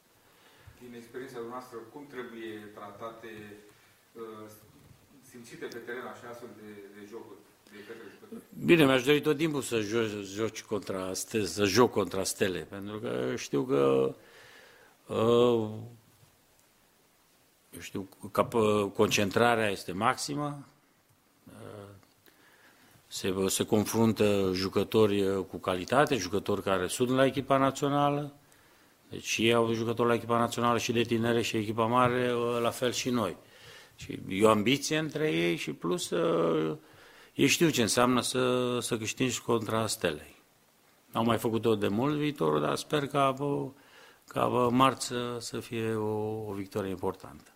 din 0.81 0.93
experiența 0.95 1.39
noastră, 1.49 1.77
cum 1.93 2.07
trebuie 2.07 2.55
tratate, 2.73 3.31
uh, 4.13 4.49
simțite 5.29 5.65
pe 5.65 5.77
teren 5.77 6.05
așa 6.13 6.27
astfel 6.29 6.49
de, 6.61 6.71
de 6.95 7.07
jocuri? 7.09 7.39
De 7.71 7.77
către 7.87 8.39
Bine, 8.65 8.85
mi-aș 8.85 9.03
dori 9.03 9.21
tot 9.21 9.37
timpul 9.37 9.61
să 9.61 9.79
joci, 9.79 10.25
joci 10.33 10.61
contra 10.63 11.13
stele, 11.13 11.45
să 11.45 11.65
joc 11.65 11.91
contra 11.91 12.23
stele, 12.23 12.59
pentru 12.59 12.99
că 12.99 13.33
știu 13.35 13.63
că 13.63 14.15
uh, 15.07 15.69
eu 17.73 17.79
știu 17.79 18.09
că 18.31 18.43
concentrarea 18.93 19.69
este 19.69 19.91
maximă, 19.91 20.67
se, 23.11 23.33
se 23.47 23.65
confruntă 23.65 24.51
jucători 24.53 25.21
uh, 25.21 25.45
cu 25.45 25.57
calitate, 25.57 26.15
jucători 26.15 26.63
care 26.63 26.87
sunt 26.87 27.09
la 27.09 27.25
echipa 27.25 27.57
națională, 27.57 28.33
deci 29.09 29.37
ei 29.37 29.53
au 29.53 29.73
jucători 29.73 30.07
la 30.07 30.13
echipa 30.13 30.37
națională 30.37 30.77
și 30.77 30.91
de 30.91 31.01
tinere 31.01 31.41
și 31.41 31.57
echipa 31.57 31.85
mare, 31.85 32.33
uh, 32.33 32.59
la 32.61 32.69
fel 32.69 32.91
și 32.91 33.09
noi. 33.09 33.37
Și 33.95 34.19
e 34.27 34.45
o 34.45 34.49
ambiție 34.49 34.97
între 34.97 35.31
ei 35.31 35.55
și 35.55 35.71
plus 35.71 36.09
uh, 36.09 36.77
ei 37.39 37.47
știu 37.47 37.69
ce 37.69 37.81
înseamnă 37.81 38.21
să, 38.21 38.77
să 38.81 38.97
câștigi 38.97 39.41
contra 39.41 39.87
stelei. 39.87 40.35
Au 41.13 41.23
mai 41.23 41.37
făcut-o 41.37 41.75
de 41.75 41.87
mult 41.87 42.15
viitorul, 42.15 42.61
dar 42.61 42.75
sper 42.75 43.07
ca, 43.07 43.35
ca 44.27 44.45
marți 44.71 45.11
să 45.39 45.57
fie 45.59 45.93
o, 45.93 46.49
o 46.49 46.53
victorie 46.53 46.89
importantă. 46.89 47.51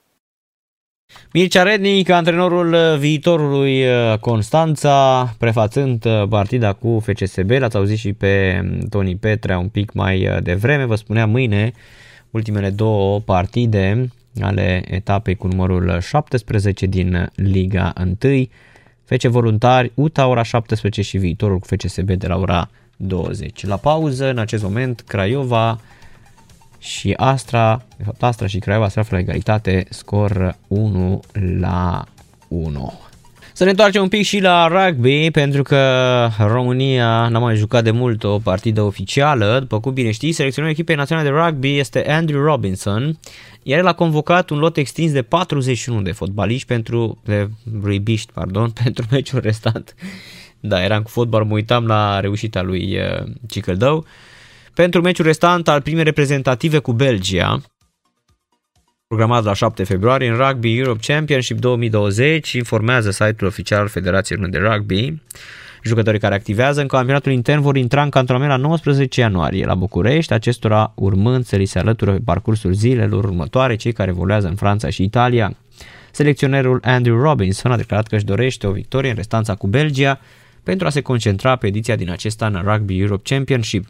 Mircea 1.33 1.63
Rednic, 1.63 2.09
antrenorul 2.09 2.73
uh, 2.73 2.97
viitorului 2.97 3.85
uh, 3.85 4.17
Constanța, 4.19 5.25
prefațând 5.37 6.05
uh, 6.05 6.27
partida 6.29 6.73
cu 6.73 7.03
FCSB, 7.05 7.49
l-ați 7.49 7.75
auzit 7.75 7.97
și 7.97 8.13
pe 8.13 8.61
um, 8.63 8.79
Toni 8.89 9.15
Petrea 9.15 9.57
un 9.57 9.69
pic 9.69 9.91
mai 9.91 10.39
devreme, 10.43 10.85
vă 10.85 10.95
spunea 10.95 11.25
mâine 11.25 11.71
ultimele 12.31 12.69
două 12.69 13.19
partide 13.19 14.07
ale 14.41 14.83
etapei 14.87 15.35
cu 15.35 15.47
numărul 15.47 15.99
17 15.99 16.85
din 16.85 17.31
Liga 17.35 17.93
1, 18.23 18.47
FC 19.17 19.27
Voluntari, 19.27 19.91
UTA 19.93 20.27
ora 20.27 20.43
17 20.43 21.01
și 21.01 21.17
viitorul 21.17 21.59
cu 21.59 21.67
FCSB 21.67 22.11
de 22.11 22.27
la 22.27 22.37
ora 22.37 22.69
20. 22.95 23.65
La 23.65 23.77
pauză, 23.77 24.29
în 24.29 24.37
acest 24.37 24.63
moment, 24.63 25.03
Craiova 25.07 25.79
și 26.79 27.13
Astra, 27.17 27.81
de 27.97 28.03
fapt 28.03 28.23
Astra 28.23 28.47
și 28.47 28.59
Craiova 28.59 28.89
se 28.89 28.99
află 28.99 29.17
la 29.17 29.23
egalitate, 29.23 29.85
scor 29.89 30.57
1 30.67 31.19
la 31.59 32.05
1. 32.47 32.93
Să 33.55 33.63
ne 33.63 33.69
întoarcem 33.69 34.01
un 34.01 34.07
pic 34.07 34.25
și 34.25 34.39
la 34.39 34.67
rugby, 34.67 35.31
pentru 35.31 35.63
că 35.63 35.79
România 36.37 37.27
n-a 37.27 37.39
mai 37.39 37.55
jucat 37.55 37.83
de 37.83 37.91
mult 37.91 38.23
o 38.23 38.39
partidă 38.39 38.81
oficială. 38.81 39.59
După 39.59 39.79
cum 39.79 39.93
bine 39.93 40.11
știi, 40.11 40.31
selecționerul 40.31 40.75
echipei 40.75 40.95
naționale 40.95 41.29
de 41.29 41.35
rugby 41.35 41.77
este 41.77 42.11
Andrew 42.11 42.43
Robinson, 42.43 43.19
iar 43.63 43.79
el 43.79 43.87
a 43.87 43.93
convocat 43.93 44.49
un 44.49 44.57
lot 44.57 44.77
extins 44.77 45.11
de 45.11 45.21
41 45.21 46.01
de 46.01 46.11
fotbaliști 46.11 46.67
pentru, 46.67 47.21
de 47.25 47.49
rubiști, 47.83 48.31
pardon, 48.31 48.69
pentru 48.83 49.05
meciul 49.11 49.39
restant. 49.39 49.95
Da, 50.59 50.83
eram 50.83 51.01
cu 51.01 51.09
fotbal, 51.09 51.43
mă 51.43 51.53
uitam 51.53 51.85
la 51.85 52.19
reușita 52.19 52.61
lui 52.61 52.97
uh, 52.97 53.23
Cicăldău 53.47 54.05
pentru 54.73 55.01
meciul 55.01 55.25
restant 55.25 55.67
al 55.67 55.81
primei 55.81 56.03
reprezentative 56.03 56.79
cu 56.79 56.91
Belgia, 56.91 57.61
programat 59.15 59.43
la 59.43 59.53
7 59.53 59.83
februarie 59.83 60.29
în 60.29 60.35
Rugby 60.35 60.77
Europe 60.77 60.99
Championship 61.13 61.59
2020, 61.59 62.51
informează 62.51 63.11
site-ul 63.11 63.49
oficial 63.49 63.87
Federației 63.87 64.37
Române 64.37 64.59
de 64.59 64.65
Rugby. 64.67 65.21
Jucătorii 65.83 66.19
care 66.19 66.35
activează 66.35 66.81
în 66.81 66.87
campionatul 66.87 67.31
intern 67.31 67.61
vor 67.61 67.75
intra 67.75 68.03
în 68.03 68.09
cantonament 68.09 68.49
la 68.49 68.57
19 68.57 69.19
ianuarie 69.19 69.65
la 69.65 69.75
București, 69.75 70.33
acestora 70.33 70.91
urmând 70.95 71.45
să 71.45 71.55
li 71.55 71.65
se 71.65 71.79
alătură 71.79 72.11
pe 72.11 72.19
parcursul 72.25 72.73
zilelor 72.73 73.23
următoare 73.23 73.75
cei 73.75 73.91
care 73.91 74.09
evoluează 74.09 74.47
în 74.47 74.55
Franța 74.55 74.89
și 74.89 75.03
Italia. 75.03 75.55
Selecționerul 76.11 76.79
Andrew 76.83 77.21
Robinson 77.21 77.71
a 77.71 77.77
declarat 77.77 78.07
că 78.07 78.15
își 78.15 78.25
dorește 78.25 78.67
o 78.67 78.71
victorie 78.71 79.09
în 79.09 79.15
restanța 79.15 79.55
cu 79.55 79.67
Belgia 79.67 80.19
pentru 80.63 80.87
a 80.87 80.89
se 80.89 81.01
concentra 81.01 81.55
pe 81.55 81.67
ediția 81.67 81.95
din 81.95 82.09
acest 82.09 82.41
an 82.41 82.55
în 82.55 82.73
Rugby 82.73 82.99
Europe 82.99 83.33
Championship. 83.35 83.85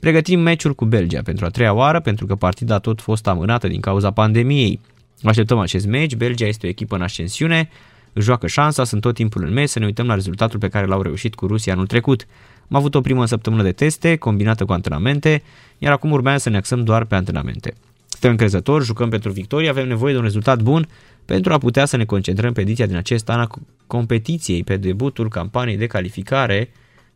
Pregătim 0.00 0.40
meciul 0.40 0.74
cu 0.74 0.84
Belgia 0.84 1.20
pentru 1.22 1.44
a 1.44 1.48
treia 1.48 1.72
oară, 1.72 2.00
pentru 2.00 2.26
că 2.26 2.34
partida 2.34 2.74
a 2.74 2.78
tot 2.78 3.00
fost 3.00 3.26
amânată 3.26 3.68
din 3.68 3.80
cauza 3.80 4.10
pandemiei. 4.10 4.80
Așteptăm 5.22 5.58
acest 5.58 5.86
meci, 5.86 6.14
Belgia 6.16 6.46
este 6.46 6.66
o 6.66 6.68
echipă 6.68 6.94
în 6.94 7.02
ascensiune, 7.02 7.68
își 8.12 8.24
joacă 8.24 8.46
șansa, 8.46 8.84
sunt 8.84 9.00
tot 9.00 9.14
timpul 9.14 9.44
în 9.44 9.52
meci 9.52 9.68
să 9.68 9.78
ne 9.78 9.84
uităm 9.84 10.06
la 10.06 10.14
rezultatul 10.14 10.58
pe 10.58 10.68
care 10.68 10.86
l-au 10.86 11.02
reușit 11.02 11.34
cu 11.34 11.46
Rusia 11.46 11.72
anul 11.72 11.86
trecut. 11.86 12.26
Am 12.70 12.76
avut 12.76 12.94
o 12.94 13.00
primă 13.00 13.26
săptămână 13.26 13.62
de 13.62 13.72
teste, 13.72 14.16
combinată 14.16 14.64
cu 14.64 14.72
antrenamente, 14.72 15.42
iar 15.78 15.92
acum 15.92 16.10
urmează 16.10 16.38
să 16.38 16.50
ne 16.50 16.56
axăm 16.56 16.84
doar 16.84 17.04
pe 17.04 17.14
antrenamente. 17.14 17.74
Suntem 18.08 18.30
încrezători, 18.30 18.84
jucăm 18.84 19.08
pentru 19.08 19.30
victorie, 19.30 19.68
avem 19.68 19.88
nevoie 19.88 20.12
de 20.12 20.18
un 20.18 20.24
rezultat 20.24 20.62
bun 20.62 20.88
pentru 21.24 21.52
a 21.52 21.58
putea 21.58 21.84
să 21.84 21.96
ne 21.96 22.04
concentrăm 22.04 22.52
pe 22.52 22.60
ediția 22.60 22.86
din 22.86 22.96
acest 22.96 23.28
an 23.28 23.40
a 23.40 23.48
competiției, 23.86 24.64
pe 24.64 24.76
debutul 24.76 25.28
campaniei 25.28 25.76
de 25.76 25.86
calificare 25.86 26.70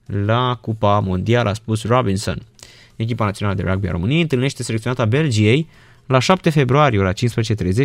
la 0.06 0.58
Cupa 0.60 0.98
Mondială, 0.98 1.48
a 1.48 1.52
spus 1.52 1.84
Robinson. 1.84 2.42
Echipa 2.96 3.24
națională 3.24 3.56
de 3.56 3.68
rugby 3.70 3.88
a 3.88 3.90
României 3.90 4.20
întâlnește 4.20 4.62
selecționata 4.62 5.04
Belgiei 5.04 5.68
la 6.06 6.18
7 6.18 6.50
februarie 6.50 6.98
la 6.98 7.12
15.30 7.12 7.16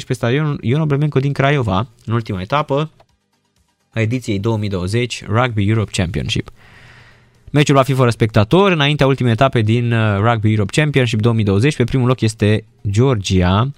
pe 0.08 0.14
stadionul 0.14 0.60
Ion 0.62 0.82
Obremenco 0.82 1.20
din 1.20 1.34
Craiova, 1.34 1.88
în 2.06 2.14
ultima 2.14 2.42
etapă 2.42 2.92
a 3.90 4.00
ediției 4.00 4.40
2020 4.40 5.24
Rugby 5.28 5.70
Europe 5.70 5.92
Championship. 5.92 6.50
Meciul 7.52 7.76
va 7.76 7.82
fi 7.82 7.94
fără 7.94 8.10
spectatori, 8.10 8.74
înaintea 8.74 9.08
ultimei 9.08 9.32
etape 9.32 9.62
din 9.62 9.92
uh, 9.92 10.18
Rugby 10.20 10.52
Europe 10.52 10.82
Championship 10.82 11.22
2020. 11.22 11.76
Pe 11.76 11.84
primul 11.84 12.08
loc 12.08 12.22
este 12.22 12.66
Georgia, 12.90 13.72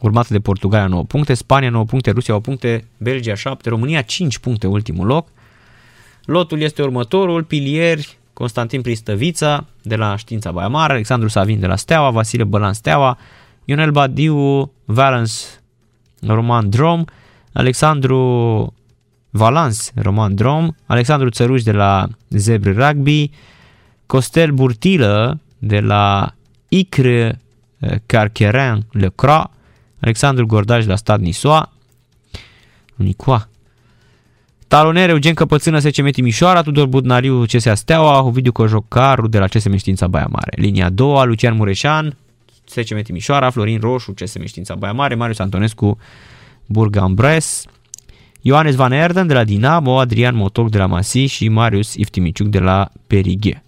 urmată 0.00 0.32
de 0.32 0.40
Portugalia 0.40 0.86
9 0.86 1.04
puncte, 1.04 1.34
Spania 1.34 1.70
9 1.70 1.84
puncte, 1.84 2.10
Rusia 2.10 2.34
8 2.34 2.44
puncte, 2.44 2.84
Belgia 2.96 3.34
7, 3.34 3.68
România 3.68 4.02
5 4.02 4.38
puncte 4.38 4.66
ultimul 4.66 5.06
loc. 5.06 5.28
Lotul 6.24 6.60
este 6.60 6.82
următorul, 6.82 7.42
pilieri 7.42 8.18
Constantin 8.36 8.80
Pristăvița 8.80 9.66
de 9.82 9.96
la 9.96 10.16
Știința 10.16 10.50
Baia 10.50 10.68
Mare, 10.68 10.92
Alexandru 10.92 11.28
Savin 11.28 11.60
de 11.60 11.66
la 11.66 11.76
Steaua, 11.76 12.10
Vasile 12.10 12.44
Bălan 12.44 12.72
Steaua, 12.72 13.18
Ionel 13.64 13.90
Badiu, 13.90 14.72
Valence 14.84 15.34
Roman 16.20 16.70
Drom, 16.70 17.04
Alexandru 17.52 18.74
Valans 19.30 19.92
Roman 19.94 20.34
Drom, 20.34 20.70
Alexandru 20.86 21.28
Țăruș 21.28 21.62
de 21.62 21.72
la 21.72 22.08
Zebre 22.28 22.72
Rugby, 22.72 23.30
Costel 24.06 24.50
Burtilă 24.50 25.40
de 25.58 25.80
la 25.80 26.34
Icre 26.68 27.40
Carcheran 28.06 28.86
Le 28.90 29.08
Croix, 29.14 29.50
Alexandru 30.00 30.46
Gordaj 30.46 30.84
de 30.84 30.90
la 30.90 30.96
Stad 30.96 31.20
Nisoa, 31.20 31.72
Nicoa, 32.94 33.48
Talonere 34.68 35.12
Eugen 35.12 35.34
Căpățână 35.34 35.78
SCM 35.78 36.10
Timișoara, 36.10 36.62
Tudor 36.62 36.86
Budnariu 36.86 37.44
CSA 37.44 37.74
Steaua, 37.74 38.22
Ovidiu 38.22 38.52
Cojocaru 38.52 39.26
de 39.26 39.38
la 39.38 39.46
CSM 39.46 39.76
Știința 39.76 40.06
Baia 40.06 40.26
Mare. 40.30 40.52
Linia 40.56 40.86
a 40.86 40.90
doua, 40.90 41.24
Lucian 41.24 41.56
Mureșan, 41.56 42.16
SCM 42.64 43.02
Timișoara, 43.02 43.50
Florin 43.50 43.78
Roșu, 43.80 44.12
CSM 44.12 44.44
Știința 44.44 44.74
Baia 44.74 44.92
Mare, 44.92 45.14
Marius 45.14 45.38
Antonescu, 45.38 45.98
Burgambres, 46.66 47.64
Ioanes 48.40 48.74
Van 48.74 48.92
Erden 48.92 49.26
de 49.26 49.34
la 49.34 49.44
Dinamo, 49.44 49.98
Adrian 49.98 50.36
Motoc 50.36 50.70
de 50.70 50.78
la 50.78 50.86
Masi 50.86 51.26
și 51.26 51.48
Marius 51.48 51.94
Iftimiciuc 51.94 52.48
de 52.48 52.58
la 52.58 52.88
Perighe. 53.06 53.62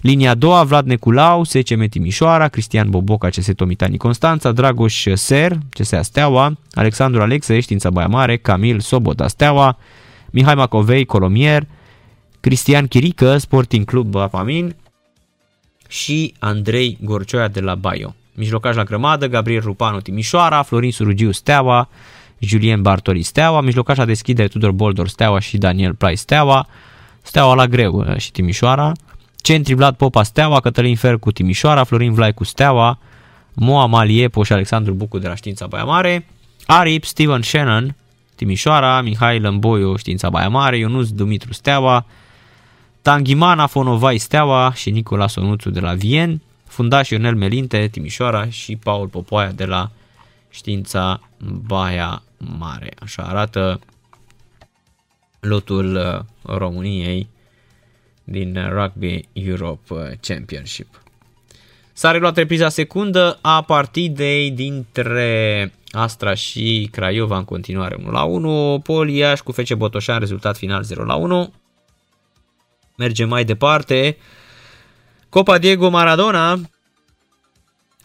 Linia 0.00 0.30
a 0.30 0.34
doua, 0.34 0.62
Vlad 0.62 0.86
Neculau, 0.86 1.44
SCM 1.44 1.88
Timișoara, 1.88 2.48
Cristian 2.48 2.90
Boboca, 2.90 3.28
CS 3.28 3.48
Tomitani 3.56 3.96
Constanța, 3.96 4.52
Dragoș 4.52 5.06
Ser, 5.14 5.58
CSA 5.70 6.02
Steaua, 6.02 6.58
Alexandru 6.72 7.20
Alexe, 7.20 7.60
Știința 7.60 7.90
Baia 7.90 8.06
Mare, 8.06 8.36
Camil 8.36 8.80
Sobota 8.80 9.28
Steaua, 9.28 9.78
Mihai 10.30 10.54
Macovei, 10.54 11.04
Colomier, 11.04 11.66
Cristian 12.40 12.86
Chirică, 12.86 13.36
Sporting 13.38 13.84
Club 13.84 14.14
Apamin 14.14 14.76
și 15.88 16.34
Andrei 16.38 16.98
Gorcioia 17.00 17.48
de 17.48 17.60
la 17.60 17.74
Baio. 17.74 18.14
Mijlocaș 18.34 18.74
la 18.74 18.84
grămadă, 18.84 19.26
Gabriel 19.28 19.60
Rupanu 19.60 20.00
Timișoara, 20.00 20.62
Florin 20.62 20.92
Surugiu 20.92 21.30
Steaua, 21.30 21.88
Julien 22.38 22.82
Bartoli 22.82 23.22
Steaua, 23.22 23.60
mijlocaș 23.60 23.96
la 23.96 24.04
deschidere 24.04 24.48
Tudor 24.48 24.70
Boldor 24.70 25.08
Steaua 25.08 25.38
și 25.38 25.58
Daniel 25.58 25.94
Plai 25.94 26.16
Steaua, 26.16 26.66
Steaua 27.22 27.54
la 27.54 27.66
greu 27.66 27.94
uh, 27.94 28.16
și 28.16 28.32
Timișoara, 28.32 28.92
Centri 29.36 29.74
Vlad 29.74 29.96
Popa 29.96 30.22
Steaua, 30.22 30.60
Cătălin 30.60 30.96
Fer 30.96 31.16
cu 31.16 31.32
Timișoara, 31.32 31.84
Florin 31.84 32.12
Vlai 32.12 32.34
cu 32.34 32.44
Steaua, 32.44 32.98
Moa 33.54 33.86
Maliepo 33.86 34.42
și 34.42 34.52
Alexandru 34.52 34.92
Bucu 34.92 35.18
de 35.18 35.28
la 35.28 35.34
Știința 35.34 35.66
Baia 35.66 35.84
Mare, 35.84 36.26
Arip 36.66 37.04
Steven 37.04 37.42
Shannon 37.42 37.96
Timișoara, 38.36 39.00
Mihai 39.00 39.40
Lămboiu, 39.40 39.96
Știința 39.96 40.30
Baia 40.30 40.48
Mare, 40.48 40.78
Ionuț 40.78 41.08
Dumitru 41.08 41.52
Steaua, 41.52 42.06
Tanghimana 43.02 43.66
Fonovai 43.66 44.18
Steaua 44.18 44.72
și 44.74 44.90
Nicola 44.90 45.26
Sonuțu 45.26 45.70
de 45.70 45.80
la 45.80 45.94
Vien, 45.94 46.40
fundaș 46.64 47.10
Ionel 47.10 47.34
Melinte, 47.34 47.88
Timișoara 47.88 48.48
și 48.48 48.76
Paul 48.76 49.06
Popoaia 49.06 49.50
de 49.50 49.64
la 49.64 49.90
Știința 50.50 51.20
Baia 51.66 52.22
Mare. 52.58 52.90
Așa 52.98 53.22
arată 53.22 53.80
lotul 55.40 55.94
uh, 55.94 56.54
României 56.56 57.28
din 58.24 58.68
Rugby 58.70 59.28
Europe 59.32 59.94
uh, 59.94 60.00
Championship. 60.20 61.00
S-a 61.92 62.10
reluat 62.10 62.36
repriza 62.36 62.68
secundă 62.68 63.38
a 63.40 63.62
partidei 63.62 64.50
dintre 64.50 65.72
Astra 65.96 66.34
și 66.34 66.88
Craiova 66.92 67.36
în 67.36 67.44
continuare 67.44 67.94
1 67.94 68.10
la 68.10 68.24
1. 68.24 68.80
Pol 68.82 69.08
Iași 69.08 69.42
cu 69.42 69.52
FC 69.52 69.74
Botoșan, 69.74 70.18
rezultat 70.18 70.56
final 70.56 70.82
0 70.82 71.04
la 71.04 71.14
1. 71.14 71.52
Mergem 72.96 73.28
mai 73.28 73.44
departe. 73.44 74.16
Copa 75.28 75.58
Diego 75.58 75.88
Maradona 75.88 76.60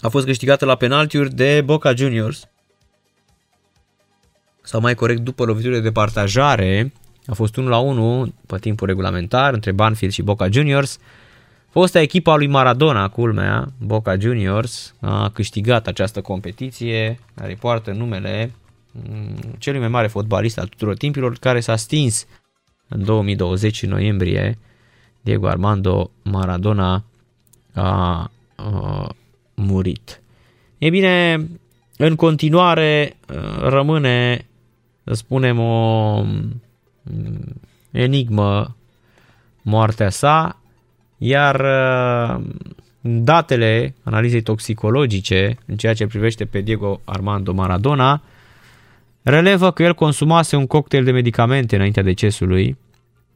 a 0.02 0.10
fost 0.10 0.26
câștigată 0.26 0.66
la 0.66 0.76
penaltiuri 0.76 1.34
de 1.34 1.62
Boca 1.62 1.94
Juniors. 1.96 2.48
Sau 4.62 4.82
mai 4.82 4.96
corect, 4.96 5.20
după 5.20 5.46
loviturile 5.46 5.80
de 5.80 5.92
partajare, 5.92 6.94
a 7.26 7.34
fost 7.34 7.56
1 7.56 7.68
la 7.68 7.78
1 7.78 8.34
pe 8.48 8.58
timpul 8.60 8.88
regulamentar 8.88 9.54
între 9.54 9.72
Banfield 9.72 10.14
și 10.14 10.22
Boca 10.22 10.50
Juniors. 10.50 11.00
Fosta 11.72 12.02
echipa 12.02 12.36
lui 12.36 12.48
Maradona, 12.48 13.10
culmea, 13.10 13.68
Boca 13.78 14.18
Juniors, 14.20 14.96
a 15.00 15.30
câștigat 15.30 15.88
această 15.88 16.22
competiție 16.22 17.20
care 17.36 17.54
poartă 17.60 17.92
numele 17.92 18.52
mm, 18.92 19.36
celui 19.58 19.80
mai 19.80 19.88
mare 19.88 20.08
fotbalist 20.08 20.58
al 20.58 20.68
tuturor 20.68 20.98
timpilor, 20.98 21.38
care 21.40 21.60
s-a 21.60 21.76
stins 21.76 22.28
în 22.88 23.04
2020 23.06 23.84
în 23.84 23.90
noiembrie. 23.90 24.58
Diego 25.22 25.48
Armando 25.48 26.12
Maradona 26.24 27.04
a, 27.74 28.32
a 28.56 29.10
murit. 29.56 30.22
E 30.78 30.90
bine, 30.90 31.48
în 31.98 32.16
continuare 32.16 33.18
rămâne, 33.60 34.48
să 35.04 35.14
spunem, 35.14 35.60
o 35.60 36.22
mm, 36.22 37.62
enigmă 37.92 38.76
moartea 39.62 40.10
sa, 40.10 40.61
iar 41.24 41.60
uh, 41.60 42.44
datele 43.02 43.96
analizei 44.04 44.42
toxicologice 44.42 45.58
în 45.66 45.78
ceea 45.78 45.94
ce 45.94 46.08
privește 46.08 46.46
pe 46.46 46.62
Diego 46.62 47.02
Armando 47.06 47.54
Maradona 47.54 48.22
relevă 49.22 49.72
că 49.72 49.84
el 49.84 49.94
consumase 49.94 50.56
un 50.56 50.68
cocktail 50.68 51.04
de 51.04 51.12
medicamente 51.12 51.76
înaintea 51.76 52.04
decesului, 52.04 52.78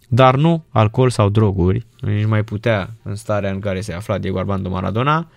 dar 0.08 0.36
nu 0.36 0.64
alcool 0.70 1.10
sau 1.10 1.30
droguri, 1.30 1.86
nici 2.00 2.26
mai 2.26 2.44
putea 2.44 2.90
în 3.04 3.16
starea 3.16 3.52
în 3.52 3.60
care 3.60 3.82
se 3.82 3.94
afla 3.94 4.18
Diego 4.18 4.40
Armando 4.40 4.70
Maradona. 4.70 5.28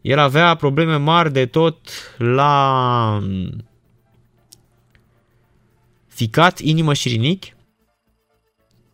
El 0.00 0.18
avea 0.18 0.54
probleme 0.54 0.96
mari 0.96 1.32
de 1.32 1.46
tot 1.46 1.76
la 2.18 3.18
mm, 3.22 3.64
ficat, 6.06 6.58
inimă 6.58 6.94
și 6.94 7.08
rinichi, 7.08 7.53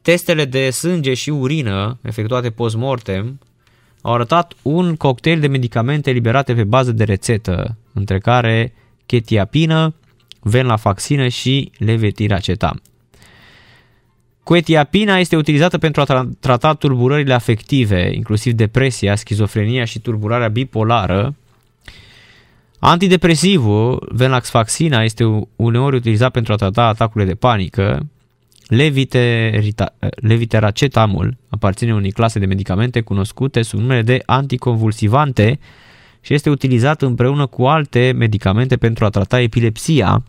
Testele 0.03 0.45
de 0.45 0.71
sânge 0.71 1.15
și 1.15 1.31
urină 1.31 1.99
efectuate 2.03 2.51
post-mortem 2.51 3.39
au 4.03 4.15
arătat 4.15 4.53
un 4.63 4.97
cocktail 4.97 5.41
de 5.41 5.47
medicamente 5.47 6.11
liberate 6.11 6.55
pe 6.55 6.65
bază 6.65 6.93
de 6.93 7.05
rețetă, 7.05 7.77
între 7.93 8.19
care 8.19 8.73
chetiapină, 9.07 9.95
venlafaxină 10.41 11.29
și 11.29 11.71
levetiracetam. 11.79 12.83
Quetiapina 14.43 15.19
este 15.19 15.37
utilizată 15.37 15.79
pentru 15.79 16.01
a 16.01 16.29
trata 16.41 16.75
tulburările 16.75 17.35
afective, 17.35 18.11
inclusiv 18.15 18.53
depresia, 18.53 19.15
schizofrenia 19.15 19.85
și 19.85 19.99
tulburarea 19.99 20.49
bipolară. 20.49 21.35
Antidepresivul, 22.79 24.09
venlafaxina, 24.13 25.03
este 25.03 25.47
uneori 25.57 25.97
utilizat 25.97 26.31
pentru 26.31 26.53
a 26.53 26.57
trata 26.57 26.87
atacurile 26.87 27.31
de 27.31 27.37
panică, 27.37 28.07
Leviteracetamul 30.21 31.37
aparține 31.49 31.95
unei 31.95 32.11
clase 32.11 32.39
de 32.39 32.47
medicamente 32.47 33.01
cunoscute 33.01 33.63
sub 33.63 33.79
numele 33.79 34.03
de 34.03 34.23
anticonvulsivante 34.27 35.59
și 36.21 36.35
este 36.35 36.51
utilizat 36.51 37.03
împreună 37.03 37.47
cu 37.47 37.67
alte 37.67 38.13
medicamente 38.17 38.77
pentru 38.77 39.05
a 39.05 39.09
trata 39.09 39.41
epilepsia 39.41 40.23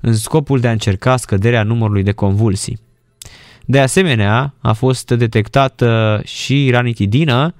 în 0.00 0.14
scopul 0.14 0.60
de 0.60 0.68
a 0.68 0.70
încerca 0.70 1.16
scăderea 1.16 1.62
numărului 1.62 2.02
de 2.02 2.12
convulsii. 2.12 2.78
De 3.64 3.80
asemenea, 3.80 4.54
a 4.60 4.72
fost 4.72 5.10
detectată 5.10 6.20
și 6.24 6.70
ranitidină, 6.70 7.54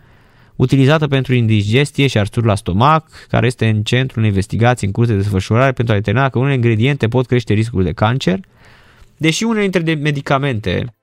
utilizată 0.56 1.06
pentru 1.06 1.34
indigestie 1.34 2.06
și 2.06 2.18
arsuri 2.18 2.46
la 2.46 2.54
stomac, 2.54 3.08
care 3.28 3.46
este 3.46 3.68
în 3.68 3.82
centrul 3.82 4.18
unei 4.18 4.30
investigații 4.30 4.86
în 4.86 4.92
curs 4.92 5.08
de 5.08 5.16
desfășurare 5.16 5.72
pentru 5.72 5.94
a 5.94 5.96
determina 5.96 6.28
că 6.28 6.38
unele 6.38 6.54
ingrediente 6.54 7.08
pot 7.08 7.26
crește 7.26 7.52
riscul 7.52 7.82
de 7.82 7.92
cancer– 7.92 8.40
Deși 9.18 9.44
unele 9.44 9.68
dintre 9.68 9.94
medicamente 9.94 10.94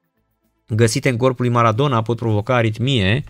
găsite 0.67 1.09
în 1.09 1.17
corpul 1.17 1.45
lui 1.45 1.53
Maradona 1.53 2.01
pot 2.01 2.17
provoca 2.17 2.55
aritmie, 2.55 3.23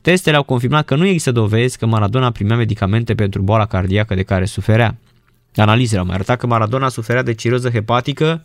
testele 0.00 0.36
au 0.36 0.42
confirmat 0.42 0.84
că 0.84 0.94
nu 0.94 1.06
există 1.06 1.32
dovezi 1.32 1.78
că 1.78 1.86
Maradona 1.86 2.30
primea 2.30 2.56
medicamente 2.56 3.14
pentru 3.14 3.42
boala 3.42 3.66
cardiacă 3.66 4.14
de 4.14 4.22
care 4.22 4.44
suferea. 4.44 4.96
Analizele 5.56 6.00
au 6.00 6.06
mai 6.06 6.14
arătat 6.14 6.38
că 6.38 6.46
Maradona 6.46 6.88
suferea 6.88 7.22
de 7.22 7.34
ciroză 7.34 7.70
hepatică, 7.70 8.44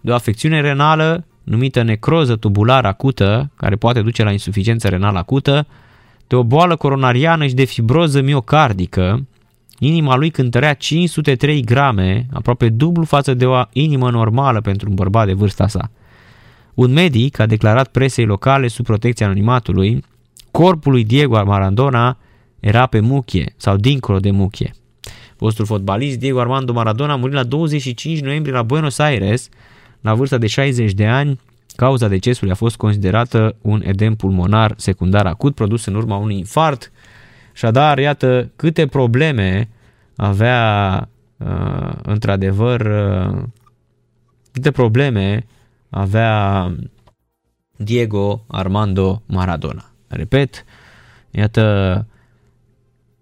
de 0.00 0.10
o 0.10 0.14
afecțiune 0.14 0.60
renală 0.60 1.24
numită 1.42 1.82
necroză 1.82 2.36
tubulară 2.36 2.86
acută, 2.86 3.50
care 3.56 3.76
poate 3.76 4.02
duce 4.02 4.22
la 4.22 4.32
insuficiență 4.32 4.88
renală 4.88 5.18
acută, 5.18 5.66
de 6.26 6.36
o 6.36 6.42
boală 6.42 6.76
coronariană 6.76 7.46
și 7.46 7.54
de 7.54 7.64
fibroză 7.64 8.20
miocardică, 8.20 9.26
Inima 9.82 10.16
lui 10.16 10.30
cântărea 10.30 10.74
503 10.74 11.62
grame, 11.62 12.26
aproape 12.32 12.68
dublu 12.68 13.04
față 13.04 13.34
de 13.34 13.46
o 13.46 13.62
inimă 13.72 14.10
normală 14.10 14.60
pentru 14.60 14.88
un 14.88 14.94
bărbat 14.94 15.26
de 15.26 15.32
vârsta 15.32 15.68
sa. 15.68 15.90
Un 16.74 16.92
medic 16.92 17.38
a 17.38 17.46
declarat 17.46 17.88
presei 17.88 18.24
locale 18.24 18.68
sub 18.68 18.84
protecția 18.84 19.26
anonimatului, 19.26 20.04
corpul 20.50 20.92
lui 20.92 21.04
Diego 21.04 21.44
Maradona 21.44 22.18
era 22.60 22.86
pe 22.86 23.00
muchie 23.00 23.54
sau 23.56 23.76
dincolo 23.76 24.18
de 24.18 24.30
muchie. 24.30 24.74
Postul 25.36 25.64
fotbalist 25.64 26.18
Diego 26.18 26.40
Armando 26.40 26.72
Maradona 26.72 27.12
a 27.12 27.16
murit 27.16 27.34
la 27.34 27.42
25 27.42 28.20
noiembrie 28.20 28.54
la 28.54 28.62
Buenos 28.62 28.98
Aires, 28.98 29.48
la 30.00 30.14
vârsta 30.14 30.38
de 30.38 30.46
60 30.46 30.92
de 30.92 31.06
ani. 31.06 31.40
Cauza 31.76 32.08
decesului 32.08 32.52
a 32.52 32.56
fost 32.56 32.76
considerată 32.76 33.56
un 33.60 33.82
edem 33.84 34.14
pulmonar 34.14 34.74
secundar 34.76 35.26
acut 35.26 35.54
produs 35.54 35.84
în 35.84 35.94
urma 35.94 36.16
unui 36.16 36.36
infart 36.36 36.92
Așadar, 37.62 37.98
iată 37.98 38.50
câte 38.56 38.86
probleme 38.86 39.68
avea 40.16 41.08
uh, 41.36 41.92
într-adevăr 42.02 42.80
uh, 42.80 43.42
câte 44.52 44.70
probleme 44.70 45.46
avea 45.90 46.74
Diego 47.76 48.44
Armando 48.48 49.22
Maradona. 49.26 49.90
Repet, 50.08 50.64
iată, 51.30 52.06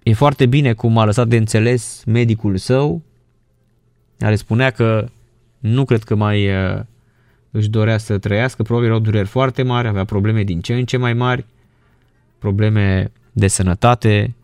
e 0.02 0.12
foarte 0.12 0.46
bine 0.46 0.72
cum 0.72 0.98
a 0.98 1.04
lăsat 1.04 1.28
de 1.28 1.36
înțeles 1.36 2.02
medicul 2.06 2.56
său, 2.56 3.02
care 4.18 4.36
spunea 4.36 4.70
că 4.70 5.08
nu 5.58 5.84
cred 5.84 6.02
că 6.02 6.14
mai 6.14 6.48
uh, 6.48 6.80
își 7.50 7.68
dorea 7.68 7.98
să 7.98 8.18
trăiască, 8.18 8.62
probabil 8.62 8.88
erau 8.88 9.00
dureri 9.00 9.28
foarte 9.28 9.62
mari, 9.62 9.88
avea 9.88 10.04
probleme 10.04 10.42
din 10.42 10.60
ce 10.60 10.74
în 10.74 10.84
ce 10.84 10.96
mai 10.96 11.12
mari, 11.14 11.46
probleme 12.38 13.12
de 13.38 13.48
sănătate, 13.48 14.34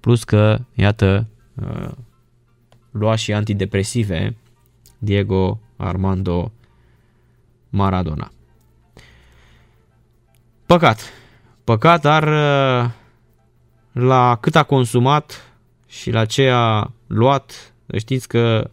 plus 0.00 0.24
că, 0.24 0.58
iată, 0.74 1.26
uh, 1.54 1.90
lua 2.90 3.14
și 3.16 3.32
antidepresive 3.32 4.36
Diego 4.98 5.60
Armando 5.76 6.52
Maradona. 7.68 8.32
Păcat. 10.66 11.12
Păcat, 11.64 12.00
dar 12.00 12.22
uh, 12.22 12.90
la 13.92 14.36
cât 14.40 14.56
a 14.56 14.62
consumat 14.62 15.52
și 15.86 16.10
la 16.10 16.24
ce 16.24 16.48
a 16.48 16.90
luat, 17.06 17.74
știți 17.96 18.28
că 18.28 18.70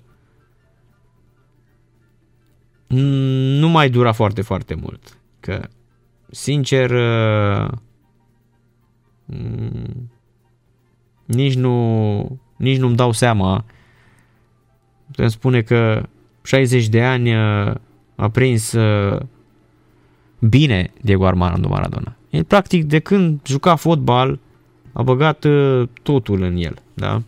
nu 2.87 3.67
mai 3.67 3.89
dura 3.89 4.11
foarte, 4.11 4.41
foarte 4.41 4.73
mult. 4.73 5.17
Că, 5.39 5.67
sincer, 6.31 6.89
uh, 6.91 7.71
nici 11.25 11.55
nu 11.55 12.39
nici 12.59 12.77
nu-mi 12.77 12.95
dau 12.95 13.11
seama. 13.11 13.65
Putem 15.05 15.27
spune 15.27 15.61
că 15.61 16.03
60 16.43 16.87
de 16.87 17.03
ani 17.03 17.35
uh, 17.35 17.73
a 18.15 18.29
prins 18.29 18.71
uh, 18.71 19.19
bine 20.39 20.91
Diego 21.01 21.25
Armando 21.25 21.67
Maradona. 21.67 22.15
El 22.29 22.43
practic 22.43 22.83
de 22.83 22.99
când 22.99 23.39
juca 23.45 23.75
fotbal 23.75 24.39
a 24.93 25.03
băgat 25.03 25.43
uh, 25.43 25.87
totul 26.03 26.41
în 26.41 26.55
el, 26.55 26.81
da? 26.93 27.21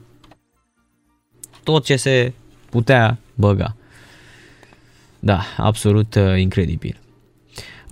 Tot 1.63 1.83
ce 1.83 1.95
se 1.95 2.33
putea 2.69 3.17
băga. 3.35 3.75
Da, 5.19 5.41
absolut 5.57 6.15
incredibil. 6.37 7.00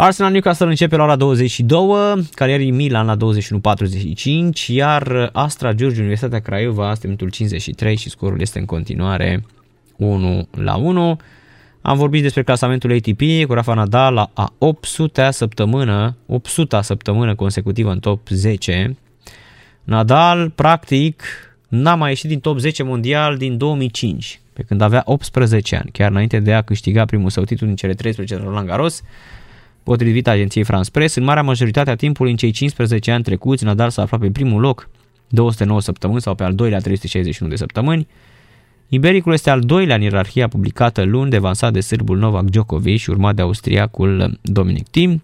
Arsenal 0.02 0.32
Newcastle 0.32 0.68
începe 0.68 0.96
la 0.96 1.04
ora 1.04 1.16
22, 1.16 2.30
Cagliari 2.34 2.70
Milan 2.70 3.06
la 3.06 3.18
21.45, 3.18 4.66
iar 4.68 5.30
Astra 5.34 5.74
Giurgiu 5.74 6.00
Universitatea 6.00 6.40
Craiova 6.40 6.92
este 6.92 7.06
minutul 7.06 7.30
53 7.30 7.96
și 7.96 8.10
scorul 8.10 8.42
este 8.42 8.60
în 8.60 8.66
continuare 8.66 9.44
1 9.96 10.48
la 10.52 10.76
1. 10.76 11.20
Am 11.82 11.98
vorbit 11.98 12.22
despre 12.22 12.44
clasamentul 12.44 12.92
ATP 12.92 13.22
cu 13.48 13.54
Rafa 13.54 13.74
Nadal 13.74 14.14
la 14.14 14.30
a 14.34 14.54
800 14.58 15.30
săptămână, 15.32 16.16
800 16.26 16.80
săptămână 16.82 17.36
consecutivă 17.36 17.92
în 17.92 18.00
top 18.00 18.28
10. 18.28 18.98
Nadal, 19.84 20.50
practic, 20.50 21.24
n-a 21.68 21.96
mai 21.96 22.10
ieșit 22.10 22.30
din 22.30 22.40
top 22.40 22.60
10 22.60 22.84
mondial 22.84 23.38
din 23.38 23.58
2005, 23.58 24.40
pe 24.54 24.64
când 24.64 24.82
avea 24.82 25.02
18 25.06 25.76
ani, 25.76 25.90
chiar 25.92 26.10
înainte 26.10 26.40
de 26.40 26.54
a 26.54 26.62
câștiga 26.62 27.06
primul 27.06 27.30
său 27.30 27.44
titlu 27.44 27.68
din 27.68 27.76
cele 27.76 27.94
13 27.94 28.36
de 28.36 28.42
Roland 28.44 28.68
Garros, 28.68 29.04
potrivit 29.90 30.28
agenției 30.28 30.64
France 30.64 30.92
Press, 30.92 31.16
în 31.16 31.24
marea 31.24 31.44
majoritate 31.44 31.90
a 31.90 31.96
timpului 31.96 32.32
în 32.32 32.38
cei 32.38 32.52
15 32.52 33.12
ani 33.12 33.24
trecuți, 33.24 33.64
Nadal 33.64 33.90
s-a 33.90 34.02
aflat 34.02 34.20
pe 34.20 34.30
primul 34.30 34.62
loc 34.62 34.90
209 35.28 35.82
săptămâni 35.82 36.22
sau 36.22 36.36
pe 36.36 36.44
al 36.44 36.56
doilea 36.56 36.80
361 36.80 37.52
de 37.52 37.58
săptămâni. 37.58 38.08
Ibericul 38.88 39.34
este 39.34 39.50
al 39.50 39.60
doilea 39.60 39.96
în 39.96 40.02
ierarhia 40.02 40.48
publicată 40.48 41.04
luni, 41.04 41.30
devansat 41.30 41.74
de 41.74 41.80
sârbul 41.80 42.18
Novak 42.18 42.44
Djokovic 42.44 43.00
și 43.00 43.10
urmat 43.10 43.36
de 43.36 43.42
austriacul 43.42 44.40
Dominic 44.42 44.88
Thiem. 44.90 45.24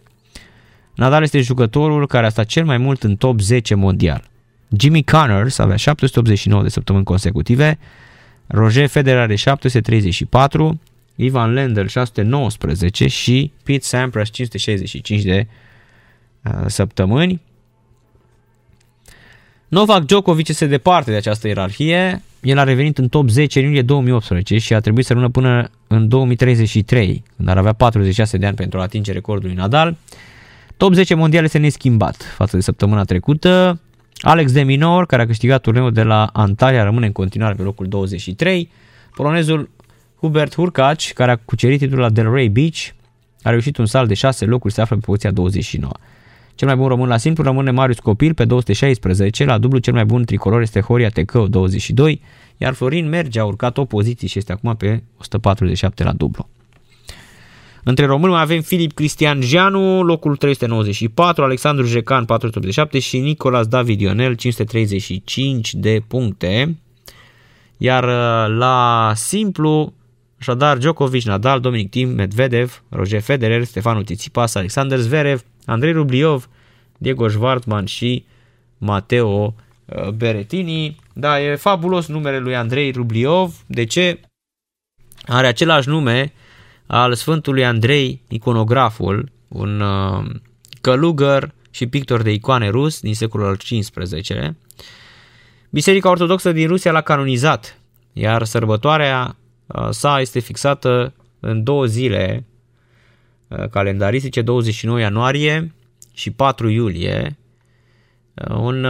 Nadal 0.96 1.24
este 1.24 1.40
jucătorul 1.40 2.08
care 2.08 2.26
a 2.26 2.30
stat 2.30 2.46
cel 2.46 2.66
mai 2.66 2.78
mult 2.78 3.04
în 3.04 3.16
top 3.16 3.40
10 3.40 3.76
mondial. 3.76 4.24
Jimmy 4.78 5.04
Connors 5.04 5.58
avea 5.58 5.76
789 5.76 6.64
de 6.64 6.70
săptămâni 6.70 7.06
consecutive, 7.06 7.80
Roger 8.48 8.88
Federer 8.88 9.20
are 9.20 9.36
734, 9.36 10.80
Ivan 11.16 11.54
Lendl 11.54 11.86
619 11.86 13.08
și 13.08 13.52
Pete 13.64 13.86
Sampras 13.86 14.30
565 14.30 15.22
de 15.22 15.48
uh, 16.44 16.52
săptămâni. 16.68 17.42
Novak 19.68 20.06
Djokovic 20.06 20.48
este 20.48 20.66
departe 20.66 21.12
de 21.12 21.18
această 21.18 21.48
ierarhie. 21.48 22.22
El 22.42 22.58
a 22.58 22.64
revenit 22.64 22.98
în 22.98 23.08
top 23.08 23.30
10 23.30 23.60
în 23.60 23.66
iulie 23.66 23.82
2018 23.82 24.58
și 24.58 24.74
a 24.74 24.80
trebuit 24.80 25.06
să 25.06 25.14
rămână 25.14 25.32
până 25.32 25.70
în 25.88 26.08
2033, 26.08 27.24
când 27.36 27.48
ar 27.48 27.58
avea 27.58 27.74
46 27.74 28.38
de 28.38 28.46
ani 28.46 28.56
pentru 28.56 28.80
a 28.80 28.82
atinge 28.82 29.12
recordul 29.12 29.48
lui 29.48 29.58
Nadal. 29.58 29.96
Top 30.78 30.94
10 30.94 31.14
mondial 31.16 31.44
este 31.44 31.58
neschimbat 31.58 32.24
față 32.36 32.56
de 32.56 32.62
săptămâna 32.62 33.04
trecută. 33.04 33.80
Alex 34.22 34.52
de 34.52 34.64
Minor, 34.64 35.06
care 35.06 35.22
a 35.22 35.26
câștigat 35.26 35.62
turneul 35.62 35.92
de 35.92 36.04
la 36.04 36.30
Antalya, 36.34 36.84
rămâne 36.84 37.06
în 37.06 37.12
continuare 37.12 37.54
pe 37.54 37.62
locul 37.62 37.88
23. 37.88 38.70
Polonezul 39.16 39.70
Hubert 40.16 40.56
Hurkacz, 40.56 41.12
care 41.12 41.32
a 41.32 41.36
cucerit 41.36 41.80
titlul 41.80 42.00
la 42.00 42.10
Delray 42.10 42.48
Beach, 42.48 42.78
a 43.44 43.50
reușit 43.50 43.78
un 43.78 43.86
salt 43.86 44.08
de 44.08 44.14
6 44.14 44.46
locuri, 44.46 44.74
se 44.74 44.82
află 44.82 44.96
pe 44.96 45.02
poziția 45.06 45.32
29. 45.32 45.94
Cel 46.56 46.68
mai 46.68 46.78
bun 46.78 46.88
român 46.88 47.08
la 47.08 47.18
simplu 47.18 47.44
rămâne 47.44 47.72
Marius 47.72 48.00
Copil 48.00 48.34
pe 48.34 48.46
216, 48.46 49.46
la 49.46 49.58
dublu 49.58 49.78
cel 49.78 49.94
mai 49.94 50.06
bun 50.06 50.24
tricolor 50.24 50.62
este 50.62 50.80
Horia 50.80 51.10
Tecău 51.10 51.48
22, 51.48 52.22
iar 52.58 52.74
Florin 52.74 53.10
Merge 53.10 53.40
a 53.40 53.46
urcat 53.46 53.78
o 53.78 53.86
poziție 53.86 54.28
și 54.28 54.38
este 54.38 54.52
acum 54.52 54.76
pe 54.76 55.04
147 55.18 56.04
la 56.04 56.12
dublu. 56.12 56.50
Între 57.84 58.06
români 58.06 58.32
mai 58.32 58.42
avem 58.42 58.62
Filip 58.62 58.92
Cristian 58.94 59.42
Jeanu, 59.42 60.02
locul 60.04 60.36
394, 60.36 61.44
Alexandru 61.44 61.86
Jecan 61.86 62.26
487 62.26 63.00
și 63.00 63.20
Nicolas 63.20 63.68
David 63.68 64.02
Ionel 64.02 64.34
535 64.34 65.74
de 65.74 66.02
puncte. 66.08 66.78
Iar 67.78 68.04
uh, 68.04 68.56
la 68.58 69.12
simplu, 69.16 69.94
așadar 70.48 70.78
Djokovic, 70.78 71.24
Nadal, 71.24 71.60
Dominic 71.60 71.90
Thiem, 71.90 72.10
Medvedev, 72.10 72.84
Roger 72.90 73.22
Federer, 73.22 73.64
Stefano 73.64 74.02
Tsitsipas, 74.02 74.56
Alexander 74.56 75.00
Zverev, 75.00 75.42
Andrei 75.66 75.92
Rubliov, 75.92 76.50
Diego 76.98 77.28
Schwartzman 77.28 77.86
și 77.86 78.26
Matteo 78.78 79.56
uh, 79.86 80.10
Berettini. 80.10 80.96
Da, 81.14 81.42
e 81.42 81.56
fabulos 81.56 82.08
numele 82.08 82.40
lui 82.40 82.56
Andrei 82.56 82.92
Rubliov. 82.92 83.64
De 83.68 83.84
ce? 83.84 84.20
Are 85.26 85.48
același 85.48 85.88
nume 85.88 86.34
al 86.88 87.14
Sfântului 87.14 87.66
Andrei, 87.66 88.22
iconograful, 88.28 89.32
un 89.48 89.80
uh, 89.80 90.26
călugăr 90.82 91.54
și 91.72 91.88
pictor 91.88 92.22
de 92.22 92.32
icoane 92.32 92.70
rus 92.70 93.00
din 93.00 93.16
secolul 93.16 93.48
al 93.48 93.58
XV-lea. 93.58 94.56
Biserica 95.70 96.10
Ortodoxă 96.10 96.52
din 96.52 96.68
Rusia 96.68 96.92
l-a 96.92 97.02
canonizat, 97.02 97.80
iar 98.14 98.44
sărbătoarea 98.44 99.26
uh, 99.28 99.45
sa 99.90 100.20
este 100.20 100.40
fixată 100.40 101.14
în 101.40 101.64
două 101.64 101.86
zile 101.86 102.46
uh, 103.48 103.70
calendaristice, 103.70 104.42
29 104.42 105.00
ianuarie 105.00 105.74
și 106.14 106.32
4 106.32 106.70
iulie. 106.70 107.38
Un 108.50 108.88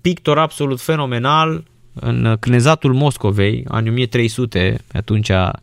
pictor 0.00 0.38
absolut 0.38 0.80
fenomenal, 0.80 1.64
în 1.94 2.36
Cnezatul 2.40 2.94
Moscovei, 2.94 3.64
anii 3.68 3.90
1300, 3.90 4.84
atunci 4.92 5.30
a 5.30 5.60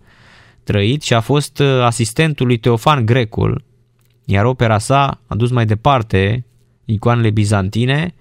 trăit 0.64 1.02
și 1.02 1.14
a 1.14 1.20
fost 1.20 1.60
uh, 1.60 1.68
asistentul 1.68 2.46
lui 2.46 2.58
Teofan 2.58 3.06
Grecul, 3.06 3.64
iar 4.26 4.46
opera 4.46 4.78
sa 4.78 5.22
a 5.28 5.36
dus 5.36 5.50
mai 5.52 5.66
departe 5.66 6.46
icoanele 6.86 7.30
bizantine, 7.30 8.14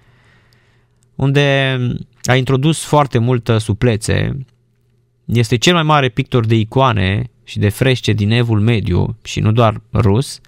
unde 1.15 1.77
a 2.23 2.35
introdus 2.35 2.83
foarte 2.83 3.17
multă 3.17 3.57
suplețe. 3.57 4.45
Este 5.33 5.55
cel 5.55 5.73
mai 5.73 5.83
mare 5.83 6.09
pictor 6.09 6.45
de 6.45 6.55
icoane 6.55 7.29
și 7.43 7.59
de 7.59 7.69
frește 7.69 8.11
din 8.11 8.31
evul 8.31 8.59
mediu 8.59 9.17
și 9.23 9.39
nu 9.39 9.51
doar 9.51 9.81
rus, 9.93 10.41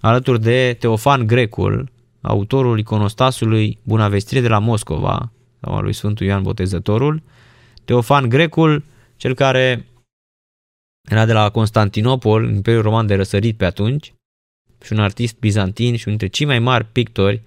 alături 0.00 0.40
de 0.40 0.76
Teofan 0.78 1.26
Grecul, 1.26 1.90
autorul 2.20 2.78
iconostasului 2.78 3.78
Bunavestire 3.82 4.40
de 4.40 4.48
la 4.48 4.58
Moscova, 4.58 5.32
sau 5.60 5.74
al 5.74 5.82
lui 5.82 5.92
Sfântul 5.92 6.26
Ioan 6.26 6.42
Botezătorul, 6.42 7.22
Teofan 7.84 8.28
Grecul, 8.28 8.84
cel 9.16 9.34
care 9.34 9.86
era 11.02 11.26
de 11.26 11.32
la 11.32 11.50
Constantinopol, 11.50 12.48
Imperiul 12.48 12.82
Roman 12.82 13.06
de 13.06 13.14
răsărit 13.14 13.56
pe 13.56 13.64
atunci, 13.64 14.12
și 14.84 14.92
un 14.92 14.98
artist 14.98 15.38
bizantin 15.38 15.96
și 15.96 16.04
unul 16.06 16.18
dintre 16.18 16.26
cei 16.26 16.46
mai 16.46 16.58
mari 16.58 16.84
pictori 16.84 17.42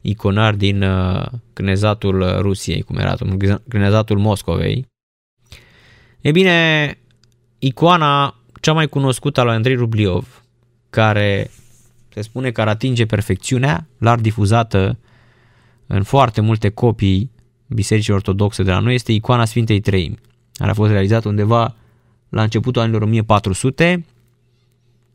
iconari 0.00 0.56
din 0.56 0.82
uh, 0.82 1.26
Cnezatul 1.52 2.40
Rusiei, 2.40 2.82
cum 2.82 2.96
era 2.96 3.14
Cnezatul 3.68 4.18
Moscovei. 4.18 4.86
E 6.20 6.30
bine, 6.30 6.98
icoana 7.58 8.34
cea 8.60 8.72
mai 8.72 8.86
cunoscută 8.86 9.40
a 9.40 9.42
lui 9.42 9.54
Andrei 9.54 9.74
Rubliov, 9.74 10.44
care 10.90 11.50
se 12.08 12.20
spune 12.20 12.50
că 12.50 12.60
ar 12.60 12.68
atinge 12.68 13.06
perfecțiunea, 13.06 13.86
larg 13.98 14.20
difuzată 14.20 14.98
în 15.86 16.02
foarte 16.02 16.40
multe 16.40 16.68
copii 16.68 17.30
Bisericii 17.66 18.12
Ortodoxe 18.12 18.62
de 18.62 18.70
la 18.70 18.78
noi, 18.78 18.94
este 18.94 19.12
icoana 19.12 19.44
Sfintei 19.44 19.80
Treimi, 19.80 20.18
care 20.52 20.70
a 20.70 20.74
fost 20.74 20.90
realizată 20.90 21.28
undeva 21.28 21.74
la 22.28 22.42
începutul 22.42 22.82
anilor 22.82 23.02
1400, 23.02 24.04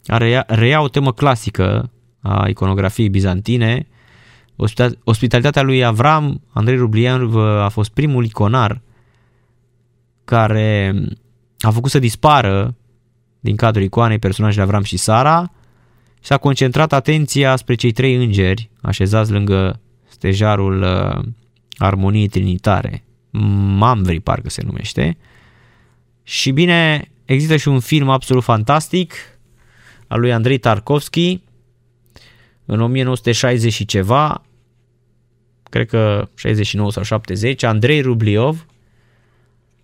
are, 0.05 0.43
reia 0.47 0.81
o 0.81 0.88
temă 0.88 1.13
clasică 1.13 1.91
a 2.19 2.47
iconografiei 2.47 3.09
bizantine. 3.09 3.88
Ospitalitatea 5.03 5.61
lui 5.61 5.84
Avram, 5.84 6.41
Andrei 6.49 6.77
Rublian 6.77 7.38
a 7.38 7.69
fost 7.69 7.93
primul 7.93 8.25
iconar 8.25 8.81
care 10.25 10.95
a 11.59 11.71
făcut 11.71 11.91
să 11.91 11.99
dispară 11.99 12.75
din 13.39 13.55
cadrul 13.55 13.83
icoanei 13.83 14.19
personajele 14.19 14.63
Avram 14.63 14.83
și 14.83 14.97
Sara 14.97 15.51
și 16.23 16.33
a 16.33 16.37
concentrat 16.37 16.93
atenția 16.93 17.55
spre 17.55 17.75
cei 17.75 17.91
trei 17.91 18.15
îngeri 18.15 18.69
așezați 18.81 19.31
lângă 19.31 19.79
stejarul 20.07 20.81
uh, 20.81 21.23
armoniei 21.77 22.27
trinitare, 22.27 23.03
Mamvri 23.77 24.19
parcă 24.19 24.49
se 24.49 24.61
numește. 24.65 25.17
Și 26.23 26.51
bine, 26.51 27.11
există 27.25 27.57
și 27.57 27.67
un 27.67 27.79
film 27.79 28.09
absolut 28.09 28.43
fantastic 28.43 29.13
al 30.07 30.19
lui 30.19 30.33
Andrei 30.33 30.57
Tarkovski 30.57 31.41
în 32.65 32.81
1960 32.81 33.73
și 33.73 33.85
ceva, 33.85 34.41
cred 35.63 35.87
că 35.87 36.29
69 36.35 36.91
sau 36.91 37.03
70, 37.03 37.63
Andrei 37.63 38.01
Rubliov, 38.01 38.65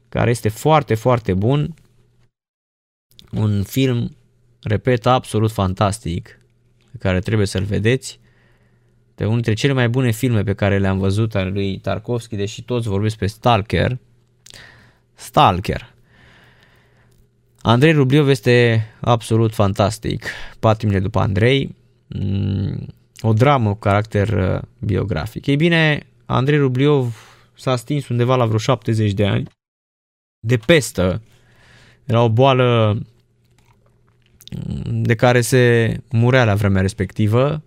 care 0.10 0.30
este 0.30 0.50
foarte, 0.50 0.96
foarte 0.96 1.34
bun. 1.34 1.74
Un 3.32 3.64
film, 3.64 4.16
repet, 4.64 5.06
absolut 5.06 5.52
fantastic, 5.52 6.40
pe 6.92 6.98
care 6.98 7.20
trebuie 7.20 7.48
să-l 7.48 7.64
vedeți. 7.64 8.20
De 9.16 9.24
unul 9.24 9.36
dintre 9.36 9.54
cele 9.54 9.74
mai 9.74 9.90
bune 9.90 10.12
filme 10.12 10.44
pe 10.44 10.54
care 10.54 10.78
le-am 10.78 10.98
văzut 10.98 11.36
al 11.36 11.52
lui 11.52 11.78
Tarkovski, 11.78 12.36
deși 12.36 12.64
toți 12.64 12.88
vorbesc 12.88 13.18
pe 13.18 13.26
Stalker. 13.26 13.98
Stalker. 15.14 15.94
Andrei 17.62 17.92
Rubliov 17.92 18.30
este 18.30 18.86
absolut 19.00 19.54
fantastic. 19.54 20.26
Patrimile 20.60 21.00
după 21.00 21.20
Andrei, 21.20 21.76
mm, 22.08 22.88
o 23.22 23.34
dramă 23.34 23.70
cu 23.70 23.80
caracter 23.80 24.30
uh, 24.30 24.62
biografic. 24.80 25.46
Ei 25.46 25.56
bine, 25.56 26.08
Andrei 26.26 26.58
Rubliov 26.58 27.16
s-a 27.54 27.76
stins 27.76 28.08
undeva 28.08 28.36
la 28.36 28.46
vreo 28.46 28.58
70 28.58 29.12
de 29.12 29.28
ani 29.28 29.48
de 30.40 30.58
pestă. 30.58 31.22
Era 32.06 32.24
o 32.24 32.30
boală 32.30 33.00
mm, 34.68 35.02
de 35.02 35.16
care 35.16 35.42
se 35.42 35.96
murea 36.12 36.46
la 36.46 36.56
vremea 36.56 36.82
respectivă, 36.82 37.64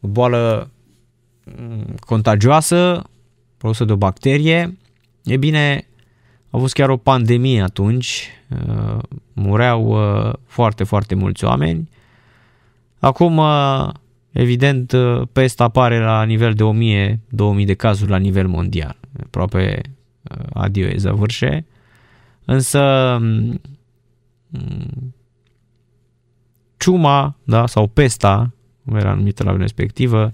o 0.00 0.08
boală 0.08 0.70
mm, 1.44 1.94
contagioasă, 2.00 3.02
produsă 3.56 3.84
de 3.84 3.92
o 3.92 3.96
bacterie. 3.96 4.78
E 5.24 5.36
bine, 5.36 5.86
a 6.50 6.58
fost 6.58 6.74
chiar 6.74 6.88
o 6.88 6.96
pandemie 6.96 7.62
atunci, 7.62 8.28
uh, 8.48 8.98
mureau 9.32 9.86
uh, 9.86 10.32
foarte, 10.46 10.84
foarte 10.84 11.14
mulți 11.14 11.44
oameni. 11.44 11.88
Acum 12.98 13.36
uh, 13.36 13.88
Evident, 14.36 14.92
uh, 14.92 15.22
pesta 15.32 15.64
apare 15.64 15.98
la 15.98 16.22
nivel 16.22 16.52
de 16.52 17.18
1000-2000 17.62 17.64
de 17.64 17.74
cazuri 17.74 18.10
la 18.10 18.16
nivel 18.16 18.46
mondial. 18.46 18.96
Aproape 19.22 19.80
uh, 20.22 20.46
adio 20.52 20.86
e 20.86 20.96
zăvârșe. 20.96 21.66
Însă 22.46 23.16
mm, 23.20 23.60
ciuma, 26.76 27.36
da, 27.44 27.66
sau 27.66 27.86
pesta, 27.86 28.52
cum 28.84 28.96
era 28.96 29.14
numită 29.14 29.44
la 29.44 29.56
respectivă, 29.56 30.32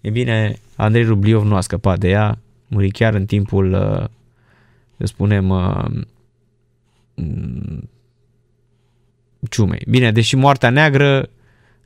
e 0.00 0.10
bine, 0.10 0.58
Andrei 0.76 1.04
Rubliov 1.04 1.44
nu 1.44 1.54
a 1.54 1.60
scăpat 1.60 1.98
de 1.98 2.08
ea, 2.08 2.38
muri 2.66 2.90
chiar 2.90 3.14
în 3.14 3.26
timpul, 3.26 3.72
uh, 3.72 4.04
să 4.96 5.06
spunem, 5.06 5.44
mm, 7.14 7.88
ciumei. 9.48 9.82
Bine, 9.88 10.12
deși 10.12 10.36
moartea 10.36 10.70
neagră 10.70 11.28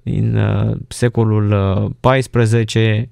din 0.02 0.36
uh, 0.36 0.76
secolul 0.88 1.48
XIV, 2.00 2.74
uh, 2.74 3.02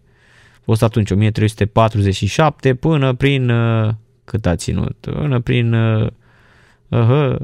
fost 0.65 0.83
atunci 0.83 1.11
1347 1.11 2.75
până 2.75 3.15
prin 3.15 3.49
uh, 3.51 3.95
cât 4.25 4.47
a 4.47 4.57
ținut? 4.57 4.97
Până 5.01 5.41
prin 5.41 5.75
uh, 6.93 7.09
uh, 7.09 7.37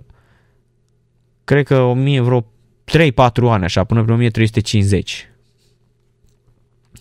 cred 1.44 1.66
că 1.66 1.80
1000 1.80 2.20
vreo 2.20 2.40
3-4 2.40 2.44
ani 3.42 3.64
așa, 3.64 3.84
până 3.84 4.02
prin 4.02 4.14
1350. 4.14 5.28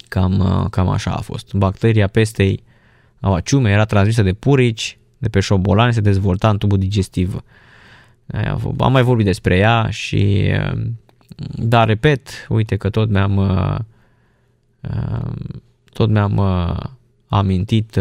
Cam, 0.07 0.39
uh, 0.39 0.69
cam 0.69 0.89
așa 0.89 1.11
a 1.11 1.21
fost. 1.21 1.53
Bacteria 1.53 2.07
pestei 2.07 2.63
a 3.19 3.39
ciume 3.39 3.71
era 3.71 3.85
transmisă 3.85 4.21
de 4.21 4.33
purici, 4.33 4.97
de 5.17 5.29
pe 5.29 5.39
șobolani, 5.39 5.93
se 5.93 6.01
dezvolta 6.01 6.49
în 6.49 6.57
tubul 6.57 6.77
digestiv. 6.77 7.43
Am 8.77 8.91
mai 8.91 9.03
vorbit 9.03 9.25
despre 9.25 9.57
ea 9.57 9.89
și 9.89 10.51
uh, 10.51 10.81
da, 11.55 11.83
repet, 11.83 12.47
uite 12.49 12.75
că 12.75 12.89
tot 12.89 13.09
mi-am 13.09 13.37
uh, 13.37 13.77
uh, 14.81 15.31
tot 15.93 16.09
mi-am 16.09 16.41
amintit 17.27 17.99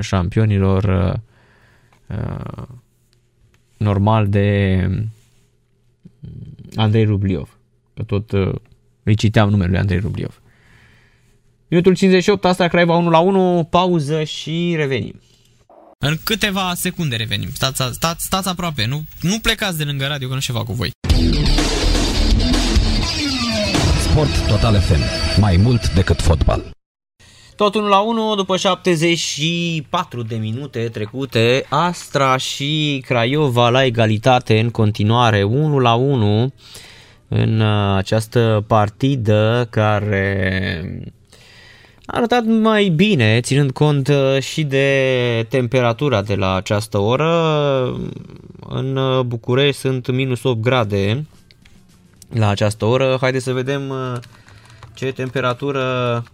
șampionilor 0.00 1.14
normal 3.78 4.28
de 4.28 4.88
Andrei 6.74 7.04
Rubliov, 7.04 7.58
că 7.94 8.02
tot 8.02 8.30
îi 9.02 9.14
citeam 9.14 9.50
numele 9.50 9.70
lui 9.70 9.78
Andrei 9.78 9.98
Rubliov. 9.98 10.40
Minutul 11.68 11.94
58, 11.94 12.44
asta 12.44 12.68
Craiova 12.68 12.96
1 12.96 13.10
la 13.10 13.18
1, 13.18 13.66
pauză 13.70 14.24
și 14.24 14.74
revenim. 14.76 15.20
În 15.98 16.16
câteva 16.24 16.72
secunde 16.74 17.16
revenim. 17.16 17.48
Stați, 17.52 17.82
stați, 17.90 18.24
stați 18.24 18.48
aproape, 18.48 18.86
nu, 18.86 19.04
nu 19.20 19.38
plecați 19.42 19.78
de 19.78 19.84
lângă 19.84 20.06
radio 20.06 20.28
că 20.28 20.34
nu 20.34 20.40
ceva 20.40 20.64
cu 20.64 20.72
voi. 20.72 20.90
Sport 24.10 24.46
Total 24.48 24.80
FM. 24.80 25.00
Mai 25.40 25.56
mult 25.56 25.94
decât 25.94 26.20
fotbal. 26.20 26.77
Tot 27.58 27.74
1 27.74 27.88
la 27.88 27.98
1 27.98 28.34
după 28.34 28.56
74 28.56 30.22
de 30.22 30.36
minute 30.36 30.88
trecute, 30.92 31.66
Astra 31.68 32.36
și 32.36 33.02
Craiova 33.06 33.68
la 33.68 33.84
egalitate 33.84 34.58
în 34.58 34.70
continuare 34.70 35.42
1 35.42 35.78
la 35.78 35.94
1 35.94 36.52
în 37.28 37.60
uh, 37.60 37.96
această 37.96 38.64
partidă 38.66 39.66
care 39.70 41.10
a 42.06 42.16
arătat 42.16 42.44
mai 42.44 42.88
bine, 42.88 43.40
ținând 43.40 43.70
cont 43.70 44.08
uh, 44.08 44.40
și 44.40 44.64
de 44.64 45.46
temperatura 45.48 46.22
de 46.22 46.34
la 46.34 46.54
această 46.54 46.98
oră. 46.98 47.32
În 48.68 48.96
uh, 48.96 49.20
București 49.20 49.80
sunt 49.80 50.10
minus 50.10 50.42
8 50.42 50.60
grade 50.60 51.26
la 52.34 52.48
această 52.48 52.84
oră. 52.84 53.16
Haideți 53.20 53.44
să 53.44 53.52
vedem 53.52 53.88
uh, 53.88 54.18
ce 54.98 55.12
temperatură 55.12 55.82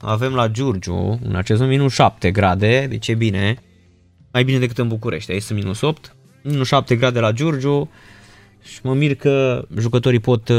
avem 0.01 0.35
la 0.35 0.49
Giurgiu. 0.49 1.19
În 1.23 1.35
acest 1.35 1.61
moment 1.61 1.79
minus 1.79 1.93
7 1.93 2.31
grade, 2.31 2.87
deci 2.89 3.09
e 3.09 3.15
bine. 3.15 3.57
Mai 4.33 4.45
bine 4.45 4.59
decât 4.59 4.79
în 4.79 4.89
București, 4.89 5.33
aici 5.33 5.43
sunt 5.43 5.59
minus 5.59 5.81
8. 5.81 6.17
Minus 6.43 6.67
7 6.67 6.97
grade 6.97 7.21
la 7.21 7.33
Giurgiu 7.33 7.91
și 8.63 8.79
mă 8.83 8.95
mir 8.95 9.15
că 9.15 9.67
jucătorii 9.79 10.19
pot 10.19 10.51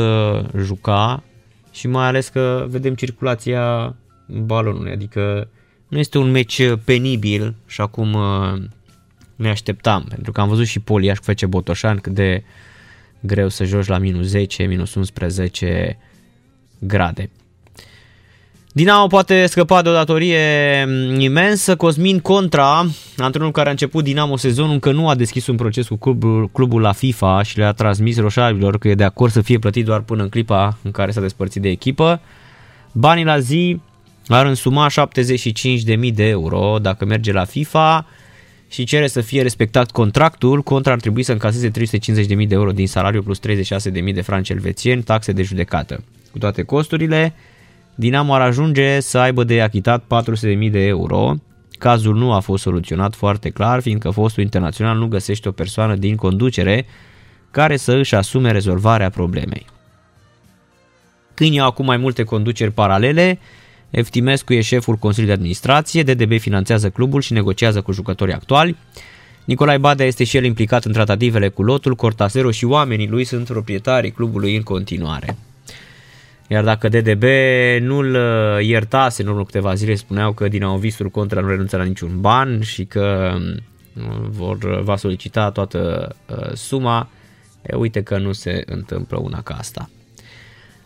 juca 0.58 1.24
și 1.72 1.88
mai 1.88 2.08
ales 2.08 2.28
că 2.28 2.66
vedem 2.70 2.96
circulația 2.96 3.96
balonului, 4.28 4.92
adică 4.92 5.50
nu 5.88 6.00
este 6.00 6.18
un 6.18 6.32
meci 6.32 6.62
penibil 6.84 7.56
și 7.68 7.82
acum 7.82 8.14
uh, 8.14 8.62
ne 9.36 9.50
așteptam, 9.50 10.06
pentru 10.10 10.32
că 10.32 10.42
am 10.42 10.48
văzut 10.48 10.66
și 10.66 10.80
Poliaș 10.80 11.18
cu 11.18 11.32
FC 11.32 11.46
Botoșan 11.46 11.98
cât 11.98 12.14
de 12.14 12.44
greu 13.20 13.50
să 13.50 13.64
joci 13.64 13.88
la 13.88 13.98
minus 13.98 14.26
10, 14.26 14.64
minus 14.64 14.96
11 14.96 15.98
grade. 16.80 17.30
Dinamo 18.76 19.08
poate 19.08 19.46
scăpa 19.46 19.82
de 19.82 19.90
o 19.90 19.92
datorie 19.92 20.40
imensă. 21.18 21.76
Cosmin 21.76 22.20
Contra, 22.20 22.86
antrenorul 23.18 23.54
care 23.54 23.68
a 23.68 23.72
început 23.72 24.04
Dinamo 24.04 24.38
sezonul, 24.38 24.74
încă 24.74 24.92
nu 24.92 25.10
a 25.10 25.16
deschis 25.16 25.48
un 25.48 25.56
proces 25.56 25.88
cu 25.88 25.96
clubul, 25.96 26.50
clubul 26.52 26.82
la 26.82 26.92
FIFA 26.92 27.44
și 27.44 27.58
le-a 27.58 27.72
transmis 27.72 28.18
roșarilor 28.18 28.78
că 28.78 28.88
e 28.88 28.96
de 28.96 29.04
acord 29.04 29.32
să 29.32 29.42
fie 29.42 29.60
plătit 29.60 29.86
doar 29.86 30.02
până 30.02 30.24
în 30.24 30.30
clipa 30.30 30.78
în 30.82 30.92
care 30.92 31.12
s-a 31.12 31.22
despărțit 31.22 31.62
de 31.62 31.70
echipă. 31.70 32.22
Banii 32.92 33.24
la 33.24 33.40
zi 33.40 33.80
ar 34.28 34.46
însuma 34.46 34.88
75.000 34.90 36.14
de 36.14 36.28
euro 36.28 36.78
dacă 36.82 37.06
merge 37.06 37.32
la 37.32 37.46
FIFA 37.46 38.08
și 38.70 38.84
cere 38.84 39.08
să 39.08 39.22
fie 39.22 39.42
respectat 39.42 39.92
contractul, 39.92 40.62
contra 40.62 40.92
ar 40.92 41.00
trebui 41.00 41.24
să 41.24 41.32
încaseze 41.32 41.72
350.000 41.72 41.76
de 42.28 42.46
euro 42.50 42.72
din 42.72 42.88
salariu 42.88 43.22
plus 43.22 43.40
36.000 43.48 44.14
de 44.14 44.22
franci 44.22 44.50
elvețieni, 44.50 45.04
taxe 45.04 45.32
de 45.32 45.44
judecată. 45.44 46.04
Cu 46.32 46.38
toate 46.38 46.64
costurile, 46.64 47.34
Dinamo 47.96 48.34
ar 48.34 48.42
ajunge 48.42 49.00
să 49.00 49.18
aibă 49.18 49.44
de 49.44 49.62
achitat 49.62 50.04
400.000 50.04 50.72
de 50.72 50.86
euro. 50.86 51.34
Cazul 51.72 52.16
nu 52.16 52.34
a 52.34 52.40
fost 52.40 52.64
soluționat 52.64 53.16
foarte 53.16 53.50
clar, 53.50 53.82
fiindcă 53.82 54.10
fostul 54.10 54.44
internațional 54.44 54.98
nu 54.98 55.08
găsește 55.08 55.48
o 55.48 55.52
persoană 55.52 55.96
din 55.96 56.16
conducere 56.16 56.86
care 57.52 57.78
să 57.78 57.94
își 57.94 58.16
asume 58.16 58.52
rezolvarea 58.52 59.10
problemei. 59.10 59.66
Câinii 61.34 61.60
au 61.60 61.68
acum 61.68 61.86
mai 61.86 61.98
multe 61.98 62.24
conduceri 62.24 62.72
paralele, 62.72 63.40
Eftimescu 63.90 64.54
e 64.54 64.62
șeful 64.62 64.96
Consiliului 64.96 65.36
de 65.36 65.42
Administrație, 65.42 66.04
DDB 66.04 66.40
finanțează 66.40 66.90
clubul 66.90 67.22
și 67.22 67.34
negociază 67.34 67.82
cu 67.82 67.92
jucătorii 67.92 68.34
actuali. 68.34 68.76
Nicolae 69.46 69.78
Badea 69.78 70.06
este 70.06 70.24
și 70.24 70.38
el 70.38 70.44
implicat 70.44 70.86
în 70.86 70.92
tratativele 70.92 71.50
cu 71.50 71.64
lotul, 71.64 71.96
Cortasero 71.96 72.52
și 72.52 72.66
oamenii 72.66 73.08
lui 73.08 73.24
sunt 73.24 73.48
proprietarii 73.48 74.12
clubului 74.12 74.56
în 74.56 74.62
continuare. 74.62 75.38
Iar 76.48 76.64
dacă 76.64 76.90
DDB 76.90 77.24
nu-l 77.80 78.16
uh, 78.16 78.66
iertase 78.66 79.22
în 79.22 79.28
urmă 79.28 79.46
câteva 79.46 79.74
zile, 79.74 79.96
spuneau 79.96 80.32
că 80.32 80.48
Dinamovistul 80.48 81.10
contra 81.10 81.42
nu 81.42 81.48
renunță 81.48 81.78
la 81.78 81.84
niciun 81.84 82.22
ban 82.22 82.62
și 82.62 82.86
că 82.86 83.34
um, 83.36 84.30
vor, 84.30 84.82
va 84.82 84.96
solicita 84.96 85.52
toată 85.52 86.16
uh, 86.30 86.54
suma. 86.54 87.10
E, 87.62 87.76
uite 87.76 88.04
că 88.04 88.18
nu 88.18 88.32
se 88.32 88.64
întâmplă 88.66 89.18
una 89.18 89.42
ca 89.42 89.54
asta. 89.54 89.90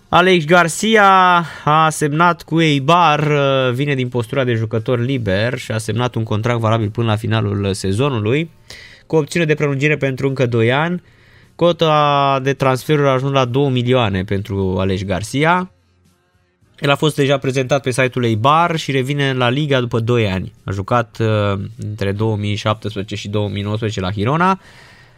Alex 0.10 0.46
Garcia 0.46 1.44
a 1.64 1.90
semnat 1.90 2.44
cu 2.44 2.62
Eibar, 2.62 3.20
uh, 3.20 3.74
vine 3.74 3.96
din 3.96 4.10
postura 4.10 4.44
de 4.44 4.54
jucător 4.54 5.00
liber 5.00 5.58
și 5.58 5.72
a 5.72 5.78
semnat 5.78 6.16
un 6.16 6.24
contract 6.24 6.60
valabil 6.60 6.90
până 6.90 7.08
la 7.08 7.16
finalul 7.16 7.74
sezonului, 7.74 8.50
cu 9.06 9.16
opțiune 9.16 9.46
de 9.46 9.56
prelungire 9.56 9.98
pentru 9.98 10.28
încă 10.28 10.46
2 10.46 10.72
ani. 10.72 11.02
Cota 11.60 12.40
de 12.44 12.54
transferuri 12.54 13.08
a 13.08 13.12
ajuns 13.12 13.34
la 13.34 13.46
2 13.46 13.70
milioane 13.70 14.24
pentru 14.24 14.78
Alex 14.80 15.04
Garcia. 15.04 15.72
El 16.80 16.90
a 16.90 16.96
fost 16.96 17.16
deja 17.16 17.38
prezentat 17.38 17.82
pe 17.82 17.92
site-ul 17.92 18.26
Eibar 18.26 18.76
și 18.76 18.92
revine 18.92 19.34
la 19.34 19.50
Liga 19.50 19.80
după 19.80 20.00
2 20.00 20.30
ani. 20.30 20.54
A 20.64 20.72
jucat 20.72 21.18
uh, 21.20 21.62
între 21.78 22.12
2017 22.12 23.16
și 23.16 23.28
2019 23.28 24.00
la 24.00 24.12
Hirona. 24.12 24.60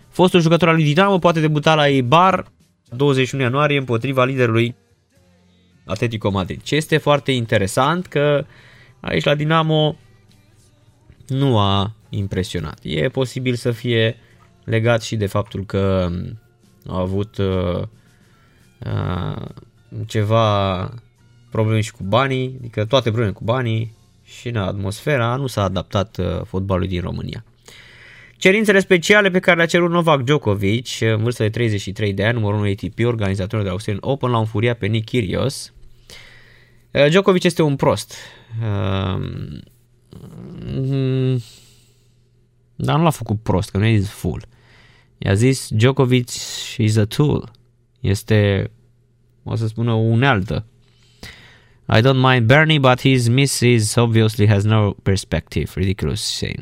Fostul 0.09 0.41
jucător 0.41 0.67
al 0.67 0.75
lui 0.75 0.83
Dinamo 0.83 1.17
poate 1.17 1.39
debuta 1.39 1.75
la 1.75 1.87
Eibar 1.87 2.45
21 2.89 3.43
ianuarie 3.43 3.77
împotriva 3.77 4.25
liderului 4.25 4.75
Atletico 5.85 6.29
Madrid. 6.29 6.61
Ce 6.63 6.75
este 6.75 6.97
foarte 6.97 7.31
interesant 7.31 8.05
că 8.05 8.45
aici 8.99 9.23
la 9.23 9.35
Dinamo 9.35 9.95
nu 11.27 11.59
a 11.59 11.95
impresionat. 12.09 12.79
E 12.81 13.09
posibil 13.09 13.55
să 13.55 13.71
fie 13.71 14.15
legat 14.63 15.01
și 15.01 15.15
de 15.15 15.25
faptul 15.25 15.65
că 15.65 16.09
a 16.87 16.99
avut 16.99 17.37
uh, 17.37 17.81
uh, 18.79 19.45
ceva 20.07 20.89
probleme 21.51 21.81
și 21.81 21.91
cu 21.91 22.03
banii, 22.03 22.55
adică 22.59 22.85
toate 22.85 23.09
probleme 23.09 23.31
cu 23.31 23.43
banii 23.43 23.93
și 24.23 24.47
în 24.47 24.55
atmosfera 24.55 25.35
nu 25.35 25.47
s-a 25.47 25.63
adaptat 25.63 26.17
uh, 26.17 26.41
fotbalul 26.45 26.87
din 26.87 27.01
România. 27.01 27.43
Cerințele 28.37 28.79
speciale 28.79 29.29
pe 29.29 29.39
care 29.39 29.57
le-a 29.57 29.65
cerut 29.65 29.89
Novak 29.89 30.21
Djokovic, 30.21 30.87
în 30.99 31.23
vârstă 31.23 31.43
de 31.43 31.49
33 31.49 32.13
de 32.13 32.25
ani, 32.25 32.33
numărul 32.33 32.59
1 32.59 32.69
ATP, 32.69 32.99
organizatorul 33.05 33.65
de 33.65 33.71
Australian 33.71 34.03
Open, 34.05 34.29
l-au 34.29 34.39
înfuriat 34.39 34.77
pe 34.77 34.85
Nick 34.85 35.05
Kyrgios. 35.05 35.73
Uh, 36.91 37.07
Djokovic 37.09 37.43
este 37.43 37.61
un 37.61 37.75
prost. 37.75 38.15
Uh, 38.61 39.19
dar 42.75 42.97
nu 42.97 43.03
l-a 43.03 43.09
făcut 43.09 43.41
prost, 43.41 43.69
că 43.69 43.77
nu 43.77 43.85
i 43.85 43.99
zis 43.99 44.09
full. 44.09 44.45
I-a 45.25 45.33
zis 45.33 45.69
Djokovic 45.69 46.29
is 46.77 46.95
a 46.97 47.05
tool. 47.05 47.51
Este, 47.99 48.71
o 49.43 49.55
să 49.55 49.67
spună, 49.67 49.91
o 49.91 49.97
unealtă. 49.97 50.65
I 51.93 52.01
don't 52.01 52.21
mind 52.21 52.45
Bernie, 52.45 52.79
but 52.79 52.99
his 52.99 53.27
missus 53.27 53.95
obviously 53.95 54.47
has 54.47 54.63
no 54.63 54.91
perspective. 54.91 55.71
Ridiculous 55.73 56.21
Shane. 56.21 56.61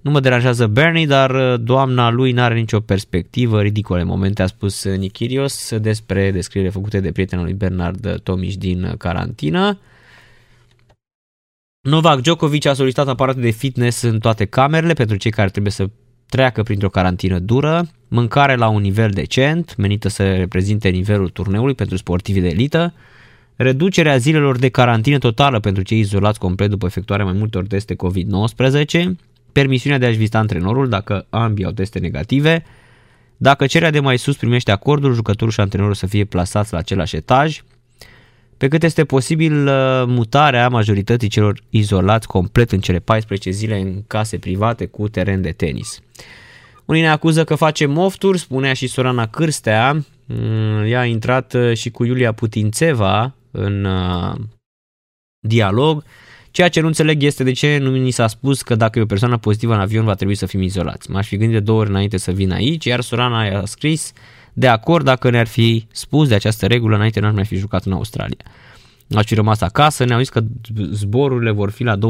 Nu 0.00 0.10
mă 0.10 0.20
deranjează 0.20 0.66
Bernie, 0.66 1.06
dar 1.06 1.30
uh, 1.30 1.60
doamna 1.60 2.10
lui 2.10 2.32
nu 2.32 2.42
are 2.42 2.54
nicio 2.54 2.80
perspectivă. 2.80 3.62
Ridicole 3.62 4.02
momente, 4.02 4.42
a 4.42 4.46
spus 4.46 4.84
Nikirios 4.84 5.78
despre 5.78 6.30
descriere 6.30 6.68
făcute 6.68 7.00
de 7.00 7.12
prietenul 7.12 7.44
lui 7.44 7.54
Bernard 7.54 8.20
Tomiș 8.22 8.56
din 8.56 8.94
carantină. 8.98 9.78
Novak 11.80 12.20
Djokovic 12.20 12.66
a 12.66 12.72
solicitat 12.72 13.08
aparate 13.08 13.40
de 13.40 13.50
fitness 13.50 14.02
în 14.02 14.18
toate 14.18 14.44
camerele 14.44 14.92
pentru 14.92 15.16
cei 15.16 15.30
care 15.30 15.48
trebuie 15.48 15.72
să 15.72 15.88
treacă 16.28 16.62
printr-o 16.62 16.88
carantină 16.88 17.38
dură, 17.38 17.86
mâncare 18.08 18.54
la 18.54 18.68
un 18.68 18.80
nivel 18.80 19.10
decent, 19.10 19.76
menită 19.76 20.08
să 20.08 20.34
reprezinte 20.34 20.88
nivelul 20.88 21.28
turneului 21.28 21.74
pentru 21.74 21.96
sportivii 21.96 22.40
de 22.40 22.48
elită, 22.48 22.94
reducerea 23.56 24.16
zilelor 24.16 24.58
de 24.58 24.68
carantină 24.68 25.18
totală 25.18 25.60
pentru 25.60 25.82
cei 25.82 25.98
izolați 25.98 26.38
complet 26.38 26.70
după 26.70 26.86
efectuarea 26.86 27.24
mai 27.24 27.34
multor 27.34 27.66
teste 27.66 27.94
COVID-19, 27.94 29.10
permisiunea 29.52 29.98
de 29.98 30.06
a-și 30.06 30.16
vizita 30.16 30.38
antrenorul 30.38 30.88
dacă 30.88 31.26
ambii 31.30 31.64
au 31.64 31.70
teste 31.70 31.98
negative, 31.98 32.64
dacă 33.36 33.66
cererea 33.66 33.92
de 33.92 34.00
mai 34.00 34.18
sus 34.18 34.36
primește 34.36 34.70
acordul, 34.70 35.12
jucătorul 35.14 35.52
și 35.52 35.60
antrenorul 35.60 35.94
să 35.94 36.06
fie 36.06 36.24
plasați 36.24 36.72
la 36.72 36.78
același 36.78 37.16
etaj, 37.16 37.62
pe 38.56 38.68
cât 38.68 38.82
este 38.82 39.04
posibil 39.04 39.66
uh, 39.66 40.04
mutarea 40.06 40.68
majorității 40.68 41.28
celor 41.28 41.60
izolați 41.70 42.26
complet 42.26 42.72
în 42.72 42.80
cele 42.80 42.98
14 42.98 43.50
zile 43.50 43.80
în 43.80 44.02
case 44.06 44.38
private 44.38 44.86
cu 44.86 45.08
teren 45.08 45.42
de 45.42 45.52
tenis. 45.52 46.00
Unii 46.84 47.02
ne 47.02 47.08
acuză 47.08 47.44
că 47.44 47.54
face 47.54 47.86
mofturi, 47.86 48.38
spunea 48.38 48.72
și 48.72 48.86
Sorana 48.86 49.26
Cârstea, 49.26 50.04
mm, 50.26 50.84
ea 50.84 51.00
a 51.00 51.04
intrat 51.04 51.54
uh, 51.54 51.76
și 51.76 51.90
cu 51.90 52.04
Iulia 52.04 52.32
Putințeva 52.32 53.34
în 53.50 53.84
uh, 53.84 54.34
dialog, 55.38 56.04
Ceea 56.54 56.68
ce 56.68 56.80
nu 56.80 56.86
înțeleg 56.86 57.22
este 57.22 57.44
de 57.44 57.52
ce 57.52 57.78
nu 57.78 57.90
mi 57.90 58.10
s-a 58.10 58.26
spus 58.26 58.62
că 58.62 58.74
dacă 58.74 58.98
e 58.98 59.02
o 59.02 59.06
persoană 59.06 59.36
pozitivă 59.36 59.74
în 59.74 59.80
avion 59.80 60.04
va 60.04 60.14
trebui 60.14 60.34
să 60.34 60.46
fim 60.46 60.62
izolați. 60.62 61.10
M-aș 61.10 61.26
fi 61.26 61.36
gândit 61.36 61.56
de 61.56 61.62
două 61.62 61.80
ori 61.80 61.88
înainte 61.88 62.16
să 62.16 62.32
vin 62.32 62.52
aici, 62.52 62.84
iar 62.84 63.00
Sorana 63.00 63.60
a 63.60 63.64
scris 63.64 64.12
de 64.54 64.68
acord 64.68 65.04
dacă 65.04 65.30
ne-ar 65.30 65.46
fi 65.46 65.86
spus 65.90 66.28
de 66.28 66.34
această 66.34 66.66
regulă 66.66 66.94
înainte 66.94 67.20
n-ar 67.20 67.32
mai 67.32 67.44
fi 67.44 67.56
jucat 67.56 67.84
în 67.84 67.92
Australia. 67.92 68.44
Aș 69.14 69.24
fi 69.24 69.34
rămas 69.34 69.60
acasă, 69.60 70.04
ne-au 70.04 70.18
zis 70.18 70.28
că 70.28 70.40
zborurile 70.90 71.50
vor 71.50 71.70
fi 71.70 71.82
la 71.82 71.96
20% 71.96 72.00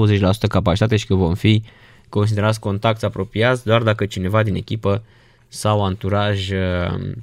capacitate 0.49 0.97
și 0.97 1.07
că 1.07 1.15
vom 1.15 1.35
fi 1.35 1.63
considerați 2.09 2.61
contacti 2.61 3.05
apropiați 3.05 3.65
doar 3.65 3.83
dacă 3.83 4.07
cineva 4.07 4.43
din 4.43 4.55
echipă 4.55 5.03
sau 5.49 5.85
anturaj 5.85 6.51
uh, 6.51 7.15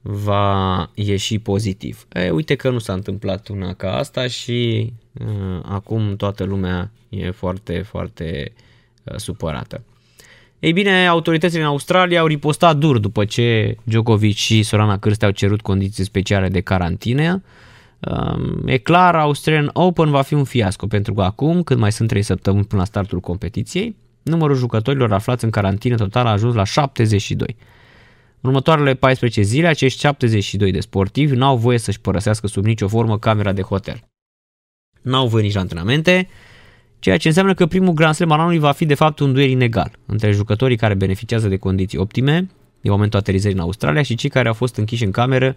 va 0.00 0.90
ieși 0.94 1.38
pozitiv. 1.38 2.06
E, 2.12 2.30
uite 2.30 2.54
că 2.54 2.70
nu 2.70 2.78
s-a 2.78 2.92
întâmplat 2.92 3.48
una 3.48 3.74
ca 3.74 3.96
asta 3.96 4.26
și 4.26 4.92
uh, 5.12 5.60
acum 5.62 6.16
toată 6.16 6.44
lumea 6.44 6.90
e 7.08 7.30
foarte, 7.30 7.82
foarte 7.82 8.52
uh, 9.04 9.16
supărată. 9.16 9.82
Ei 10.64 10.72
bine, 10.72 11.06
autoritățile 11.06 11.60
în 11.60 11.66
Australia 11.66 12.20
au 12.20 12.26
ripostat 12.26 12.76
dur 12.76 12.98
după 12.98 13.24
ce 13.24 13.76
Djokovic 13.82 14.36
și 14.36 14.62
Sorana 14.62 14.98
Cârste 14.98 15.24
au 15.24 15.30
cerut 15.30 15.60
condiții 15.60 16.04
speciale 16.04 16.48
de 16.48 16.60
carantină. 16.60 17.42
Um, 18.00 18.62
e 18.66 18.78
clar, 18.78 19.14
Australian 19.14 19.70
Open 19.72 20.10
va 20.10 20.22
fi 20.22 20.34
un 20.34 20.44
fiasco 20.44 20.86
pentru 20.86 21.14
că 21.14 21.22
acum, 21.22 21.62
când 21.62 21.80
mai 21.80 21.92
sunt 21.92 22.08
3 22.08 22.22
săptămâni 22.22 22.64
până 22.64 22.80
la 22.80 22.86
startul 22.86 23.20
competiției, 23.20 23.96
numărul 24.22 24.56
jucătorilor 24.56 25.12
aflați 25.12 25.44
în 25.44 25.50
carantină 25.50 25.96
total 25.96 26.26
a 26.26 26.30
ajuns 26.30 26.54
la 26.54 26.64
72. 26.64 27.56
În 28.40 28.50
următoarele 28.50 28.94
14 28.94 29.42
zile, 29.42 29.66
acești 29.66 30.00
72 30.00 30.72
de 30.72 30.80
sportivi 30.80 31.36
n-au 31.36 31.56
voie 31.56 31.78
să-și 31.78 32.00
părăsească 32.00 32.46
sub 32.46 32.64
nicio 32.64 32.88
formă 32.88 33.18
camera 33.18 33.52
de 33.52 33.62
hotel. 33.62 34.00
N-au 35.02 35.26
voie 35.26 35.42
nici 35.42 35.54
la 35.54 35.60
antrenamente, 35.60 36.28
ceea 37.04 37.16
ce 37.16 37.28
înseamnă 37.28 37.54
că 37.54 37.66
primul 37.66 37.92
Grand 37.92 38.14
Slam 38.14 38.30
al 38.30 38.38
anului 38.38 38.58
va 38.58 38.72
fi 38.72 38.84
de 38.86 38.94
fapt 38.94 39.18
un 39.18 39.32
duel 39.32 39.50
inegal 39.50 39.90
între 40.06 40.30
jucătorii 40.30 40.76
care 40.76 40.94
beneficiază 40.94 41.48
de 41.48 41.56
condiții 41.56 41.98
optime 41.98 42.48
de 42.80 42.90
momentul 42.90 43.18
aterizării 43.18 43.56
în 43.56 43.62
Australia 43.62 44.02
și 44.02 44.14
cei 44.14 44.30
care 44.30 44.48
au 44.48 44.54
fost 44.54 44.76
închiși 44.76 45.04
în 45.04 45.10
cameră, 45.10 45.56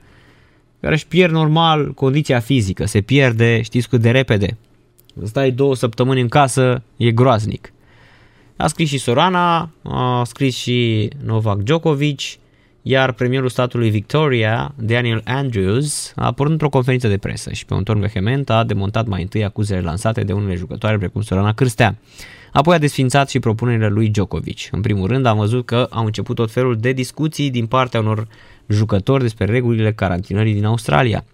care 0.79 0.93
își 0.93 1.07
pierd 1.07 1.31
normal 1.31 1.93
condiția 1.93 2.39
fizică, 2.39 2.85
se 2.85 3.01
pierde, 3.01 3.61
știți 3.61 3.89
cât 3.89 4.01
de 4.01 4.11
repede. 4.11 4.57
Stai 5.23 5.51
două 5.51 5.75
săptămâni 5.75 6.21
în 6.21 6.27
casă, 6.27 6.83
e 6.97 7.11
groaznic. 7.11 7.73
A 8.55 8.67
scris 8.67 8.89
și 8.89 8.97
Sorana, 8.97 9.69
a 9.83 10.23
scris 10.23 10.55
și 10.55 11.09
Novak 11.23 11.57
Djokovic, 11.57 12.21
iar 12.89 13.11
premierul 13.11 13.49
statului 13.49 13.89
Victoria, 13.89 14.73
Daniel 14.75 15.21
Andrews, 15.25 16.13
a 16.15 16.25
apărut 16.25 16.51
într-o 16.51 16.69
conferință 16.69 17.07
de 17.07 17.17
presă 17.17 17.51
și 17.51 17.65
pe 17.65 17.73
un 17.73 17.83
ton 17.83 17.99
vehement 17.99 18.49
a 18.49 18.63
demontat 18.63 19.07
mai 19.07 19.21
întâi 19.21 19.43
acuzele 19.43 19.81
lansate 19.81 20.23
de 20.23 20.33
unele 20.33 20.55
jucătoare 20.55 20.97
precum 20.97 21.21
Sorana 21.21 21.53
Cârstea. 21.53 21.97
Apoi 22.51 22.75
a 22.75 22.79
desfințat 22.79 23.29
și 23.29 23.39
propunerile 23.39 23.87
lui 23.87 24.09
Djokovic. 24.09 24.57
În 24.71 24.81
primul 24.81 25.07
rând 25.07 25.25
am 25.25 25.37
văzut 25.37 25.65
că 25.65 25.87
au 25.89 26.05
început 26.05 26.35
tot 26.35 26.51
felul 26.51 26.77
de 26.77 26.91
discuții 26.91 27.49
din 27.49 27.65
partea 27.65 27.99
unor 27.99 28.27
jucători 28.67 29.23
despre 29.23 29.45
regulile 29.45 29.93
carantinării 29.93 30.53
din 30.53 30.65
Australia. 30.65 31.25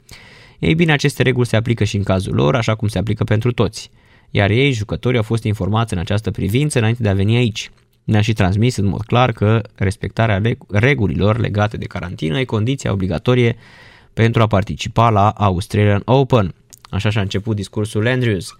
Ei 0.59 0.75
bine, 0.75 0.91
aceste 0.91 1.23
reguli 1.23 1.47
se 1.47 1.55
aplică 1.55 1.83
și 1.83 1.95
în 1.95 2.03
cazul 2.03 2.33
lor, 2.33 2.55
așa 2.55 2.75
cum 2.75 2.87
se 2.87 2.97
aplică 2.97 3.23
pentru 3.23 3.51
toți. 3.51 3.91
Iar 4.29 4.49
ei, 4.49 4.71
jucătorii, 4.71 5.17
au 5.17 5.23
fost 5.23 5.43
informați 5.43 5.93
în 5.93 5.99
această 5.99 6.31
privință 6.31 6.77
înainte 6.77 7.03
de 7.03 7.09
a 7.09 7.13
veni 7.13 7.35
aici 7.35 7.71
ne-a 8.03 8.21
și 8.21 8.33
transmis 8.33 8.75
în 8.75 8.85
mod 8.85 9.01
clar 9.01 9.31
că 9.31 9.61
respectarea 9.75 10.41
regulilor 10.69 11.37
legate 11.37 11.77
de 11.77 11.85
carantină 11.85 12.39
e 12.39 12.43
condiția 12.43 12.91
obligatorie 12.91 13.55
pentru 14.13 14.41
a 14.41 14.47
participa 14.47 15.09
la 15.09 15.29
Australian 15.29 16.01
Open. 16.05 16.53
Așa 16.89 17.09
și-a 17.09 17.21
început 17.21 17.55
discursul 17.55 18.07
Andrews. 18.07 18.55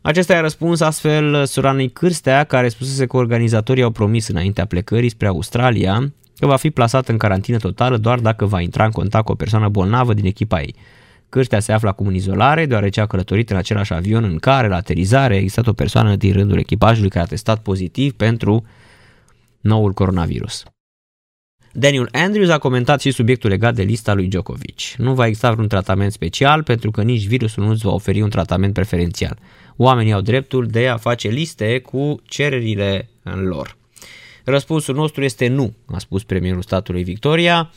Acesta 0.00 0.32
i-a 0.32 0.40
răspuns 0.40 0.80
astfel 0.80 1.44
Suranei 1.44 1.88
Cârstea, 1.90 2.44
care 2.44 2.68
spusese 2.68 3.06
că 3.06 3.16
organizatorii 3.16 3.82
au 3.82 3.90
promis 3.90 4.28
înaintea 4.28 4.64
plecării 4.64 5.08
spre 5.08 5.26
Australia 5.26 6.12
că 6.36 6.46
va 6.46 6.56
fi 6.56 6.70
plasat 6.70 7.08
în 7.08 7.16
carantină 7.16 7.56
totală 7.56 7.96
doar 7.96 8.18
dacă 8.18 8.44
va 8.46 8.60
intra 8.60 8.84
în 8.84 8.90
contact 8.90 9.24
cu 9.24 9.32
o 9.32 9.34
persoană 9.34 9.68
bolnavă 9.68 10.14
din 10.14 10.24
echipa 10.24 10.60
ei. 10.60 10.74
Cârstea 11.32 11.60
se 11.60 11.72
află 11.72 11.88
acum 11.88 12.06
în 12.06 12.14
izolare, 12.14 12.66
deoarece 12.66 13.00
a 13.00 13.06
călătorit 13.06 13.50
în 13.50 13.56
același 13.56 13.92
avion 13.92 14.24
în 14.24 14.38
care, 14.38 14.68
la 14.68 14.76
aterizare, 14.76 15.34
a 15.34 15.36
existat 15.36 15.66
o 15.66 15.72
persoană 15.72 16.16
din 16.16 16.32
rândul 16.32 16.58
echipajului 16.58 17.10
care 17.10 17.24
a 17.24 17.26
testat 17.26 17.62
pozitiv 17.62 18.12
pentru 18.12 18.66
noul 19.60 19.92
coronavirus. 19.92 20.64
Daniel 21.72 22.08
Andrews 22.12 22.48
a 22.48 22.58
comentat 22.58 23.00
și 23.00 23.10
subiectul 23.10 23.50
legat 23.50 23.74
de 23.74 23.82
lista 23.82 24.14
lui 24.14 24.28
Djokovic. 24.28 24.80
Nu 24.96 25.14
va 25.14 25.26
exista 25.26 25.52
vreun 25.52 25.68
tratament 25.68 26.12
special 26.12 26.62
pentru 26.62 26.90
că 26.90 27.02
nici 27.02 27.26
virusul 27.26 27.64
nu 27.64 27.70
îți 27.70 27.84
va 27.84 27.92
oferi 27.92 28.20
un 28.20 28.30
tratament 28.30 28.72
preferențial. 28.72 29.38
Oamenii 29.76 30.12
au 30.12 30.20
dreptul 30.20 30.66
de 30.66 30.88
a 30.88 30.96
face 30.96 31.28
liste 31.28 31.78
cu 31.78 32.20
cererile 32.24 33.08
în 33.22 33.44
lor. 33.44 33.76
Răspunsul 34.44 34.94
nostru 34.94 35.24
este 35.24 35.48
nu, 35.48 35.74
a 35.86 35.98
spus 35.98 36.22
premierul 36.22 36.62
statului 36.62 37.02
Victoria. 37.02 37.70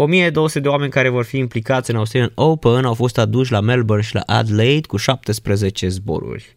1200 0.00 0.60
de 0.60 0.68
oameni 0.68 0.90
care 0.90 1.08
vor 1.08 1.24
fi 1.24 1.38
implicați 1.38 1.90
în 1.90 1.96
Australian 1.96 2.32
Open 2.34 2.84
au 2.84 2.94
fost 2.94 3.18
aduși 3.18 3.52
la 3.52 3.60
Melbourne 3.60 4.04
și 4.04 4.14
la 4.14 4.22
Adelaide 4.26 4.86
cu 4.86 4.96
17 4.96 5.88
zboruri 5.88 6.56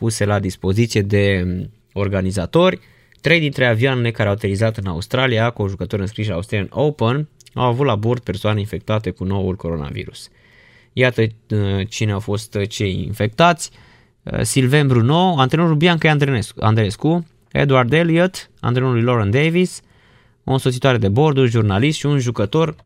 puse 0.00 0.24
la 0.24 0.38
dispoziție 0.38 1.02
de 1.02 1.46
organizatori. 1.92 2.78
Trei 3.20 3.40
dintre 3.40 3.66
avioanele 3.66 4.10
care 4.10 4.28
au 4.28 4.34
aterizat 4.34 4.76
în 4.76 4.86
Australia 4.86 5.50
cu 5.50 5.66
jucători 5.66 6.02
înscriși 6.02 6.28
la 6.28 6.34
Australian 6.34 6.68
Open 6.72 7.28
au 7.54 7.64
avut 7.64 7.86
la 7.86 7.94
bord 7.94 8.22
persoane 8.22 8.60
infectate 8.60 9.10
cu 9.10 9.24
noul 9.24 9.56
coronavirus. 9.56 10.28
Iată 10.92 11.22
uh, 11.22 11.88
cine 11.88 12.12
au 12.12 12.20
fost 12.20 12.58
cei 12.68 13.02
infectați. 13.06 13.70
Uh, 14.22 14.40
Silven 14.42 14.86
Bruno, 14.86 15.34
antrenorul 15.38 15.76
Bianca 15.76 16.16
Andrescu, 16.58 17.26
Edward 17.52 17.92
Elliott, 17.92 18.50
antrenorul 18.60 19.04
Lauren 19.04 19.30
Davis, 19.30 19.82
o 20.44 20.52
însoțitoare 20.52 20.98
de 20.98 21.08
bord, 21.08 21.36
un 21.36 21.46
jurnalist 21.46 21.98
și 21.98 22.06
un 22.06 22.18
jucător 22.18 22.76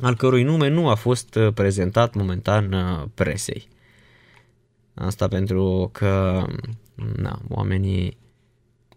al 0.00 0.16
cărui 0.16 0.42
nume 0.42 0.68
nu 0.68 0.88
a 0.88 0.94
fost 0.94 1.34
uh, 1.34 1.52
prezentat 1.54 2.14
momentan 2.14 2.72
uh, 2.72 3.04
presei. 3.14 3.68
Asta 4.94 5.28
pentru 5.28 5.90
că 5.92 6.44
na, 7.16 7.40
oamenii 7.48 8.16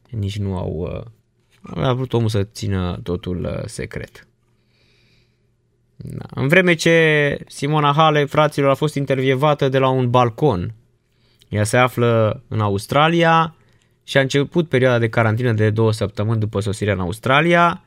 nici 0.09 0.37
nu 0.37 0.57
au 0.57 0.71
uh, 0.71 1.85
a 1.85 1.93
vrut 1.93 2.13
omul 2.13 2.29
să 2.29 2.43
țină 2.43 2.99
totul 3.03 3.63
secret. 3.65 4.27
Da. 5.95 6.25
În 6.29 6.47
vreme 6.47 6.73
ce 6.73 7.37
Simona 7.47 7.93
Hale, 7.93 8.25
fraților, 8.25 8.69
a 8.69 8.73
fost 8.73 8.95
intervievată 8.95 9.69
de 9.69 9.77
la 9.77 9.89
un 9.89 10.09
balcon, 10.09 10.73
ea 11.49 11.63
se 11.63 11.77
află 11.77 12.43
în 12.47 12.59
Australia, 12.59 13.55
și 14.09 14.17
a 14.17 14.21
început 14.21 14.69
perioada 14.69 14.99
de 14.99 15.09
carantină 15.09 15.51
de 15.51 15.69
două 15.69 15.91
săptămâni 15.91 16.39
după 16.39 16.59
sosirea 16.59 16.93
în 16.93 16.99
Australia. 16.99 17.83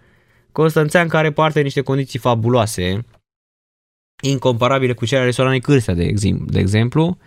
Constanțean 0.53 1.09
care 1.09 1.31
parte 1.31 1.59
în 1.59 1.65
niște 1.65 1.81
condiții 1.81 2.19
fabuloase, 2.19 3.05
incomparabile 4.21 4.93
cu 4.93 5.07
cele 5.07 5.21
ale 5.21 5.31
Solanei 5.31 5.61
Cârstea, 5.61 5.95
de, 5.95 6.13
de 6.47 6.59
exemplu. 6.59 7.19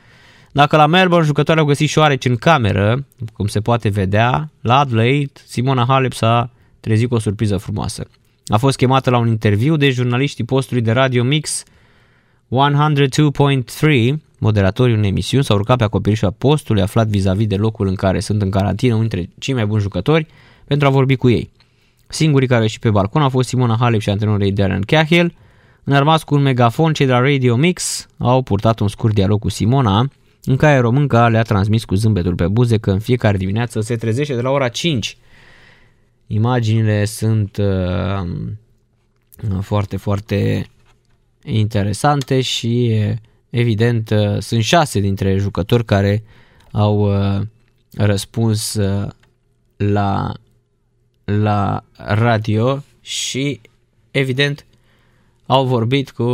Dacă 0.52 0.76
la 0.76 0.86
Melbourne 0.86 1.26
jucătorii 1.26 1.62
au 1.62 1.68
găsit 1.68 1.90
șoareci 1.90 2.26
în 2.26 2.36
cameră, 2.36 3.06
cum 3.34 3.48
se 3.48 3.62
poate 3.62 3.90
vedea, 3.90 4.52
la 4.62 4.80
Adelaide, 4.80 5.32
Simona 5.46 5.86
Halep 5.88 6.14
s-a 6.14 6.52
trezit 6.80 7.10
cu 7.10 7.16
o 7.16 7.20
surpriză 7.20 7.58
frumoasă. 7.58 8.08
A 8.48 8.58
fost 8.58 8.78
chemată 8.78 9.10
la 9.10 9.18
un 9.18 9.28
interviu 9.28 9.76
de 9.76 9.90
jurnaliștii 9.90 10.44
postului 10.44 10.82
de 10.82 10.92
radio 10.92 11.24
Mix 11.24 11.64
102.3, 12.50 14.14
moderatorii 14.40 14.96
unei 14.96 15.10
emisiuni, 15.10 15.44
s-au 15.44 15.58
urcat 15.58 15.78
pe 15.78 15.84
acoperișul 15.84 16.32
postului 16.38 16.82
aflat 16.82 17.08
vis-a-vis 17.08 17.48
de 17.48 17.56
locul 17.56 17.88
în 17.88 17.96
care 17.96 18.20
sunt 18.20 18.42
în 18.42 18.50
carantină 18.50 18.94
unul 18.94 19.08
dintre 19.08 19.30
cei 19.40 19.54
mai 19.54 19.66
buni 19.66 19.82
jucători 19.82 20.28
pentru 20.66 20.88
a 20.88 20.92
vorbi 20.92 21.16
cu 21.16 21.30
ei. 21.30 21.50
Singurii 22.08 22.48
care 22.48 22.60
au 22.60 22.66
ieșit 22.66 22.82
pe 22.82 22.90
balcon 22.90 23.22
au 23.22 23.30
fost 23.30 23.48
Simona 23.48 23.78
Halep 23.80 24.00
și 24.00 24.10
antrenorul 24.10 24.42
ei 24.42 24.52
Darren 24.52 24.82
Cahill. 24.82 25.34
Înarmați 25.84 26.26
cu 26.26 26.36
un 26.36 26.42
megafon, 26.42 26.94
cei 26.94 27.06
de 27.06 27.12
la 27.12 27.20
Radio 27.20 27.56
Mix 27.56 28.08
au 28.18 28.42
purtat 28.42 28.80
un 28.80 28.88
scurt 28.88 29.14
dialog 29.14 29.40
cu 29.40 29.50
Simona, 29.50 30.10
în 30.44 30.56
care 30.56 30.78
românca 30.78 31.28
le-a 31.28 31.42
transmis 31.42 31.86
cu 31.86 31.96
zâmbetul 31.96 32.36
pe 32.36 32.48
buze 32.48 32.78
că 32.78 32.92
în 32.92 33.00
fiecare 33.00 33.38
dimineață 33.38 33.82
se 33.82 33.96
trezește 33.96 34.36
de 34.36 34.42
la 34.42 34.50
ora 34.50 34.68
5. 34.68 35.18
Imaginile 36.28 37.06
sunt 37.06 37.58
uh, 37.58 38.28
foarte, 39.62 39.98
foarte 39.98 40.68
interesante 41.46 42.42
și 42.42 42.94
evident 43.50 44.10
uh, 44.10 44.40
sunt 44.40 44.64
șase 44.64 45.00
dintre 45.00 45.38
jucători 45.38 45.86
care 45.86 46.24
au 46.72 47.00
uh, 47.00 47.42
răspuns 47.94 48.74
uh, 48.74 49.10
la, 49.78 50.34
la 51.24 51.84
radio 51.96 52.84
și 53.02 53.62
evident 54.12 54.66
au 55.46 55.66
vorbit 55.66 56.12
cu 56.12 56.30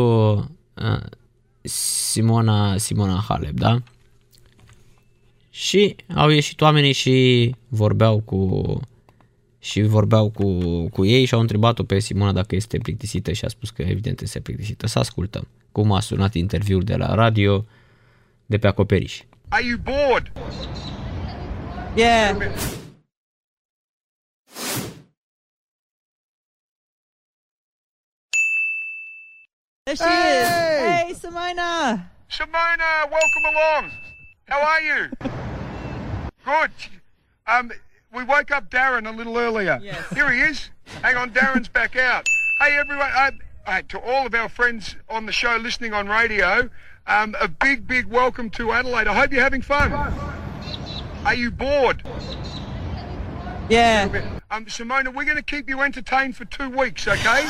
Simona, 1.62 2.78
Simona 2.78 3.24
Halep, 3.28 3.54
da? 3.54 3.82
Și 5.50 5.96
au 6.16 6.30
ieșit 6.30 6.62
oamenii 6.62 6.94
și 6.94 7.56
vorbeau 7.68 8.20
cu 8.20 8.80
și 9.64 9.82
vorbeau 9.82 10.30
cu, 10.30 10.58
cu 10.90 11.06
ei 11.06 11.26
și 11.26 11.34
au 11.34 11.40
întrebat-o 11.40 11.84
pe 11.84 12.00
Simona 12.00 12.32
dacă 12.32 12.56
este 12.56 12.78
plictisită 12.78 13.32
și 13.32 13.46
a 13.46 13.48
spus 13.48 13.70
că 13.70 13.82
evident 13.82 14.22
este 14.22 14.40
plictisită. 14.40 14.88
Să 14.88 15.00
ascultăm 15.00 15.48
cum 15.72 15.92
a 15.92 16.00
sunat 16.00 16.34
interviul 16.34 16.84
de 16.84 16.96
la 16.96 17.14
radio 17.16 17.66
de 18.46 18.58
pe 18.58 18.68
acoperiș. 18.68 19.22
Are 19.50 19.64
you 19.66 19.78
bored? 19.78 20.32
Yeah. 21.96 22.38
There 29.86 29.96
she 29.96 30.04
Hey! 30.04 30.42
is. 30.42 30.50
Hey, 30.50 31.14
Simona. 31.14 32.06
Simona, 32.30 32.90
welcome 33.10 33.46
along. 33.52 33.92
How 34.48 34.60
are 34.62 34.82
you? 34.82 35.10
Good. 36.46 36.72
Um, 37.48 37.72
we 38.14 38.24
woke 38.24 38.52
up 38.52 38.70
Darren 38.70 39.08
a 39.08 39.16
little 39.16 39.38
earlier. 39.38 39.80
Yes. 39.82 40.10
Here 40.14 40.32
he 40.32 40.42
is. 40.42 40.70
Hang 41.02 41.16
on, 41.16 41.32
Darren's 41.32 41.68
back 41.68 41.96
out. 41.96 42.28
Hey, 42.60 42.78
everyone. 42.78 43.10
Uh, 43.14 43.32
uh, 43.66 43.82
to 43.90 44.00
all 44.00 44.26
of 44.26 44.34
our 44.34 44.50
friends 44.50 44.96
on 45.08 45.26
the 45.26 45.32
show 45.32 45.56
listening 45.58 45.94
on 45.94 46.08
radio, 46.08 46.70
um, 47.08 47.36
a 47.40 47.48
big, 47.48 47.88
big 47.88 48.08
welcome 48.08 48.50
to 48.50 48.72
Adelaide. 48.72 49.08
I 49.08 49.14
hope 49.14 49.32
you're 49.32 49.44
having 49.44 49.62
fun. 49.62 49.94
Are 51.24 51.34
you 51.36 51.52
bored? 51.52 52.02
Yeah. 53.70 54.40
Um, 54.50 54.66
Simona, 54.66 55.14
we're 55.14 55.24
going 55.26 55.38
to 55.38 55.44
keep 55.44 55.70
you 55.70 55.82
entertained 55.82 56.36
for 56.36 56.46
two 56.46 56.70
weeks, 56.70 57.08
okay? 57.08 57.46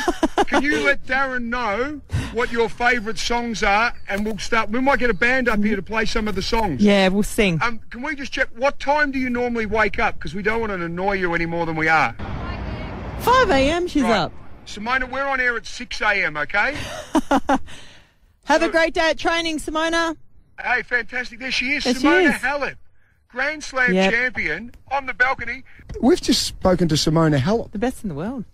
Can 0.45 0.61
you 0.61 0.79
let 0.85 1.05
Darren 1.05 1.43
know 1.43 2.01
what 2.33 2.51
your 2.51 2.69
favourite 2.69 3.17
songs 3.17 3.63
are, 3.63 3.93
and 4.07 4.25
we'll 4.25 4.37
start. 4.37 4.69
We 4.69 4.79
might 4.79 4.99
get 4.99 5.09
a 5.09 5.13
band 5.13 5.49
up 5.49 5.63
here 5.63 5.75
to 5.75 5.81
play 5.81 6.05
some 6.05 6.27
of 6.27 6.35
the 6.35 6.41
songs. 6.41 6.81
Yeah, 6.81 7.07
we'll 7.09 7.23
sing. 7.23 7.59
Um, 7.61 7.79
can 7.89 8.01
we 8.01 8.15
just 8.15 8.31
check 8.31 8.47
what 8.55 8.79
time 8.79 9.11
do 9.11 9.19
you 9.19 9.29
normally 9.29 9.65
wake 9.65 9.99
up? 9.99 10.15
Because 10.15 10.33
we 10.35 10.41
don't 10.43 10.59
want 10.59 10.71
to 10.71 10.83
annoy 10.83 11.13
you 11.13 11.33
any 11.33 11.45
more 11.45 11.65
than 11.65 11.75
we 11.75 11.87
are. 11.87 12.15
5 13.19 13.49
a.m. 13.51 13.87
she's 13.87 14.03
Right. 14.03 14.11
up. 14.17 14.33
Simona, 14.65 15.09
we're 15.11 15.25
on 15.25 15.39
air 15.39 15.57
at 15.57 15.65
6 15.65 16.01
a.m. 16.01 16.37
Okay? 16.37 16.75
Have 18.45 18.63
a 18.63 18.69
great 18.69 18.93
day 18.93 19.11
at 19.11 19.17
training, 19.19 19.59
Simona. 19.59 20.15
hey, 20.61 20.81
fantastic! 20.83 21.39
There 21.39 21.51
she 21.51 21.73
is, 21.73 21.83
There 21.83 21.93
she 21.93 21.99
Simona 22.01 22.29
is. 22.35 22.41
Halep, 22.41 22.75
Grand 23.29 23.63
Slam 23.63 23.93
Yep. 23.93 24.11
champion 24.11 24.71
on 24.91 25.05
the 25.05 25.13
balcony. 25.13 25.63
We've 26.01 26.21
just 26.21 26.43
spoken 26.43 26.87
to 26.89 26.95
Simona 26.95 27.37
Halep. 27.39 27.71
The 27.71 27.79
best 27.79 28.03
in 28.03 28.09
the 28.09 28.15
world. 28.15 28.45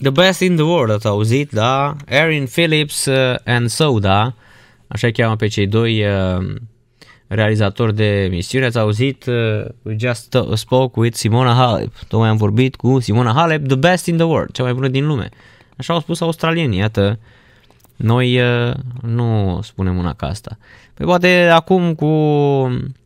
The 0.00 0.10
Best 0.10 0.40
in 0.40 0.54
the 0.54 0.64
World, 0.64 0.90
ați 0.90 1.06
auzit, 1.06 1.50
da? 1.50 1.96
Erin 2.06 2.46
Phillips 2.46 3.04
uh, 3.06 3.34
and 3.44 3.68
Soda, 3.68 4.34
așa 4.88 5.06
îi 5.06 5.12
cheamă 5.12 5.36
pe 5.36 5.46
cei 5.46 5.66
doi 5.66 6.04
uh, 6.06 6.54
realizatori 7.26 7.94
de 7.94 8.22
emisiune. 8.22 8.64
Ați 8.64 8.78
auzit, 8.78 9.26
uh, 9.26 9.64
we 9.82 9.96
just 9.98 10.34
uh, 10.34 10.54
spoke 10.54 11.00
with 11.00 11.16
Simona 11.16 11.52
Halep. 11.52 11.92
Tocmai 12.08 12.28
am 12.28 12.36
vorbit 12.36 12.76
cu 12.76 13.00
Simona 13.00 13.32
Halep, 13.32 13.66
the 13.66 13.76
best 13.76 14.06
in 14.06 14.16
the 14.16 14.24
world, 14.24 14.52
cea 14.52 14.62
mai 14.62 14.74
bună 14.74 14.88
din 14.88 15.06
lume. 15.06 15.28
Așa 15.76 15.92
au 15.92 16.00
spus 16.00 16.20
australienii, 16.20 16.78
iată. 16.78 17.18
Noi 17.96 18.40
uh, 18.40 18.74
nu 19.02 19.60
spunem 19.62 19.96
una 19.96 20.12
ca 20.12 20.26
asta. 20.26 20.58
Păi 20.94 21.06
poate 21.06 21.48
acum 21.52 21.94
cu 21.94 22.06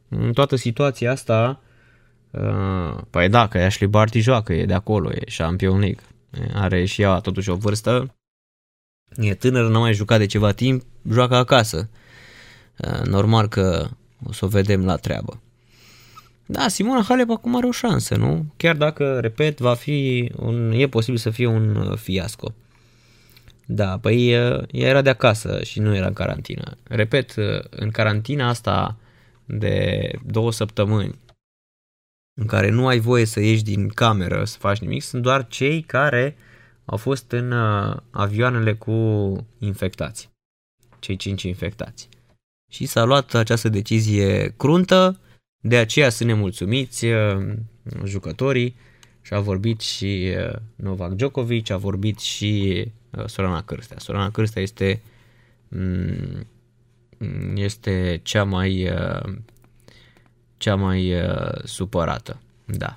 în 0.09 0.33
toată 0.35 0.57
situația 0.57 1.11
asta, 1.11 1.61
uh, 2.31 2.97
păi 3.11 3.29
da, 3.29 3.49
că 3.49 3.59
Ashley 3.59 3.89
Barty 3.89 4.21
joacă, 4.21 4.53
e 4.53 4.65
de 4.65 4.75
acolo, 4.75 5.11
e 5.13 5.25
Champion 5.37 5.79
League. 5.79 6.01
Are 6.55 6.85
și 6.85 7.03
ea 7.03 7.19
totuși 7.19 7.51
o 7.51 7.55
vârstă, 7.55 8.15
e 9.17 9.35
tânără, 9.35 9.69
n-a 9.69 9.79
mai 9.79 9.95
jucat 9.95 10.19
de 10.19 10.27
ceva 10.27 10.53
timp, 10.53 10.83
joacă 11.11 11.35
acasă. 11.35 11.89
Uh, 12.77 13.01
Normal 13.05 13.49
că 13.49 13.89
o 14.27 14.33
să 14.33 14.45
o 14.45 14.49
vedem 14.49 14.85
la 14.85 14.97
treabă. 14.97 15.41
Da, 16.47 16.69
Simona 16.69 17.03
Halep 17.03 17.31
acum 17.31 17.57
are 17.57 17.67
o 17.67 17.71
șansă, 17.71 18.17
nu? 18.17 18.47
Chiar 18.57 18.77
dacă, 18.77 19.21
repet, 19.21 19.59
va 19.59 19.75
fi 19.75 20.31
un, 20.37 20.73
e 20.73 20.89
posibil 20.89 21.19
să 21.19 21.31
fie 21.31 21.47
un 21.47 21.77
uh, 21.77 21.99
fiasco. 21.99 22.55
Da, 23.67 23.99
păi 23.99 24.31
ea 24.31 24.67
era 24.71 25.03
de 25.03 25.11
acasă 25.11 25.63
și 25.63 25.81
nu 25.81 25.95
era 25.95 26.07
în 26.07 26.13
carantină. 26.13 26.77
Repet, 26.89 27.35
în 27.71 27.91
carantina 27.91 28.49
asta 28.49 28.97
de 29.45 30.11
două 30.27 30.53
săptămâni, 30.53 31.19
în 32.43 32.49
care 32.49 32.71
nu 32.71 32.87
ai 32.87 32.99
voie 32.99 33.25
să 33.25 33.41
ieși 33.41 33.63
din 33.63 33.89
cameră 33.89 34.45
să 34.45 34.59
faci 34.59 34.79
nimic, 34.79 35.03
sunt 35.03 35.23
doar 35.23 35.47
cei 35.47 35.83
care 35.83 36.37
au 36.85 36.97
fost 36.97 37.33
în 37.33 37.53
uh, 37.53 37.97
avioanele 38.11 38.75
cu 38.75 38.93
infectați. 39.59 40.31
Cei 40.99 41.17
cinci 41.17 41.43
infectați. 41.43 42.09
Și 42.71 42.87
s-a 42.87 43.05
luat 43.05 43.35
această 43.35 43.69
decizie 43.69 44.55
cruntă, 44.57 45.21
de 45.65 45.77
aceea 45.77 46.09
sunt 46.09 46.29
nemulțumiți 46.29 47.05
uh, 47.05 47.53
jucătorii 48.05 48.77
și 49.21 49.35
a 49.35 49.41
vorbit 49.41 49.81
și 49.81 50.35
uh, 50.37 50.59
Novak 50.75 51.13
Djokovic, 51.13 51.71
a 51.71 51.77
vorbit 51.77 52.19
și 52.19 52.85
uh, 53.11 53.27
Sorana 53.27 53.63
Cârstea. 53.63 53.99
Sorana 53.99 54.31
Cârstea 54.31 54.63
este 54.63 55.03
mm, 55.69 56.47
este 57.55 58.21
cea 58.23 58.45
mai 58.45 58.89
uh, 58.91 59.33
cea 60.63 60.75
mai 60.75 61.15
uh, 61.15 61.53
supărată. 61.65 62.41
Da. 62.65 62.97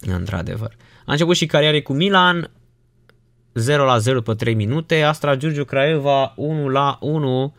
Într-adevăr. 0.00 0.76
A 1.04 1.12
început 1.12 1.36
și 1.36 1.46
cariere 1.46 1.82
cu 1.82 1.92
Milan 1.92 2.50
0 3.54 3.84
la 3.84 3.98
0 3.98 4.20
pe 4.20 4.34
3 4.34 4.54
minute, 4.54 5.02
Astra 5.02 5.36
Giurgiu 5.36 5.64
Craiova 5.64 6.32
1 6.36 6.68
la 6.68 6.98
1 7.00 7.54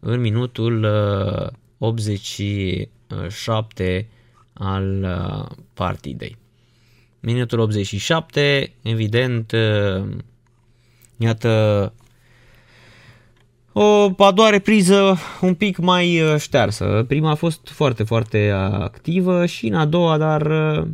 în 0.00 0.20
minutul 0.20 0.82
uh, 0.82 1.46
87 1.78 4.08
al 4.52 5.02
uh, 5.02 5.46
partidei. 5.74 6.36
Minutul 7.20 7.58
87, 7.58 8.72
evident, 8.82 9.52
uh, 9.52 10.06
iată 11.16 11.92
o 13.76 14.10
a 14.24 14.32
doua 14.32 14.50
repriză 14.50 15.16
un 15.40 15.54
pic 15.54 15.78
mai 15.78 16.20
uh, 16.20 16.36
ștearsă. 16.38 17.04
Prima 17.08 17.30
a 17.30 17.34
fost 17.34 17.68
foarte, 17.68 18.02
foarte 18.02 18.50
activă 18.72 19.46
și 19.46 19.66
în 19.66 19.74
a 19.74 19.84
doua, 19.86 20.18
dar 20.18 20.46
uh, 20.46 20.86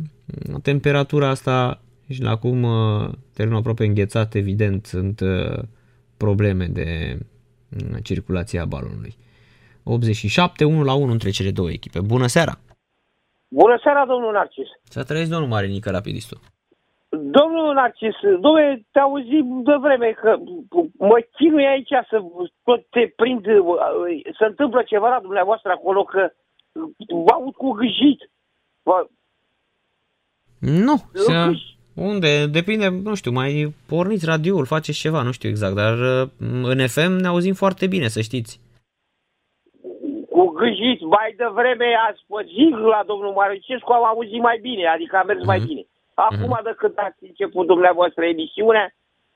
temperatura 0.63 1.29
asta 1.29 1.81
și 2.09 2.21
la 2.21 2.29
acum 2.29 2.63
uh, 2.63 3.09
terenul 3.33 3.57
aproape 3.57 3.85
înghețat, 3.85 4.33
evident, 4.33 4.85
sunt 4.85 5.19
uh, 5.19 5.59
probleme 6.17 6.65
de 6.65 7.17
uh, 7.69 7.97
circulație 8.03 8.59
a 8.59 8.65
balonului. 8.65 9.15
87, 9.83 10.63
1 10.63 10.83
la 10.83 10.93
1 10.93 11.11
între 11.11 11.29
cele 11.29 11.51
două 11.51 11.71
echipe. 11.71 11.99
Bună 11.99 12.27
seara! 12.27 12.59
Bună 13.47 13.79
seara, 13.83 14.05
domnul 14.05 14.31
Narcis. 14.31 14.67
Să 14.83 15.03
trăiesc 15.03 15.29
domnul 15.29 15.49
Marinică, 15.49 15.89
rapidistul. 15.89 16.39
Domnul 17.17 17.73
Narcis, 17.73 18.15
domnule, 18.21 18.85
te 18.91 18.99
auzit 18.99 19.43
de 19.63 19.75
vreme 19.81 20.11
că 20.21 20.37
mă 20.97 21.25
chinui 21.37 21.65
aici 21.65 21.89
să 22.09 22.21
tot 22.63 22.85
te 22.89 23.13
prind, 23.15 23.45
se 24.39 24.45
întâmplă 24.45 24.83
ceva 24.85 25.09
la 25.09 25.19
dumneavoastră 25.19 25.71
acolo, 25.71 26.03
că 26.03 26.31
vă 27.07 27.31
aud 27.33 27.55
cu 27.55 27.71
gâjit. 27.71 28.29
Vă... 28.83 29.07
Nu, 30.59 30.95
se, 31.13 31.33
unde? 31.95 32.45
Depinde, 32.45 32.87
nu 33.03 33.15
știu, 33.15 33.31
mai 33.31 33.73
porniți 33.87 34.25
radioul, 34.25 34.65
faceți 34.65 34.99
ceva, 34.99 35.21
nu 35.21 35.31
știu 35.31 35.49
exact, 35.49 35.75
dar 35.75 35.93
uh, 35.93 36.29
în 36.63 36.87
FM 36.87 37.11
ne 37.11 37.27
auzim 37.27 37.53
foarte 37.53 37.87
bine, 37.87 38.07
să 38.07 38.21
știți. 38.21 38.59
Cu 40.29 40.47
gâjit, 40.47 41.01
mai 41.01 41.33
devreme 41.37 41.85
ați 42.09 42.47
zic 42.47 42.75
la 42.77 43.03
domnul 43.07 43.31
Maricescu, 43.31 43.91
am 43.91 44.05
auzit 44.05 44.41
mai 44.41 44.57
bine, 44.61 44.85
adică 44.87 45.17
a 45.17 45.23
mers 45.23 45.45
mai 45.45 45.59
bine. 45.59 45.85
Acum, 46.29 46.59
de 46.63 46.73
când 46.77 46.93
ați 46.95 47.23
început 47.29 47.67
dumneavoastră 47.67 48.23
emisiunea, 48.25 48.93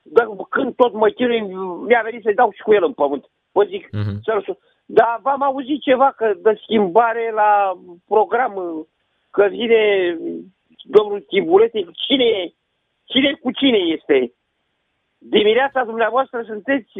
Dar 0.08 0.26
când 0.50 0.74
tot 0.74 0.92
mă 0.92 1.08
chinui, 1.08 1.40
mi-a 1.86 2.00
venit 2.04 2.22
să-i 2.22 2.34
dau 2.34 2.50
și 2.54 2.62
cu 2.62 2.72
el 2.74 2.84
în 2.84 2.92
pământ. 2.92 3.24
Vă 3.52 3.64
zic, 3.64 3.88
Mhm. 3.92 4.20
să-l 4.24 4.42
sun. 4.44 4.56
Dar 4.84 5.18
v-am 5.22 5.42
auzit 5.42 5.80
ceva 5.82 6.12
că 6.16 6.32
de 6.42 6.60
schimbare 6.62 7.30
la 7.34 7.50
program, 8.06 8.52
că 9.30 9.46
vine 9.50 9.80
domnul 10.84 11.24
Chibulete. 11.28 11.86
Cine 12.06 12.24
e? 12.24 12.54
Cine 13.04 13.32
cu 13.42 13.50
cine 13.52 13.76
este? 13.96 14.32
Dimineața 15.18 15.84
dumneavoastră 15.84 16.42
sunteți 16.46 16.90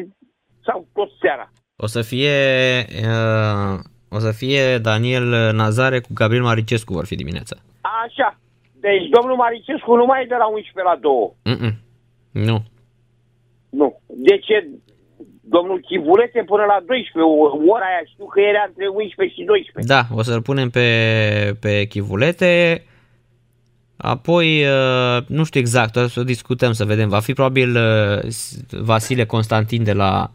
sau 0.65 0.87
tot 0.95 1.11
seara? 1.21 1.51
O 1.77 1.87
să 1.87 2.03
fie, 2.03 2.35
uh, 3.13 3.79
o 4.11 4.19
să 4.19 4.33
fie 4.33 4.79
Daniel 4.79 5.27
Nazare 5.55 6.01
cu 6.01 6.09
Gabriel 6.15 6.43
Maricescu 6.43 6.93
vor 6.93 7.07
fi 7.07 7.15
dimineața. 7.15 7.57
Așa. 8.05 8.39
Deci 8.89 9.07
domnul 9.17 9.37
Maricescu 9.37 9.95
nu 10.01 10.05
mai 10.11 10.23
e 10.23 10.27
de 10.35 10.39
la 10.43 10.47
11 10.47 10.83
la 10.91 10.97
2. 11.01 11.13
Mm-mm. 11.51 11.75
Nu. 12.49 12.57
Nu. 13.79 13.89
De 14.29 14.39
ce 14.47 14.57
domnul 15.41 15.79
Chibulete 15.81 16.43
până 16.47 16.65
la 16.73 16.79
12, 16.87 17.13
o- 17.21 17.73
ora 17.73 17.87
aia 17.91 18.03
știu 18.13 18.27
că 18.27 18.41
era 18.41 18.63
între 18.69 18.87
11 18.89 19.37
și 19.41 19.45
12. 19.45 19.93
Da, 19.95 20.03
o 20.19 20.23
să-l 20.23 20.43
punem 20.43 20.69
pe, 20.71 20.89
pe 21.61 21.85
chivulete. 21.85 22.85
Apoi, 23.97 24.65
uh, 24.65 25.19
nu 25.27 25.45
știu 25.45 25.61
exact, 25.61 25.97
o 25.97 26.07
să 26.09 26.23
discutăm 26.23 26.73
să 26.73 26.85
vedem. 26.85 27.09
Va 27.09 27.21
fi 27.21 27.33
probabil 27.33 27.77
uh, 27.77 28.19
Vasile 28.71 29.25
Constantin 29.25 29.85
de 29.85 29.93
la 29.93 30.31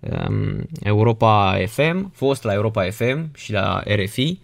um, 0.00 0.66
Europa 0.82 1.54
FM, 1.66 2.10
fost 2.14 2.44
la 2.44 2.52
Europa 2.52 2.82
FM 2.82 3.34
și 3.36 3.52
la 3.52 3.82
RFI. 3.84 4.38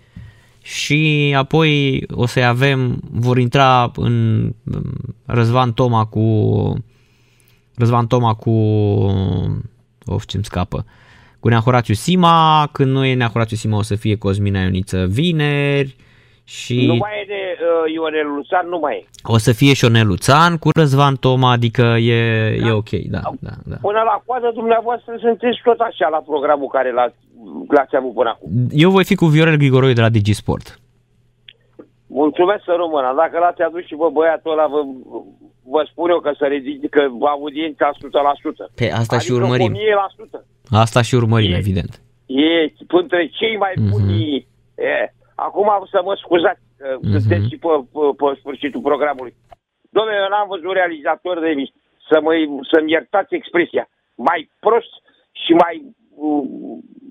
Și 0.62 1.32
apoi 1.36 2.02
o 2.10 2.26
să 2.26 2.40
avem, 2.40 3.00
vor 3.10 3.38
intra 3.38 3.90
în 3.96 4.42
um, 4.74 4.82
Răzvan 5.26 5.72
Toma 5.72 6.04
cu 6.04 6.24
Răzvan 7.76 8.06
Toma 8.06 8.34
cu 8.34 8.50
of 10.06 10.24
ce-mi 10.24 10.44
scapă 10.44 10.84
cu 11.40 11.48
Nea 11.48 11.58
Horațiu 11.58 11.94
Sima, 11.94 12.68
când 12.72 12.90
nu 12.90 13.04
e 13.04 13.14
Nea 13.14 13.28
Horațiu 13.28 13.56
Sima 13.56 13.76
o 13.76 13.82
să 13.82 13.94
fie 13.94 14.16
Cosmina 14.16 14.60
Ioniță 14.60 15.06
vineri 15.08 15.96
și 16.44 16.86
Nu 16.86 16.94
mai 16.94 17.12
e 17.22 17.24
de 17.26 17.42
uh, 17.60 17.92
Ionel 17.94 18.28
Luțan, 18.34 18.68
nu 18.68 18.78
mai 18.78 18.94
e. 18.96 19.04
o 19.22 19.38
să 19.38 19.52
fie 19.52 19.74
Șonel 19.74 20.06
Luțan 20.06 20.56
cu 20.56 20.68
Răzvan 20.74 21.16
Toma, 21.16 21.50
adică 21.50 21.82
e, 21.82 22.18
e 22.66 22.70
ok, 22.70 22.90
da, 22.90 23.20
da, 23.40 23.54
da. 23.70 23.76
Până 23.80 24.02
la 24.10 24.22
coadă 24.26 24.50
dumneavoastră 24.54 25.12
sunteți 25.18 25.60
tot 25.64 25.80
așa 25.80 26.08
la 26.08 26.18
programul 26.30 26.68
care 26.68 26.92
l-ați, 26.92 27.16
l-ați 27.68 27.96
avut 27.96 28.14
până 28.14 28.28
acum. 28.28 28.50
Eu 28.70 28.90
voi 28.90 29.04
fi 29.04 29.14
cu 29.14 29.26
Viorel 29.26 29.56
Grigoroiu 29.56 29.92
de 29.92 30.00
la 30.00 30.08
Digisport. 30.08 30.80
Mulțumesc 32.06 32.62
să 32.64 32.74
rămână. 32.82 33.14
Dacă 33.16 33.38
l-ați 33.38 33.62
adus 33.62 33.84
și 33.86 33.94
vă 33.94 34.08
băiatul 34.12 34.52
ăla, 34.52 34.66
vă, 34.66 34.80
vă 35.74 35.88
spun 35.90 36.10
eu 36.10 36.20
că 36.20 36.32
să 36.38 36.44
ridică 36.44 37.00
audiența 37.20 37.90
100%. 37.92 38.74
Pe 38.74 38.90
asta 38.90 39.18
și 39.18 39.30
adică 39.30 39.44
urmărim. 39.44 39.72
1000%. 39.72 40.44
Asta 40.70 41.02
și 41.02 41.14
urmărim, 41.14 41.52
evident. 41.54 42.00
E 42.26 42.72
între 42.88 43.30
cei 43.38 43.56
mai 43.56 43.74
buni. 43.90 44.46
E, 44.74 45.12
acum 45.34 45.68
să 45.90 46.00
mă 46.04 46.14
scuzați, 46.22 46.60
că 46.76 46.98
sunteți 47.00 47.48
și 47.50 47.56
pe, 47.64 47.72
pe, 47.94 48.04
pe 48.20 48.38
sfârșitul 48.40 48.80
programului. 48.80 49.34
Domnule, 49.90 50.16
eu 50.22 50.28
n-am 50.28 50.48
văzut 50.48 50.72
realizator 50.72 51.40
de 51.40 51.52
mi 51.56 51.72
să 52.08 52.16
mă, 52.24 52.32
să-mi 52.70 52.90
iertați 52.90 53.34
expresia. 53.34 53.84
Mai 54.28 54.50
prost 54.64 54.92
și 55.42 55.52
mai, 55.62 55.74
uh, 55.84 55.92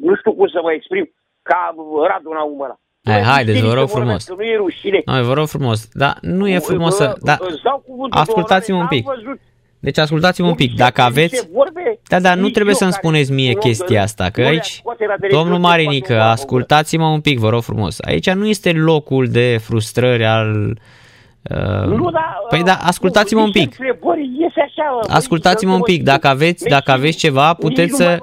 nu 0.06 0.16
știu 0.20 0.32
cum 0.34 0.48
să 0.48 0.60
mă 0.64 0.72
exprim, 0.74 1.06
ca 1.42 1.60
Radu 2.10 2.30
Naum 2.38 2.62
ăla. 2.62 2.78
Hai, 3.04 3.22
haideți, 3.22 3.60
vă 3.60 3.66
Știți 3.66 3.80
rog 3.80 3.88
că 3.90 3.98
vorbesc, 3.98 3.98
frumos. 4.00 4.24
că 4.26 4.34
Nu 4.38 4.44
e 4.44 4.56
rușine. 4.56 5.02
Noi, 5.06 5.22
vă 5.24 5.34
rog 5.34 5.48
frumos. 5.48 5.88
Da, 5.94 6.14
nu 6.22 6.48
e 6.48 6.60
frumos 6.60 6.96
să... 6.96 7.06
Vă- 7.06 7.18
Da, 7.30 7.38
îți 7.40 7.62
dau 7.64 7.84
cuvântul, 7.88 8.20
ascultați-mă 8.20 8.78
un 8.78 8.88
domnule, 8.90 9.02
pic. 9.02 9.08
n-am 9.08 9.22
văzut 9.24 9.40
Deci 9.82 9.98
ascultați-mă 9.98 10.48
un 10.48 10.54
pic. 10.56 10.76
Dacă 10.76 11.02
aveți... 11.02 11.34
niște 11.34 11.50
vorbe, 11.54 12.00
Da, 12.08 12.20
dar 12.20 12.36
nu 12.36 12.42
nici 12.42 12.54
trebuie 12.54 12.74
eu 12.74 12.80
să-mi 12.80 12.92
care 12.92 13.04
spuneți 13.04 13.32
mie 13.32 13.52
sunt 13.52 13.64
om 13.64 13.70
chestia 13.70 13.88
de- 13.88 13.98
asta, 14.04 14.30
că 14.30 14.42
nu 14.42 14.48
le-aș 14.48 14.56
aici... 14.58 14.72
scoate 14.72 15.06
la 15.06 15.14
televiziune 15.16 15.44
Domnul 15.44 15.62
să 15.62 15.68
Marinică, 15.68 16.06
fac 16.14 16.22
un 16.22 16.28
bab, 16.28 16.32
ascultați-mă 16.32 17.06
un 17.08 17.22
pic, 17.22 17.40
vă 17.40 17.50
rog 17.50 17.62
frumos. 17.62 17.98
Aici 18.02 18.30
nu 18.30 18.46
este 18.48 18.72
locul 18.72 19.28
de 19.28 19.58
frustrări 19.62 20.26
al... 20.26 20.80
Uh, 21.52 21.86
Nu, 21.98 22.10
da, 22.12 22.38
păi 22.50 22.64
da, 22.64 22.74
ascultați-mă 22.74 23.42
un 23.42 23.52
pic. 23.52 23.64
Întrebări, 23.80 24.30
iese 24.40 24.60
așa, 24.62 24.90
băi, 25.02 25.16
Ascultați-mă 25.16 25.72
un 25.72 25.78
să 25.78 25.84
pic. 25.84 25.98
vă 25.98 26.04
Dacă 26.04 26.28
aveți, 26.28 26.60
spun. 26.60 26.72
dacă 26.72 26.92
aveți 26.92 27.18
ceva, 27.18 27.48
Nici 27.48 27.58
puteți 27.60 27.90
nu 27.92 27.96
să, 27.98 28.18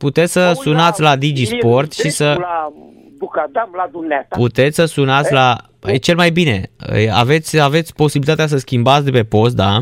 mai 0.00 0.10
mă 0.10 0.12
uit 0.12 0.12
la 0.12 0.12
el. 0.12 0.12
puteți 0.12 0.32
să 0.32 0.52
sunați 0.62 1.00
la 1.00 1.16
Digisport 1.16 1.92
și 1.92 2.10
să... 2.10 2.36
La 2.38 2.72
Ducadam, 3.18 3.70
la 3.76 3.88
dumneata. 3.92 4.36
Puteți 4.36 4.76
să 4.76 4.84
sunați 4.84 5.28
Eh? 5.28 5.34
la... 5.34 5.56
E 5.86 5.96
cel 5.96 6.16
mai 6.16 6.30
bine. 6.30 6.70
Aveți, 7.12 7.60
aveți 7.60 7.94
posibilitatea 7.94 8.46
să 8.46 8.56
schimbați 8.56 9.04
de 9.04 9.10
pe 9.10 9.24
post, 9.24 9.54
da? 9.56 9.80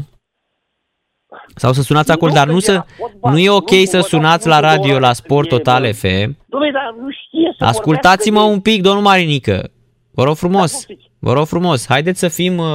Sau 1.55 1.73
să 1.73 1.83
sunați 1.83 2.11
acolo, 2.11 2.33
dar 2.33 2.47
nu 2.47 2.59
să... 2.59 2.85
Nu 3.23 3.39
e 3.39 3.51
ok 3.51 3.71
să 3.85 4.01
sunați 4.01 4.47
la 4.49 4.61
radio, 4.61 4.99
la 4.99 5.13
Sport 5.13 5.49
Total 5.49 5.93
FM. 5.93 6.33
Dom'le, 6.33 6.73
dar 6.73 6.95
nu 7.01 7.11
știe 7.11 7.55
să 7.59 7.65
Ascultați-mă 7.65 8.39
vorbească 8.39 8.55
un 8.55 8.61
pic, 8.61 8.83
domnul 8.83 9.03
Marinică. 9.03 9.71
Vă 10.11 10.25
rog 10.25 10.37
frumos. 10.37 10.71
Da, 10.73 10.77
poftiți. 10.77 11.11
Vă 11.19 11.33
rog 11.33 11.47
frumos. 11.47 11.87
Haideți 11.89 12.19
să 12.19 12.29
fim 12.29 12.59
uh, 12.59 12.67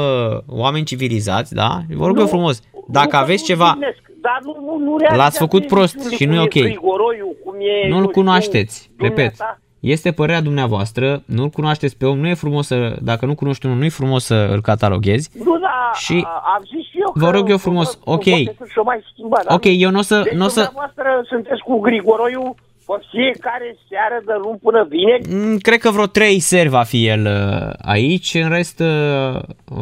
oameni 0.48 0.86
civilizați, 0.86 1.54
da? 1.54 1.82
Vă 1.90 2.08
rog 2.08 2.20
eu 2.20 2.28
frumos. 2.28 2.62
Dacă 2.92 3.16
Nu, 3.16 3.22
aveți 3.22 3.42
nu 3.42 3.48
ceva... 3.48 3.70
jignesc, 3.74 4.02
Dar 4.22 4.40
nu, 4.44 4.56
nu, 4.66 4.78
nu 4.78 4.98
realizați 4.98 5.18
L-ați 5.18 5.38
făcut 5.38 5.68
prost 5.68 5.94
emisiunile 5.96 6.16
și 6.18 6.26
nu 6.26 6.34
e 6.34 6.38
cum 6.38 6.46
ok. 6.46 6.68
Grigoroiu, 6.68 7.36
cum 7.46 7.56
e, 7.60 7.88
Nu-l 7.88 8.00
știu, 8.00 8.12
cunoașteți. 8.12 8.92
Repet. 8.98 9.16
dumneata. 9.36 9.60
Este 9.80 10.12
părerea 10.12 10.42
dumneavoastră, 10.42 11.24
nu-l 11.26 11.50
cunoașteți 11.50 11.98
pe 11.98 12.06
om, 12.06 12.20
nu 12.20 12.28
e 12.28 12.34
frumos 12.34 12.68
să, 12.68 12.96
dacă 13.02 13.26
nu 13.26 13.36
cunoști 13.36 13.66
unul, 13.66 13.78
nu 13.78 13.86
e 13.86 13.90
frumos 13.90 14.26
să 14.26 14.48
îl 14.52 14.62
cataloghezi. 14.62 15.30
Nu, 15.44 15.58
da, 15.60 15.92
Și 15.94 16.04
și 16.06 16.28
am 16.56 16.62
zis 16.64 16.86
și 16.90 16.98
eu 17.00 17.12
vă 17.14 17.30
că 17.30 17.36
rog 17.38 17.50
eu 17.50 17.58
frumos, 17.58 17.94
vă- 18.04 18.12
ok. 18.14 18.24
poate 18.24 18.56
să 18.58 18.66
și-o 18.72 18.84
mai 18.84 19.00
schimba, 19.12 19.38
da? 19.48 19.54
Ok, 19.54 19.64
eu 19.66 19.90
n-o 19.90 20.02
să- 20.02 20.22
Deci 20.24 20.34
n-o 20.34 20.48
să- 20.48 20.64
dumneavoastră 20.72 21.22
sunteți 21.28 21.62
cu 21.62 21.80
Grigoroiu 21.80 22.56
pe 22.86 22.94
fiecare 23.12 23.78
seară 23.90 24.18
de 24.26 24.34
luni 24.44 24.60
până 24.64 24.86
vineri? 24.90 25.24
Mm, 25.30 25.58
Cred 25.58 25.80
că 25.80 25.90
vreo 25.92 26.06
trei 26.06 26.40
seri 26.40 26.70
va 26.70 26.84
fi 26.84 27.08
el 27.08 27.26
uh, 27.26 27.74
aici, 27.96 28.34
în 28.44 28.50
rest... 28.50 28.80
uh, 28.80 29.40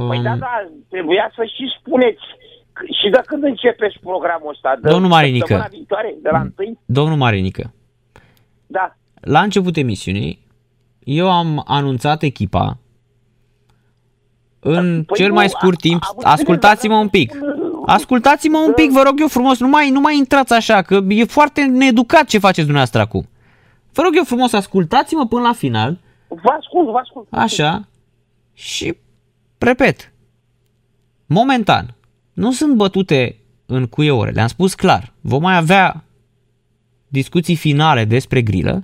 Păi 0.10 0.18
um, 0.18 0.24
da, 0.24 0.36
da, 0.40 0.54
trebuia 0.90 1.32
să 1.36 1.44
și 1.44 1.66
spuneți. 1.80 2.24
C- 2.78 2.96
Și 3.02 3.10
de 3.10 3.22
când 3.26 3.44
începeți 3.44 3.98
programul 4.00 4.50
ăsta? 4.50 4.78
De 4.82 4.90
Domnul 4.90 5.10
Marinică. 5.10 5.38
săptămâna 5.48 5.68
viitoare? 5.72 6.16
De 6.22 6.30
la 6.32 6.40
întâi? 6.40 6.80
Domnul 6.86 7.18
Marinică, 7.18 7.74
Da. 8.68 8.96
la 9.22 9.42
început 9.42 9.78
emisiunii, 9.78 10.46
eu 11.04 11.32
am 11.32 11.64
anunțat 11.68 12.22
echipa 12.22 12.78
în 14.60 15.04
Păi 15.04 15.18
cel 15.18 15.28
nu, 15.28 15.34
mai 15.34 15.50
scurt 15.50 15.74
a- 15.78 15.82
timp. 15.82 16.04
am 16.04 16.10
înțeles, 16.16 16.34
Ascultați-mă 16.40 16.94
dar 16.94 17.02
un 17.02 17.10
pic. 17.10 17.34
Ascultați-mă 17.86 18.58
un 18.58 18.74
pic, 18.74 18.92
vă 18.92 19.02
rog 19.06 19.20
eu 19.20 19.28
frumos, 19.28 19.60
nu 19.60 19.68
mai, 19.68 19.90
nu 19.90 20.00
mai 20.00 20.18
intrați 20.18 20.54
așa, 20.54 20.82
că 20.82 21.00
e 21.08 21.24
foarte 21.24 21.66
needucat 21.66 22.26
ce 22.28 22.38
faceți 22.38 22.60
dumneavoastră 22.68 23.02
acum. 23.02 23.28
Vă 23.94 24.02
rog 24.02 24.16
eu 24.16 24.24
frumos, 24.24 24.54
ascultați-mă 24.54 25.26
până 25.28 25.42
la 25.42 25.54
final, 25.54 25.98
Vă 26.28 26.50
ascult, 26.60 26.90
vă 26.90 26.98
ascult. 26.98 27.28
așa, 27.30 27.88
și, 28.54 28.98
repet, 29.58 30.12
momentan, 31.26 31.96
nu 32.38 32.52
sunt 32.52 32.76
bătute 32.76 33.36
în 33.66 33.86
cuie 33.88 34.12
ore, 34.12 34.30
le-am 34.32 34.48
spus 34.48 34.74
clar, 34.74 35.14
vom 35.22 35.42
mai 35.42 35.56
avea 35.58 36.04
discuții 37.08 37.56
finale 37.56 38.06
despre 38.06 38.42
grilă, 38.42 38.84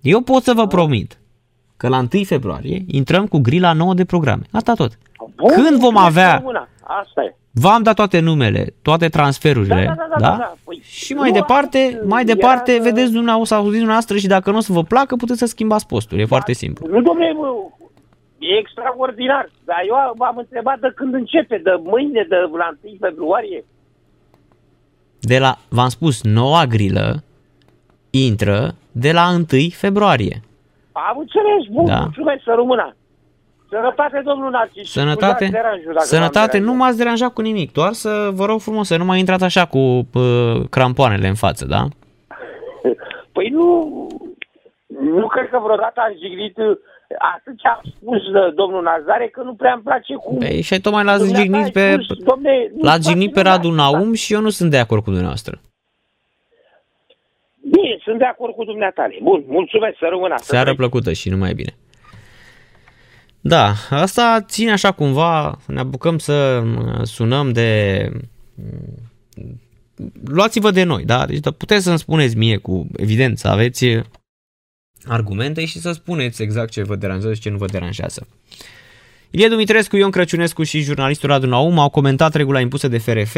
eu 0.00 0.20
pot 0.20 0.42
să 0.42 0.52
vă 0.54 0.66
promit 0.66 1.18
că 1.76 1.88
la 1.88 1.98
1 2.14 2.22
februarie 2.24 2.84
intrăm 2.86 3.26
cu 3.26 3.38
grila 3.38 3.72
nouă 3.72 3.94
de 3.94 4.04
programe. 4.04 4.42
Asta 4.50 4.72
tot. 4.74 4.98
Bun, 5.18 5.48
Când 5.54 5.56
vom 5.56 5.92
mulțumesc 5.92 6.06
avea, 6.06 6.36
Româna. 6.38 6.68
Asta 6.82 7.22
e. 7.22 7.34
v-am 7.50 7.82
dat 7.82 7.94
toate 7.94 8.20
numele, 8.20 8.74
toate 8.82 9.08
transferurile, 9.08 9.84
Da, 9.86 9.94
da, 9.94 10.06
da, 10.18 10.20
da, 10.30 10.36
da. 10.36 10.54
Păi, 10.64 10.80
și 10.84 11.12
mai 11.12 11.28
nu, 11.28 11.34
departe, 11.34 11.78
asta 11.94 12.06
mai 12.06 12.22
era 12.22 12.32
departe, 12.34 12.72
să- 12.76 12.82
vedeți 12.82 13.12
dumneavoastră, 13.12 13.54
să 13.56 13.60
auziți 13.60 13.76
dumneavoastră 13.76 14.16
și 14.16 14.26
dacă 14.26 14.50
nu 14.50 14.56
o 14.56 14.60
să 14.60 14.72
vă 14.72 14.82
placă, 14.82 15.16
puteți 15.16 15.38
să 15.38 15.46
schimbați 15.46 15.86
postul. 15.86 16.18
E 16.18 16.24
foarte 16.24 16.52
simplu. 16.52 16.86
Nu, 16.86 17.02
domnule, 17.02 17.32
bă, 17.38 17.46
e 18.38 18.58
extraordinar. 18.58 19.50
Dar 19.64 19.82
eu 19.86 20.14
v-am 20.16 20.36
întrebat 20.36 20.78
de 20.78 20.92
când 20.94 21.14
începe, 21.14 21.60
de 21.64 21.74
mâine, 21.82 22.26
de 22.28 22.36
la 22.36 22.76
1 22.84 22.96
februarie. 23.00 23.64
De 25.20 25.38
la, 25.38 25.58
v-am 25.68 25.88
spus, 25.88 26.22
noua 26.22 26.64
grilă 26.66 27.22
intră 28.10 28.74
de 28.92 29.12
la 29.12 29.28
1 29.34 29.44
februarie. 29.72 30.40
Am 30.92 31.18
înțeles, 31.18 31.66
bun, 31.70 31.84
Da. 31.86 31.92
da. 31.92 32.00
mulțumesc, 32.00 32.42
să 32.42 32.52
rămână. 32.56 32.96
Sănătate, 33.68 34.22
domnul 34.24 34.50
Narcis. 34.50 34.90
Sănătate, 34.90 35.44
Scuzați 35.44 35.50
deranjul 35.50 35.92
dacă 35.92 36.04
sănătate, 36.06 36.56
v-am 36.58 36.66
nu 36.66 36.74
m-ați 36.74 36.96
deranjat 36.96 37.32
cu 37.32 37.40
nimic, 37.40 37.72
doar 37.72 37.92
să 37.92 38.30
vă 38.32 38.44
rog 38.44 38.60
frumos 38.60 38.86
să 38.86 38.96
nu 38.96 39.04
mai 39.04 39.18
intrați 39.18 39.44
așa 39.44 39.64
cu 39.66 39.78
uh, 39.78 40.60
crampoanele 40.70 41.28
în 41.28 41.34
față, 41.34 41.64
da? 41.64 41.82
Păi 43.34 43.48
nu, 43.48 44.06
nu 45.00 45.26
cred 45.26 45.48
că 45.48 45.58
vreodată 45.62 46.00
am 46.00 46.12
jignit 46.22 46.56
uh, 46.56 46.76
atât 47.34 47.58
ce 47.58 47.68
a 47.68 47.80
spus 47.96 48.22
uh, 48.26 48.54
domnul 48.54 48.82
Nazare, 48.82 49.28
că 49.28 49.42
nu 49.42 49.54
prea 49.54 49.72
îmi 49.72 49.82
place 49.82 50.14
cum... 50.14 50.38
Păi 50.38 50.60
și 50.60 50.80
tocmai 50.80 51.04
l-ați 51.04 51.18
Dumneata 51.18 51.42
jignit 51.42 51.64
ai 51.64 51.70
pe, 51.70 52.02
spus, 52.02 52.18
domne, 52.18 52.70
nu 52.76 52.82
l-ați 52.82 53.08
jignit 53.08 53.32
pe 53.32 53.40
faci 53.40 53.48
Radu 53.48 53.68
lumea 53.68 53.84
asta. 53.84 53.98
Naum 53.98 54.12
și 54.12 54.32
eu 54.32 54.40
nu 54.40 54.50
sunt 54.50 54.70
de 54.70 54.78
acord 54.78 55.02
cu 55.02 55.10
dumneavoastră. 55.10 55.60
Bine, 57.70 57.98
sunt 58.04 58.18
de 58.18 58.24
acord 58.24 58.54
cu 58.54 58.64
dumneata. 58.64 59.08
Bun, 59.22 59.44
mulțumesc, 59.46 59.96
să 59.98 60.06
rămână. 60.10 60.34
să 60.36 60.44
Seară 60.44 60.64
trăiți. 60.64 60.80
plăcută 60.80 61.12
și 61.12 61.28
numai 61.28 61.54
bine. 61.54 61.74
Da, 63.40 63.72
asta 63.90 64.44
ține 64.46 64.72
așa 64.72 64.92
cumva, 64.92 65.56
ne 65.66 65.80
apucăm 65.80 66.18
să 66.18 66.62
uh, 66.64 67.02
sunăm 67.02 67.52
de 67.52 68.10
luați-vă 70.24 70.70
de 70.70 70.82
noi, 70.82 71.04
da? 71.04 71.26
Deci 71.26 71.38
da, 71.38 71.50
puteți 71.50 71.84
să-mi 71.84 71.98
spuneți 71.98 72.36
mie 72.36 72.56
cu 72.56 72.86
evidență, 72.96 73.48
aveți 73.48 73.86
argumente 75.06 75.64
și 75.64 75.80
să 75.80 75.92
spuneți 75.92 76.42
exact 76.42 76.70
ce 76.70 76.82
vă 76.82 76.96
deranjează 76.96 77.34
și 77.34 77.40
ce 77.40 77.50
nu 77.50 77.56
vă 77.56 77.66
deranjează. 77.66 78.26
Ilie 79.30 79.48
Dumitrescu, 79.48 79.96
Ion 79.96 80.10
Crăciunescu 80.10 80.62
și 80.62 80.80
jurnalistul 80.80 81.28
Radu 81.28 81.46
Naum 81.46 81.78
au 81.78 81.88
comentat 81.88 82.34
regula 82.34 82.60
impusă 82.60 82.88
de 82.88 82.98
FRF, 82.98 83.36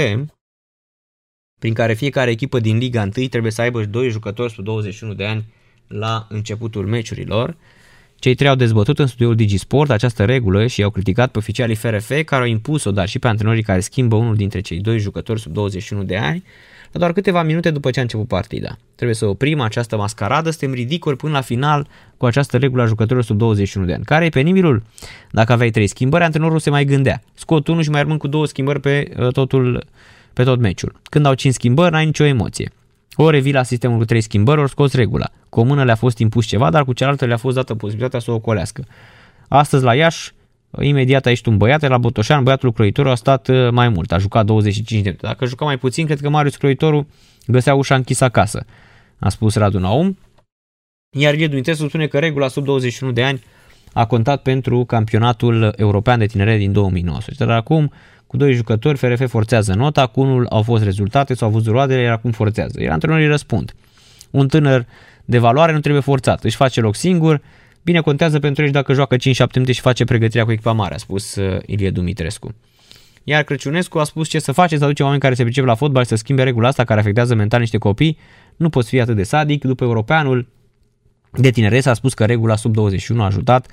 prin 1.59 1.75
care 1.75 1.95
fiecare 1.95 2.31
echipă 2.31 2.61
din 2.61 2.79
Liga 2.79 3.09
1 3.17 3.27
trebuie 3.27 3.53
să 3.53 3.61
aibă 3.61 3.85
doi 3.85 4.11
jucători 4.11 4.53
sub 4.53 4.65
21 4.65 5.15
de 5.15 5.25
ani 5.25 5.45
la 5.87 6.27
începutul 6.29 6.87
meciurilor. 6.87 7.57
Cei 8.19 8.35
trei 8.35 8.49
au 8.49 8.55
dezbătut 8.55 8.99
în 8.99 9.07
studioul 9.07 9.35
Digisport 9.35 9.91
această 9.91 10.25
regulă 10.25 10.67
și 10.67 10.83
au 10.83 10.91
criticat 10.91 11.31
pe 11.31 11.39
oficialii 11.39 11.75
FRF 11.75 12.09
care 12.25 12.43
au 12.43 12.49
impus-o, 12.49 12.91
dar 12.91 13.09
și 13.09 13.19
pe 13.19 13.29
antrenorii 13.29 13.63
care 13.63 13.81
schimbă 13.81 14.17
unul 14.17 14.37
dintre 14.37 14.61
cei 14.61 14.81
doi 14.81 14.99
jucători 14.99 15.41
sub 15.41 15.53
21 15.53 16.03
de 16.03 16.17
ani, 16.17 16.45
la 16.93 16.99
doar 16.99 17.13
câteva 17.13 17.43
minute 17.43 17.71
după 17.71 17.91
ce 17.91 17.99
a 17.99 18.03
început 18.03 18.29
partida. 18.29 18.77
Trebuie 18.95 19.17
să 19.17 19.27
oprim 19.27 19.61
această 19.61 19.97
mascaradă, 19.97 20.51
suntem 20.51 20.73
ridicoli 20.73 21.17
până 21.17 21.33
la 21.33 21.41
final 21.41 21.89
cu 22.17 22.27
această 22.27 22.57
regulă 22.57 22.83
a 22.83 22.87
jucătorilor 22.87 23.25
sub 23.25 23.39
21 23.39 23.87
de 23.87 23.93
ani. 23.93 24.05
Care 24.05 24.25
e 24.25 24.29
penibilul? 24.29 24.83
Dacă 25.31 25.53
aveai 25.53 25.71
trei 25.71 25.87
schimbări, 25.87 26.25
antrenorul 26.25 26.59
se 26.59 26.71
mai 26.71 26.85
gândea. 26.85 27.23
Scot 27.35 27.69
unul 27.69 27.83
și 27.83 27.91
mai 27.91 28.01
rămân 28.01 28.17
cu 28.17 28.27
două 28.27 28.47
schimbări 28.47 28.81
pe 28.81 29.11
uh, 29.19 29.33
totul 29.33 29.85
pe 30.33 30.45
tot 30.45 30.61
meciul. 30.61 30.93
Când 31.03 31.27
au 31.27 31.35
5 31.35 31.55
schimbări, 31.55 31.93
n-ai 31.93 32.05
nicio 32.05 32.25
emoție. 32.25 32.71
Ori 33.15 33.37
revii 33.37 33.53
la 33.53 33.63
sistemul 33.63 33.99
cu 33.99 34.05
3 34.05 34.21
schimbări, 34.21 34.61
ori 34.61 34.71
scoți 34.71 34.97
regula. 34.97 35.29
Cu 35.49 35.61
o 35.61 35.63
mână 35.63 35.85
le-a 35.85 35.95
fost 35.95 36.19
impus 36.19 36.47
ceva, 36.47 36.71
dar 36.71 36.85
cu 36.85 36.93
cealaltă 36.93 37.25
le-a 37.25 37.37
fost 37.37 37.55
dată 37.55 37.75
posibilitatea 37.75 38.21
să 38.21 38.31
o 38.31 38.35
ocolească. 38.35 38.85
Astăzi 39.49 39.85
la 39.85 39.95
Iași, 39.95 40.33
imediat 40.81 41.27
a 41.27 41.29
ieșit 41.29 41.47
un 41.47 41.57
băiat, 41.57 41.89
la 41.89 41.99
Botoșan, 41.99 42.43
băiatul 42.43 42.73
Croitoru 42.73 43.09
a 43.09 43.15
stat 43.15 43.49
uh, 43.49 43.71
mai 43.71 43.89
mult, 43.89 44.13
a 44.13 44.19
jucat 44.19 44.45
25 44.45 45.03
de 45.03 45.09
minute. 45.09 45.27
Dacă 45.27 45.47
juca 45.47 45.65
mai 45.65 45.79
puțin, 45.79 46.07
cred 46.07 46.21
că 46.21 46.29
Marius 46.29 46.57
Croitoru 46.57 47.07
găsea 47.47 47.75
ușa 47.75 47.95
închisă 47.95 48.25
acasă, 48.25 48.65
a 49.19 49.29
spus 49.29 49.55
Radu 49.55 49.79
Naum. 49.79 50.19
Iar 51.17 51.35
Ilie 51.35 51.49
Dumitrescu 51.49 51.89
spune 51.89 52.07
că 52.07 52.19
regula 52.19 52.49
sub 52.49 52.65
21 52.65 53.13
de 53.13 53.25
ani 53.25 53.43
a 53.93 54.07
contat 54.07 54.43
pentru 54.43 54.85
campionatul 54.85 55.73
european 55.77 56.19
de 56.19 56.27
tineret 56.27 56.59
din 56.59 56.73
2019. 56.73 57.45
Dar 57.45 57.57
acum 57.57 57.93
cu 58.27 58.37
doi 58.37 58.53
jucători, 58.53 58.99
FRF 58.99 59.29
forțează 59.29 59.75
nota, 59.75 60.07
cu 60.07 60.21
unul 60.21 60.47
au 60.51 60.63
fost 60.63 60.83
rezultate, 60.83 61.35
s-au 61.35 61.51
văzut 61.51 61.73
roadele, 61.73 62.01
iar 62.01 62.13
acum 62.13 62.31
forțează. 62.31 62.83
Iar 62.83 62.93
antrenorii 62.93 63.27
răspund. 63.27 63.75
Un 64.31 64.49
tânăr 64.49 64.87
de 65.25 65.39
valoare 65.39 65.73
nu 65.73 65.81
trebuie 65.81 66.03
forțat, 66.03 66.45
își 66.45 66.57
face 66.57 66.81
loc 66.81 66.95
singur, 66.95 67.41
bine 67.83 68.01
contează 68.01 68.39
pentru 68.39 68.65
ei 68.65 68.71
dacă 68.71 68.93
joacă 68.93 69.17
5-7 69.17 69.21
minute 69.55 69.73
și 69.73 69.81
face 69.81 70.05
pregătirea 70.05 70.45
cu 70.45 70.53
echipa 70.53 70.73
mare, 70.73 70.95
a 70.95 70.99
spus 70.99 71.35
uh, 71.35 71.59
Ilie 71.67 71.91
Dumitrescu. 71.91 72.55
Iar 73.25 73.43
Crăciunescu 73.43 73.99
a 73.99 74.05
spus 74.05 74.29
ce 74.29 74.39
să 74.39 74.53
faceți, 74.53 74.79
să 74.79 74.85
aduce 74.85 75.03
oameni 75.03 75.21
care 75.21 75.35
se 75.35 75.43
pricep 75.43 75.65
la 75.65 75.75
fotbal 75.75 76.03
și 76.03 76.09
să 76.09 76.15
schimbe 76.17 76.43
regula 76.43 76.69
asta 76.69 76.85
care 76.85 77.01
afectează 77.01 77.35
mental 77.35 77.61
niște 77.61 77.79
copii. 77.79 78.19
Nu 78.57 78.69
poți 78.69 78.89
fi 78.89 79.01
atât 79.01 79.17
de 79.17 79.23
sadic. 79.23 79.65
După 79.65 79.85
europeanul 79.85 80.49
de 81.33 81.51
tineret 81.51 81.83
s-a 81.83 81.95
spus 81.95 82.15
că 82.15 82.25
regula 82.25 82.57
sub 82.57 82.73
21 82.73 83.23
a 83.23 83.25
ajutat, 83.25 83.67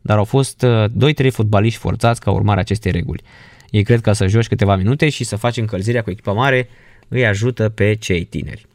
dar 0.00 0.16
au 0.16 0.24
fost 0.24 0.66
2-3 0.66 1.24
uh, 1.24 1.30
fotbaliști 1.30 1.78
forțați 1.78 2.20
ca 2.20 2.30
urmare 2.30 2.58
a 2.58 2.60
acestei 2.60 2.90
reguli. 2.90 3.22
Ei 3.70 3.82
cred 3.82 4.00
că 4.00 4.12
să 4.12 4.26
joci 4.26 4.48
câteva 4.48 4.76
minute 4.76 5.08
și 5.08 5.24
să 5.24 5.36
faci 5.36 5.56
încălzirea 5.56 6.02
cu 6.02 6.10
echipa 6.10 6.32
mare 6.32 6.68
îi 7.08 7.26
ajută 7.26 7.68
pe 7.68 7.94
cei 7.94 8.24
tineri. 8.24 8.66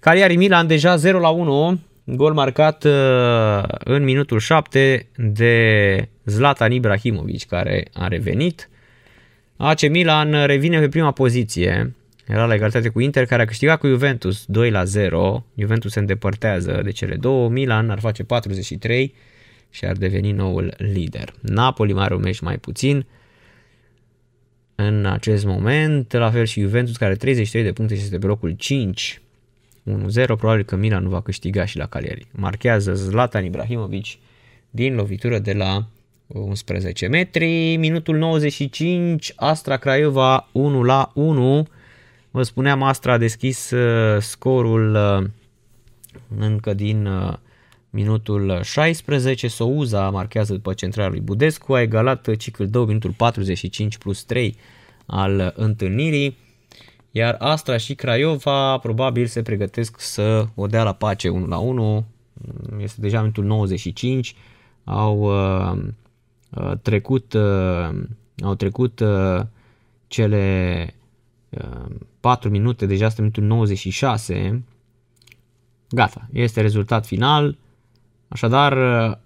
Cagliari 0.00 0.36
Milan 0.36 0.66
deja 0.66 0.96
0 0.96 1.18
la 1.18 1.28
1, 1.28 1.80
gol 2.04 2.32
marcat 2.32 2.84
uh, 2.84 3.62
în 3.78 4.04
minutul 4.04 4.38
7 4.38 5.08
de 5.16 6.08
Zlatan 6.24 6.72
Ibrahimovic 6.72 7.46
care 7.46 7.84
a 7.92 8.08
revenit. 8.08 8.68
AC 9.56 9.88
Milan 9.88 10.46
revine 10.46 10.78
pe 10.78 10.88
prima 10.88 11.12
poziție, 11.12 11.94
era 12.26 12.46
la 12.46 12.54
egalitate 12.54 12.88
cu 12.88 13.00
Inter 13.00 13.26
care 13.26 13.42
a 13.42 13.44
câștigat 13.44 13.78
cu 13.78 13.86
Juventus 13.86 14.44
2 14.46 14.70
la 14.70 14.84
0. 14.84 15.44
Juventus 15.56 15.92
se 15.92 15.98
îndepărtează 15.98 16.80
de 16.84 16.90
cele 16.90 17.16
două, 17.16 17.48
Milan 17.48 17.90
ar 17.90 17.98
face 17.98 18.24
43 18.24 19.14
și 19.70 19.84
ar 19.84 19.96
deveni 19.96 20.32
noul 20.32 20.74
lider. 20.76 21.34
Napoli 21.40 21.92
mai 21.92 22.04
are 22.04 22.14
un 22.14 22.20
meci 22.20 22.40
mai 22.40 22.58
puțin, 22.58 23.06
în 24.74 25.06
acest 25.06 25.44
moment, 25.44 26.12
la 26.12 26.30
fel 26.30 26.44
și 26.44 26.60
Juventus 26.60 26.96
care 26.96 27.10
are 27.10 27.18
33 27.18 27.62
de 27.62 27.72
puncte 27.72 27.94
și 27.94 28.00
este 28.00 28.18
pe 28.18 28.26
locul 28.26 28.50
5. 28.50 29.20
1-0, 30.08 30.24
probabil 30.24 30.64
că 30.64 30.76
Milan 30.76 31.02
nu 31.02 31.08
va 31.08 31.20
câștiga 31.20 31.64
și 31.64 31.76
la 31.76 31.86
Cagliari. 31.86 32.26
Marchează 32.32 32.94
Zlatan 32.94 33.44
Ibrahimovic 33.44 34.06
din 34.70 34.94
lovitură 34.94 35.38
de 35.38 35.52
la 35.52 35.86
11 36.26 37.06
metri. 37.06 37.76
Minutul 37.76 38.16
95, 38.16 39.32
Astra 39.36 39.76
Craiova 39.76 40.48
1 40.52 40.82
la 40.82 41.10
1. 41.14 41.66
Vă 42.30 42.42
spuneam, 42.42 42.82
Astra 42.82 43.12
a 43.12 43.18
deschis 43.18 43.70
uh, 43.70 44.22
scorul 44.22 44.94
uh, 44.94 45.26
încă 46.38 46.74
din 46.74 47.06
uh, 47.06 47.32
minutul 47.90 48.60
16. 48.62 49.48
Souza 49.48 50.10
marchează 50.10 50.52
după 50.52 50.72
centrarea 50.72 51.10
lui 51.10 51.20
Budescu, 51.20 51.74
a 51.74 51.80
egalat 51.80 52.36
ciclul 52.36 52.68
2 52.68 52.84
minutul 52.84 53.12
45 53.16 53.98
plus 53.98 54.24
3 54.24 54.56
al 55.06 55.52
întâlnirii, 55.56 56.36
iar 57.10 57.36
Astra 57.38 57.76
și 57.76 57.94
Craiova 57.94 58.78
probabil 58.78 59.26
se 59.26 59.42
pregătesc 59.42 60.00
să 60.00 60.46
o 60.54 60.66
dea 60.66 60.82
la 60.82 60.92
pace 60.92 61.28
1 61.28 61.46
la 61.46 61.58
1, 61.58 62.06
este 62.78 63.00
deja 63.00 63.20
minutul 63.20 63.44
95, 63.44 64.34
au 64.84 65.20
uh, 65.20 65.82
uh, 66.50 66.72
trecut, 66.82 67.32
uh, 67.32 67.88
au 68.42 68.54
trecut 68.54 69.00
uh, 69.00 69.40
cele 70.06 70.94
uh, 71.48 71.94
4 72.20 72.50
minute, 72.50 72.86
deja 72.86 73.06
este 73.06 73.20
minutul 73.20 73.42
96, 73.42 74.62
gata, 75.90 76.28
este 76.32 76.60
rezultat 76.60 77.06
final, 77.06 77.56
Așadar, 78.32 78.74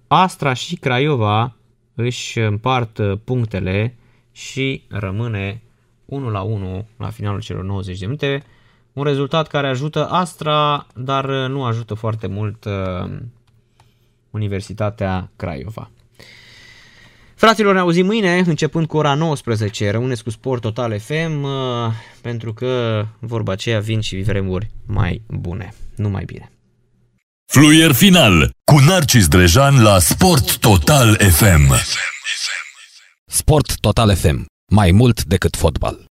Astra 0.06 0.52
și 0.52 0.76
Craiova 0.76 1.56
își 1.94 2.38
împart 2.38 3.00
punctele 3.24 3.96
și 4.32 4.82
rămâne 4.88 5.62
1 6.04 6.30
la 6.30 6.40
1 6.40 6.86
la 6.96 7.10
finalul 7.10 7.40
celor 7.40 7.64
90 7.64 7.98
de 7.98 8.04
minute. 8.04 8.44
Un 8.92 9.04
rezultat 9.04 9.46
care 9.46 9.68
ajută 9.68 10.08
Astra, 10.08 10.86
dar 10.94 11.26
nu 11.26 11.64
ajută 11.64 11.94
foarte 11.94 12.26
mult 12.26 12.64
uh, 12.64 13.10
Universitatea 14.30 15.30
Craiova. 15.36 15.90
Fraților, 17.34 17.74
ne 17.74 17.80
auzim 17.80 18.06
mâine, 18.06 18.38
începând 18.46 18.86
cu 18.86 18.96
ora 18.96 19.14
19. 19.14 19.90
Rămâneți 19.90 20.22
cu 20.22 20.30
Sport 20.30 20.60
Total 20.60 20.98
FM, 20.98 21.42
uh, 21.42 21.50
pentru 22.20 22.52
că 22.52 23.04
vorba 23.18 23.52
aceea 23.52 23.80
vin 23.80 24.00
și 24.00 24.22
vremuri 24.22 24.70
mai 24.86 25.22
bune. 25.28 25.74
Numai 25.96 26.24
bine! 26.24 26.48
Fluier 27.52 27.92
final 27.92 28.50
cu 28.64 28.78
Narcis 28.78 29.28
Drejan 29.28 29.82
la 29.82 29.98
Sport 29.98 30.58
Total 30.58 31.16
FM. 31.16 31.74
Sport 33.26 33.80
Total 33.80 34.16
FM. 34.16 34.53
Mai 34.72 34.90
mult 34.90 35.24
decât 35.24 35.56
fotbal. 35.56 36.04